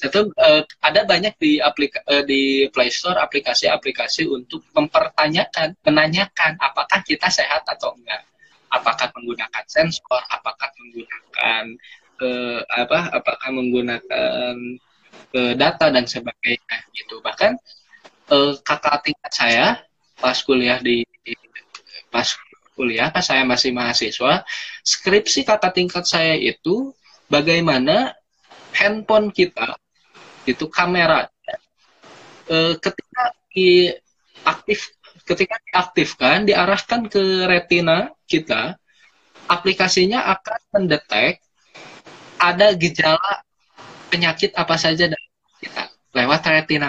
satu 0.00 0.32
uh, 0.38 0.62
ada 0.82 1.06
banyak 1.06 1.34
di 1.38 1.52
aplika 1.62 2.02
uh, 2.08 2.24
di 2.26 2.66
Play 2.74 2.90
Store 2.90 3.18
aplikasi-aplikasi 3.22 4.26
untuk 4.26 4.66
mempertanyakan 4.74 5.78
menanyakan 5.86 6.58
apakah 6.58 7.00
kita 7.06 7.30
sehat 7.30 7.62
atau 7.70 7.94
enggak. 7.94 8.26
Apakah 8.72 9.12
menggunakan 9.14 9.64
sensor 9.70 10.22
apakah 10.32 10.66
menggunakan 10.80 11.64
uh, 12.18 12.60
apa 12.66 12.98
apakah 13.14 13.50
menggunakan 13.54 14.56
ke 15.32 15.42
data 15.56 15.88
dan 15.88 16.04
sebagainya 16.04 16.76
gitu. 16.92 17.20
Bahkan 17.24 17.52
eh, 18.32 18.52
kakak 18.64 18.96
tingkat 19.04 19.32
saya 19.32 19.66
pas 20.22 20.38
kuliah 20.46 20.78
di, 20.78 21.02
pas 22.14 22.30
kuliah 22.78 23.10
pas 23.10 23.26
saya 23.26 23.42
masih 23.42 23.74
mahasiswa 23.74 24.46
skripsi 24.86 25.42
kakak 25.42 25.74
tingkat 25.74 26.06
saya 26.06 26.38
itu 26.38 26.94
bagaimana 27.26 28.14
handphone 28.70 29.34
kita 29.34 29.74
itu 30.46 30.70
kamera 30.70 31.26
eh, 32.46 32.74
ketika 32.78 33.22
di 33.50 33.90
aktif 34.46 34.94
ketika 35.26 35.58
diaktifkan 35.66 36.46
diarahkan 36.46 37.10
ke 37.10 37.46
retina 37.50 38.10
kita 38.30 38.78
aplikasinya 39.50 40.32
akan 40.38 40.60
mendetek 40.72 41.42
ada 42.42 42.74
gejala 42.74 43.44
penyakit 44.10 44.50
apa 44.58 44.74
saja 44.74 45.06
dari 45.06 45.26
kita 45.62 45.88
lewat 46.12 46.40
retina. 46.50 46.88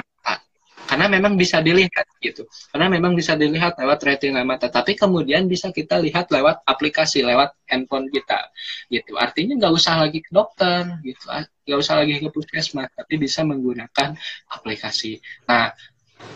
Karena 0.93 1.09
memang 1.09 1.33
bisa 1.33 1.57
dilihat 1.57 2.05
gitu. 2.21 2.45
Karena 2.69 2.85
memang 2.85 3.17
bisa 3.17 3.33
dilihat 3.33 3.81
lewat 3.81 3.97
retina 4.05 4.45
mata. 4.45 4.69
Tapi 4.69 4.93
kemudian 4.93 5.49
bisa 5.49 5.73
kita 5.73 5.97
lihat 5.97 6.29
lewat 6.29 6.61
aplikasi 6.69 7.25
lewat 7.25 7.57
handphone 7.65 8.13
kita 8.13 8.53
gitu. 8.93 9.17
Artinya 9.17 9.57
nggak 9.57 9.73
usah 9.73 10.05
lagi 10.05 10.21
ke 10.21 10.29
dokter 10.29 11.01
gitu. 11.01 11.25
Nggak 11.65 11.79
usah 11.81 11.97
lagi 11.97 12.21
ke 12.21 12.29
puskesmas 12.29 12.93
tapi 12.93 13.17
bisa 13.17 13.41
menggunakan 13.41 14.13
aplikasi. 14.53 15.17
Nah 15.49 15.73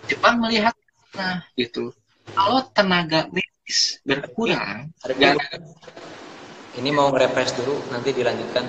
Jepang 0.10 0.41
melihat 0.41 0.74
nah 1.14 1.45
gitu. 1.53 1.93
Kalau 2.34 2.66
tenaga 2.74 3.30
medis 3.30 4.01
berkurang 4.01 4.89
ini 6.82 6.89
mau 6.89 7.14
nge 7.14 7.62
dulu 7.62 7.78
nanti 7.93 8.10
dilanjutkan. 8.10 8.66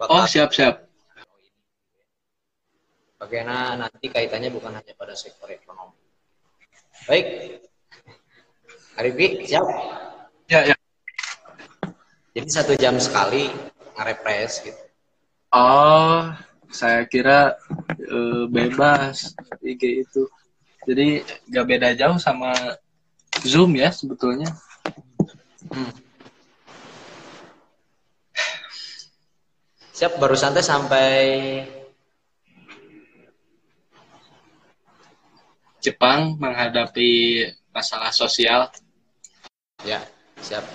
Bakal 0.00 0.16
oh 0.16 0.24
siap 0.24 0.56
siap 0.56 0.87
Bagaimana 3.18 3.74
nanti 3.74 4.06
kaitannya 4.06 4.54
bukan 4.54 4.78
hanya 4.78 4.94
pada 4.94 5.10
sektor 5.18 5.50
ekonomi. 5.50 5.98
Baik. 7.10 7.26
Arifi, 8.94 9.42
siap? 9.42 9.66
Ya, 10.46 10.70
ya. 10.70 10.76
Jadi 12.30 12.48
satu 12.54 12.78
jam 12.78 12.94
sekali 13.02 13.50
ngerepres 13.98 14.62
gitu. 14.62 14.82
Oh, 15.50 16.30
saya 16.70 17.02
kira 17.10 17.58
e, 17.90 18.46
bebas 18.46 19.34
IG 19.66 20.06
itu. 20.06 20.22
Jadi 20.86 21.26
gak 21.50 21.66
beda 21.66 21.98
jauh 21.98 22.22
sama 22.22 22.54
Zoom 23.42 23.74
ya 23.74 23.90
sebetulnya. 23.90 24.46
Hmm. 25.74 25.90
Siap, 29.90 30.22
baru 30.22 30.38
santai 30.38 30.62
sampai 30.62 31.18
Jepang 35.78 36.34
menghadapi 36.38 37.42
masalah 37.70 38.10
sosial. 38.10 38.66
Ya, 39.86 40.02
siap. 40.42 40.66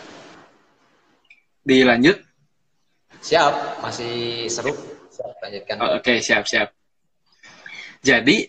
Dilanjut? 1.64 2.20
Siap, 3.20 3.84
masih 3.84 4.47
seru. 4.47 4.72
Siap, 5.12 5.36
lanjutkan. 5.43 5.76
Oh, 5.80 5.99
Oke, 5.99 5.99
okay, 5.99 6.18
siap, 6.24 6.47
siap. 6.47 6.72
Jadi, 8.04 8.47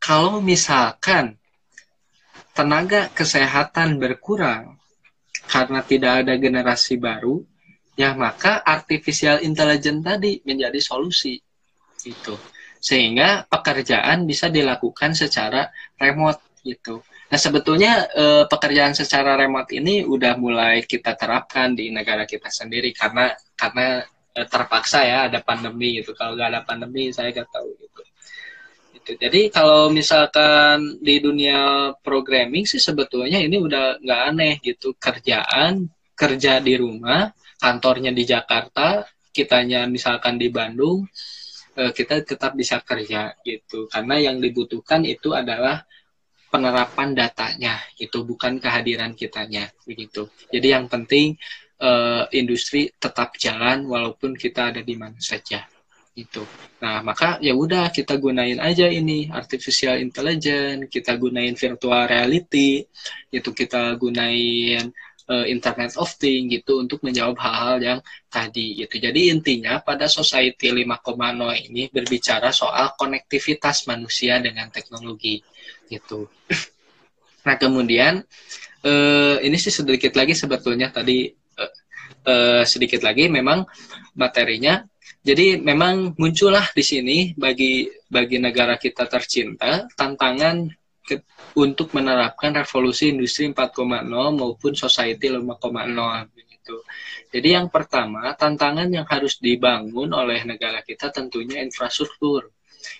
kalau 0.00 0.40
misalkan 0.40 1.36
tenaga 2.56 3.12
kesehatan 3.12 4.00
berkurang 4.00 4.80
karena 5.48 5.80
tidak 5.84 6.24
ada 6.24 6.34
generasi 6.40 6.96
baru, 6.96 7.44
ya 7.96 8.16
maka 8.16 8.64
artificial 8.64 9.44
intelligence 9.44 10.00
tadi 10.00 10.32
menjadi 10.44 10.80
solusi. 10.80 11.36
Itu 12.04 12.36
sehingga 12.80 13.44
pekerjaan 13.44 14.24
bisa 14.24 14.48
dilakukan 14.48 15.12
secara 15.12 15.68
remote 16.00 16.40
gitu. 16.64 17.04
Nah 17.30 17.38
sebetulnya 17.38 18.08
eh, 18.10 18.44
pekerjaan 18.48 18.96
secara 18.96 19.36
remote 19.36 19.70
ini 19.76 20.02
udah 20.02 20.34
mulai 20.40 20.82
kita 20.82 21.14
terapkan 21.14 21.76
di 21.76 21.92
negara 21.92 22.24
kita 22.24 22.48
sendiri 22.48 22.90
karena 22.96 23.30
karena 23.54 24.02
eh, 24.34 24.46
terpaksa 24.48 25.04
ya 25.04 25.18
ada 25.28 25.44
pandemi 25.44 26.00
gitu. 26.00 26.16
Kalau 26.16 26.34
nggak 26.34 26.48
ada 26.56 26.62
pandemi 26.64 27.12
saya 27.12 27.30
nggak 27.30 27.48
tahu 27.52 27.68
gitu. 27.78 28.00
gitu. 28.96 29.10
Jadi 29.20 29.40
kalau 29.52 29.92
misalkan 29.92 30.98
di 31.04 31.20
dunia 31.20 31.92
programming 32.00 32.64
sih 32.64 32.80
sebetulnya 32.80 33.38
ini 33.38 33.60
udah 33.60 34.00
nggak 34.00 34.20
aneh 34.34 34.54
gitu 34.64 34.96
kerjaan 34.96 35.84
kerja 36.16 36.60
di 36.60 36.74
rumah 36.76 37.32
kantornya 37.60 38.12
di 38.12 38.24
Jakarta 38.28 39.04
kitanya 39.30 39.86
misalkan 39.86 40.36
di 40.36 40.48
Bandung 40.50 41.06
uh, 41.76 41.92
kita 41.94 42.24
tetap 42.24 42.56
bisa 42.56 42.80
kerja 42.82 43.34
gitu. 43.44 43.86
Karena 43.86 44.18
yang 44.18 44.42
dibutuhkan 44.42 45.04
itu 45.06 45.36
adalah 45.36 45.84
penerapan 46.50 47.14
datanya 47.14 47.78
itu 47.94 48.26
bukan 48.26 48.58
kehadiran 48.58 49.14
kitanya 49.14 49.70
begitu. 49.86 50.26
Jadi 50.50 50.68
yang 50.74 50.90
penting 50.90 51.38
uh, 51.78 52.26
industri 52.34 52.90
tetap 52.98 53.38
jalan 53.38 53.86
walaupun 53.86 54.34
kita 54.34 54.74
ada 54.74 54.82
di 54.82 54.94
mana 54.98 55.16
saja 55.18 55.64
itu 56.18 56.42
nah 56.82 57.00
maka 57.06 57.38
ya 57.38 57.54
udah 57.54 57.88
kita 57.94 58.18
gunain 58.18 58.58
aja 58.58 58.90
ini 58.90 59.30
artificial 59.30 59.94
intelligence 60.02 60.90
kita 60.90 61.14
gunain 61.14 61.54
virtual 61.54 62.02
reality 62.10 62.82
itu 63.30 63.50
kita 63.54 63.94
gunain 63.94 64.90
uh, 65.30 65.46
Internet 65.46 65.94
of 65.96 66.10
Things 66.18 66.50
gitu 66.50 66.82
untuk 66.82 67.00
menjawab 67.06 67.38
hal-hal 67.38 67.76
yang 67.78 67.98
tadi 68.26 68.82
gitu. 68.82 68.98
Jadi 68.98 69.30
intinya 69.30 69.78
pada 69.78 70.10
society 70.10 70.74
5.0 70.74 70.90
ini 71.70 71.86
berbicara 71.88 72.50
soal 72.50 72.98
konektivitas 72.98 73.86
manusia 73.86 74.42
dengan 74.42 74.68
teknologi 74.74 75.38
gitu. 75.86 76.26
Nah 77.40 77.56
kemudian 77.56 78.20
uh, 78.84 79.36
ini 79.40 79.56
sih 79.56 79.72
sedikit 79.72 80.12
lagi 80.12 80.36
sebetulnya 80.36 80.92
tadi 80.92 81.24
uh, 81.56 81.72
uh, 82.28 82.62
sedikit 82.68 83.00
lagi 83.00 83.32
memang 83.32 83.64
materinya. 84.12 84.84
Jadi 85.24 85.56
memang 85.56 86.12
muncullah 86.20 86.68
di 86.76 86.84
sini 86.84 87.16
bagi 87.32 87.88
bagi 88.12 88.36
negara 88.36 88.76
kita 88.76 89.08
tercinta 89.08 89.88
tantangan 89.96 90.68
untuk 91.58 91.90
menerapkan 91.96 92.54
revolusi 92.54 93.10
industri 93.10 93.50
4.0 93.50 94.06
maupun 94.10 94.72
society 94.76 95.32
5.0 95.32 95.40
begitu. 96.30 96.76
Jadi 97.30 97.48
yang 97.56 97.66
pertama, 97.72 98.30
tantangan 98.34 98.86
yang 98.90 99.06
harus 99.06 99.38
dibangun 99.38 100.10
oleh 100.14 100.42
negara 100.46 100.82
kita 100.82 101.10
tentunya 101.10 101.62
infrastruktur. 101.62 102.50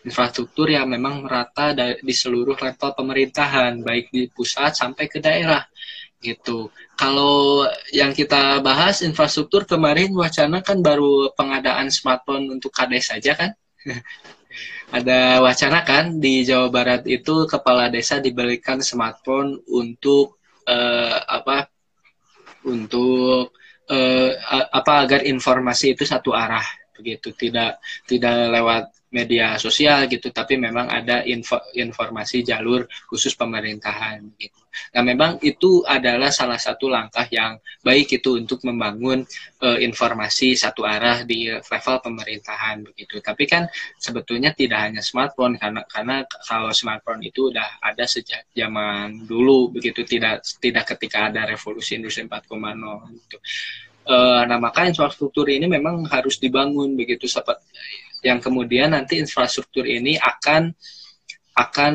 Infrastruktur 0.05 0.69
yang 0.69 0.89
memang 0.89 1.25
merata 1.25 1.73
di 1.77 2.15
seluruh 2.15 2.57
level 2.57 2.91
pemerintahan, 2.97 3.81
baik 3.81 4.13
di 4.13 4.29
pusat 4.29 4.77
sampai 4.77 5.09
ke 5.09 5.19
daerah 5.19 5.65
gitu. 6.21 6.69
Kalau 7.01 7.65
yang 7.97 8.13
kita 8.13 8.61
bahas 8.61 9.01
infrastruktur 9.01 9.65
kemarin 9.65 10.13
wacana 10.13 10.61
kan 10.61 10.85
baru 10.85 11.33
pengadaan 11.33 11.89
smartphone 11.89 12.61
untuk 12.61 12.71
kades 12.71 13.09
saja 13.09 13.33
kan? 13.35 13.51
ada 14.91 15.39
wacana 15.39 15.87
kan 15.87 16.19
di 16.19 16.43
Jawa 16.43 16.69
Barat 16.69 17.03
itu 17.07 17.47
kepala 17.47 17.87
desa 17.89 18.19
diberikan 18.19 18.83
smartphone 18.83 19.63
untuk 19.71 20.43
uh, 20.67 21.19
apa 21.31 21.71
untuk 22.67 23.55
uh, 23.87 24.31
apa 24.71 24.93
agar 25.07 25.21
informasi 25.23 25.95
itu 25.95 26.03
satu 26.03 26.35
arah 26.35 26.65
begitu. 26.95 27.31
Tidak 27.31 27.73
tidak 28.11 28.37
lewat 28.51 28.85
media 29.11 29.59
sosial 29.59 30.07
gitu 30.07 30.31
tapi 30.31 30.55
memang 30.55 30.87
ada 30.87 31.27
info, 31.27 31.59
informasi 31.75 32.47
jalur 32.47 32.87
khusus 33.11 33.35
pemerintahan 33.35 34.23
gitu. 34.39 34.61
Nah 34.95 35.03
memang 35.03 35.43
itu 35.43 35.83
adalah 35.83 36.31
salah 36.31 36.59
satu 36.59 36.87
langkah 36.87 37.27
yang 37.27 37.59
baik 37.83 38.23
itu 38.23 38.39
untuk 38.39 38.63
membangun 38.63 39.27
e, 39.59 39.69
informasi 39.83 40.55
satu 40.55 40.87
arah 40.87 41.27
di 41.27 41.51
level 41.51 41.97
pemerintahan 42.07 42.87
begitu. 42.87 43.19
Tapi 43.19 43.45
kan 43.51 43.67
sebetulnya 43.99 44.55
tidak 44.55 44.79
hanya 44.91 45.03
smartphone 45.03 45.59
karena 45.59 45.83
karena 45.91 46.23
kalau 46.47 46.71
smartphone 46.71 47.27
itu 47.27 47.51
udah 47.51 47.83
ada 47.83 48.07
sejak 48.07 48.47
zaman 48.55 49.27
dulu 49.27 49.75
begitu 49.75 50.07
tidak 50.07 50.47
tidak 50.63 50.87
ketika 50.95 51.35
ada 51.35 51.51
revolusi 51.51 51.99
industri 51.99 52.31
4.0 52.31 52.47
gitu. 53.27 53.37
E, 54.07 54.17
nah 54.47 54.59
maka 54.63 54.87
infrastruktur 54.87 55.51
ini 55.51 55.67
memang 55.67 56.07
harus 56.07 56.39
dibangun 56.39 56.95
begitu 56.95 57.27
seperti 57.27 58.10
yang 58.21 58.39
kemudian 58.39 58.93
nanti 58.93 59.21
infrastruktur 59.21 59.85
ini 59.85 60.17
akan 60.21 60.73
akan 61.57 61.95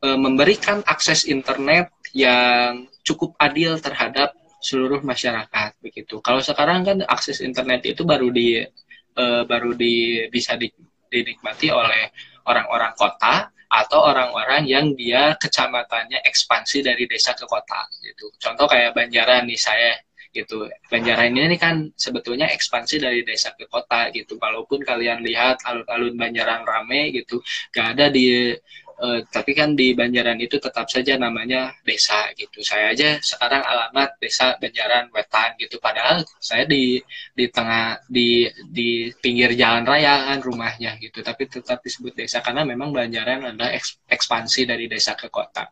e, 0.00 0.08
memberikan 0.16 0.80
akses 0.86 1.28
internet 1.28 1.92
yang 2.16 2.88
cukup 3.04 3.36
adil 3.36 3.76
terhadap 3.80 4.32
seluruh 4.60 5.04
masyarakat 5.04 5.76
begitu. 5.84 6.18
Kalau 6.24 6.40
sekarang 6.40 6.82
kan 6.82 6.98
akses 7.06 7.44
internet 7.44 7.84
itu 7.84 8.02
baru 8.02 8.32
di 8.32 8.64
e, 9.12 9.24
baru 9.44 9.76
di 9.76 10.26
bisa 10.32 10.56
di, 10.56 10.72
dinikmati 11.12 11.68
oleh 11.72 12.10
orang-orang 12.46 12.92
kota 12.96 13.50
atau 13.66 13.98
orang-orang 14.06 14.62
yang 14.64 14.94
dia 14.94 15.34
kecamatannya 15.34 16.22
ekspansi 16.22 16.86
dari 16.86 17.04
desa 17.10 17.34
ke 17.34 17.44
kota 17.44 17.90
gitu. 17.98 18.30
Contoh 18.38 18.70
kayak 18.70 18.94
Banjaran 18.94 19.44
nih 19.50 19.58
saya 19.58 19.98
gitu. 20.36 20.68
Banjaran 20.92 21.32
ini 21.32 21.56
kan 21.56 21.88
sebetulnya 21.96 22.52
ekspansi 22.52 23.00
dari 23.00 23.24
desa 23.24 23.56
ke 23.56 23.64
kota 23.64 24.12
gitu. 24.12 24.36
Walaupun 24.36 24.84
kalian 24.84 25.24
lihat 25.24 25.64
alun-alun 25.64 26.14
Banjaran 26.20 26.68
rame 26.68 27.16
gitu, 27.16 27.40
gak 27.72 27.96
ada 27.96 28.06
di 28.12 28.52
uh, 29.00 29.20
tapi 29.28 29.52
kan 29.56 29.72
di 29.76 29.92
Banjaran 29.92 30.38
itu 30.40 30.56
tetap 30.60 30.88
saja 30.88 31.16
namanya 31.16 31.72
desa 31.84 32.28
gitu. 32.36 32.60
Saya 32.64 32.92
aja 32.92 33.16
sekarang 33.20 33.62
alamat 33.64 34.16
desa 34.20 34.56
Banjaran 34.60 35.12
Wetan 35.12 35.56
gitu. 35.60 35.76
Padahal 35.80 36.24
saya 36.40 36.64
di 36.68 37.00
di 37.32 37.44
tengah 37.48 38.00
di 38.08 38.48
di 38.68 39.12
pinggir 39.16 39.52
jalan 39.56 39.84
raya 39.84 40.32
kan 40.32 40.38
rumahnya 40.44 40.96
gitu. 41.00 41.20
Tapi 41.24 41.48
tetap 41.48 41.80
disebut 41.84 42.12
desa 42.16 42.40
karena 42.40 42.64
memang 42.64 42.92
Banjaran 42.92 43.54
adalah 43.54 43.72
ekspansi 44.08 44.68
dari 44.68 44.88
desa 44.88 45.12
ke 45.16 45.28
kota. 45.28 45.68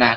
Nah, 0.00 0.16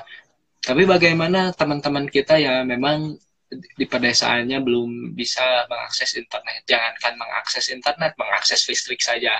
tapi 0.60 0.84
bagaimana 0.84 1.56
teman-teman 1.56 2.06
kita 2.12 2.36
ya 2.36 2.62
memang 2.68 3.16
di 3.50 3.86
pedesaannya 3.90 4.62
belum 4.62 5.18
bisa 5.18 5.66
mengakses 5.66 6.14
internet. 6.14 6.62
Jangankan 6.70 7.14
mengakses 7.18 7.66
internet, 7.74 8.14
mengakses 8.16 8.62
listrik 8.70 9.02
saja. 9.02 9.34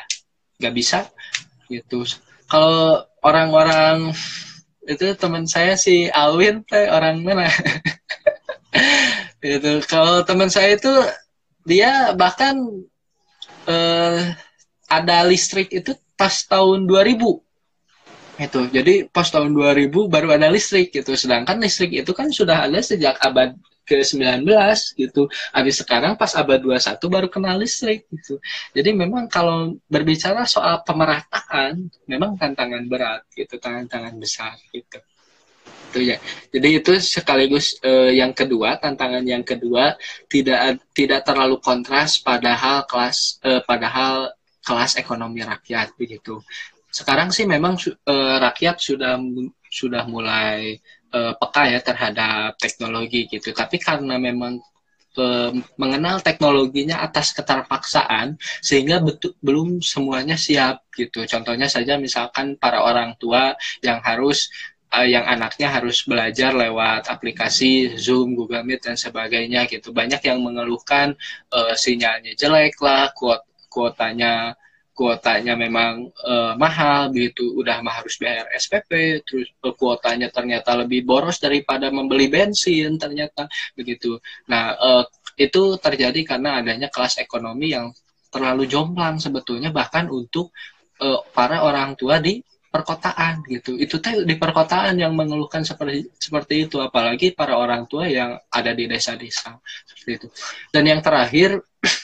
Nggak 0.58 0.76
bisa 0.76 1.00
gitu. 1.70 2.04
Kalau 2.50 3.06
orang-orang 3.22 4.10
itu 4.90 5.06
teman 5.14 5.46
saya 5.46 5.78
si 5.78 6.10
Alwin 6.10 6.66
teh 6.66 6.90
orang 6.90 7.22
mana? 7.22 7.46
Itu 9.40 9.80
kalau 9.88 10.26
teman 10.28 10.52
saya 10.52 10.76
itu 10.76 10.92
dia 11.64 12.12
bahkan 12.12 12.60
eh, 13.70 14.36
ada 14.92 15.18
listrik 15.24 15.72
itu 15.72 15.96
pas 16.20 16.44
tahun 16.44 16.84
2000 16.84 17.40
itu 18.40 18.62
jadi 18.72 19.08
pas 19.08 19.28
tahun 19.28 19.52
2000 19.56 19.92
baru 20.12 20.36
ada 20.36 20.48
listrik 20.52 20.92
gitu. 20.96 21.16
Sedangkan 21.16 21.60
listrik 21.60 21.92
itu 21.92 22.12
kan 22.12 22.32
sudah 22.32 22.68
ada 22.68 22.80
sejak 22.80 23.16
abad 23.20 23.56
ke-19 23.90 24.46
gitu. 24.94 25.26
Habis 25.50 25.82
sekarang 25.82 26.14
pas 26.14 26.30
abad 26.38 26.62
21 26.62 27.02
baru 27.10 27.28
kenal 27.28 27.58
listrik 27.58 28.06
gitu. 28.14 28.38
Jadi 28.78 28.94
memang 28.94 29.26
kalau 29.26 29.74
berbicara 29.90 30.46
soal 30.46 30.86
pemerataan 30.86 31.90
memang 32.06 32.38
tantangan 32.38 32.86
berat 32.86 33.26
gitu, 33.34 33.58
tantangan 33.58 34.14
besar 34.22 34.54
gitu. 34.70 35.02
Itu 35.90 36.00
ya. 36.06 36.22
Jadi 36.54 36.68
itu 36.78 36.92
sekaligus 37.02 37.82
eh, 37.82 38.14
yang 38.14 38.38
kedua, 38.38 38.78
tantangan 38.78 39.26
yang 39.26 39.42
kedua 39.42 39.98
tidak 40.30 40.86
tidak 40.94 41.26
terlalu 41.26 41.58
kontras 41.58 42.22
padahal 42.22 42.86
kelas 42.86 43.42
eh, 43.42 43.66
padahal 43.66 44.30
kelas 44.62 45.02
ekonomi 45.02 45.42
rakyat 45.42 45.98
begitu. 45.98 46.46
Sekarang 46.94 47.34
sih 47.34 47.50
memang 47.50 47.74
eh, 47.82 48.38
rakyat 48.38 48.78
sudah 48.78 49.18
sudah 49.70 50.04
mulai 50.06 50.78
uh, 51.14 51.34
peka 51.38 51.64
ya 51.70 51.80
terhadap 51.82 52.56
teknologi 52.58 53.30
gitu. 53.30 53.52
Tapi 53.52 53.78
karena 53.82 54.16
memang 54.18 54.62
uh, 55.18 55.52
mengenal 55.80 56.22
teknologinya 56.22 57.02
atas 57.02 57.34
keterpaksaan 57.34 58.38
sehingga 58.62 59.02
betul 59.02 59.34
belum 59.42 59.82
semuanya 59.82 60.38
siap 60.38 60.88
gitu. 60.94 61.26
Contohnya 61.26 61.68
saja 61.68 61.98
misalkan 61.98 62.56
para 62.58 62.84
orang 62.86 63.18
tua 63.18 63.54
yang 63.82 64.00
harus 64.04 64.50
uh, 64.94 65.06
yang 65.06 65.26
anaknya 65.26 65.70
harus 65.70 66.06
belajar 66.06 66.54
lewat 66.54 67.10
aplikasi 67.10 67.98
Zoom, 67.98 68.34
Google 68.38 68.66
Meet 68.66 68.86
dan 68.90 68.98
sebagainya 68.98 69.66
gitu. 69.70 69.94
Banyak 69.94 70.22
yang 70.26 70.40
mengeluhkan 70.42 71.14
uh, 71.54 71.74
sinyalnya 71.74 72.34
jelek 72.38 72.78
lah, 72.82 73.14
kuot 73.14 73.42
kuotanya 73.70 74.58
kuotanya 75.00 75.56
memang 75.56 76.12
uh, 76.28 76.60
mahal 76.60 77.08
begitu 77.08 77.56
udah 77.56 77.80
mah 77.80 78.04
harus 78.04 78.20
bayar 78.20 78.52
SPP 78.52 79.24
terus 79.24 79.48
uh, 79.64 79.72
kuotanya 79.72 80.28
ternyata 80.28 80.76
lebih 80.76 81.08
boros 81.08 81.40
daripada 81.40 81.88
membeli 81.88 82.28
bensin 82.28 83.00
ternyata 83.00 83.48
begitu. 83.80 84.20
Nah 84.52 84.76
uh, 84.76 85.04
itu 85.40 85.80
terjadi 85.80 86.36
karena 86.36 86.60
adanya 86.60 86.92
kelas 86.92 87.16
ekonomi 87.24 87.72
yang 87.72 87.96
terlalu 88.28 88.68
jomplang 88.68 89.24
sebetulnya 89.24 89.72
bahkan 89.72 90.12
untuk 90.12 90.52
uh, 91.00 91.24
para 91.32 91.64
orang 91.64 91.96
tua 91.96 92.20
di 92.20 92.44
perkotaan 92.70 93.48
gitu. 93.48 93.80
Itu 93.80 94.04
teh 94.04 94.28
di 94.28 94.36
perkotaan 94.36 95.00
yang 95.00 95.16
mengeluhkan 95.16 95.64
seperti 95.64 96.12
seperti 96.20 96.68
itu 96.68 96.78
apalagi 96.84 97.32
para 97.32 97.56
orang 97.56 97.88
tua 97.88 98.06
yang 98.06 98.36
ada 98.52 98.72
di 98.76 98.84
desa-desa 98.86 99.58
seperti 99.88 100.12
itu. 100.12 100.28
Dan 100.76 100.92
yang 100.92 101.00
terakhir 101.00 101.56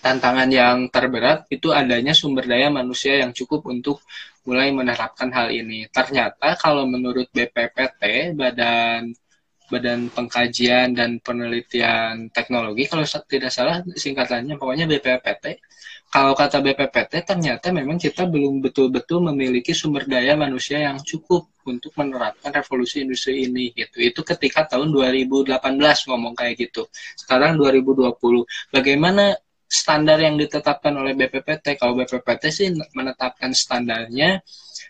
tantangan 0.00 0.48
yang 0.48 0.88
terberat 0.88 1.46
itu 1.52 1.70
adanya 1.70 2.16
sumber 2.16 2.48
daya 2.48 2.72
manusia 2.72 3.20
yang 3.20 3.32
cukup 3.36 3.68
untuk 3.68 4.00
mulai 4.48 4.72
menerapkan 4.72 5.28
hal 5.30 5.52
ini. 5.52 5.86
Ternyata 5.92 6.56
kalau 6.56 6.88
menurut 6.88 7.28
BPPT, 7.30 8.32
Badan 8.34 9.12
Badan 9.70 10.10
Pengkajian 10.10 10.98
dan 10.98 11.22
Penelitian 11.22 12.26
Teknologi, 12.34 12.90
kalau 12.90 13.06
tidak 13.06 13.54
salah 13.54 13.78
singkatannya 13.86 14.58
pokoknya 14.58 14.90
BPPT. 14.90 15.62
Kalau 16.10 16.34
kata 16.34 16.58
BPPT, 16.58 17.22
ternyata 17.22 17.70
memang 17.70 17.94
kita 17.94 18.26
belum 18.26 18.58
betul-betul 18.66 19.30
memiliki 19.30 19.70
sumber 19.70 20.10
daya 20.10 20.34
manusia 20.34 20.82
yang 20.82 20.98
cukup 20.98 21.46
untuk 21.62 21.94
menerapkan 21.94 22.50
revolusi 22.50 23.06
industri 23.06 23.46
ini 23.46 23.70
gitu. 23.70 24.02
Itu 24.02 24.26
ketika 24.26 24.66
tahun 24.66 24.90
2018 24.90 25.54
ngomong 26.10 26.34
kayak 26.34 26.58
gitu. 26.58 26.90
Sekarang 27.14 27.54
2020. 27.54 28.42
Bagaimana 28.74 29.38
standar 29.70 30.18
yang 30.18 30.34
ditetapkan 30.34 30.90
oleh 30.98 31.14
BPPT. 31.14 31.78
Kalau 31.78 31.94
BPPT 31.94 32.42
sih 32.50 32.68
menetapkan 32.74 33.54
standarnya 33.54 34.42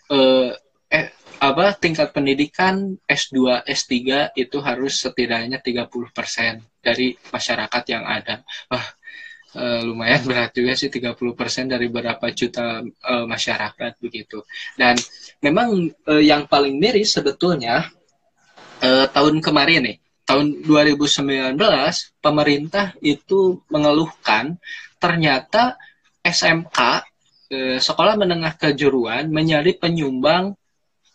eh, 0.09 0.51
eh 0.89 1.07
apa 1.41 1.73
tingkat 1.77 2.13
pendidikan 2.13 2.97
S2, 3.05 3.65
S3 3.65 3.93
itu 4.37 4.57
harus 4.61 5.01
setidaknya 5.01 5.61
30% 5.61 5.85
dari 6.81 7.17
masyarakat 7.17 7.83
yang 7.89 8.05
ada. 8.09 8.45
Wah, 8.73 8.87
eh, 9.61 9.81
lumayan 9.85 10.25
berat 10.25 10.57
juga 10.57 10.73
sih 10.77 10.89
30% 10.89 11.69
dari 11.69 11.87
berapa 11.93 12.27
juta 12.33 12.81
eh, 12.85 13.25
masyarakat 13.29 13.93
begitu. 14.01 14.45
Dan 14.77 14.97
memang 15.45 15.93
eh, 16.09 16.25
yang 16.25 16.49
paling 16.49 16.81
miris 16.81 17.13
sebetulnya 17.13 17.85
eh, 18.81 19.07
tahun 19.13 19.45
kemarin 19.45 19.93
nih 19.93 19.97
tahun 20.31 20.63
2019 20.63 21.59
pemerintah 22.23 22.95
itu 23.03 23.59
mengeluhkan 23.67 24.63
ternyata 25.03 25.75
SMK 26.23 26.79
eh, 27.51 27.79
sekolah 27.83 28.15
menengah 28.15 28.55
kejuruan 28.55 29.27
menjadi 29.27 29.75
penyumbang 29.75 30.55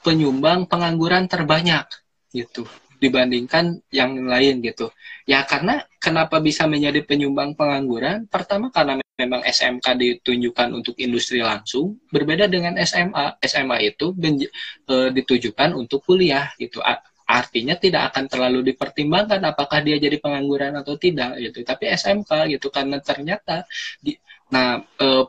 penyumbang 0.04 0.68
pengangguran 0.68 1.32
terbanyak 1.32 1.88
gitu 2.36 2.68
dibandingkan 3.00 3.80
yang 3.92 4.16
lain 4.28 4.60
gitu. 4.60 4.92
Ya 5.24 5.48
karena 5.48 5.84
kenapa 6.00 6.44
bisa 6.44 6.68
menjadi 6.68 7.04
penyumbang 7.04 7.56
pengangguran? 7.56 8.28
Pertama 8.28 8.68
karena 8.72 9.00
memang 9.16 9.42
SMK 9.48 9.86
ditunjukkan 9.96 10.76
untuk 10.76 10.96
industri 11.00 11.40
langsung, 11.40 12.00
berbeda 12.12 12.52
dengan 12.52 12.76
SMA. 12.84 13.40
SMA 13.44 13.78
itu 13.84 14.12
e, 14.16 14.96
ditujukan 15.12 15.76
untuk 15.76 16.04
kuliah 16.04 16.52
gitu 16.60 16.84
artinya 17.26 17.74
tidak 17.76 18.14
akan 18.14 18.26
terlalu 18.30 18.74
dipertimbangkan 18.74 19.42
apakah 19.42 19.82
dia 19.82 19.98
jadi 19.98 20.22
pengangguran 20.22 20.78
atau 20.78 20.94
tidak 20.96 21.42
gitu. 21.42 21.66
Tapi 21.66 21.90
SMK 21.90 22.32
gitu 22.54 22.70
karena 22.70 23.02
ternyata 23.02 23.66
di, 23.98 24.14
nah 24.54 24.78
eh, 24.80 25.24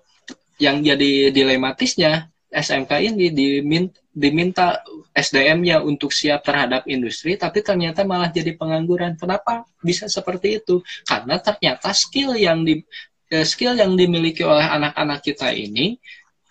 yang 0.60 0.84
jadi 0.84 1.32
dilematisnya 1.32 2.28
SMK 2.52 2.92
ini 3.12 3.32
diminta, 3.32 4.00
diminta 4.12 4.66
SDM-nya 5.12 5.84
untuk 5.84 6.12
siap 6.12 6.40
terhadap 6.44 6.88
industri 6.88 7.36
tapi 7.36 7.60
ternyata 7.64 8.04
malah 8.04 8.28
jadi 8.28 8.52
pengangguran. 8.56 9.16
Kenapa 9.16 9.64
bisa 9.80 10.08
seperti 10.08 10.60
itu? 10.60 10.84
Karena 11.08 11.40
ternyata 11.40 11.96
skill 11.96 12.36
yang 12.36 12.64
di 12.64 12.84
eh, 13.32 13.44
skill 13.48 13.76
yang 13.76 13.96
dimiliki 13.96 14.44
oleh 14.44 14.64
anak-anak 14.64 15.24
kita 15.24 15.52
ini 15.52 15.96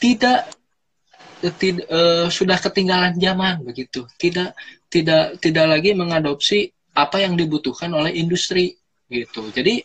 tidak 0.02 0.50
tidak 1.54 1.86
uh, 1.92 2.28
sudah 2.32 2.58
ketinggalan 2.58 3.14
zaman 3.22 3.62
begitu. 3.62 4.08
Tidak 4.18 4.56
tidak 4.96 5.44
tidak 5.44 5.66
lagi 5.68 5.92
mengadopsi 5.92 6.72
apa 6.96 7.20
yang 7.20 7.36
dibutuhkan 7.36 7.92
oleh 7.92 8.16
industri 8.16 8.72
gitu. 9.12 9.52
Jadi 9.52 9.84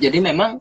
jadi 0.00 0.18
memang 0.24 0.56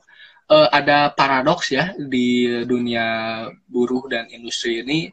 uh, 0.52 0.68
ada 0.68 1.16
paradoks 1.16 1.72
ya 1.72 1.96
di 1.96 2.44
dunia 2.68 3.48
buruh 3.72 4.12
dan 4.12 4.28
industri 4.28 4.84
ini 4.84 5.08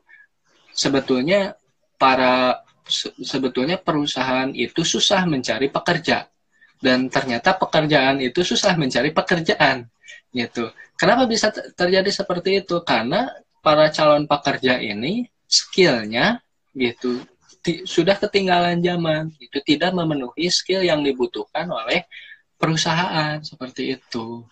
sebetulnya 0.74 1.54
para 1.94 2.58
se 2.84 3.14
sebetulnya 3.22 3.78
perusahaan 3.78 4.50
itu 4.50 4.82
susah 4.82 5.24
mencari 5.24 5.70
pekerja 5.70 6.26
dan 6.82 7.06
ternyata 7.08 7.54
pekerjaan 7.56 8.18
itu 8.20 8.42
susah 8.42 8.74
mencari 8.74 9.14
pekerjaan 9.14 9.86
gitu. 10.34 10.74
Kenapa 10.98 11.24
bisa 11.30 11.54
terjadi 11.54 12.10
seperti 12.10 12.66
itu? 12.66 12.82
Karena 12.82 13.30
para 13.62 13.88
calon 13.94 14.26
pekerja 14.26 14.82
ini 14.82 15.24
skillnya 15.46 16.42
gitu 16.74 17.22
sudah 17.88 18.16
ketinggalan 18.20 18.84
zaman 18.84 19.32
itu 19.40 19.58
tidak 19.64 19.96
memenuhi 19.96 20.52
skill 20.52 20.84
yang 20.84 21.00
dibutuhkan 21.00 21.64
oleh 21.70 22.04
perusahaan 22.60 23.40
seperti 23.40 23.96
itu. 23.96 24.44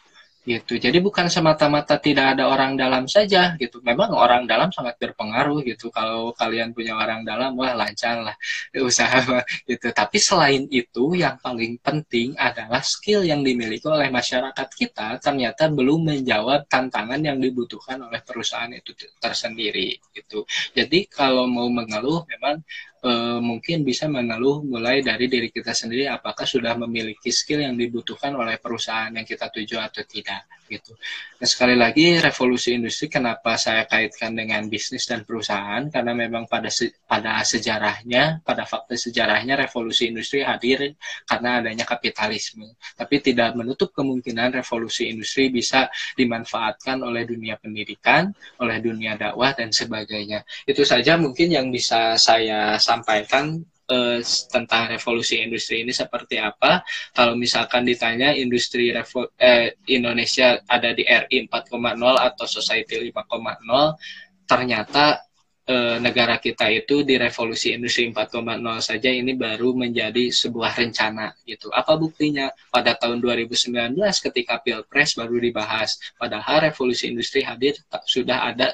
Gitu. 0.43 0.75
Jadi 0.75 0.99
bukan 0.99 1.31
semata-mata 1.31 2.03
tidak 2.03 2.35
ada 2.35 2.51
orang 2.51 2.75
dalam 2.75 3.07
saja 3.07 3.55
gitu. 3.63 3.79
Memang 3.87 4.11
orang 4.11 4.43
dalam 4.43 4.75
sangat 4.75 4.99
berpengaruh 4.99 5.63
gitu. 5.63 5.87
Kalau 5.95 6.35
kalian 6.35 6.75
punya 6.75 6.99
orang 6.99 7.23
dalam 7.23 7.55
wah 7.55 7.71
lancar 7.79 8.27
lah 8.27 8.35
usaha 8.91 9.23
gitu. 9.71 9.87
Tapi 9.95 10.19
selain 10.19 10.67
itu 10.67 11.15
yang 11.15 11.39
paling 11.39 11.79
penting 11.79 12.35
adalah 12.35 12.83
skill 12.83 13.23
yang 13.23 13.47
dimiliki 13.47 13.87
oleh 13.87 14.11
masyarakat 14.11 14.69
kita 14.75 15.23
ternyata 15.23 15.71
belum 15.71 16.11
menjawab 16.11 16.67
tantangan 16.67 17.23
yang 17.23 17.39
dibutuhkan 17.39 18.03
oleh 18.03 18.19
perusahaan 18.27 18.75
itu 18.75 18.99
tersendiri 19.23 19.95
gitu. 20.11 20.43
Jadi 20.75 21.07
kalau 21.07 21.47
mau 21.47 21.71
mengeluh 21.71 22.27
memang 22.27 22.59
uh, 23.03 23.39
mungkin 23.43 23.83
bisa 23.83 24.07
mengeluh 24.07 24.63
mulai 24.63 25.03
dari 25.03 25.27
diri 25.27 25.51
kita 25.51 25.75
sendiri 25.75 26.07
apakah 26.09 26.47
sudah 26.47 26.79
memiliki 26.79 27.29
skill 27.29 27.63
yang 27.63 27.75
dibutuhkan 27.75 28.33
oleh 28.39 28.57
perusahaan 28.63 29.11
yang 29.11 29.27
kita 29.27 29.51
tuju 29.51 29.77
atau 29.83 30.03
tidak 30.07 30.47
gitu. 30.73 30.97
Nah, 31.37 31.49
sekali 31.49 31.77
lagi 31.77 32.17
revolusi 32.17 32.73
industri 32.73 33.13
kenapa 33.13 33.61
saya 33.61 33.85
kaitkan 33.85 34.33
dengan 34.33 34.65
bisnis 34.73 35.05
dan 35.05 35.29
perusahaan 35.29 35.85
karena 35.93 36.17
memang 36.17 36.49
pada 36.49 36.73
se 36.73 36.89
pada 37.05 37.45
sejarahnya, 37.45 38.41
pada 38.41 38.65
fakta 38.65 38.97
sejarahnya 38.97 39.61
revolusi 39.61 40.09
industri 40.09 40.41
hadir 40.41 40.97
karena 41.29 41.61
adanya 41.61 41.85
kapitalisme. 41.85 42.73
Tapi 42.97 43.21
tidak 43.21 43.53
menutup 43.53 43.93
kemungkinan 43.93 44.57
revolusi 44.57 45.13
industri 45.13 45.53
bisa 45.53 45.93
dimanfaatkan 46.17 47.05
oleh 47.05 47.29
dunia 47.29 47.61
pendidikan, 47.61 48.33
oleh 48.63 48.81
dunia 48.81 49.21
dakwah 49.21 49.53
dan 49.53 49.69
sebagainya. 49.69 50.41
Itu 50.65 50.89
saja 50.89 51.21
mungkin 51.21 51.53
yang 51.53 51.69
bisa 51.69 52.17
saya 52.17 52.81
sampaikan 52.81 53.61
eh, 53.93 54.19
tentang 54.49 54.89
revolusi 54.89 55.45
industri 55.45 55.85
ini 55.85 55.93
seperti 55.93 56.41
apa. 56.41 56.81
Kalau 57.13 57.37
misalkan 57.37 57.85
ditanya 57.85 58.33
industri 58.33 58.89
revo 58.89 59.29
eh, 59.37 59.77
Indonesia 59.93 60.57
ada 60.65 60.97
di 60.97 61.05
RI 61.05 61.45
4,0 61.47 62.01
atau 62.01 62.47
Society 62.49 63.13
5,0, 63.13 64.49
ternyata 64.49 65.21
eh, 65.69 65.97
negara 66.01 66.41
kita 66.41 66.73
itu 66.73 67.05
di 67.05 67.21
revolusi 67.21 67.77
industri 67.77 68.09
4,0 68.09 68.81
saja 68.81 69.11
ini 69.13 69.37
baru 69.37 69.77
menjadi 69.77 70.33
sebuah 70.33 70.73
rencana 70.81 71.37
gitu. 71.45 71.69
Apa 71.69 71.95
buktinya? 72.01 72.49
Pada 72.73 72.97
tahun 72.97 73.21
2019 73.21 73.93
ketika 74.33 74.59
Pilpres 74.65 75.15
baru 75.21 75.37
dibahas. 75.37 76.01
Padahal 76.17 76.73
revolusi 76.73 77.13
industri 77.13 77.45
hadir 77.45 77.77
sudah 78.09 78.49
ada 78.49 78.73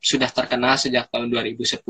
sudah 0.00 0.32
terkenal 0.32 0.80
sejak 0.80 1.12
tahun 1.12 1.28
2010 1.28 1.84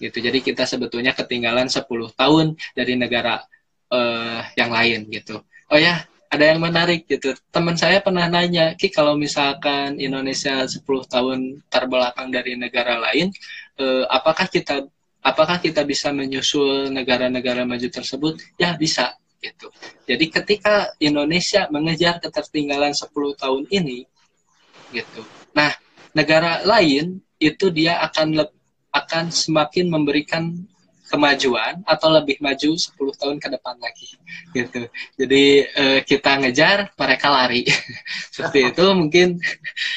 gitu. 0.00 0.18
Jadi 0.18 0.40
kita 0.40 0.64
sebetulnya 0.64 1.12
ketinggalan 1.12 1.68
10 1.68 1.84
tahun 2.16 2.56
dari 2.72 2.96
negara 2.96 3.44
uh, 3.92 4.40
yang 4.56 4.72
lain 4.72 5.12
gitu. 5.12 5.44
Oh 5.70 5.78
ya, 5.78 6.08
ada 6.32 6.44
yang 6.46 6.58
menarik 6.64 7.04
gitu. 7.04 7.36
Teman 7.52 7.76
saya 7.76 8.00
pernah 8.00 8.26
nanya, 8.26 8.72
Ki 8.74 8.88
kalau 8.88 9.14
misalkan 9.14 10.00
Indonesia 10.00 10.64
10 10.64 10.80
tahun 11.06 11.60
terbelakang 11.68 12.32
dari 12.32 12.56
negara 12.56 12.96
lain, 12.96 13.28
uh, 13.76 14.08
apakah 14.08 14.48
kita 14.48 14.88
apakah 15.20 15.60
kita 15.60 15.84
bisa 15.84 16.08
menyusul 16.16 16.88
negara-negara 16.88 17.68
maju 17.68 17.88
tersebut? 17.92 18.40
Ya, 18.56 18.72
bisa 18.80 19.20
gitu. 19.40 19.72
Jadi 20.04 20.24
ketika 20.28 20.92
Indonesia 21.00 21.68
mengejar 21.72 22.20
ketertinggalan 22.20 22.92
10 22.92 23.10
tahun 23.36 23.64
ini 23.72 24.04
gitu. 24.92 25.22
Nah, 25.56 25.72
negara 26.12 26.62
lain 26.62 27.18
itu 27.40 27.72
dia 27.72 27.98
akan 28.04 28.44
lebih 28.44 28.59
akan 28.90 29.30
semakin 29.30 29.86
memberikan 29.90 30.66
kemajuan 31.10 31.82
atau 31.82 32.08
lebih 32.14 32.38
maju 32.38 32.78
10 32.78 32.94
tahun 33.18 33.36
ke 33.42 33.48
depan 33.58 33.76
lagi 33.82 34.14
gitu. 34.54 34.86
Jadi 35.18 35.44
eh, 35.66 36.00
kita 36.06 36.38
ngejar, 36.38 36.94
mereka 36.94 37.26
lari. 37.34 37.66
Seperti 38.34 38.60
itu 38.70 38.84
mungkin 38.94 39.28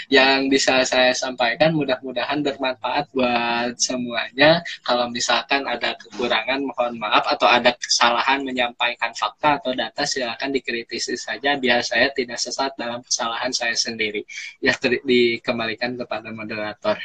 yang 0.09 0.49
bisa 0.49 0.81
saya 0.81 1.13
sampaikan 1.13 1.77
mudah-mudahan 1.77 2.41
bermanfaat 2.41 3.13
buat 3.13 3.77
semuanya. 3.77 4.65
Kalau 4.81 5.05
misalkan 5.13 5.61
ada 5.69 5.93
kekurangan 6.01 6.65
mohon 6.65 6.97
maaf 6.97 7.29
atau 7.29 7.45
ada 7.45 7.69
kesalahan 7.77 8.41
menyampaikan 8.41 9.13
fakta 9.13 9.61
atau 9.61 9.77
data 9.77 10.01
silakan 10.09 10.49
dikritisi 10.49 11.13
saja 11.13 11.53
biar 11.61 11.85
saya 11.85 12.09
tidak 12.09 12.41
sesat 12.41 12.73
dalam 12.73 13.05
kesalahan 13.05 13.53
saya 13.53 13.77
sendiri. 13.77 14.25
Ya 14.57 14.73
dikembalikan 14.81 15.93
kepada 15.93 16.33
moderator. 16.33 16.97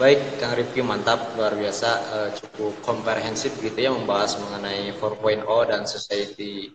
Baik, 0.00 0.40
Kang 0.40 0.56
Rifki 0.56 0.80
mantap, 0.80 1.36
luar 1.36 1.52
biasa, 1.52 1.90
uh, 2.08 2.30
cukup 2.32 2.72
komprehensif 2.80 3.52
gitu 3.60 3.76
ya 3.84 3.92
membahas 3.92 4.32
mengenai 4.40 4.96
4.0 4.96 5.44
dan 5.68 5.84
society 5.84 6.72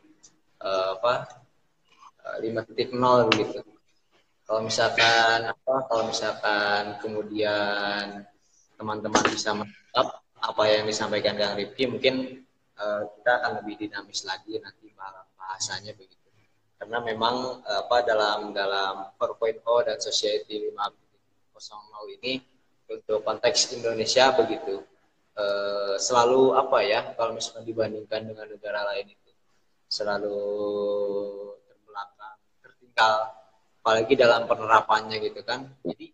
uh, 0.62 0.94
apa 0.94 1.26
uh, 2.22 2.38
5.0 2.38 2.86
gitu. 3.34 3.66
Kalau 4.46 4.62
misalkan 4.62 5.42
apa, 5.42 5.74
kalau 5.90 6.06
misalkan 6.06 7.02
kemudian 7.02 8.30
teman-teman 8.78 9.26
bisa 9.34 9.58
menangkap 9.58 10.22
apa 10.22 10.64
yang 10.70 10.86
disampaikan 10.86 11.34
Kang 11.34 11.58
Rifki, 11.58 11.90
mungkin 11.90 12.46
uh, 12.78 13.10
kita 13.10 13.42
akan 13.42 13.66
lebih 13.66 13.90
dinamis 13.90 14.22
lagi 14.30 14.62
nanti 14.62 14.94
bahasanya 14.94 15.98
begitu. 15.98 16.30
Karena 16.78 17.02
memang 17.02 17.66
apa 17.66 18.06
dalam 18.06 18.54
dalam 18.54 19.18
4.0 19.18 19.66
dan 19.82 19.98
society 19.98 20.70
5.0 20.70 20.94
ini 22.22 22.54
untuk 22.86 23.20
konteks 23.26 23.74
Indonesia 23.74 24.30
begitu 24.38 24.82
e, 25.34 25.46
selalu 25.98 26.54
apa 26.54 26.80
ya 26.86 27.02
kalau 27.18 27.34
misalnya 27.34 27.66
dibandingkan 27.66 28.22
dengan 28.30 28.46
negara 28.46 28.82
lain 28.94 29.14
itu 29.14 29.32
selalu 29.90 30.40
terbelakang 31.66 32.38
tertinggal 32.62 33.16
apalagi 33.82 34.14
dalam 34.18 34.50
penerapannya 34.50 35.18
gitu 35.22 35.42
kan. 35.46 35.70
Jadi 35.86 36.10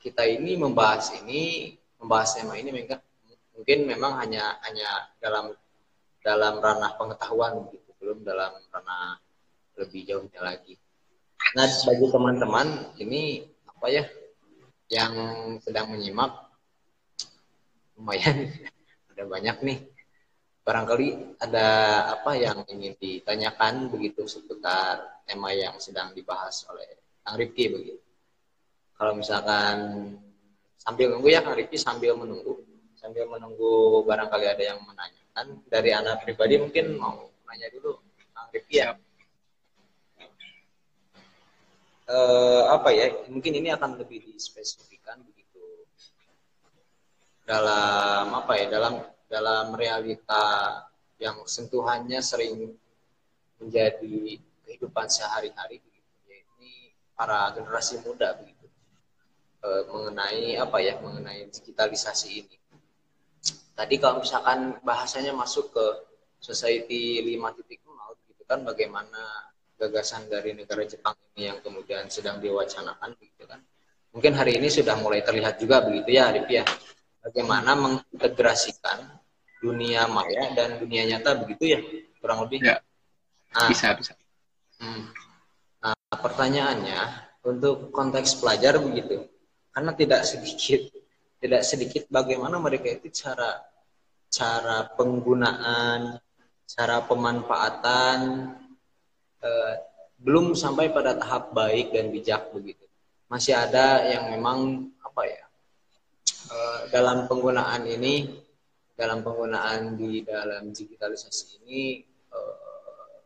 kita 0.00 0.28
ini 0.28 0.56
membahas 0.60 1.16
ini 1.24 1.72
membahas 1.96 2.36
tema 2.36 2.60
ini 2.60 2.70
mungkin 2.70 3.00
mungkin 3.56 3.78
memang 3.88 4.20
hanya 4.20 4.60
hanya 4.68 5.10
dalam 5.16 5.52
dalam 6.20 6.60
ranah 6.60 6.92
pengetahuan 7.00 7.72
gitu 7.72 7.90
belum 8.02 8.20
dalam 8.22 8.52
ranah 8.68 9.16
lebih 9.80 10.04
jauhnya 10.04 10.40
lagi. 10.44 10.76
Nah 11.56 11.68
bagi 11.88 12.06
teman-teman 12.12 12.68
ini 13.00 13.48
apa 13.64 13.86
ya 13.88 14.04
yang 14.86 15.14
sedang 15.62 15.90
menyimak 15.90 16.30
lumayan 17.98 18.50
ada 19.12 19.24
banyak 19.26 19.56
nih. 19.64 19.78
Barangkali 20.66 21.38
ada 21.38 21.68
apa 22.18 22.34
yang 22.34 22.66
ingin 22.66 22.98
ditanyakan 22.98 23.86
begitu 23.86 24.26
seputar 24.26 25.22
tema 25.22 25.54
yang 25.54 25.78
sedang 25.78 26.10
dibahas 26.10 26.66
oleh 26.66 26.98
Kang 27.22 27.38
Rifki 27.38 27.70
begitu. 27.70 28.02
Kalau 28.98 29.14
misalkan 29.14 29.76
sambil 30.74 31.14
nunggu 31.14 31.30
ya 31.30 31.46
Kang 31.46 31.54
Rifki 31.54 31.78
sambil 31.78 32.18
menunggu. 32.18 32.66
Sambil 32.98 33.30
menunggu 33.30 34.02
barangkali 34.02 34.46
ada 34.50 34.64
yang 34.74 34.82
menanyakan. 34.82 35.62
Dari 35.70 35.90
anak 35.94 36.26
pribadi 36.26 36.58
mungkin 36.58 36.98
mau 36.98 37.30
nanya 37.46 37.70
dulu 37.70 38.02
Kang 38.34 38.50
Rifki 38.50 38.82
ya 38.82 38.90
uh, 42.10 42.62
apa 42.70 42.88
ya 42.94 43.06
mungkin 43.30 43.58
ini 43.58 43.68
akan 43.74 43.98
lebih 44.00 44.22
dispesifikan 44.30 45.22
begitu. 45.26 45.62
Dalam 47.46 48.34
apa 48.34 48.52
ya 48.58 48.66
dalam 48.70 48.94
dalam 49.26 49.74
realita 49.74 50.44
yang 51.18 51.46
sentuhannya 51.46 52.18
sering 52.22 52.74
menjadi 53.62 54.38
kehidupan 54.66 55.06
sehari-hari 55.08 55.80
begitu 55.80 56.14
ya 56.28 56.36
ini 56.42 56.92
para 57.14 57.54
generasi 57.54 58.02
muda 58.02 58.34
begitu. 58.38 58.66
Uh, 59.66 59.82
mengenai 59.90 60.58
apa 60.62 60.78
ya 60.78 60.98
mengenai 61.02 61.50
digitalisasi 61.50 62.28
ini. 62.44 62.56
Tadi 63.76 63.94
kalau 64.00 64.24
misalkan 64.24 64.78
bahasanya 64.80 65.36
masuk 65.36 65.68
ke 65.74 65.86
society 66.40 67.20
5.0 67.20 67.66
gitu 68.30 68.42
kan 68.48 68.64
bagaimana 68.64 69.52
gagasan 69.76 70.26
dari 70.32 70.56
negara 70.56 70.82
Jepang 70.88 71.14
ini 71.36 71.52
yang 71.52 71.60
kemudian 71.60 72.08
sedang 72.08 72.40
diwacanakan 72.40 73.12
begitu 73.20 73.44
kan. 73.44 73.60
Mungkin 74.16 74.32
hari 74.32 74.56
ini 74.56 74.72
sudah 74.72 74.96
mulai 74.96 75.20
terlihat 75.20 75.60
juga 75.60 75.84
begitu 75.84 76.16
ya 76.16 76.32
Arif 76.32 76.48
ya. 76.48 76.64
Bagaimana 77.20 77.76
mengintegrasikan 77.76 79.12
dunia 79.60 80.08
maya 80.08 80.56
dan 80.56 80.80
dunia 80.80 81.04
nyata 81.04 81.36
begitu 81.44 81.76
ya 81.76 81.80
kurang 82.24 82.48
lebih. 82.48 82.64
Ya. 82.64 82.80
Nah, 83.52 83.68
bisa 83.68 83.92
bisa. 83.92 84.16
Hmm. 84.80 85.12
Nah, 85.84 85.96
pertanyaannya 86.16 87.00
untuk 87.44 87.92
konteks 87.92 88.40
pelajar 88.40 88.80
begitu. 88.80 89.28
Karena 89.76 89.92
tidak 89.92 90.24
sedikit 90.24 90.88
tidak 91.36 91.62
sedikit 91.68 92.08
bagaimana 92.08 92.56
mereka 92.56 92.88
itu 92.88 93.12
cara 93.12 93.60
cara 94.32 94.88
penggunaan, 94.96 96.16
cara 96.64 97.04
pemanfaatan 97.04 98.18
eh, 99.42 99.74
belum 100.16 100.56
sampai 100.56 100.92
pada 100.92 101.16
tahap 101.16 101.52
baik 101.52 101.92
dan 101.92 102.08
bijak 102.08 102.48
begitu. 102.52 102.84
Masih 103.26 103.58
ada 103.58 104.06
yang 104.06 104.32
memang 104.32 104.88
apa 105.02 105.22
ya 105.26 105.44
eh, 106.52 106.80
dalam 106.94 107.28
penggunaan 107.28 107.84
ini, 107.84 108.30
dalam 108.96 109.20
penggunaan 109.20 109.98
di 109.98 110.24
dalam 110.24 110.72
digitalisasi 110.72 111.64
ini 111.64 112.00
eh, 112.32 113.18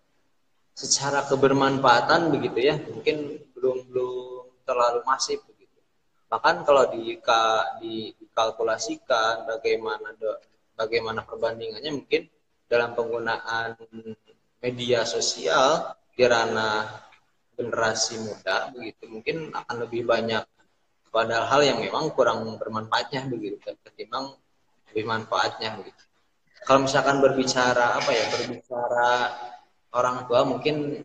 secara 0.74 1.26
kebermanfaatan 1.28 2.32
begitu 2.32 2.58
ya, 2.58 2.76
mungkin 2.80 3.38
belum 3.54 3.92
belum 3.92 4.64
terlalu 4.64 5.00
masif 5.04 5.42
begitu. 5.44 5.78
Bahkan 6.30 6.62
kalau 6.62 6.88
di, 6.94 7.18
di 7.82 7.94
dikalkulasikan 8.14 9.44
bagaimana 9.44 10.14
bagaimana 10.78 11.26
perbandingannya 11.28 11.92
mungkin 11.92 12.24
dalam 12.70 12.94
penggunaan 12.96 13.76
media 14.62 15.04
sosial 15.04 15.92
di 16.20 16.28
ranah 16.28 16.84
generasi 17.56 18.20
muda 18.20 18.68
begitu 18.76 19.08
mungkin 19.08 19.48
akan 19.56 19.88
lebih 19.88 20.04
banyak 20.04 20.44
pada 21.08 21.48
hal 21.48 21.64
yang 21.64 21.80
memang 21.80 22.12
kurang 22.12 22.44
bermanfaatnya 22.60 23.24
begitu 23.32 23.56
ketimbang 23.80 24.36
lebih 24.92 25.08
manfaatnya 25.08 25.80
begitu 25.80 26.04
kalau 26.68 26.84
misalkan 26.84 27.24
berbicara 27.24 27.96
apa 27.96 28.12
ya 28.12 28.24
berbicara 28.36 29.12
orang 29.96 30.28
tua 30.28 30.44
mungkin 30.44 31.00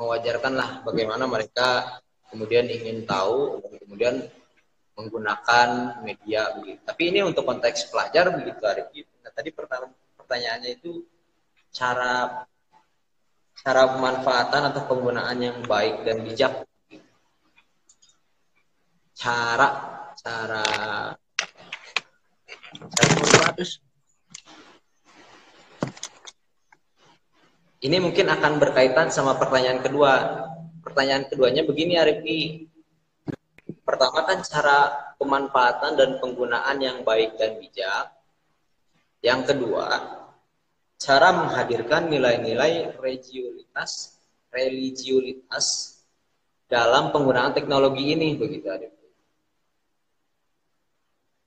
mewajarkanlah 0.00 0.80
bagaimana 0.80 1.28
mereka 1.28 2.00
kemudian 2.32 2.64
ingin 2.64 3.04
tahu 3.04 3.60
kemudian 3.84 4.24
menggunakan 4.94 6.00
media 6.06 6.54
begitu. 6.54 6.78
Tapi 6.86 7.02
ini 7.10 7.20
untuk 7.26 7.42
konteks 7.42 7.90
pelajar 7.90 8.30
begitu 8.30 8.62
Arif. 8.62 8.86
Nah, 9.26 9.32
tadi 9.34 9.50
pertanyaannya 9.50 10.70
itu 10.78 11.02
cara 11.74 12.46
cara 13.64 13.96
pemanfaatan 13.96 14.62
atau 14.68 14.82
penggunaan 14.84 15.40
yang 15.40 15.58
baik 15.64 16.04
dan 16.04 16.20
bijak. 16.20 16.52
Cara 19.16 19.68
cara 20.20 20.64
cara 22.92 23.52
Ini 27.84 28.00
mungkin 28.00 28.32
akan 28.32 28.56
berkaitan 28.56 29.12
sama 29.12 29.36
pertanyaan 29.36 29.84
kedua. 29.84 30.12
Pertanyaan 30.80 31.28
keduanya 31.28 31.68
begini 31.68 32.00
Arifi. 32.00 32.64
Pertama 33.84 34.24
kan 34.24 34.40
cara 34.40 34.88
pemanfaatan 35.20 35.92
dan 35.92 36.10
penggunaan 36.16 36.80
yang 36.80 37.04
baik 37.04 37.36
dan 37.36 37.60
bijak. 37.60 38.08
Yang 39.20 39.52
kedua, 39.52 40.23
cara 41.04 41.36
menghadirkan 41.36 42.08
nilai-nilai 42.08 42.96
religiulitas 42.96 44.16
religiulitas 44.48 45.98
dalam 46.70 47.12
penggunaan 47.12 47.52
teknologi 47.52 48.16
ini 48.16 48.40
begitu 48.40 48.70
Arifi. 48.72 49.08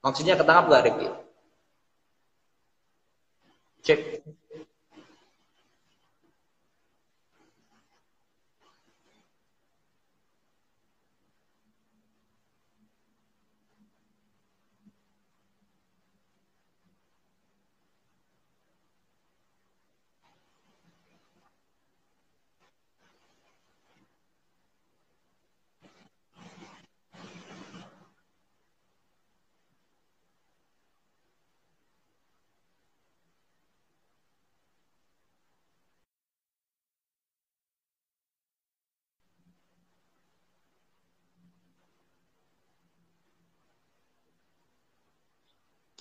Maksudnya 0.06 0.38
ketangkap 0.38 0.70
gak 0.70 0.82
Arifi? 0.86 1.08
Cek. 3.82 4.00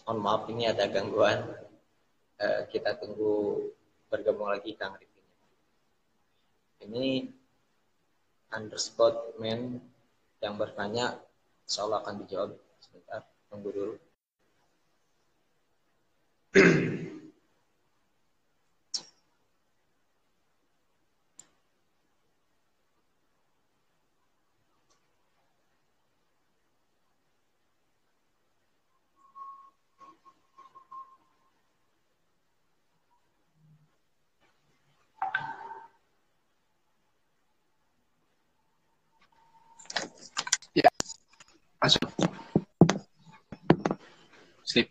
Mohon 0.06 0.22
maaf 0.22 0.46
ini 0.46 0.70
ada 0.70 0.86
gangguan. 0.86 1.42
Uh, 2.38 2.62
kita 2.70 2.94
tunggu 3.00 3.58
bergabung 4.06 4.46
lagi 4.46 4.76
Kang 4.78 4.94
Rifin 4.94 5.16
ini 6.86 7.26
underscore 8.54 9.34
man 9.42 9.82
yang 10.38 10.54
bertanya 10.54 11.18
seolah 11.66 12.06
akan 12.06 12.22
dijawab. 12.22 12.50
Sebentar 12.78 13.24
tunggu 13.50 13.70
dulu 13.74 13.94
Masuk. 41.86 42.02
Sleep. 44.66 44.90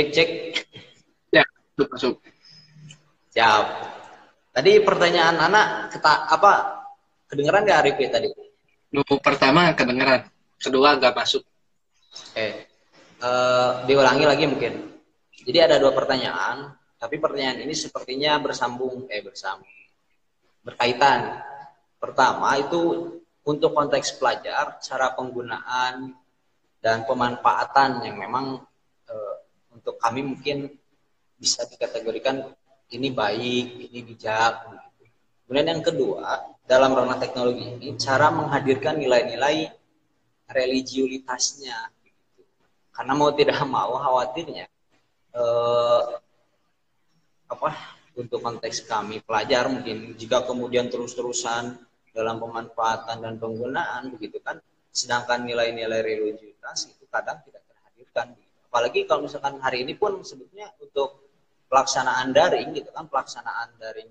Cek 0.00 0.08
cek. 0.16 0.30
Ya, 1.28 1.44
masuk 1.76 1.88
masuk. 1.92 2.14
Siap. 3.36 3.64
Tadi 4.48 4.80
pertanyaan 4.80 5.36
anak 5.36 5.92
kata 5.92 6.24
apa? 6.24 6.52
Kedengeran 7.28 7.68
nggak 7.68 7.80
Arif 7.84 8.00
tadi? 8.08 8.32
Nu 8.96 9.04
pertama 9.20 9.76
kedengeran, 9.76 10.24
kedua 10.56 10.96
nggak 10.96 11.12
masuk. 11.12 11.44
Oke. 12.32 12.64
Uh, 13.20 13.84
diulangi 13.84 14.24
lagi 14.24 14.48
mungkin. 14.48 14.88
Jadi 15.44 15.58
ada 15.60 15.76
dua 15.76 15.92
pertanyaan, 15.92 16.72
tapi 16.96 17.20
pertanyaan 17.20 17.68
ini 17.68 17.76
sepertinya 17.76 18.40
bersambung, 18.40 19.04
eh 19.12 19.20
bersambung, 19.20 19.68
berkaitan. 20.64 21.44
Pertama 22.00 22.56
itu 22.56 23.20
untuk 23.44 23.76
konteks 23.76 24.16
pelajar, 24.16 24.80
cara 24.80 25.12
penggunaan 25.12 26.16
dan 26.80 27.04
pemanfaatan 27.04 28.00
yang 28.00 28.16
memang 28.16 28.64
untuk 29.80 29.96
kami 29.96 30.20
mungkin 30.20 30.68
bisa 31.40 31.64
dikategorikan 31.64 32.52
ini 32.92 33.08
baik, 33.08 33.88
ini 33.88 33.98
bijak. 34.04 34.68
Kemudian 35.48 35.72
yang 35.72 35.82
kedua, 35.82 36.52
dalam 36.68 36.92
ranah 36.92 37.16
teknologi 37.16 37.64
ini, 37.64 37.96
cara 37.96 38.28
menghadirkan 38.28 39.00
nilai-nilai 39.00 39.72
religiulitasnya. 40.52 41.90
Karena 42.92 43.12
mau 43.16 43.32
tidak 43.32 43.64
mau 43.64 43.96
khawatirnya, 43.96 44.68
e, 45.32 45.44
apa 47.48 47.70
untuk 48.14 48.44
konteks 48.44 48.84
kami 48.84 49.24
pelajar 49.24 49.66
mungkin 49.72 50.12
jika 50.14 50.44
kemudian 50.44 50.92
terus-terusan 50.92 51.78
dalam 52.12 52.36
pemanfaatan 52.42 53.22
dan 53.22 53.34
penggunaan 53.38 54.12
begitu 54.12 54.42
kan 54.42 54.58
sedangkan 54.90 55.46
nilai-nilai 55.46 56.02
religiusitas 56.02 56.90
itu 56.90 57.06
kadang 57.06 57.38
tidak 57.46 57.62
terhadirkan 57.70 58.34
apalagi 58.70 59.04
kalau 59.04 59.26
misalkan 59.26 59.58
hari 59.58 59.82
ini 59.82 59.98
pun 59.98 60.22
sebetulnya 60.22 60.70
untuk 60.78 61.26
pelaksanaan 61.66 62.30
daring 62.30 62.70
gitu 62.70 62.94
kan 62.94 63.10
pelaksanaan 63.10 63.74
daring 63.82 64.10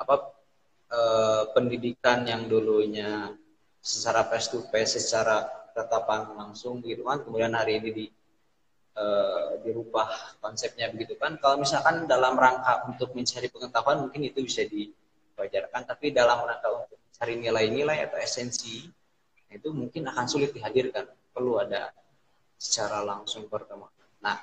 apa 0.00 0.32
e, 0.88 1.00
pendidikan 1.52 2.24
yang 2.24 2.48
dulunya 2.48 3.36
secara 3.84 4.24
face 4.24 4.48
to 4.48 4.64
face 4.72 4.96
secara 4.96 5.44
tatapan 5.76 6.32
langsung 6.32 6.80
gitu 6.80 7.04
kan 7.04 7.20
kemudian 7.20 7.52
hari 7.52 7.76
ini 7.76 7.90
di 7.92 8.06
e, 8.96 9.04
dirubah 9.64 10.40
konsepnya 10.40 10.90
begitu 10.92 11.16
kan. 11.16 11.36
Kalau 11.38 11.60
misalkan 11.60 12.08
dalam 12.08 12.36
rangka 12.36 12.88
untuk 12.88 13.12
mencari 13.14 13.48
pengetahuan 13.48 14.08
mungkin 14.08 14.20
itu 14.26 14.40
bisa 14.44 14.64
diwajarkan. 14.66 15.86
Tapi 15.86 16.12
dalam 16.14 16.44
rangka 16.44 16.68
untuk 16.72 16.98
cari 17.14 17.34
nilai-nilai 17.38 18.08
atau 18.08 18.18
esensi 18.20 18.88
itu 19.50 19.68
mungkin 19.74 20.08
akan 20.08 20.24
sulit 20.26 20.54
dihadirkan. 20.54 21.06
Perlu 21.30 21.62
ada 21.62 21.90
secara 22.60 23.00
langsung 23.00 23.48
pertemuan 23.48 23.88
nah 24.20 24.36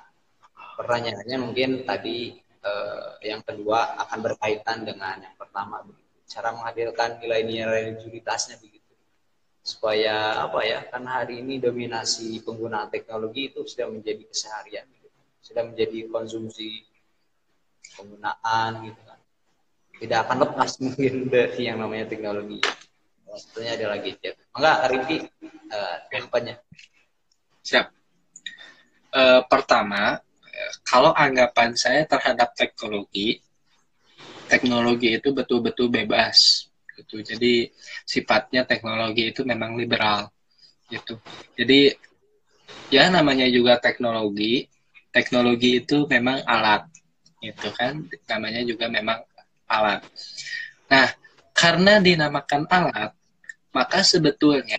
pertanyaannya 0.74 1.38
mungkin 1.38 1.86
tadi 1.86 2.34
eh, 2.42 3.10
yang 3.22 3.46
kedua 3.46 3.94
akan 4.02 4.18
berkaitan 4.18 4.82
dengan 4.82 5.22
yang 5.22 5.36
pertama 5.38 5.86
cara 6.26 6.50
menghadirkan 6.50 7.22
nilai-nilai 7.22 7.94
religiusitasnya 7.94 8.58
begitu 8.58 8.90
supaya 9.62 10.42
apa 10.42 10.66
ya 10.66 10.82
karena 10.90 11.22
hari 11.22 11.38
ini 11.46 11.62
dominasi 11.62 12.42
penggunaan 12.42 12.90
teknologi 12.90 13.54
itu 13.54 13.62
sudah 13.62 13.86
menjadi 13.86 14.26
keseharian 14.26 14.86
gitu. 14.90 15.08
sudah 15.38 15.62
menjadi 15.62 15.98
konsumsi 16.10 16.82
penggunaan 17.94 18.90
gitu 18.90 19.00
kan 19.06 19.18
tidak 19.98 20.18
akan 20.26 20.36
lepas 20.46 20.70
mungkin 20.82 21.14
dari 21.28 21.62
yang 21.66 21.82
namanya 21.82 22.06
teknologi. 22.06 22.62
Maksudnya 23.28 23.76
ada 23.76 23.86
lagi 23.92 24.10
ya. 24.24 24.32
Enggak, 24.56 24.76
Rifki, 24.88 25.16
uh. 25.74 26.56
Siap. 27.60 27.86
Uh, 29.08 29.40
pertama, 29.48 30.20
kalau 30.84 31.12
anggapan 31.14 31.72
saya 31.76 32.04
terhadap 32.04 32.52
teknologi, 32.56 33.40
teknologi 34.48 35.14
itu 35.14 35.30
betul-betul 35.30 35.92
bebas. 35.92 36.68
Gitu. 36.96 37.22
Jadi 37.22 37.70
sifatnya 38.02 38.66
teknologi 38.66 39.30
itu 39.30 39.46
memang 39.46 39.78
liberal. 39.78 40.32
Gitu. 40.90 41.20
Jadi 41.54 41.94
ya 42.90 43.12
namanya 43.12 43.46
juga 43.48 43.78
teknologi. 43.78 44.66
Teknologi 45.08 45.80
itu 45.80 46.04
memang 46.04 46.44
alat, 46.44 46.84
itu 47.40 47.68
kan 47.72 47.96
namanya 48.28 48.60
juga 48.60 48.92
memang 48.92 49.16
alat. 49.64 50.04
Nah, 50.92 51.08
karena 51.56 51.96
dinamakan 51.96 52.68
alat, 52.68 53.16
maka 53.72 54.04
sebetulnya 54.04 54.76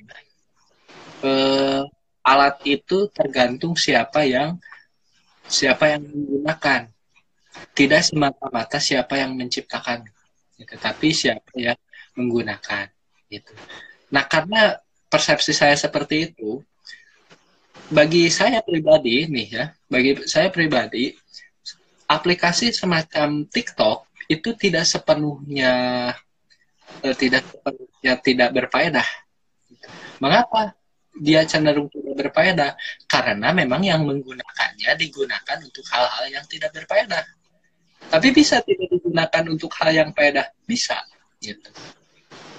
eh, 1.25 1.81
alat 2.23 2.61
itu 2.67 3.07
tergantung 3.11 3.73
siapa 3.75 4.27
yang 4.27 4.59
siapa 5.49 5.97
yang 5.97 6.05
menggunakan, 6.05 6.93
tidak 7.73 8.01
semata-mata 8.05 8.77
siapa 8.77 9.17
yang 9.17 9.33
menciptakan. 9.33 10.05
gitu. 10.59 10.75
siapa 11.15 11.51
yang 11.55 11.79
menggunakan 12.19 12.91
gitu 13.29 13.53
nah 14.09 14.25
karena 14.25 14.81
persepsi 15.07 15.53
saya 15.53 15.77
seperti 15.77 16.33
itu 16.33 16.59
bagi 17.89 18.29
saya 18.29 18.61
pribadi 18.61 19.25
nih 19.29 19.47
ya 19.49 19.65
bagi 19.87 20.11
saya 20.25 20.49
pribadi 20.49 21.13
aplikasi 22.09 22.73
semacam 22.73 23.45
TikTok 23.45 24.05
itu 24.29 24.49
tidak 24.57 24.85
sepenuhnya 24.85 25.73
eh, 27.05 27.15
tidak 27.17 27.45
sepenuhnya 27.45 28.13
tidak 28.21 28.49
berfaedah 28.53 29.07
mengapa 30.21 30.73
dia 31.15 31.43
cenderung 31.43 31.89
tidak 31.91 32.27
berfaedah 32.27 32.71
karena 33.09 33.49
memang 33.51 33.81
yang 33.83 34.05
menggunakannya 34.05 34.91
digunakan 34.95 35.57
untuk 35.59 35.85
hal-hal 35.89 36.25
yang 36.29 36.45
tidak 36.47 36.71
berfaedah. 36.71 37.25
Tapi 38.09 38.27
bisa 38.31 38.63
tidak 38.63 38.87
digunakan 38.89 39.43
untuk 39.51 39.69
hal 39.77 39.91
yang 39.91 40.09
faedah, 40.15 40.47
bisa 40.63 40.97
gitu. 41.43 41.69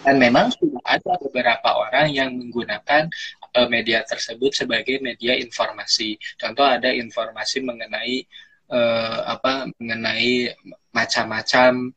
Dan 0.01 0.17
memang 0.17 0.49
sudah 0.53 0.81
ada 0.85 1.13
beberapa 1.21 1.77
orang 1.77 2.09
yang 2.13 2.33
menggunakan 2.33 3.09
uh, 3.57 3.69
media 3.69 4.01
tersebut 4.05 4.53
sebagai 4.65 5.01
media 5.03 5.37
informasi. 5.37 6.17
Contoh 6.41 6.65
ada 6.65 6.89
informasi 6.93 7.61
mengenai 7.61 8.25
uh, 8.73 9.19
apa 9.37 9.69
mengenai 9.77 10.55
macam-macam 10.95 11.93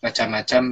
macam-macam 0.00 0.62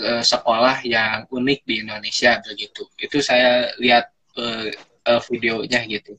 uh, 0.00 0.22
sekolah 0.24 0.82
yang 0.84 1.28
unik 1.30 1.60
di 1.62 1.74
Indonesia 1.84 2.40
begitu. 2.42 2.88
Itu 2.98 3.22
saya 3.22 3.70
lihat 3.78 4.13
uh, 4.38 4.68
uh, 5.08 5.20
videonya 5.30 5.84
gitu. 5.86 6.16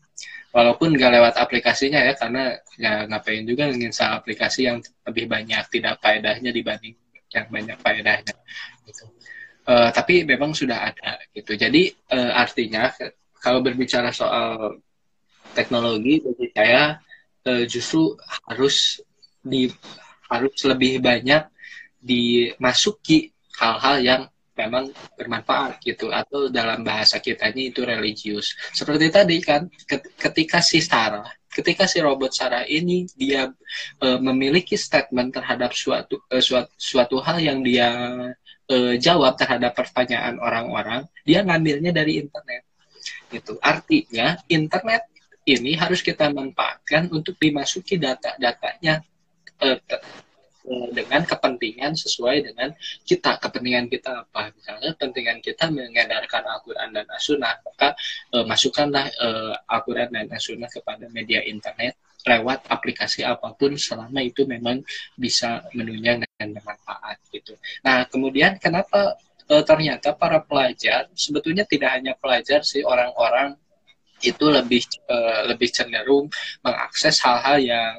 Walaupun 0.55 0.95
nggak 0.95 1.11
lewat 1.19 1.33
aplikasinya 1.35 1.99
ya 1.99 2.13
karena 2.15 2.55
ya 2.79 3.03
ngapain 3.11 3.43
juga 3.43 3.67
nginstal 3.67 4.23
aplikasi 4.23 4.71
yang 4.71 4.79
lebih 5.03 5.27
banyak 5.27 5.63
tidak 5.67 5.99
faedahnya 5.99 6.55
dibanding 6.55 6.95
yang 7.35 7.47
banyak 7.51 7.75
faedahnya 7.83 8.35
gitu. 8.87 9.03
Uh, 9.65 9.89
tapi 9.91 10.23
memang 10.23 10.55
sudah 10.55 10.93
ada 10.93 11.19
gitu. 11.35 11.57
Jadi 11.59 11.91
uh, 12.13 12.31
artinya 12.39 12.87
kalau 13.41 13.59
berbicara 13.59 14.13
soal 14.15 14.79
teknologi 15.51 16.23
bagi 16.23 16.47
saya 16.55 16.95
uh, 17.49 17.63
justru 17.67 18.15
harus 18.47 19.01
di 19.43 19.67
harus 20.31 20.57
lebih 20.65 21.03
banyak 21.03 21.45
dimasuki 22.01 23.33
hal-hal 23.57 23.95
yang 24.01 24.21
memang 24.55 24.91
bermanfaat 25.19 25.83
gitu. 25.83 26.09
Atau 26.09 26.49
dalam 26.49 26.81
bahasa 26.81 27.19
kita 27.19 27.51
ini 27.51 27.69
itu 27.69 27.83
religius. 27.83 28.55
Seperti 28.71 29.11
tadi 29.11 29.37
kan 29.43 29.67
ketika 30.19 30.63
si 30.63 30.79
Sarah 30.81 31.27
ketika 31.55 31.87
si 31.87 32.03
robot 32.03 32.35
Sarah 32.35 32.67
ini 32.67 33.07
dia 33.15 33.47
e, 34.03 34.07
memiliki 34.19 34.75
statement 34.75 35.31
terhadap 35.31 35.71
suatu 35.71 36.19
e, 36.27 36.43
suatu 36.43 36.67
suatu 36.75 37.23
hal 37.23 37.39
yang 37.39 37.63
dia 37.63 37.87
e, 38.67 38.99
jawab 38.99 39.39
terhadap 39.39 39.71
pertanyaan 39.71 40.35
orang-orang 40.43 41.07
dia 41.23 41.47
ngambilnya 41.47 41.95
dari 41.95 42.19
internet. 42.19 42.67
Gitu. 43.31 43.55
Artinya 43.63 44.35
internet 44.51 45.07
ini 45.47 45.79
harus 45.79 46.03
kita 46.03 46.27
manfaatkan 46.27 47.07
untuk 47.15 47.39
dimasuki 47.39 47.95
data-datanya 47.95 48.99
e, 49.63 49.79
dengan 50.65 51.21
kepentingan 51.21 51.93
sesuai 51.93 52.51
dengan 52.51 52.73
kita 53.05 53.37
kepentingan 53.37 53.85
kita 53.85 54.25
apa 54.25 54.49
misalnya 54.49 54.97
kepentingan 54.97 55.37
kita 55.43 55.69
mengedarkan 55.69 56.41
Al-Quran 56.41 56.89
dan 56.89 57.05
As-Sunnah 57.13 57.61
maka 57.61 57.93
e, 58.33 58.37
masukkanlah 58.41 59.05
e, 59.13 59.27
Al-Quran 59.69 60.09
dan 60.09 60.25
As-Sunnah 60.33 60.69
kepada 60.69 61.05
media 61.13 61.45
internet 61.45 61.93
lewat 62.25 62.65
aplikasi 62.65 63.21
apa 63.21 63.53
pun 63.53 63.77
selama 63.77 64.17
itu 64.25 64.49
memang 64.49 64.81
bisa 65.13 65.61
menunjang 65.77 66.25
dan 66.25 66.49
bermanfaat 66.57 67.21
gitu. 67.29 67.53
Nah 67.85 68.09
kemudian 68.09 68.57
kenapa 68.57 69.13
e, 69.45 69.61
ternyata 69.61 70.17
para 70.17 70.41
pelajar 70.41 71.05
sebetulnya 71.13 71.69
tidak 71.69 71.93
hanya 71.93 72.17
pelajar 72.17 72.65
sih 72.65 72.81
orang-orang 72.81 73.53
itu 74.25 74.49
lebih 74.49 74.81
e, 75.05 75.17
lebih 75.53 75.69
cenderung 75.69 76.25
mengakses 76.65 77.21
hal-hal 77.21 77.61
yang 77.61 77.93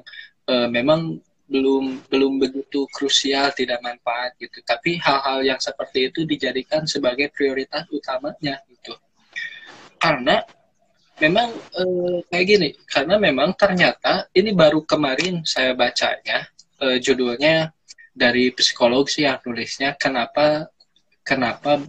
memang 0.47 1.19
belum 1.47 2.11
belum 2.11 2.43
begitu 2.43 2.91
krusial 2.91 3.55
tidak 3.55 3.79
manfaat 3.83 4.35
gitu. 4.39 4.59
Tapi 4.67 4.99
hal-hal 4.99 5.47
yang 5.47 5.61
seperti 5.63 6.11
itu 6.11 6.27
dijadikan 6.27 6.85
sebagai 6.85 7.31
prioritas 7.31 7.87
utamanya 7.91 8.59
gitu. 8.67 8.95
Karena 9.97 10.43
memang 11.17 11.49
e, 11.73 11.83
kayak 12.29 12.47
gini 12.47 12.69
karena 12.85 13.17
memang 13.17 13.57
ternyata 13.57 14.29
ini 14.37 14.53
baru 14.53 14.85
kemarin 14.85 15.41
saya 15.49 15.73
bacanya 15.73 16.45
e, 16.77 17.01
judulnya 17.01 17.73
dari 18.13 18.53
psikolog 18.53 19.09
sih 19.09 19.25
yang 19.25 19.41
nulisnya 19.41 19.97
kenapa 19.97 20.69
kenapa 21.25 21.81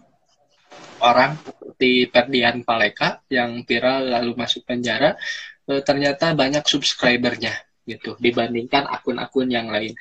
orang 1.04 1.36
seperti 1.44 2.08
Ferdian 2.08 2.64
Paleka 2.64 3.22
yang 3.28 3.68
viral 3.68 4.16
lalu 4.16 4.32
masuk 4.40 4.64
penjara 4.64 5.20
e, 5.68 5.84
ternyata 5.84 6.32
banyak 6.32 6.64
subscribernya 6.64 7.66
gitu 7.88 8.19
dibandingkan 8.19 8.85
akun-akun 8.91 9.47
yang 9.47 9.72
lain. 9.72 9.95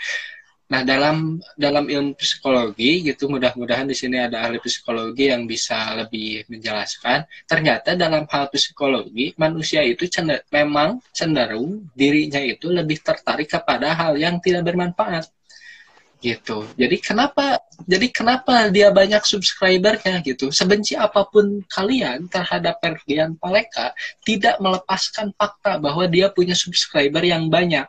Nah, 0.66 0.82
dalam 0.82 1.38
dalam 1.54 1.86
ilmu 1.86 2.18
psikologi 2.18 3.06
gitu 3.06 3.30
mudah-mudahan 3.30 3.86
di 3.86 3.94
sini 3.94 4.18
ada 4.18 4.50
ahli 4.50 4.58
psikologi 4.58 5.30
yang 5.30 5.46
bisa 5.46 5.94
lebih 5.94 6.42
menjelaskan. 6.50 7.22
Ternyata 7.46 7.94
dalam 7.94 8.26
hal 8.26 8.50
psikologi 8.50 9.30
manusia 9.38 9.86
itu 9.86 10.10
cender, 10.10 10.42
memang 10.50 10.98
cenderung 11.14 11.86
dirinya 11.94 12.42
itu 12.42 12.74
lebih 12.74 12.98
tertarik 12.98 13.46
kepada 13.46 13.94
hal 13.94 14.18
yang 14.18 14.42
tidak 14.42 14.66
bermanfaat 14.66 15.30
gitu. 16.18 16.66
Jadi 16.74 16.96
kenapa 16.98 17.62
jadi 17.85 18.09
kenapa 18.09 18.73
dia 18.73 18.89
banyak 18.89 19.20
subscribernya 19.20 20.24
gitu? 20.24 20.48
Sebenci 20.48 20.97
apa 20.97 21.28
pun 21.28 21.61
kalian 21.69 22.24
terhadap 22.32 22.81
Ferdian 22.81 23.36
Paleka 23.36 23.93
tidak 24.24 24.57
melepaskan 24.65 25.36
fakta 25.36 25.77
bahwa 25.77 26.09
dia 26.09 26.32
punya 26.32 26.57
subscriber 26.57 27.20
yang 27.20 27.53
banyak 27.53 27.85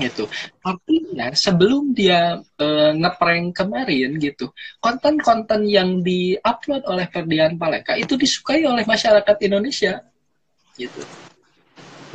gitu. 0.00 0.24
Artinya 0.64 1.34
sebelum 1.36 1.92
dia 1.92 2.40
e, 2.56 2.66
ngeprank 2.96 3.52
kemarin 3.52 4.16
gitu, 4.16 4.48
konten-konten 4.80 5.68
yang 5.68 6.00
diupload 6.00 6.86
oleh 6.88 7.06
Ferdian 7.12 7.60
Paleka 7.60 7.92
itu 7.98 8.16
disukai 8.16 8.64
oleh 8.64 8.88
masyarakat 8.88 9.36
Indonesia 9.44 10.00
gitu. 10.80 11.02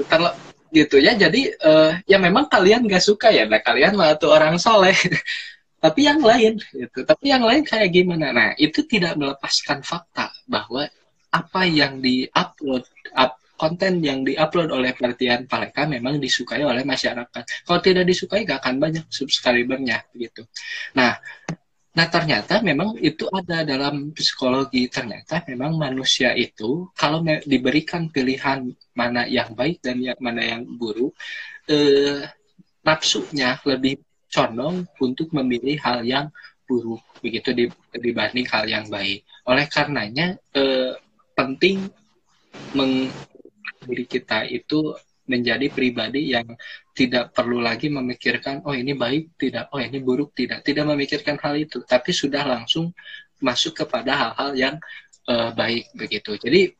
Terle 0.10 0.54
gitu 0.74 0.98
ya 0.98 1.14
jadi 1.14 1.54
uh, 1.62 2.02
ya 2.10 2.18
memang 2.18 2.50
kalian 2.50 2.90
gak 2.90 3.06
suka 3.06 3.30
ya 3.30 3.46
nah 3.46 3.62
kalian 3.62 3.94
malah 3.94 4.18
tuh 4.18 4.34
orang 4.34 4.58
soleh 4.58 4.98
tapi 5.84 6.08
yang 6.08 6.24
lain 6.24 6.56
gitu. 6.72 7.00
Tapi 7.04 7.26
yang 7.28 7.44
lain 7.44 7.68
kayak 7.68 7.92
gimana? 7.92 8.32
Nah 8.32 8.50
itu 8.56 8.88
tidak 8.88 9.20
melepaskan 9.20 9.84
fakta 9.84 10.32
bahwa 10.48 10.88
apa 11.28 11.62
yang 11.68 12.00
diupload 12.00 12.88
up, 13.20 13.36
konten 13.60 14.00
yang 14.00 14.24
diupload 14.24 14.72
oleh 14.72 14.96
pelatihan 14.96 15.44
mereka 15.44 15.84
memang 15.84 16.24
disukai 16.24 16.64
oleh 16.64 16.88
masyarakat. 16.88 17.68
Kalau 17.68 17.80
tidak 17.84 18.08
disukai 18.08 18.48
gak 18.48 18.64
akan 18.64 18.80
banyak 18.80 19.04
subscribernya 19.12 20.08
gitu. 20.16 20.48
Nah 20.96 21.20
Nah 21.94 22.10
ternyata 22.10 22.58
memang 22.66 22.98
itu 22.98 23.30
ada 23.30 23.62
dalam 23.62 24.10
psikologi. 24.18 24.90
Ternyata 24.90 25.46
memang 25.46 25.78
manusia 25.78 26.34
itu 26.34 26.90
kalau 26.98 27.22
diberikan 27.46 28.10
pilihan 28.10 28.66
mana 28.98 29.30
yang 29.30 29.54
baik 29.54 29.78
dan 29.86 30.02
yang 30.02 30.18
mana 30.18 30.42
yang 30.42 30.66
buruk, 30.66 31.14
eh, 31.70 32.26
nafsunya 32.82 33.62
lebih 33.70 34.02
condong 34.34 34.90
untuk 34.98 35.30
memilih 35.30 35.78
hal 35.86 36.02
yang 36.02 36.28
buruk 36.66 37.06
begitu 37.22 37.54
dibanding 37.94 38.50
hal 38.50 38.66
yang 38.66 38.90
baik. 38.90 39.22
Oleh 39.46 39.66
karenanya 39.70 40.34
eh, 40.58 40.98
penting 41.38 41.86
meng 42.74 43.10
kita 43.86 44.48
itu 44.48 44.96
menjadi 45.28 45.72
pribadi 45.72 46.36
yang 46.36 46.48
tidak 46.92 47.32
perlu 47.32 47.64
lagi 47.64 47.88
memikirkan 47.88 48.64
oh 48.68 48.76
ini 48.76 48.92
baik 48.92 49.40
tidak 49.40 49.72
oh 49.72 49.80
ini 49.80 50.04
buruk 50.04 50.36
tidak 50.36 50.62
tidak 50.68 50.84
memikirkan 50.84 51.40
hal 51.40 51.56
itu 51.56 51.80
tapi 51.88 52.12
sudah 52.12 52.44
langsung 52.44 52.92
masuk 53.40 53.84
kepada 53.84 54.14
hal-hal 54.14 54.52
yang 54.56 54.76
uh, 55.32 55.52
baik 55.56 55.90
begitu 55.96 56.36
jadi 56.38 56.76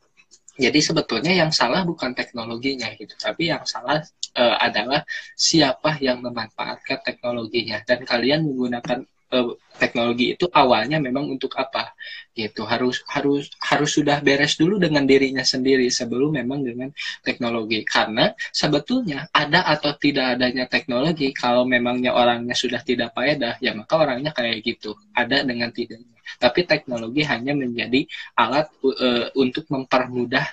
jadi 0.54 0.78
sebetulnya 0.78 1.32
yang 1.34 1.50
salah 1.50 1.82
bukan 1.82 2.14
teknologinya 2.14 2.90
gitu 2.94 3.14
tapi 3.18 3.50
yang 3.50 3.66
salah 3.66 3.98
uh, 4.38 4.56
adalah 4.60 5.02
siapa 5.34 5.96
yang 6.02 6.20
memanfaatkan 6.22 7.00
teknologinya. 7.02 7.80
Dan 7.86 8.02
kalian 8.02 8.46
menggunakan 8.46 9.06
uh, 9.34 9.54
teknologi 9.78 10.34
itu 10.34 10.46
awalnya 10.50 10.98
memang 10.98 11.30
untuk 11.30 11.54
apa? 11.58 11.94
Gitu 12.34 12.66
harus 12.66 13.02
harus 13.10 13.50
harus 13.62 13.90
sudah 13.94 14.18
beres 14.20 14.58
dulu 14.58 14.78
dengan 14.78 15.06
dirinya 15.06 15.42
sendiri 15.46 15.88
sebelum 15.90 16.34
memang 16.34 16.66
dengan 16.66 16.90
teknologi. 17.22 17.82
Karena 17.86 18.30
sebetulnya 18.50 19.30
ada 19.30 19.66
atau 19.66 19.94
tidak 19.98 20.38
adanya 20.38 20.66
teknologi 20.66 21.30
kalau 21.34 21.62
memangnya 21.66 22.14
orangnya 22.14 22.54
sudah 22.54 22.82
tidak 22.82 23.14
faedah 23.14 23.58
ya 23.62 23.72
maka 23.74 23.94
orangnya 23.98 24.34
kayak 24.34 24.62
gitu. 24.66 24.94
Ada 25.14 25.46
dengan 25.46 25.70
tidaknya 25.70 26.13
tapi 26.40 26.64
teknologi 26.64 27.22
hanya 27.26 27.52
menjadi 27.52 28.06
alat 28.36 28.68
uh, 28.84 29.28
untuk 29.36 29.68
mempermudah 29.70 30.46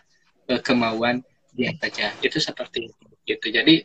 uh, 0.52 0.62
kemauan 0.62 1.24
dia 1.52 1.72
saja. 1.78 2.16
Itu 2.24 2.40
seperti 2.40 2.92
itu. 2.92 3.06
Gitu. 3.28 3.48
Jadi 3.54 3.76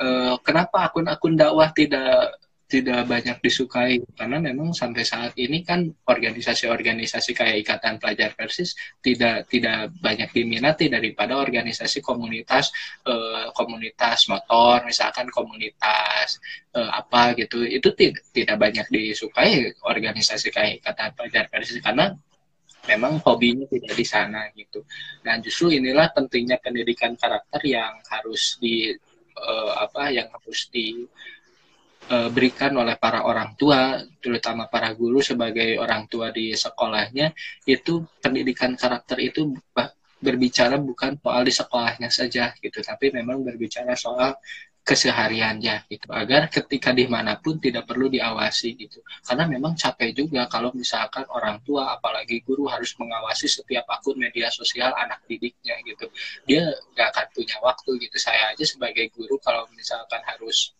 uh, 0.00 0.38
kenapa 0.40 0.88
akun-akun 0.88 1.34
dakwah 1.34 1.72
tidak 1.74 2.38
tidak 2.66 3.06
banyak 3.06 3.38
disukai 3.38 4.02
karena 4.18 4.42
memang 4.42 4.74
sampai 4.74 5.06
saat 5.06 5.38
ini 5.38 5.62
kan 5.62 5.86
organisasi-organisasi 5.86 7.30
kayak 7.30 7.62
Ikatan 7.62 8.02
Pelajar 8.02 8.34
Persis 8.34 8.74
tidak 8.98 9.46
tidak 9.46 9.94
banyak 10.02 10.34
diminati 10.34 10.90
daripada 10.90 11.38
organisasi 11.38 12.02
komunitas 12.02 12.74
eh, 13.06 13.54
komunitas 13.54 14.26
motor 14.26 14.82
misalkan 14.82 15.30
komunitas 15.30 16.42
eh, 16.74 16.90
apa 16.90 17.38
gitu 17.38 17.62
itu 17.62 17.86
tidak 17.94 18.26
tidak 18.34 18.56
banyak 18.58 18.86
disukai 18.90 19.70
organisasi 19.86 20.50
kayak 20.50 20.82
Ikatan 20.82 21.14
Pelajar 21.14 21.46
Persis 21.46 21.78
karena 21.78 22.10
memang 22.86 23.18
hobinya 23.22 23.66
tidak 23.66 23.94
di 23.98 24.06
sana 24.06 24.46
gitu. 24.54 24.86
Dan 25.20 25.42
justru 25.42 25.74
inilah 25.74 26.14
pentingnya 26.14 26.62
pendidikan 26.62 27.18
karakter 27.18 27.58
yang 27.66 27.98
harus 28.06 28.56
di 28.62 28.94
uh, 29.36 29.72
apa 29.82 30.14
yang 30.14 30.30
harus 30.32 30.70
diberikan 32.06 32.72
eh, 32.74 32.80
oleh 32.82 32.96
para 32.98 33.26
orang 33.26 33.58
tua, 33.58 33.98
terutama 34.22 34.70
para 34.70 34.94
guru 34.94 35.18
sebagai 35.18 35.76
orang 35.82 36.06
tua 36.06 36.30
di 36.30 36.54
sekolahnya, 36.54 37.34
itu 37.66 38.06
pendidikan 38.22 38.78
karakter 38.78 39.18
itu 39.22 39.50
berbicara 40.16 40.80
bukan 40.80 41.18
soal 41.20 41.42
di 41.44 41.52
sekolahnya 41.52 42.08
saja 42.08 42.54
gitu, 42.62 42.78
tapi 42.80 43.10
memang 43.10 43.42
berbicara 43.42 43.92
soal 43.98 44.38
kesehariannya 44.86 45.90
gitu. 45.90 46.06
Agar 46.14 46.46
ketika 46.46 46.94
di 46.94 47.10
mana 47.10 47.42
pun 47.42 47.58
tidak 47.58 47.90
perlu 47.90 48.06
diawasi 48.06 48.78
gitu. 48.78 49.02
Karena 49.26 49.50
memang 49.50 49.74
capek 49.74 50.14
juga 50.14 50.46
kalau 50.46 50.70
misalkan 50.78 51.26
orang 51.34 51.58
tua 51.66 51.98
apalagi 51.98 52.38
guru 52.46 52.70
harus 52.70 52.94
mengawasi 52.94 53.50
setiap 53.50 53.82
akun 53.90 54.14
media 54.14 54.46
sosial 54.46 54.94
anak 54.94 55.26
didiknya 55.26 55.74
gitu. 55.82 56.06
Dia 56.46 56.70
nggak 56.94 57.08
akan 57.10 57.26
punya 57.34 57.56
waktu 57.66 57.90
gitu. 57.98 58.16
Saya 58.22 58.54
aja 58.54 58.62
sebagai 58.62 59.10
guru 59.10 59.42
kalau 59.42 59.66
misalkan 59.74 60.22
harus 60.22 60.70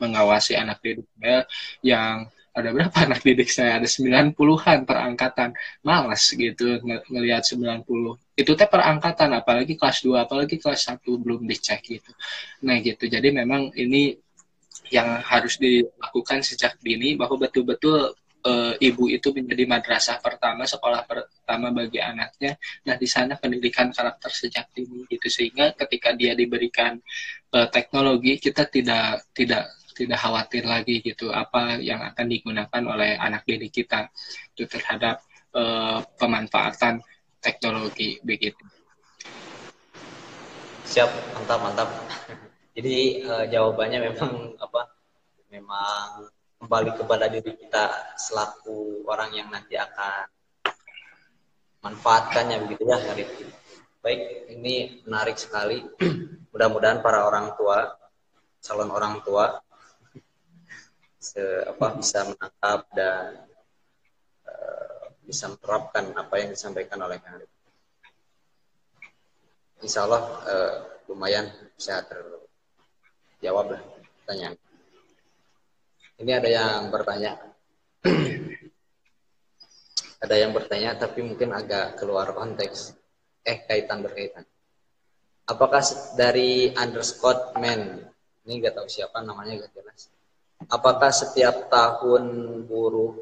mengawasi 0.00 0.56
anak 0.56 0.80
didiknya 0.80 1.44
yang 1.84 2.26
ada 2.50 2.74
berapa 2.74 2.96
anak 3.06 3.22
didik 3.22 3.50
saya? 3.50 3.78
Ada 3.78 3.86
90-an 3.86 4.82
perangkatan. 4.82 5.54
Malas 5.86 6.34
gitu 6.34 6.82
ng 6.82 7.00
ngelihat 7.10 7.46
90 7.46 7.86
itu 8.40 8.56
teh 8.56 8.68
perangkatan 8.68 9.36
apalagi 9.36 9.76
kelas 9.76 10.00
2 10.00 10.24
apalagi 10.24 10.56
kelas 10.56 10.88
1 10.88 11.04
belum 11.04 11.44
dicek 11.44 11.80
gitu. 11.84 12.10
Nah 12.64 12.80
gitu. 12.80 13.04
Jadi 13.04 13.28
memang 13.30 13.68
ini 13.76 14.16
yang 14.90 15.20
harus 15.22 15.60
dilakukan 15.60 16.42
sejak 16.42 16.80
dini 16.82 17.14
bahwa 17.14 17.38
betul-betul 17.38 18.10
e, 18.42 18.52
ibu 18.82 19.06
itu 19.06 19.30
menjadi 19.30 19.68
madrasah 19.70 20.18
pertama 20.18 20.66
sekolah 20.66 21.06
pertama 21.06 21.70
bagi 21.70 22.02
anaknya 22.02 22.58
nah 22.82 22.98
di 22.98 23.06
sana 23.06 23.38
pendidikan 23.38 23.94
karakter 23.94 24.32
sejak 24.32 24.72
dini 24.72 25.04
gitu. 25.06 25.28
Sehingga 25.28 25.76
ketika 25.76 26.16
dia 26.16 26.32
diberikan 26.32 26.96
e, 27.52 27.58
teknologi 27.68 28.40
kita 28.40 28.66
tidak 28.66 29.30
tidak 29.36 29.68
tidak 30.00 30.16
khawatir 30.16 30.64
lagi 30.64 31.04
gitu 31.04 31.28
apa 31.28 31.76
yang 31.76 32.00
akan 32.00 32.24
digunakan 32.24 32.82
oleh 32.88 33.20
anak 33.20 33.44
didik 33.44 33.84
kita 33.84 34.08
itu 34.56 34.64
terhadap 34.64 35.20
uh, 35.52 36.00
pemanfaatan 36.16 37.04
teknologi 37.44 38.16
begitu. 38.24 38.64
Siap, 40.88 41.36
mantap 41.36 41.60
mantap. 41.60 41.88
Jadi 42.72 43.20
uh, 43.28 43.44
jawabannya 43.44 44.08
memang 44.08 44.56
apa? 44.56 44.88
Memang 45.52 46.32
kembali 46.64 46.90
kepada 46.96 47.28
diri 47.28 47.52
kita 47.60 48.16
selaku 48.16 49.04
orang 49.04 49.36
yang 49.36 49.52
nanti 49.52 49.76
akan 49.76 50.24
manfaatkannya 51.84 52.56
begitu 52.64 52.88
ya 52.88 52.96
hari 53.04 53.24
Baik, 54.00 54.48
ini 54.48 55.04
menarik 55.04 55.36
sekali. 55.36 55.84
Mudah-mudahan 56.56 57.04
para 57.04 57.28
orang 57.28 57.52
tua, 57.52 57.84
calon 58.64 58.88
orang 58.88 59.20
tua 59.20 59.60
se, 61.20 61.44
apa 61.68 62.00
bisa 62.00 62.24
menangkap 62.24 62.80
dan 62.96 63.44
uh, 64.48 65.04
bisa 65.28 65.52
menerapkan 65.52 66.16
apa 66.16 66.34
yang 66.40 66.56
disampaikan 66.56 66.96
oleh 67.04 67.20
Kang 67.20 67.36
Arif. 67.36 67.52
Insya 69.84 70.08
Allah 70.08 70.24
uh, 70.48 70.74
lumayan 71.12 71.52
bisa 71.76 72.00
terjawab 72.08 73.76
lah 73.76 73.82
pertanyaan. 74.24 74.56
Ini 76.20 76.32
ada 76.36 76.48
yang 76.48 76.88
bertanya. 76.88 77.32
ada 80.24 80.36
yang 80.36 80.52
bertanya 80.52 80.96
tapi 80.96 81.24
mungkin 81.24 81.52
agak 81.52 82.00
keluar 82.00 82.32
konteks. 82.32 82.96
Eh 83.44 83.64
kaitan 83.64 84.04
berkaitan. 84.04 84.44
Apakah 85.48 85.80
dari 86.16 86.72
underscore 86.76 87.56
man 87.56 88.04
ini 88.44 88.60
nggak 88.60 88.76
tahu 88.76 88.88
siapa 88.88 89.24
namanya 89.24 89.64
gak 89.64 89.80
jelas 89.80 90.12
apakah 90.68 91.08
setiap 91.08 91.72
tahun 91.72 92.24
buruh 92.68 93.16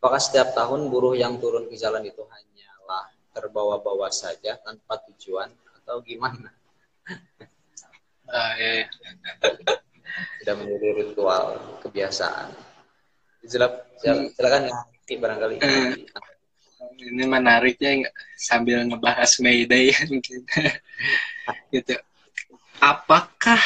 apakah 0.00 0.18
setiap 0.18 0.56
tahun 0.56 0.90
buruh 0.90 1.14
yang 1.14 1.38
turun 1.38 1.68
ke 1.70 1.76
jalan 1.76 2.02
itu 2.02 2.24
hanyalah 2.26 3.12
terbawa-bawa 3.30 4.10
saja 4.10 4.58
tanpa 4.58 4.98
tujuan 5.12 5.52
atau 5.82 6.02
gimana? 6.02 6.50
Uh, 8.30 8.52
ya, 8.58 8.70
ya. 8.80 8.86
Sudah 10.40 10.54
menjadi 10.56 10.88
ritual 11.02 11.44
kebiasaan. 11.82 12.54
Silakan, 13.42 14.30
silakan 14.34 14.62
ya, 14.70 15.16
barangkali. 15.18 15.56
Uh, 15.58 15.94
ini 17.00 17.24
menariknya 17.26 18.08
sambil 18.38 18.86
ngebahas 18.86 19.36
Mayday 19.42 19.92
mungkin. 20.10 20.46
gitu. 21.74 21.94
Apakah 22.80 23.60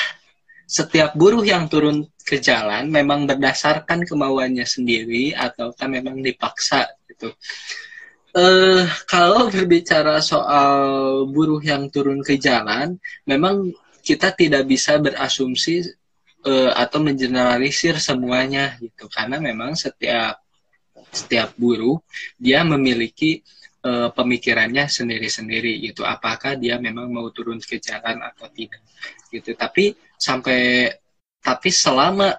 setiap 0.66 1.14
buruh 1.14 1.44
yang 1.44 1.68
turun 1.70 2.08
ke 2.24 2.40
jalan 2.40 2.88
memang 2.88 3.28
berdasarkan 3.28 4.08
kemauannya 4.08 4.64
sendiri 4.64 5.36
ataukah 5.36 5.84
memang 5.86 6.24
dipaksa 6.24 6.88
gitu. 7.04 7.36
Uh, 8.34 8.82
kalau 9.06 9.46
berbicara 9.46 10.18
soal 10.18 10.74
buruh 11.30 11.62
yang 11.62 11.86
turun 11.92 12.18
ke 12.24 12.34
jalan, 12.34 12.98
memang 13.28 13.70
kita 14.02 14.34
tidak 14.34 14.66
bisa 14.66 14.98
berasumsi 14.98 15.86
uh, 16.42 16.74
atau 16.74 16.98
mengeneralisir 16.98 17.94
semuanya 18.02 18.74
gitu, 18.82 19.06
karena 19.06 19.38
memang 19.38 19.78
setiap 19.78 20.42
setiap 21.14 21.54
buruh 21.54 22.02
dia 22.34 22.66
memiliki 22.66 23.38
uh, 23.86 24.10
pemikirannya 24.10 24.90
sendiri-sendiri 24.90 25.86
gitu. 25.86 26.02
Apakah 26.02 26.58
dia 26.58 26.80
memang 26.82 27.06
mau 27.14 27.30
turun 27.30 27.62
ke 27.62 27.78
jalan 27.78 28.18
atau 28.18 28.50
tidak 28.50 28.82
gitu. 29.30 29.54
Tapi 29.54 29.94
sampai 30.18 30.90
tapi 31.44 31.68
selama 31.68 32.32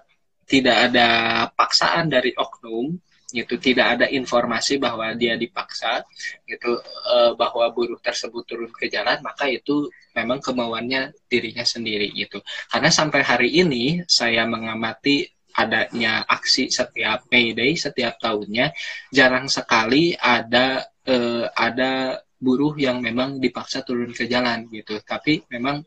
tidak 0.49 0.89
ada 0.89 1.07
paksaan 1.53 2.09
dari 2.09 2.33
oknum 2.33 2.97
gitu 3.35 3.57
tidak 3.59 3.99
ada 3.99 4.05
informasi 4.07 4.77
bahwa 4.77 5.11
dia 5.17 5.35
dipaksa 5.35 6.05
gitu 6.45 6.79
e, 6.85 7.17
bahwa 7.35 7.67
buruh 7.73 7.99
tersebut 7.99 8.45
turun 8.47 8.71
ke 8.71 8.87
jalan 8.87 9.19
maka 9.19 9.49
itu 9.51 9.89
memang 10.15 10.39
kemauannya 10.39 11.11
dirinya 11.27 11.67
sendiri 11.67 12.15
gitu. 12.15 12.39
Karena 12.71 12.87
sampai 12.87 13.21
hari 13.25 13.49
ini 13.59 14.05
saya 14.07 14.47
mengamati 14.47 15.27
adanya 15.55 16.23
aksi 16.23 16.71
setiap 16.71 17.27
May 17.27 17.51
Day 17.51 17.75
setiap 17.75 18.15
tahunnya 18.23 18.71
jarang 19.11 19.51
sekali 19.51 20.15
ada 20.15 20.85
e, 21.03 21.43
ada 21.51 22.21
buruh 22.39 22.77
yang 22.79 23.03
memang 23.03 23.41
dipaksa 23.41 23.83
turun 23.83 24.15
ke 24.15 24.31
jalan 24.31 24.69
gitu. 24.71 25.01
Tapi 25.03 25.43
memang 25.51 25.83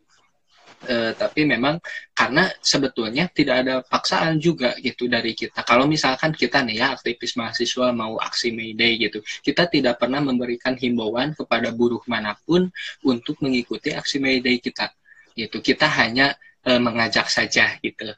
e, 0.84 1.16
tapi 1.16 1.42
memang 1.48 1.80
karena 2.14 2.46
sebetulnya 2.62 3.26
tidak 3.32 3.56
ada 3.66 3.74
paksaan 3.82 4.38
juga 4.38 4.76
gitu 4.78 5.10
dari 5.10 5.34
kita. 5.34 5.66
Kalau 5.66 5.88
misalkan 5.90 6.30
kita 6.34 6.62
nih 6.62 6.76
ya 6.82 6.86
aktivis 6.94 7.34
mahasiswa 7.34 7.90
mau 7.90 8.20
aksi 8.20 8.54
May 8.54 8.76
Day 8.78 8.98
gitu, 9.00 9.18
kita 9.42 9.66
tidak 9.66 9.98
pernah 9.98 10.22
memberikan 10.22 10.78
himbauan 10.78 11.34
kepada 11.34 11.74
buruh 11.74 12.02
mana 12.06 12.36
pun 12.38 12.70
untuk 13.02 13.40
mengikuti 13.42 13.90
aksi 13.90 14.22
May 14.22 14.38
Day 14.38 14.62
kita. 14.62 14.92
Gitu. 15.34 15.58
Kita 15.62 15.86
hanya 15.98 16.34
e, 16.62 16.70
mengajak 16.78 17.26
saja 17.26 17.74
gitu. 17.82 18.10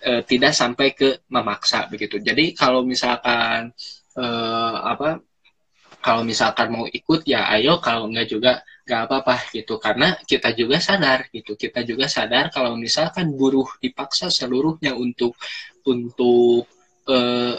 E, 0.00 0.24
tidak 0.24 0.56
sampai 0.56 0.96
ke 0.96 1.24
memaksa 1.28 1.90
begitu. 1.92 2.16
Jadi 2.20 2.56
kalau 2.56 2.84
misalkan 2.84 3.72
apa 4.20 5.22
kalau 6.00 6.24
misalkan 6.24 6.72
mau 6.72 6.84
ikut 6.88 7.24
ya 7.28 7.46
ayo. 7.56 7.78
Kalau 7.78 8.08
enggak 8.08 8.28
juga 8.32 8.52
nggak 8.88 9.00
apa-apa 9.06 9.36
gitu. 9.52 9.76
Karena 9.76 10.16
kita 10.24 10.56
juga 10.56 10.80
sadar 10.80 11.28
gitu. 11.30 11.54
Kita 11.54 11.84
juga 11.84 12.08
sadar 12.08 12.48
kalau 12.50 12.74
misalkan 12.74 13.32
buruh 13.36 13.68
dipaksa 13.78 14.32
seluruhnya 14.32 14.96
untuk 14.96 15.36
untuk 15.84 16.66
uh, 17.08 17.56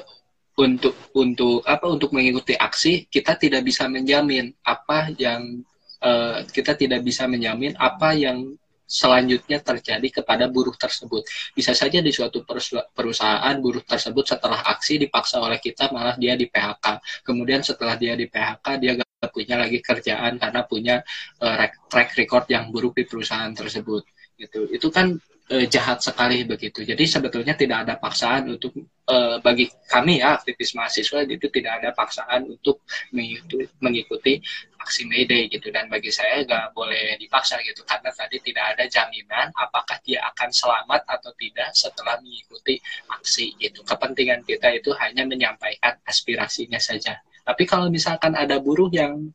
untuk 0.60 0.94
untuk 1.16 1.64
apa 1.64 1.86
untuk 1.88 2.12
mengikuti 2.12 2.54
aksi 2.54 3.08
kita 3.08 3.40
tidak 3.40 3.66
bisa 3.66 3.88
menjamin 3.88 4.52
apa 4.62 5.10
yang 5.16 5.64
uh, 6.04 6.44
kita 6.52 6.76
tidak 6.76 7.02
bisa 7.02 7.26
menjamin 7.26 7.74
apa 7.80 8.14
yang 8.14 8.60
selanjutnya 8.92 9.64
terjadi 9.64 10.22
kepada 10.22 10.52
buruh 10.52 10.76
tersebut. 10.76 11.24
Bisa 11.56 11.72
saja 11.72 12.04
di 12.04 12.12
suatu 12.12 12.44
perusahaan 12.92 13.56
buruh 13.64 13.88
tersebut 13.88 14.36
setelah 14.36 14.60
aksi 14.68 15.00
dipaksa 15.00 15.40
oleh 15.40 15.64
kita 15.64 15.88
malah 15.96 16.20
dia 16.20 16.36
di 16.36 16.52
PHK. 16.52 17.00
Kemudian 17.24 17.64
setelah 17.64 17.96
dia 17.96 18.20
di 18.20 18.28
PHK 18.28 18.66
dia 18.84 18.92
gak 19.00 19.32
punya 19.32 19.56
lagi 19.56 19.80
kerjaan 19.80 20.36
karena 20.36 20.62
punya 20.68 20.96
uh, 21.40 21.72
track 21.88 22.20
record 22.20 22.46
yang 22.52 22.68
buruk 22.68 23.00
di 23.00 23.08
perusahaan 23.08 23.56
tersebut. 23.56 24.04
Gitu. 24.36 24.68
Itu 24.76 24.92
kan 24.92 25.16
eh, 25.52 25.66
jahat 25.68 26.00
sekali 26.00 26.48
begitu. 26.48 26.82
Jadi 26.88 27.04
sebetulnya 27.04 27.54
tidak 27.54 27.84
ada 27.88 27.96
paksaan 28.00 28.56
untuk 28.56 28.72
eh, 29.06 29.38
bagi 29.44 29.68
kami 29.92 30.24
ya 30.24 30.40
aktivis 30.40 30.72
mahasiswa 30.74 31.28
itu 31.28 31.48
tidak 31.52 31.84
ada 31.84 31.90
paksaan 31.92 32.48
untuk 32.48 32.88
mengikuti, 33.12 33.68
mengikuti 33.84 34.34
aksi 34.82 35.06
May 35.06 35.30
gitu 35.30 35.70
dan 35.70 35.86
bagi 35.94 36.10
saya 36.10 36.42
nggak 36.42 36.74
boleh 36.74 37.14
dipaksa 37.22 37.62
gitu 37.62 37.86
karena 37.86 38.10
tadi 38.10 38.42
tidak 38.42 38.66
ada 38.74 38.84
jaminan 38.90 39.54
apakah 39.54 40.02
dia 40.02 40.26
akan 40.34 40.50
selamat 40.50 41.06
atau 41.06 41.30
tidak 41.38 41.70
setelah 41.78 42.18
mengikuti 42.24 42.82
aksi 43.12 43.54
gitu. 43.62 43.86
Kepentingan 43.86 44.42
kita 44.42 44.74
itu 44.74 44.90
hanya 44.98 45.28
menyampaikan 45.28 46.02
aspirasinya 46.08 46.82
saja. 46.82 47.22
Tapi 47.42 47.64
kalau 47.66 47.90
misalkan 47.94 48.34
ada 48.34 48.58
buruh 48.58 48.90
yang 48.90 49.34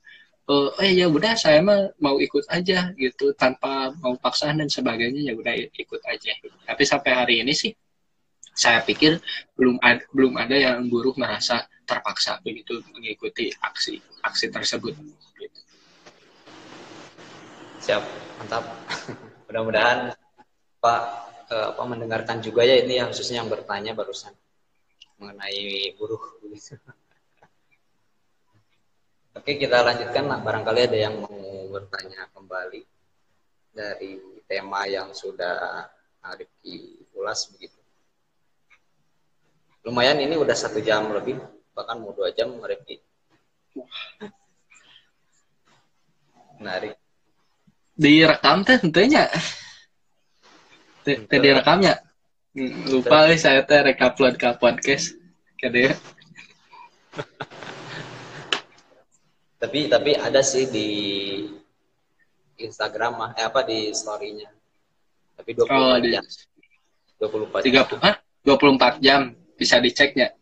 uh, 0.51 0.70
eh 0.82 0.93
ya 0.94 1.06
udah 1.10 1.35
saya 1.35 1.60
mah 1.62 1.90
mau 1.98 2.16
ikut 2.23 2.47
aja 2.51 2.94
gitu 2.94 3.35
tanpa 3.35 3.90
mau 3.98 4.14
paksaan 4.18 4.62
dan 4.62 4.70
sebagainya 4.70 5.31
ya 5.31 5.35
udah 5.35 5.55
ikut 5.55 6.02
aja 6.06 6.32
tapi 6.66 6.82
sampai 6.86 7.12
hari 7.12 7.35
ini 7.43 7.52
sih 7.52 7.73
saya 8.56 8.81
pikir 8.81 9.20
belum 9.52 9.77
ada, 9.85 10.01
belum 10.16 10.32
ada 10.40 10.56
yang 10.56 10.89
buruh 10.89 11.12
merasa 11.20 11.68
terpaksa 11.85 12.40
begitu 12.40 12.81
mengikuti 12.94 13.52
aksi 13.60 14.01
aksi 14.24 14.47
tersebut 14.48 14.97
gitu. 15.36 15.60
siap 17.82 18.02
mantap 18.40 18.64
mudah-mudahan 19.47 20.16
pak 20.81 21.02
eh, 21.52 21.66
apa 21.74 21.82
mendengarkan 21.85 22.40
juga 22.40 22.64
ya 22.64 22.81
ini 22.81 22.98
ya 22.98 23.05
khususnya 23.12 23.44
yang 23.44 23.51
bertanya 23.52 23.93
barusan 23.93 24.32
mengenai 25.20 25.93
buruh 26.01 26.40
gitu. 26.48 26.81
Oke, 29.37 29.61
kita 29.61 29.85
lanjutkan. 29.85 30.33
Nah, 30.33 30.41
barangkali 30.41 30.81
ada 30.89 30.97
yang 30.97 31.21
mau 31.21 31.69
bertanya 31.69 32.25
kembali 32.33 32.81
dari 33.77 34.17
tema 34.49 34.89
yang 34.89 35.13
sudah 35.13 35.85
Rifki 36.41 37.05
ulas 37.13 37.45
begitu. 37.53 37.77
Lumayan 39.85 40.25
ini 40.25 40.41
udah 40.41 40.57
satu 40.57 40.81
jam 40.81 41.13
lebih, 41.13 41.37
bahkan 41.77 42.01
mau 42.01 42.17
dua 42.17 42.33
jam 42.33 42.49
Rifki. 42.65 42.97
Menarik. 46.57 46.97
Direkam 47.93 48.65
teh 48.65 48.81
tentunya. 48.81 49.29
Tadi 51.05 51.49
rekamnya. 51.53 52.01
Hmm, 52.57 52.89
lupa 52.89 53.29
saya 53.37 53.61
teh 53.69 53.85
rekapload 53.85 54.41
ke 54.41 54.49
podcast. 54.57 55.13
Kade 55.61 55.93
tapi 59.66 59.90
tapi 59.90 60.10
ada 60.14 60.40
sih 60.47 60.70
di 60.70 60.88
Instagram 62.62 63.12
mah. 63.18 63.30
Eh 63.34 63.44
apa 63.44 63.66
di 63.66 63.90
storynya. 63.90 64.47
Tapi 65.36 65.51
24 65.52 65.74
oh, 65.74 65.97
jam. 66.06 66.24
24 67.18 67.66
jam. 67.66 67.84
30, 67.90 68.06
ah, 68.06 68.16
24 68.47 69.05
jam. 69.05 69.20
Bisa 69.59 69.82
diceknya 69.82 70.36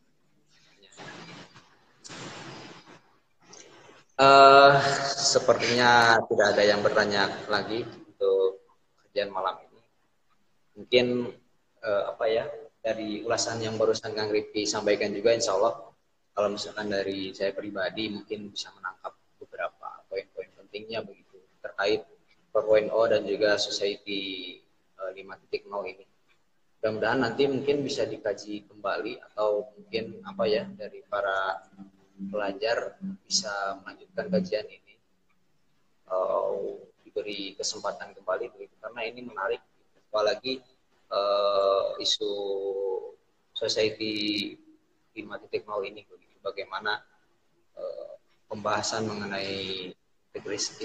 uh, 4.19 4.73
sepertinya 5.15 6.19
tidak 6.31 6.47
ada 6.55 6.63
yang 6.63 6.81
bertanya 6.83 7.31
lagi 7.51 7.83
untuk 7.85 8.63
kajian 9.07 9.31
malam 9.31 9.59
ini. 9.67 9.81
Mungkin 10.75 11.07
uh, 11.83 12.03
apa 12.15 12.25
ya 12.31 12.45
dari 12.85 13.25
ulasan 13.25 13.63
yang 13.63 13.81
barusan 13.81 14.13
Kang 14.13 14.31
Rifki 14.31 14.69
sampaikan 14.69 15.15
juga 15.15 15.33
insya 15.33 15.57
Allah 15.57 15.94
kalau 16.35 16.51
misalkan 16.51 16.91
dari 16.91 17.31
saya 17.31 17.55
pribadi 17.55 18.11
mungkin 18.11 18.51
bisa 18.51 18.75
menangkap 18.75 19.15
beberapa 19.39 20.03
poin-poin 20.11 20.51
pentingnya 20.59 21.07
begitu 21.07 21.39
terkait 21.63 22.03
4.0 22.51 22.91
dan 22.91 23.23
juga 23.23 23.55
society 23.55 24.59
uh, 24.99 25.15
eh, 25.15 25.23
5.0 25.23 25.63
ini. 25.95 26.05
Mudah-mudahan 26.83 27.21
nanti 27.23 27.49
mungkin 27.49 27.87
bisa 27.87 28.05
dikaji 28.05 28.67
kembali 28.67 29.23
atau 29.31 29.73
mungkin 29.79 30.21
apa 30.27 30.45
ya 30.45 30.67
dari 30.75 31.01
para 31.07 31.65
pelajar 32.29 32.99
bisa 33.25 33.81
melanjutkan 33.83 34.27
kajian 34.29 34.69
ini 34.69 34.95
uh, 36.11 36.77
diberi 37.03 37.57
kesempatan 37.57 38.13
kembali 38.13 38.53
begitu 38.53 38.75
karena 38.79 39.01
ini 39.07 39.21
menarik 39.25 39.63
apalagi 40.13 40.61
uh, 41.11 41.97
isu 41.99 42.33
society 43.57 44.55
5.0 45.17 45.91
ini 45.91 46.03
begitu 46.07 46.24
bagaimana 46.45 47.01
uh, 47.81 48.13
pembahasan 48.53 49.09
mengenai 49.09 49.89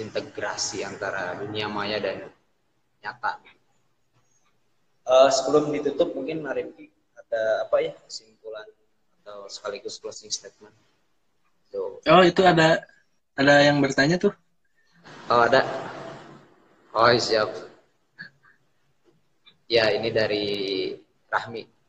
integrasi 0.00 0.86
antara 0.86 1.36
dunia 1.36 1.68
maya 1.68 2.00
dan 2.00 2.32
nyata. 3.04 3.36
Uh, 5.04 5.28
sebelum 5.28 5.74
ditutup 5.74 6.14
mungkin 6.14 6.46
Rifki 6.46 6.88
ada 7.18 7.66
apa 7.66 7.76
ya 7.82 7.92
kesimpulan 8.06 8.66
atau 9.20 9.50
sekaligus 9.50 9.98
closing 9.98 10.30
statement. 10.30 10.72
So, 11.70 11.98
oh 12.02 12.22
itu 12.22 12.42
ada 12.46 12.82
ada 13.34 13.54
yang 13.62 13.82
bertanya 13.82 14.18
tuh. 14.18 14.34
Oh 15.30 15.42
ada. 15.46 15.66
Oh 16.94 17.10
siap. 17.18 17.50
Ya 19.70 19.90
ini 19.94 20.10
dari 20.10 20.46
Rahmi. 21.30 21.79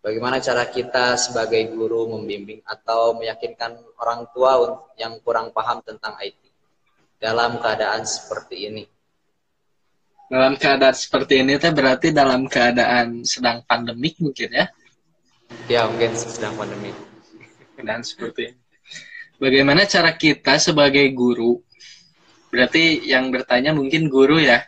Bagaimana 0.00 0.40
cara 0.40 0.64
kita 0.64 1.20
sebagai 1.20 1.60
guru 1.76 2.08
membimbing 2.16 2.64
atau 2.64 3.20
meyakinkan 3.20 3.76
orang 4.00 4.24
tua 4.32 4.56
yang 4.96 5.20
kurang 5.20 5.52
paham 5.52 5.84
tentang 5.84 6.16
IT 6.24 6.40
dalam 7.20 7.60
keadaan 7.60 8.08
seperti 8.08 8.56
ini? 8.72 8.84
Dalam 10.32 10.56
keadaan 10.56 10.96
seperti 10.96 11.44
ini 11.44 11.60
teh 11.60 11.68
berarti 11.68 12.16
dalam 12.16 12.48
keadaan 12.48 13.28
sedang 13.28 13.60
pandemik 13.68 14.16
mungkin 14.24 14.48
ya? 14.56 14.66
Ya 15.68 15.84
mungkin 15.84 16.16
sedang 16.16 16.56
pandemik. 16.56 16.96
Dan 17.76 18.00
seperti 18.00 18.56
ini. 18.56 18.60
Bagaimana 19.36 19.84
cara 19.84 20.16
kita 20.16 20.56
sebagai 20.56 21.04
guru? 21.12 21.60
Berarti 22.48 23.04
yang 23.04 23.28
bertanya 23.28 23.76
mungkin 23.76 24.08
guru 24.08 24.40
ya? 24.40 24.64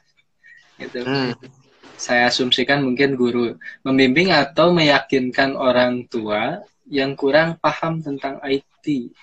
Gitu. 0.77 1.09
Hmm 1.09 1.61
saya 2.03 2.27
asumsikan 2.27 2.83
mungkin 2.83 3.15
guru 3.15 3.55
membimbing 3.87 4.35
atau 4.35 4.74
meyakinkan 4.74 5.55
orang 5.55 6.11
tua 6.11 6.59
yang 6.91 7.15
kurang 7.15 7.62
paham 7.62 8.03
tentang 8.03 8.43
IT. 8.43 9.15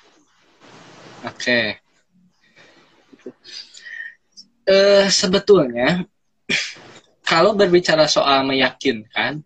Oke. 1.27 1.35
Okay. 1.35 1.65
Uh, 4.63 5.03
eh, 5.03 5.05
sebetulnya 5.11 6.07
kalau 7.29 7.51
berbicara 7.51 8.07
soal 8.07 8.47
meyakinkan 8.47 9.43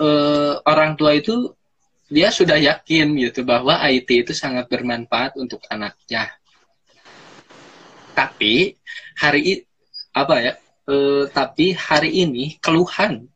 uh, 0.00 0.64
orang 0.64 0.96
tua 0.96 1.12
itu 1.12 1.52
dia 2.08 2.32
sudah 2.32 2.56
yakin 2.56 3.20
gitu 3.20 3.44
bahwa 3.44 3.76
IT 3.84 4.08
itu 4.08 4.32
sangat 4.32 4.64
bermanfaat 4.72 5.36
untuk 5.36 5.60
anaknya. 5.68 6.32
Tapi 8.16 8.80
hari 9.20 9.68
apa 10.12 10.34
ya 10.40 10.52
Uh, 10.82 11.30
tapi 11.30 11.78
hari 11.78 12.26
ini 12.26 12.58
keluhan 12.58 13.30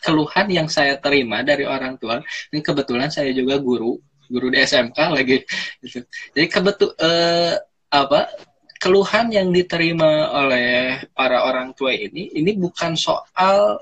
keluhan 0.00 0.48
yang 0.48 0.64
saya 0.64 0.96
terima 0.96 1.44
dari 1.44 1.68
orang 1.68 2.00
tua 2.00 2.24
ini 2.48 2.64
kebetulan 2.64 3.12
saya 3.12 3.36
juga 3.36 3.60
guru 3.60 4.00
guru 4.32 4.48
di 4.48 4.64
SMK 4.64 4.98
lagi 5.12 5.44
gitu. 5.84 6.08
jadi 6.32 6.48
kebetul 6.48 6.96
uh, 6.96 7.52
apa 7.92 8.32
keluhan 8.80 9.28
yang 9.28 9.52
diterima 9.52 10.40
oleh 10.40 11.04
para 11.12 11.44
orang 11.44 11.76
tua 11.76 11.92
ini 11.92 12.32
ini 12.32 12.56
bukan 12.56 12.96
soal 12.96 13.76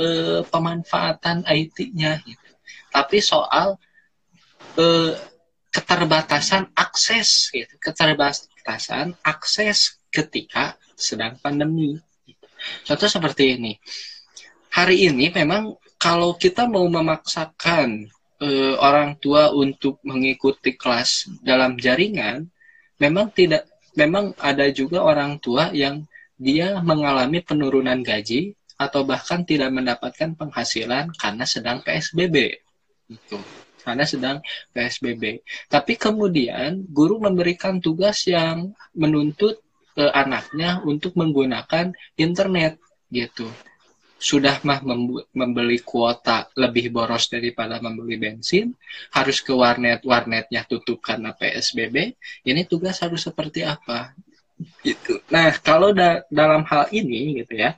uh, 0.00 0.40
pemanfaatan 0.48 1.44
IT-nya 1.44 2.24
gitu. 2.24 2.50
tapi 2.88 3.20
soal 3.20 3.76
keterbatasan 5.76 6.72
akses 6.72 7.52
gitu 7.52 7.76
keterbatasan 7.76 9.12
akses 9.20 10.00
ketika 10.08 10.80
sedang 10.96 11.36
pandemi 11.36 12.00
Contoh 12.86 13.08
seperti 13.10 13.58
ini. 13.58 13.72
Hari 14.72 15.08
ini 15.08 15.32
memang 15.32 15.74
kalau 15.96 16.36
kita 16.36 16.68
mau 16.68 16.84
memaksakan 16.84 18.12
uh, 18.40 18.74
orang 18.78 19.16
tua 19.16 19.50
untuk 19.52 19.98
mengikuti 20.04 20.76
kelas 20.76 21.30
dalam 21.40 21.80
jaringan, 21.80 22.44
memang 23.00 23.32
tidak 23.32 23.64
memang 23.96 24.36
ada 24.36 24.68
juga 24.68 25.00
orang 25.00 25.40
tua 25.40 25.72
yang 25.72 26.04
dia 26.36 26.76
mengalami 26.84 27.40
penurunan 27.40 28.04
gaji 28.04 28.52
atau 28.76 29.08
bahkan 29.08 29.40
tidak 29.40 29.72
mendapatkan 29.72 30.36
penghasilan 30.36 31.08
karena 31.16 31.44
sedang 31.48 31.80
PSBB. 31.80 32.60
Gitu. 33.08 33.40
Karena 33.80 34.04
sedang 34.04 34.44
PSBB. 34.76 35.40
Tapi 35.72 35.96
kemudian 35.96 36.84
guru 36.92 37.16
memberikan 37.22 37.80
tugas 37.80 38.28
yang 38.28 38.76
menuntut 38.92 39.64
anaknya 40.04 40.84
untuk 40.84 41.16
menggunakan 41.16 41.92
internet 42.20 42.76
gitu. 43.08 43.48
Sudah 44.16 44.60
mah 44.64 44.80
membeli 45.36 45.84
kuota 45.84 46.48
lebih 46.56 46.88
boros 46.88 47.28
daripada 47.28 47.76
membeli 47.84 48.16
bensin, 48.16 48.72
harus 49.12 49.44
ke 49.44 49.52
warnet, 49.52 50.00
warnetnya 50.08 50.64
tutup 50.64 51.04
karena 51.04 51.36
PSBB. 51.36 52.16
Ini 52.48 52.64
tugas 52.64 53.00
harus 53.04 53.28
seperti 53.28 53.64
apa? 53.64 54.16
Gitu. 54.80 55.20
Nah, 55.28 55.52
kalau 55.60 55.92
da 55.92 56.24
dalam 56.32 56.64
hal 56.64 56.88
ini 56.96 57.44
gitu 57.44 57.60
ya, 57.60 57.76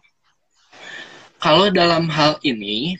kalau 1.42 1.74
dalam 1.74 2.06
hal 2.06 2.38
ini 2.46 2.94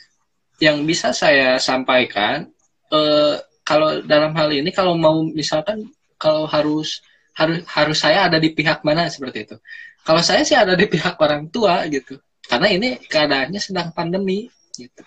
yang 0.59 0.83
bisa 0.83 1.15
saya 1.15 1.63
sampaikan 1.63 2.51
eh, 2.91 3.37
kalau 3.63 4.03
dalam 4.03 4.35
hal 4.35 4.51
ini 4.51 4.75
kalau 4.75 4.99
mau 4.99 5.23
misalkan 5.23 5.87
kalau 6.19 6.49
harus 6.51 6.99
harus 7.39 7.63
harus 7.71 7.99
saya 8.03 8.27
ada 8.27 8.43
di 8.43 8.51
pihak 8.51 8.83
mana 8.83 9.07
seperti 9.07 9.47
itu. 9.47 9.57
Kalau 10.03 10.23
saya 10.25 10.43
sih 10.43 10.59
ada 10.59 10.75
di 10.75 10.87
pihak 10.91 11.15
orang 11.23 11.47
tua 11.55 11.87
gitu. 11.87 12.19
Karena 12.43 12.69
ini 12.73 12.99
keadaannya 12.99 13.61
sedang 13.63 13.95
pandemi 13.95 14.51
gitu. 14.75 15.03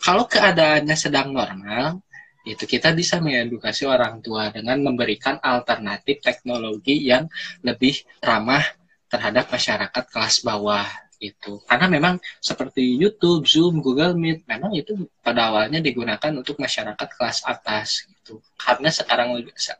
Kalau 0.00 0.28
keadaannya 0.28 0.96
sedang 0.96 1.32
normal 1.32 2.00
itu 2.44 2.64
kita 2.64 2.96
bisa 2.96 3.20
mengedukasi 3.20 3.84
orang 3.84 4.24
tua 4.24 4.48
dengan 4.48 4.80
memberikan 4.80 5.36
alternatif 5.40 6.24
teknologi 6.24 7.04
yang 7.04 7.28
lebih 7.60 8.00
ramah 8.24 8.64
terhadap 9.12 9.52
masyarakat 9.52 10.04
kelas 10.08 10.40
bawah 10.40 10.88
itu 11.20 11.60
karena 11.68 11.84
memang 11.84 12.14
seperti 12.40 12.96
YouTube, 12.96 13.44
Zoom, 13.44 13.84
Google 13.84 14.16
Meet 14.16 14.48
memang 14.48 14.72
itu 14.72 14.96
pada 15.20 15.52
awalnya 15.52 15.84
digunakan 15.84 16.32
untuk 16.32 16.56
masyarakat 16.56 17.08
kelas 17.12 17.44
atas 17.44 18.08
gitu. 18.30 18.38
Karena 18.54 18.88
sekarang 18.92 19.28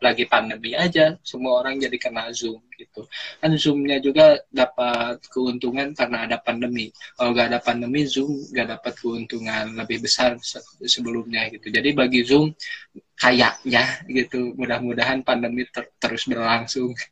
lagi 0.03 0.25
pandemi 0.27 0.75
aja 0.75 1.15
semua 1.23 1.63
orang 1.63 1.79
jadi 1.79 1.97
kena 2.01 2.35
Zoom 2.35 2.59
gitu. 2.75 3.07
Kan 3.39 3.55
Zoomnya 3.55 4.03
juga 4.03 4.41
dapat 4.51 5.23
keuntungan 5.31 5.95
karena 5.95 6.27
ada 6.27 6.37
pandemi. 6.43 6.91
Kalau 7.15 7.31
nggak 7.31 7.49
ada 7.55 7.61
pandemi 7.63 8.03
Zoom 8.09 8.35
nggak 8.51 8.69
dapat 8.79 8.93
keuntungan 8.99 9.65
lebih 9.79 10.03
besar 10.03 10.35
sebelumnya 10.83 11.47
gitu. 11.55 11.71
Jadi 11.71 11.95
bagi 11.95 12.27
Zoom 12.27 12.51
kayaknya 13.15 13.85
gitu 14.11 14.57
mudah-mudahan 14.59 15.23
pandemi 15.23 15.63
ter 15.71 15.87
terus 16.03 16.27
berlangsung. 16.27 16.91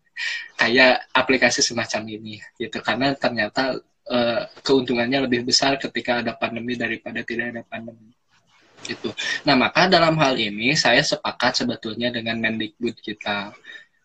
Kayak 0.59 1.07
aplikasi 1.15 1.63
semacam 1.63 2.03
ini 2.11 2.43
gitu. 2.59 2.83
Karena 2.83 3.15
ternyata 3.15 3.79
uh, 4.11 4.43
keuntungannya 4.67 5.31
lebih 5.31 5.47
besar 5.47 5.79
ketika 5.79 6.19
ada 6.19 6.35
pandemi 6.35 6.75
daripada 6.75 7.23
tidak 7.23 7.55
ada 7.55 7.63
pandemi. 7.63 8.19
Gitu. 8.85 9.11
Nah, 9.45 9.55
maka 9.59 9.91
dalam 9.91 10.17
hal 10.19 10.39
ini 10.39 10.73
saya 10.79 11.03
sepakat 11.03 11.65
sebetulnya 11.65 12.09
dengan 12.15 12.39
Mendikbud 12.39 12.99
kita 13.03 13.53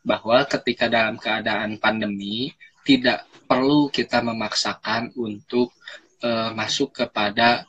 bahwa 0.04 0.44
ketika 0.44 0.92
dalam 0.92 1.16
keadaan 1.16 1.80
pandemi 1.80 2.52
tidak 2.84 3.24
perlu 3.48 3.88
kita 3.88 4.20
memaksakan 4.20 5.16
untuk 5.16 5.72
uh, 6.20 6.52
masuk 6.52 6.92
kepada 6.92 7.64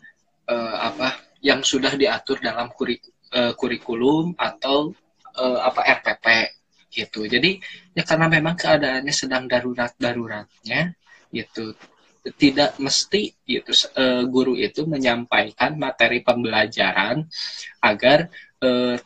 uh, 0.51 0.76
apa 0.90 1.22
yang 1.39 1.62
sudah 1.62 1.94
diatur 1.94 2.43
dalam 2.43 2.72
kurik, 2.74 3.05
uh, 3.31 3.55
kurikulum 3.55 4.35
atau 4.35 4.90
uh, 5.39 5.60
apa 5.62 5.86
RPP 6.02 6.26
gitu. 6.90 7.26
Jadi 7.26 7.59
ya 7.94 8.02
karena 8.02 8.26
memang 8.26 8.59
keadaannya 8.59 9.14
sedang 9.14 9.47
darurat-daruratnya 9.47 10.94
gitu 11.31 11.74
tidak 12.32 12.80
mesti 12.80 13.36
gitu 13.44 13.72
uh, 14.01 14.24
guru 14.24 14.56
itu 14.56 14.88
menyampaikan 14.88 15.76
materi 15.76 16.24
pembelajaran 16.24 17.28
agar 17.84 18.32
uh, 18.64 18.96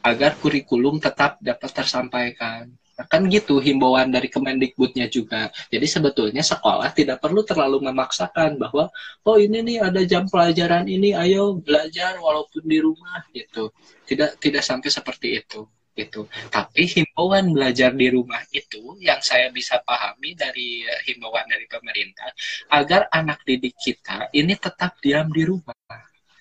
agar 0.00 0.40
kurikulum 0.40 0.96
tetap 0.96 1.36
dapat 1.44 1.68
tersampaikan 1.68 2.72
nah, 2.96 3.04
kan 3.04 3.28
gitu 3.28 3.60
himbauan 3.60 4.08
dari 4.08 4.32
Kemendikbudnya 4.32 5.12
juga. 5.12 5.52
Jadi 5.68 5.84
sebetulnya 5.84 6.40
sekolah 6.40 6.88
tidak 6.96 7.20
perlu 7.20 7.44
terlalu 7.44 7.84
memaksakan 7.84 8.56
bahwa 8.56 8.88
oh 9.28 9.36
ini 9.36 9.60
nih 9.60 9.78
ada 9.84 10.00
jam 10.08 10.24
pelajaran 10.24 10.88
ini, 10.88 11.12
ayo 11.12 11.60
belajar 11.60 12.16
walaupun 12.16 12.64
di 12.64 12.80
rumah 12.80 13.20
gitu. 13.36 13.68
Tidak 14.08 14.40
tidak 14.40 14.64
sampai 14.64 14.88
seperti 14.88 15.44
itu 15.44 15.68
gitu. 16.00 16.24
Tapi 16.48 16.88
himbauan 16.88 17.52
belajar 17.52 17.92
di 17.92 18.08
rumah 18.08 18.40
itu 18.50 18.96
yang 19.04 19.20
saya 19.20 19.52
bisa 19.52 19.78
pahami 19.84 20.32
dari 20.32 20.84
eh, 20.88 21.00
himbauan 21.04 21.44
dari 21.44 21.68
pemerintah 21.68 22.32
agar 22.72 23.12
anak 23.12 23.44
didik 23.44 23.76
kita 23.76 24.32
ini 24.32 24.56
tetap 24.56 24.96
diam 25.04 25.28
di 25.28 25.44
rumah. 25.44 25.76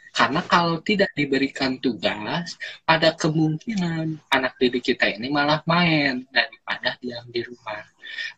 Karena 0.10 0.42
kalau 0.44 0.82
tidak 0.84 1.16
diberikan 1.16 1.80
tugas, 1.80 2.58
ada 2.84 3.16
kemungkinan 3.16 4.20
anak 4.34 4.54
didik 4.60 4.92
kita 4.92 5.06
ini 5.16 5.32
malah 5.32 5.64
main 5.70 6.28
daripada 6.34 6.98
diam 7.00 7.24
di 7.30 7.46
rumah. 7.46 7.84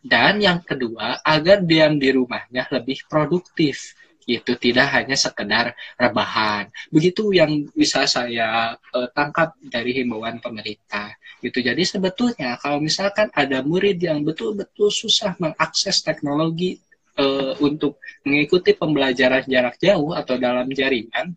Dan 0.04 0.38
yang 0.44 0.60
kedua, 0.60 1.24
agar 1.24 1.64
diam 1.64 1.96
di 1.96 2.12
rumahnya 2.12 2.68
lebih 2.70 3.08
produktif 3.08 3.96
itu 4.26 4.52
tidak 4.58 4.86
hanya 4.94 5.16
sekedar 5.18 5.74
rebahan. 5.98 6.70
Begitu 6.94 7.34
yang 7.34 7.66
bisa 7.74 8.06
saya 8.06 8.78
uh, 8.78 9.08
tangkap 9.10 9.54
dari 9.66 10.02
himbauan 10.02 10.38
pemerintah. 10.38 11.14
Gitu. 11.42 11.58
Jadi 11.58 11.82
sebetulnya 11.82 12.54
kalau 12.62 12.78
misalkan 12.78 13.28
ada 13.34 13.60
murid 13.66 13.98
yang 13.98 14.22
betul-betul 14.22 14.94
susah 14.94 15.34
mengakses 15.42 16.06
teknologi 16.06 16.78
uh, 17.18 17.58
untuk 17.58 17.98
mengikuti 18.22 18.78
pembelajaran 18.78 19.42
jarak 19.50 19.74
jauh 19.82 20.14
atau 20.14 20.38
dalam 20.38 20.70
jaringan, 20.70 21.34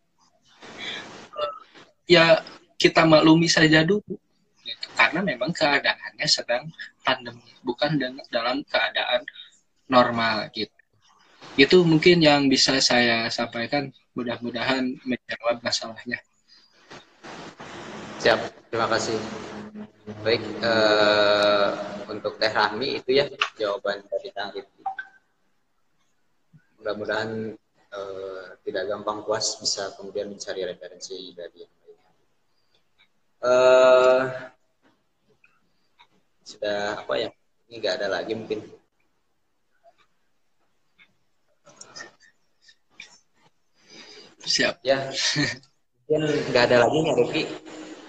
uh, 1.34 1.54
ya 2.06 2.46
kita 2.78 3.02
maklumi 3.02 3.50
saja 3.50 3.82
dulu. 3.82 4.14
Gitu. 4.62 4.88
Karena 4.94 5.22
memang 5.26 5.50
keadaannya 5.54 6.28
sedang 6.30 6.70
pandemi, 7.02 7.54
bukan 7.66 7.98
dalam 8.30 8.62
keadaan 8.66 9.26
normal 9.86 10.50
gitu 10.54 10.75
itu 11.56 11.78
mungkin 11.88 12.20
yang 12.24 12.48
bisa 12.52 12.78
saya 12.84 13.28
sampaikan. 13.32 13.92
Mudah-mudahan 14.16 14.96
menjawab 15.04 15.60
masalahnya. 15.60 16.20
Siap. 18.24 18.40
Terima 18.72 18.88
kasih. 18.88 19.20
Baik 20.24 20.44
uh, 20.64 21.70
untuk 22.08 22.40
Teh 22.40 22.52
Rahmi 22.52 23.04
itu 23.04 23.20
ya 23.20 23.26
jawaban 23.60 24.06
dari 24.08 24.30
Kang 24.32 24.54
mudah-mudahan 26.86 27.58
uh, 27.98 28.46
tidak 28.62 28.86
gampang 28.86 29.26
puas 29.26 29.58
bisa 29.58 29.90
kemudian 29.98 30.30
mencari 30.30 30.62
referensi 30.70 31.34
dari 31.34 31.66
yang 31.66 31.74
lain 31.82 31.98
uh, 33.42 34.22
sudah 36.46 37.02
apa 37.02 37.14
ya? 37.18 37.30
Ini 37.66 37.82
nggak 37.82 37.96
ada 37.98 38.08
lagi 38.22 38.38
mungkin 38.38 38.62
Siap. 44.46 44.86
Ya. 44.86 45.10
Mungkin 46.06 46.22
nggak 46.54 46.64
ada 46.70 46.86
lagi 46.86 47.00
ya 47.02 47.14
Rifki. 47.18 47.44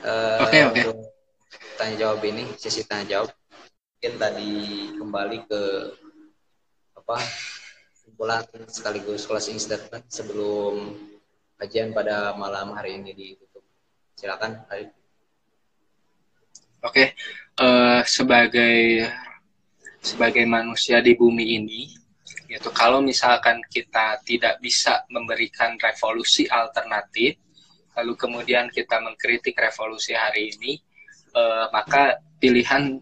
Uh, 0.07 0.39
Oke, 0.45 0.59
oke. 0.69 0.81
Tanya 1.81 1.95
jawab 1.97 2.21
ini, 2.29 2.45
sesi 2.61 2.85
tanya 2.85 3.05
jawab. 3.09 3.33
Mungkin 3.97 4.13
tadi 4.21 4.53
kembali 5.01 5.39
ke 5.49 5.63
apa 6.95 7.17
kumpulan 8.05 8.45
sekaligus 8.69 9.25
closing 9.25 9.57
statement 9.57 10.05
sebelum 10.13 10.95
kajian 11.57 11.97
pada 11.97 12.37
malam 12.37 12.77
hari 12.77 13.01
ini 13.01 13.17
ditutup. 13.17 13.65
Silakan, 14.15 14.63
Arif. 14.69 14.93
Oke, 16.85 17.17
uh, 17.59 18.05
sebagai 18.05 19.09
sebagai 20.05 20.45
manusia 20.47 21.03
di 21.03 21.17
bumi 21.17 21.57
ini, 21.59 21.91
yaitu 22.47 22.71
kalau 22.71 23.03
misalkan 23.03 23.59
kita 23.67 24.23
tidak 24.23 24.59
bisa 24.63 25.03
memberikan 25.11 25.75
revolusi 25.79 26.47
alternatif 26.47 27.39
lalu 27.97 28.13
kemudian 28.15 28.69
kita 28.71 29.01
mengkritik 29.03 29.57
revolusi 29.57 30.13
hari 30.13 30.53
ini 30.55 30.79
eh, 31.35 31.67
maka 31.73 32.21
pilihan 32.39 33.01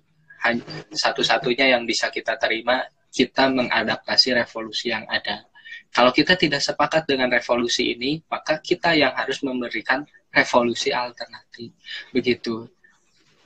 satu-satunya 0.93 1.73
yang 1.73 1.89
bisa 1.89 2.13
kita 2.13 2.37
terima 2.37 2.85
kita 3.15 3.47
mengadaptasi 3.49 4.35
revolusi 4.35 4.91
yang 4.91 5.07
ada. 5.07 5.47
Kalau 5.95 6.11
kita 6.11 6.35
tidak 6.35 6.59
sepakat 6.61 7.07
dengan 7.07 7.31
revolusi 7.31 7.95
ini 7.95 8.19
maka 8.27 8.59
kita 8.59 8.93
yang 8.99 9.15
harus 9.15 9.41
memberikan 9.47 10.03
revolusi 10.35 10.91
alternatif. 10.91 11.71
Begitu. 12.11 12.67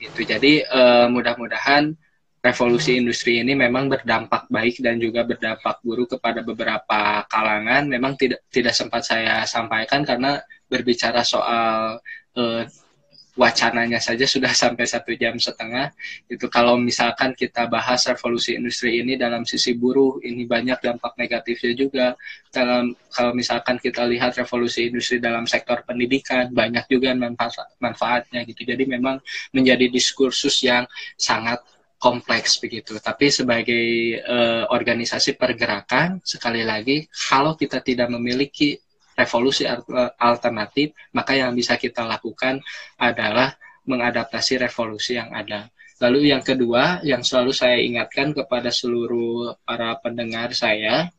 Itu 0.01 0.21
jadi 0.25 0.65
eh, 0.65 1.07
mudah-mudahan 1.13 1.93
revolusi 2.39 2.95
industri 2.95 3.43
ini 3.43 3.59
memang 3.59 3.91
berdampak 3.91 4.47
baik 4.47 4.79
dan 4.79 5.03
juga 5.03 5.27
berdampak 5.27 5.83
buruk 5.83 6.19
kepada 6.19 6.41
beberapa 6.47 7.27
kalangan. 7.27 7.91
Memang 7.91 8.15
tidak 8.15 8.47
tidak 8.49 8.75
sempat 8.75 9.03
saya 9.03 9.43
sampaikan 9.43 10.07
karena 10.07 10.39
berbicara 10.71 11.27
soal 11.27 11.99
uh, 12.39 12.63
wacananya 13.39 14.03
saja 14.03 14.27
sudah 14.27 14.51
sampai 14.67 14.85
satu 14.85 15.15
jam 15.15 15.39
setengah. 15.39 15.95
Itu 16.27 16.51
kalau 16.51 16.75
misalkan 16.79 17.33
kita 17.39 17.71
bahas 17.71 18.07
revolusi 18.11 18.59
industri 18.59 18.99
ini 18.99 19.15
dalam 19.15 19.47
sisi 19.47 19.79
buruh, 19.79 20.19
ini 20.27 20.45
banyak 20.45 20.83
dampak 20.83 21.15
negatifnya 21.15 21.73
juga. 21.79 22.07
Dalam 22.51 22.99
kalau 23.15 23.33
misalkan 23.33 23.79
kita 23.79 24.07
lihat 24.11 24.35
revolusi 24.39 24.91
industri 24.91 25.23
dalam 25.23 25.47
sektor 25.47 25.87
pendidikan, 25.87 26.51
banyak 26.51 26.87
juga 26.91 27.15
manfaat 27.15 27.79
manfaatnya 27.79 28.43
gitu. 28.47 28.67
Jadi 28.67 28.85
memang 28.91 29.23
menjadi 29.55 29.87
diskursus 29.87 30.59
yang 30.67 30.87
sangat 31.15 31.63
kompleks 31.99 32.63
begitu. 32.63 32.97
Tapi 33.03 33.29
sebagai 33.29 33.87
uh, 34.23 34.71
organisasi 34.71 35.35
pergerakan, 35.35 36.23
sekali 36.23 36.63
lagi, 36.63 37.05
kalau 37.11 37.59
kita 37.59 37.83
tidak 37.83 38.09
memiliki 38.09 38.79
revolusi 39.19 39.67
alternatif, 40.23 40.95
maka 41.11 41.35
yang 41.35 41.51
bisa 41.51 41.75
kita 41.75 42.07
lakukan 42.07 42.63
adalah 43.03 43.51
mengadaptasi 43.83 44.63
revolusi 44.63 45.19
yang 45.19 45.35
ada. 45.35 45.67
Lalu 45.99 46.31
yang 46.31 46.47
kedua, 46.47 47.03
yang 47.03 47.27
selalu 47.27 47.51
saya 47.51 47.83
ingatkan 47.83 48.31
kepada 48.31 48.71
seluruh 48.71 49.59
para 49.67 49.99
pendengar 49.99 50.55
saya, 50.55 51.11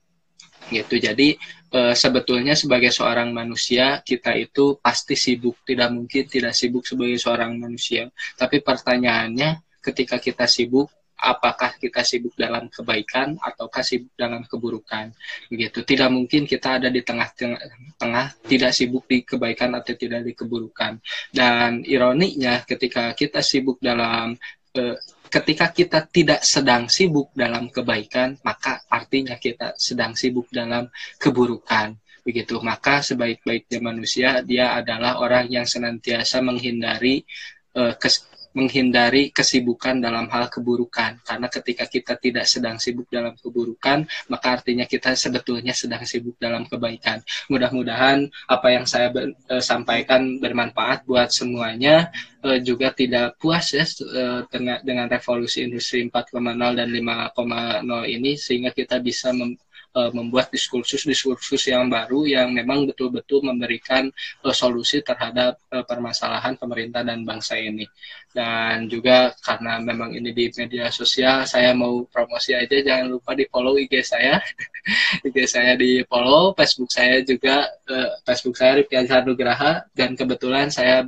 gitu 0.70 1.02
jadi 1.02 1.36
e, 1.74 1.80
sebetulnya 1.98 2.54
sebagai 2.54 2.94
seorang 2.94 3.34
manusia 3.34 4.06
kita 4.06 4.38
itu 4.38 4.78
pasti 4.78 5.18
sibuk 5.18 5.66
tidak 5.66 5.90
mungkin 5.90 6.30
tidak 6.30 6.54
sibuk 6.54 6.86
sebagai 6.86 7.18
seorang 7.18 7.58
manusia 7.58 8.08
tapi 8.38 8.62
pertanyaannya 8.62 9.69
ketika 9.80 10.20
kita 10.20 10.46
sibuk 10.46 10.92
apakah 11.20 11.76
kita 11.76 12.02
sibuk 12.02 12.32
dalam 12.40 12.72
kebaikan 12.72 13.36
ataukah 13.36 13.84
sibuk 13.84 14.16
dalam 14.16 14.48
keburukan? 14.48 15.12
Begitu. 15.52 15.84
Tidak 15.84 16.10
mungkin 16.10 16.48
kita 16.48 16.80
ada 16.80 16.88
di 16.88 17.04
tengah-tengah 17.04 18.48
tidak 18.48 18.72
sibuk 18.72 19.04
di 19.06 19.28
kebaikan 19.28 19.76
atau 19.76 19.94
tidak 20.00 20.24
di 20.24 20.34
keburukan. 20.34 21.04
Dan 21.30 21.84
ironinya 21.84 22.64
ketika 22.64 23.12
kita 23.12 23.44
sibuk 23.44 23.84
dalam 23.84 24.40
eh, 24.74 24.96
ketika 25.30 25.70
kita 25.76 26.08
tidak 26.10 26.42
sedang 26.42 26.90
sibuk 26.90 27.30
dalam 27.38 27.70
kebaikan 27.70 28.40
maka 28.42 28.82
artinya 28.90 29.38
kita 29.38 29.76
sedang 29.76 30.16
sibuk 30.16 30.48
dalam 30.50 30.88
keburukan. 31.20 32.00
Begitu. 32.24 32.62
Maka 32.64 33.04
sebaik-baiknya 33.04 33.80
manusia 33.84 34.40
dia 34.46 34.76
adalah 34.76 35.20
orang 35.20 35.50
yang 35.50 35.66
senantiasa 35.66 36.44
menghindari 36.46 37.26
uh, 37.74 37.94
kes 37.98 38.29
menghindari 38.54 39.30
kesibukan 39.30 40.02
dalam 40.02 40.26
hal 40.30 40.50
keburukan. 40.50 41.22
Karena 41.22 41.48
ketika 41.50 41.86
kita 41.86 42.14
tidak 42.18 42.46
sedang 42.50 42.82
sibuk 42.82 43.06
dalam 43.10 43.38
keburukan 43.38 44.10
maka 44.30 44.60
artinya 44.60 44.86
kita 44.90 45.14
sebetulnya 45.14 45.74
sedang 45.74 46.04
sibuk 46.06 46.36
dalam 46.42 46.66
kebaikan. 46.66 47.22
Mudah-mudahan 47.50 48.26
apa 48.50 48.68
yang 48.74 48.86
saya 48.90 49.14
ber, 49.14 49.34
e, 49.34 49.56
sampaikan 49.62 50.42
bermanfaat 50.42 51.06
buat 51.06 51.30
semuanya. 51.30 52.10
E, 52.40 52.64
juga 52.64 52.92
tidak 52.96 53.38
puas 53.38 53.70
ya 53.76 53.86
e, 53.86 54.24
dengan 54.50 54.80
dengan 54.82 55.08
revolusi 55.12 55.66
industri 55.66 56.06
4.0 56.08 56.40
dan 56.56 56.88
5.0 56.90 58.16
ini 58.16 58.32
sehingga 58.40 58.72
kita 58.74 59.02
bisa 59.04 59.32
mem, 59.36 59.56
uh, 59.96 60.12
membuat 60.14 60.54
diskursus-diskursus 60.54 61.70
yang 61.70 61.90
baru 61.90 62.26
yang 62.26 62.54
memang 62.54 62.86
betul-betul 62.90 63.42
memberikan 63.46 64.10
uh, 64.46 64.54
solusi 64.54 65.02
terhadap 65.02 65.58
uh, 65.74 65.86
permasalahan 65.86 66.54
pemerintah 66.58 67.02
dan 67.02 67.26
bangsa 67.26 67.58
ini. 67.58 67.86
Dan 68.30 68.86
juga 68.86 69.34
karena 69.42 69.82
memang 69.82 70.14
ini 70.14 70.30
di 70.30 70.54
media 70.54 70.94
sosial, 70.94 71.50
saya 71.50 71.74
mau 71.74 72.06
promosi 72.06 72.54
aja 72.54 72.78
jangan 72.78 73.10
lupa 73.10 73.34
di 73.34 73.50
follow 73.50 73.76
IG 73.78 74.06
saya. 74.06 74.38
IG 75.28 75.38
saya 75.50 75.74
di 75.74 76.06
follow, 76.06 76.54
Facebook 76.54 76.94
saya 76.94 77.26
juga 77.26 77.66
uh, 77.90 78.10
Facebook 78.26 78.58
saya 78.58 78.82
Rifki 78.82 78.96
Nugraha 79.26 79.86
dan 79.98 80.14
kebetulan 80.14 80.70
saya 80.70 81.06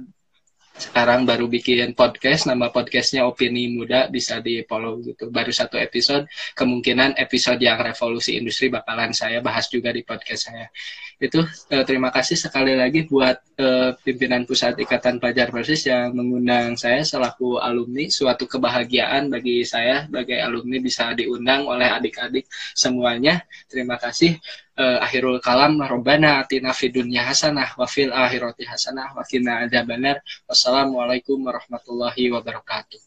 sekarang 0.81 1.29
baru 1.29 1.45
bikin 1.45 1.93
podcast 1.93 2.49
nama 2.49 2.73
podcastnya 2.73 3.21
opini 3.29 3.69
muda 3.69 4.09
bisa 4.09 4.41
di 4.41 4.65
follow 4.65 4.97
gitu. 5.05 5.29
Baru 5.29 5.53
satu 5.53 5.77
episode 5.77 6.25
kemungkinan 6.57 7.21
episode 7.21 7.61
yang 7.61 7.77
revolusi 7.77 8.41
industri 8.41 8.73
bakalan 8.73 9.13
saya 9.13 9.45
bahas 9.45 9.69
juga 9.69 9.93
di 9.93 10.01
podcast 10.01 10.49
saya. 10.49 10.65
Itu 11.21 11.45
eh, 11.45 11.85
terima 11.85 12.09
kasih 12.09 12.33
sekali 12.33 12.73
lagi 12.73 13.05
buat 13.05 13.37
eh, 13.61 13.93
pimpinan 14.01 14.49
pusat 14.49 14.73
ikatan 14.81 15.21
pelajar 15.21 15.53
persis 15.53 15.85
yang 15.85 16.17
mengundang 16.17 16.73
saya 16.73 17.05
selaku 17.05 17.61
alumni. 17.61 18.09
Suatu 18.09 18.49
kebahagiaan 18.49 19.29
bagi 19.29 19.61
saya 19.61 20.09
sebagai 20.09 20.41
alumni 20.41 20.81
bisa 20.81 21.13
diundang 21.13 21.69
oleh 21.69 21.93
adik-adik 21.93 22.49
semuanya. 22.73 23.45
Terima 23.69 24.01
kasih 24.01 24.33
uh, 24.81 24.97
akhirul 25.05 25.37
kalam 25.37 25.77
robbana 25.77 26.41
atina 26.41 26.73
fid 26.73 26.97
dunya 26.97 27.21
hasanah 27.21 27.77
wa 27.77 27.85
fil 27.85 28.09
akhirati 28.09 28.65
hasanah 28.65 29.13
wa 29.13 29.21
qina 29.21 29.69
adzabannar. 29.69 30.25
Wassalamualaikum 30.49 31.37
warahmatullahi 31.45 32.33
wabarakatuh. 32.33 33.01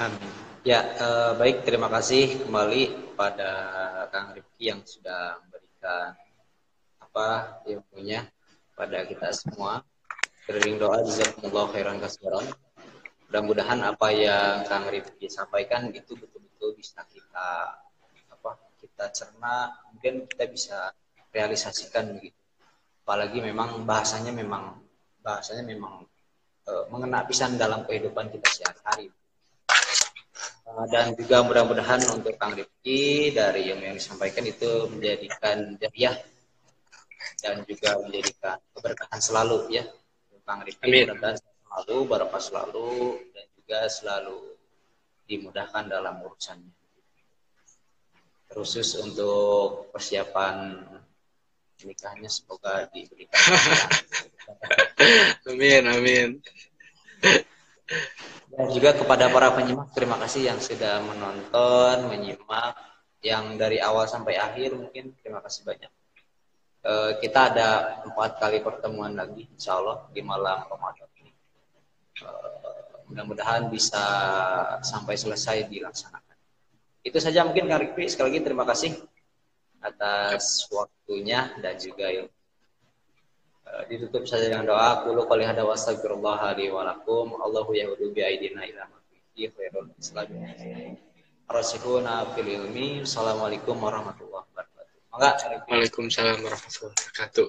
Amin. 0.00 0.32
Ya 0.64 0.80
uh, 0.96 1.36
baik 1.36 1.68
terima 1.68 1.92
kasih 1.92 2.48
kembali 2.48 3.12
pada 3.12 3.52
Kang 4.08 4.32
Rifki 4.32 4.72
yang 4.72 4.80
sudah 4.80 5.36
memberikan 5.44 6.16
apa 7.04 7.60
ilmunya 7.68 8.24
pada 8.72 9.04
kita 9.04 9.28
semua. 9.36 9.84
Kering 10.48 10.80
doa 10.80 11.04
jazakumullah 11.04 11.68
khairan 11.72 12.00
kasiran 12.00 12.48
mudah-mudahan 13.34 13.82
apa 13.82 14.14
yang 14.14 14.62
Kang 14.62 14.86
Rifki 14.86 15.26
sampaikan 15.26 15.90
itu 15.90 16.14
betul-betul 16.14 16.70
bisa 16.78 17.02
kita 17.10 17.82
kita 18.94 19.10
cerna 19.10 19.74
mungkin 19.90 20.22
kita 20.30 20.46
bisa 20.46 20.94
realisasikan 21.34 22.14
begitu. 22.14 22.38
Apalagi 23.02 23.42
memang 23.42 23.82
bahasanya 23.82 24.30
memang 24.30 24.78
bahasanya 25.18 25.66
memang 25.66 26.06
e, 26.62 26.72
mengena 26.94 27.26
pisan 27.26 27.58
dalam 27.58 27.82
kehidupan 27.90 28.30
kita 28.30 28.46
sehari-hari. 28.54 29.10
E, 30.62 30.70
dan 30.94 31.10
juga 31.18 31.42
mudah-mudahan 31.42 32.06
untuk 32.14 32.38
Kang 32.38 32.54
Rifki 32.54 33.34
dari 33.34 33.66
yang 33.66 33.82
yang 33.82 33.98
disampaikan 33.98 34.46
itu 34.46 34.86
menjadikan 34.86 35.74
jariah 35.74 36.14
dan 37.42 37.66
juga 37.66 37.98
menjadikan 37.98 38.62
keberkahan 38.78 39.18
selalu 39.18 39.74
ya. 39.74 39.84
Kang 40.46 40.62
Rifki 40.62 40.86
mudah-mudahan 41.02 41.42
selalu 41.42 41.96
barokah 42.06 42.38
selalu 42.38 43.18
dan 43.34 43.46
juga 43.58 43.78
selalu 43.90 44.38
dimudahkan 45.26 45.90
dalam 45.90 46.22
urusannya 46.22 46.73
khusus 48.52 49.00
untuk 49.00 49.90
persiapan 49.90 50.84
nikahnya 51.84 52.30
semoga 52.32 52.88
diberikan. 52.90 53.36
Amin 55.50 55.84
amin. 55.84 56.28
Dan 58.54 58.66
juga 58.70 58.96
kepada 58.96 59.28
para 59.28 59.52
penyimak 59.52 59.92
terima 59.92 60.16
kasih 60.16 60.48
yang 60.52 60.58
sudah 60.62 61.02
menonton 61.04 62.08
menyimak 62.08 62.72
yang 63.24 63.56
dari 63.56 63.80
awal 63.80 64.08
sampai 64.08 64.36
akhir 64.36 64.76
mungkin 64.76 65.12
terima 65.20 65.40
kasih 65.44 65.64
banyak. 65.64 65.92
E, 66.84 66.92
kita 67.24 67.40
ada 67.52 67.68
empat 68.04 68.40
kali 68.40 68.60
pertemuan 68.60 69.16
lagi 69.16 69.48
insya 69.48 69.80
Allah 69.80 70.04
di 70.12 70.20
malam 70.20 70.64
Ramadan 70.68 71.08
ini. 71.20 71.32
E, 72.20 72.28
mudah-mudahan 73.10 73.72
bisa 73.72 74.04
sampai 74.84 75.16
selesai 75.16 75.68
dilaksanakan 75.68 76.33
itu 77.04 77.18
saja 77.20 77.44
mungkin 77.44 77.68
Kang 77.68 77.84
Rikpi. 77.84 78.08
Sekali 78.08 78.32
lagi 78.32 78.40
terima 78.40 78.64
kasih 78.64 78.96
atas 79.84 80.64
waktunya 80.72 81.52
dan 81.60 81.76
juga 81.76 82.08
yuk. 82.08 82.32
Uh, 83.64 83.84
ditutup 83.92 84.24
saja 84.24 84.48
dengan 84.48 84.72
doa. 84.72 85.04
Kulu 85.04 85.28
qali 85.28 85.44
hada 85.44 85.68
wa 85.68 85.76
astagfirullah 85.76 86.56
li 86.56 86.72
wa 86.72 86.80
lakum. 86.88 87.36
Allahu 87.36 87.76
yahudu 87.76 88.16
bi 88.16 88.24
aidina 88.24 88.64
ila 88.64 88.88
khairul 89.36 89.92
islam. 90.00 90.32
Rasihuna 91.44 92.32
fil 92.32 92.48
ilmi. 92.48 93.04
Assalamualaikum 93.04 93.76
warahmatullahi 93.76 94.48
wabarakatuh. 94.48 95.68
Waalaikumsalam 95.68 96.40
warahmatullahi 96.40 96.96
wabarakatuh. 96.96 97.48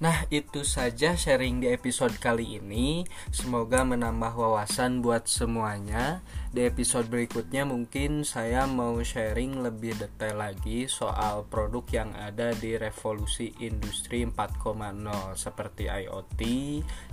Nah, 0.00 0.24
itu 0.32 0.64
saja 0.64 1.12
sharing 1.12 1.60
di 1.60 1.68
episode 1.68 2.16
kali 2.16 2.56
ini. 2.56 3.04
Semoga 3.28 3.84
menambah 3.84 4.32
wawasan 4.32 5.04
buat 5.04 5.28
semuanya. 5.28 6.24
Di 6.56 6.64
episode 6.64 7.12
berikutnya 7.12 7.68
mungkin 7.68 8.24
saya 8.24 8.64
mau 8.64 8.96
sharing 8.96 9.60
lebih 9.60 10.00
detail 10.00 10.40
lagi 10.40 10.88
soal 10.88 11.44
produk 11.52 11.84
yang 11.92 12.10
ada 12.16 12.56
di 12.56 12.80
revolusi 12.80 13.52
industri 13.60 14.24
4.0 14.24 15.36
seperti 15.36 15.92
IoT, 15.92 16.40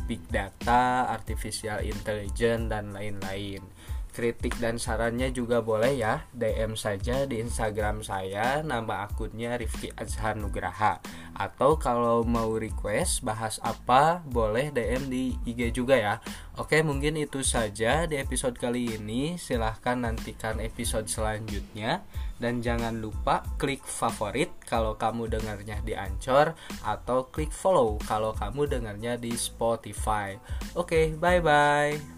big 0.08 0.24
data, 0.32 1.12
artificial 1.12 1.84
intelligence 1.84 2.72
dan 2.72 2.96
lain-lain 2.96 3.77
kritik 4.18 4.58
dan 4.58 4.82
sarannya 4.82 5.30
juga 5.30 5.62
boleh 5.62 5.94
ya. 6.02 6.26
DM 6.34 6.74
saja 6.74 7.30
di 7.30 7.38
Instagram 7.38 8.02
saya 8.02 8.66
nama 8.66 9.06
akunnya 9.06 9.62
Rifki 9.62 9.94
Azhar 9.94 10.34
Nugraha. 10.34 10.98
Atau 11.38 11.78
kalau 11.78 12.26
mau 12.26 12.58
request 12.58 13.22
bahas 13.22 13.62
apa 13.62 14.26
boleh 14.26 14.74
DM 14.74 15.06
di 15.14 15.38
IG 15.46 15.70
juga 15.78 15.94
ya. 15.94 16.16
Oke 16.58 16.82
mungkin 16.82 17.22
itu 17.22 17.46
saja 17.46 18.10
di 18.10 18.18
episode 18.18 18.58
kali 18.58 18.98
ini. 18.98 19.38
Silahkan 19.38 20.02
nantikan 20.02 20.58
episode 20.58 21.06
selanjutnya. 21.06 22.02
Dan 22.42 22.62
jangan 22.62 22.98
lupa 22.98 23.46
klik 23.58 23.82
favorit 23.86 24.50
kalau 24.66 24.94
kamu 24.98 25.30
dengarnya 25.30 25.82
di 25.82 25.98
Anchor 25.98 26.54
atau 26.86 27.30
klik 27.34 27.50
follow 27.50 27.98
kalau 28.06 28.34
kamu 28.34 28.66
dengarnya 28.66 29.18
di 29.18 29.34
Spotify. 29.34 30.38
Oke 30.78 31.18
bye 31.18 31.42
bye 31.42 32.17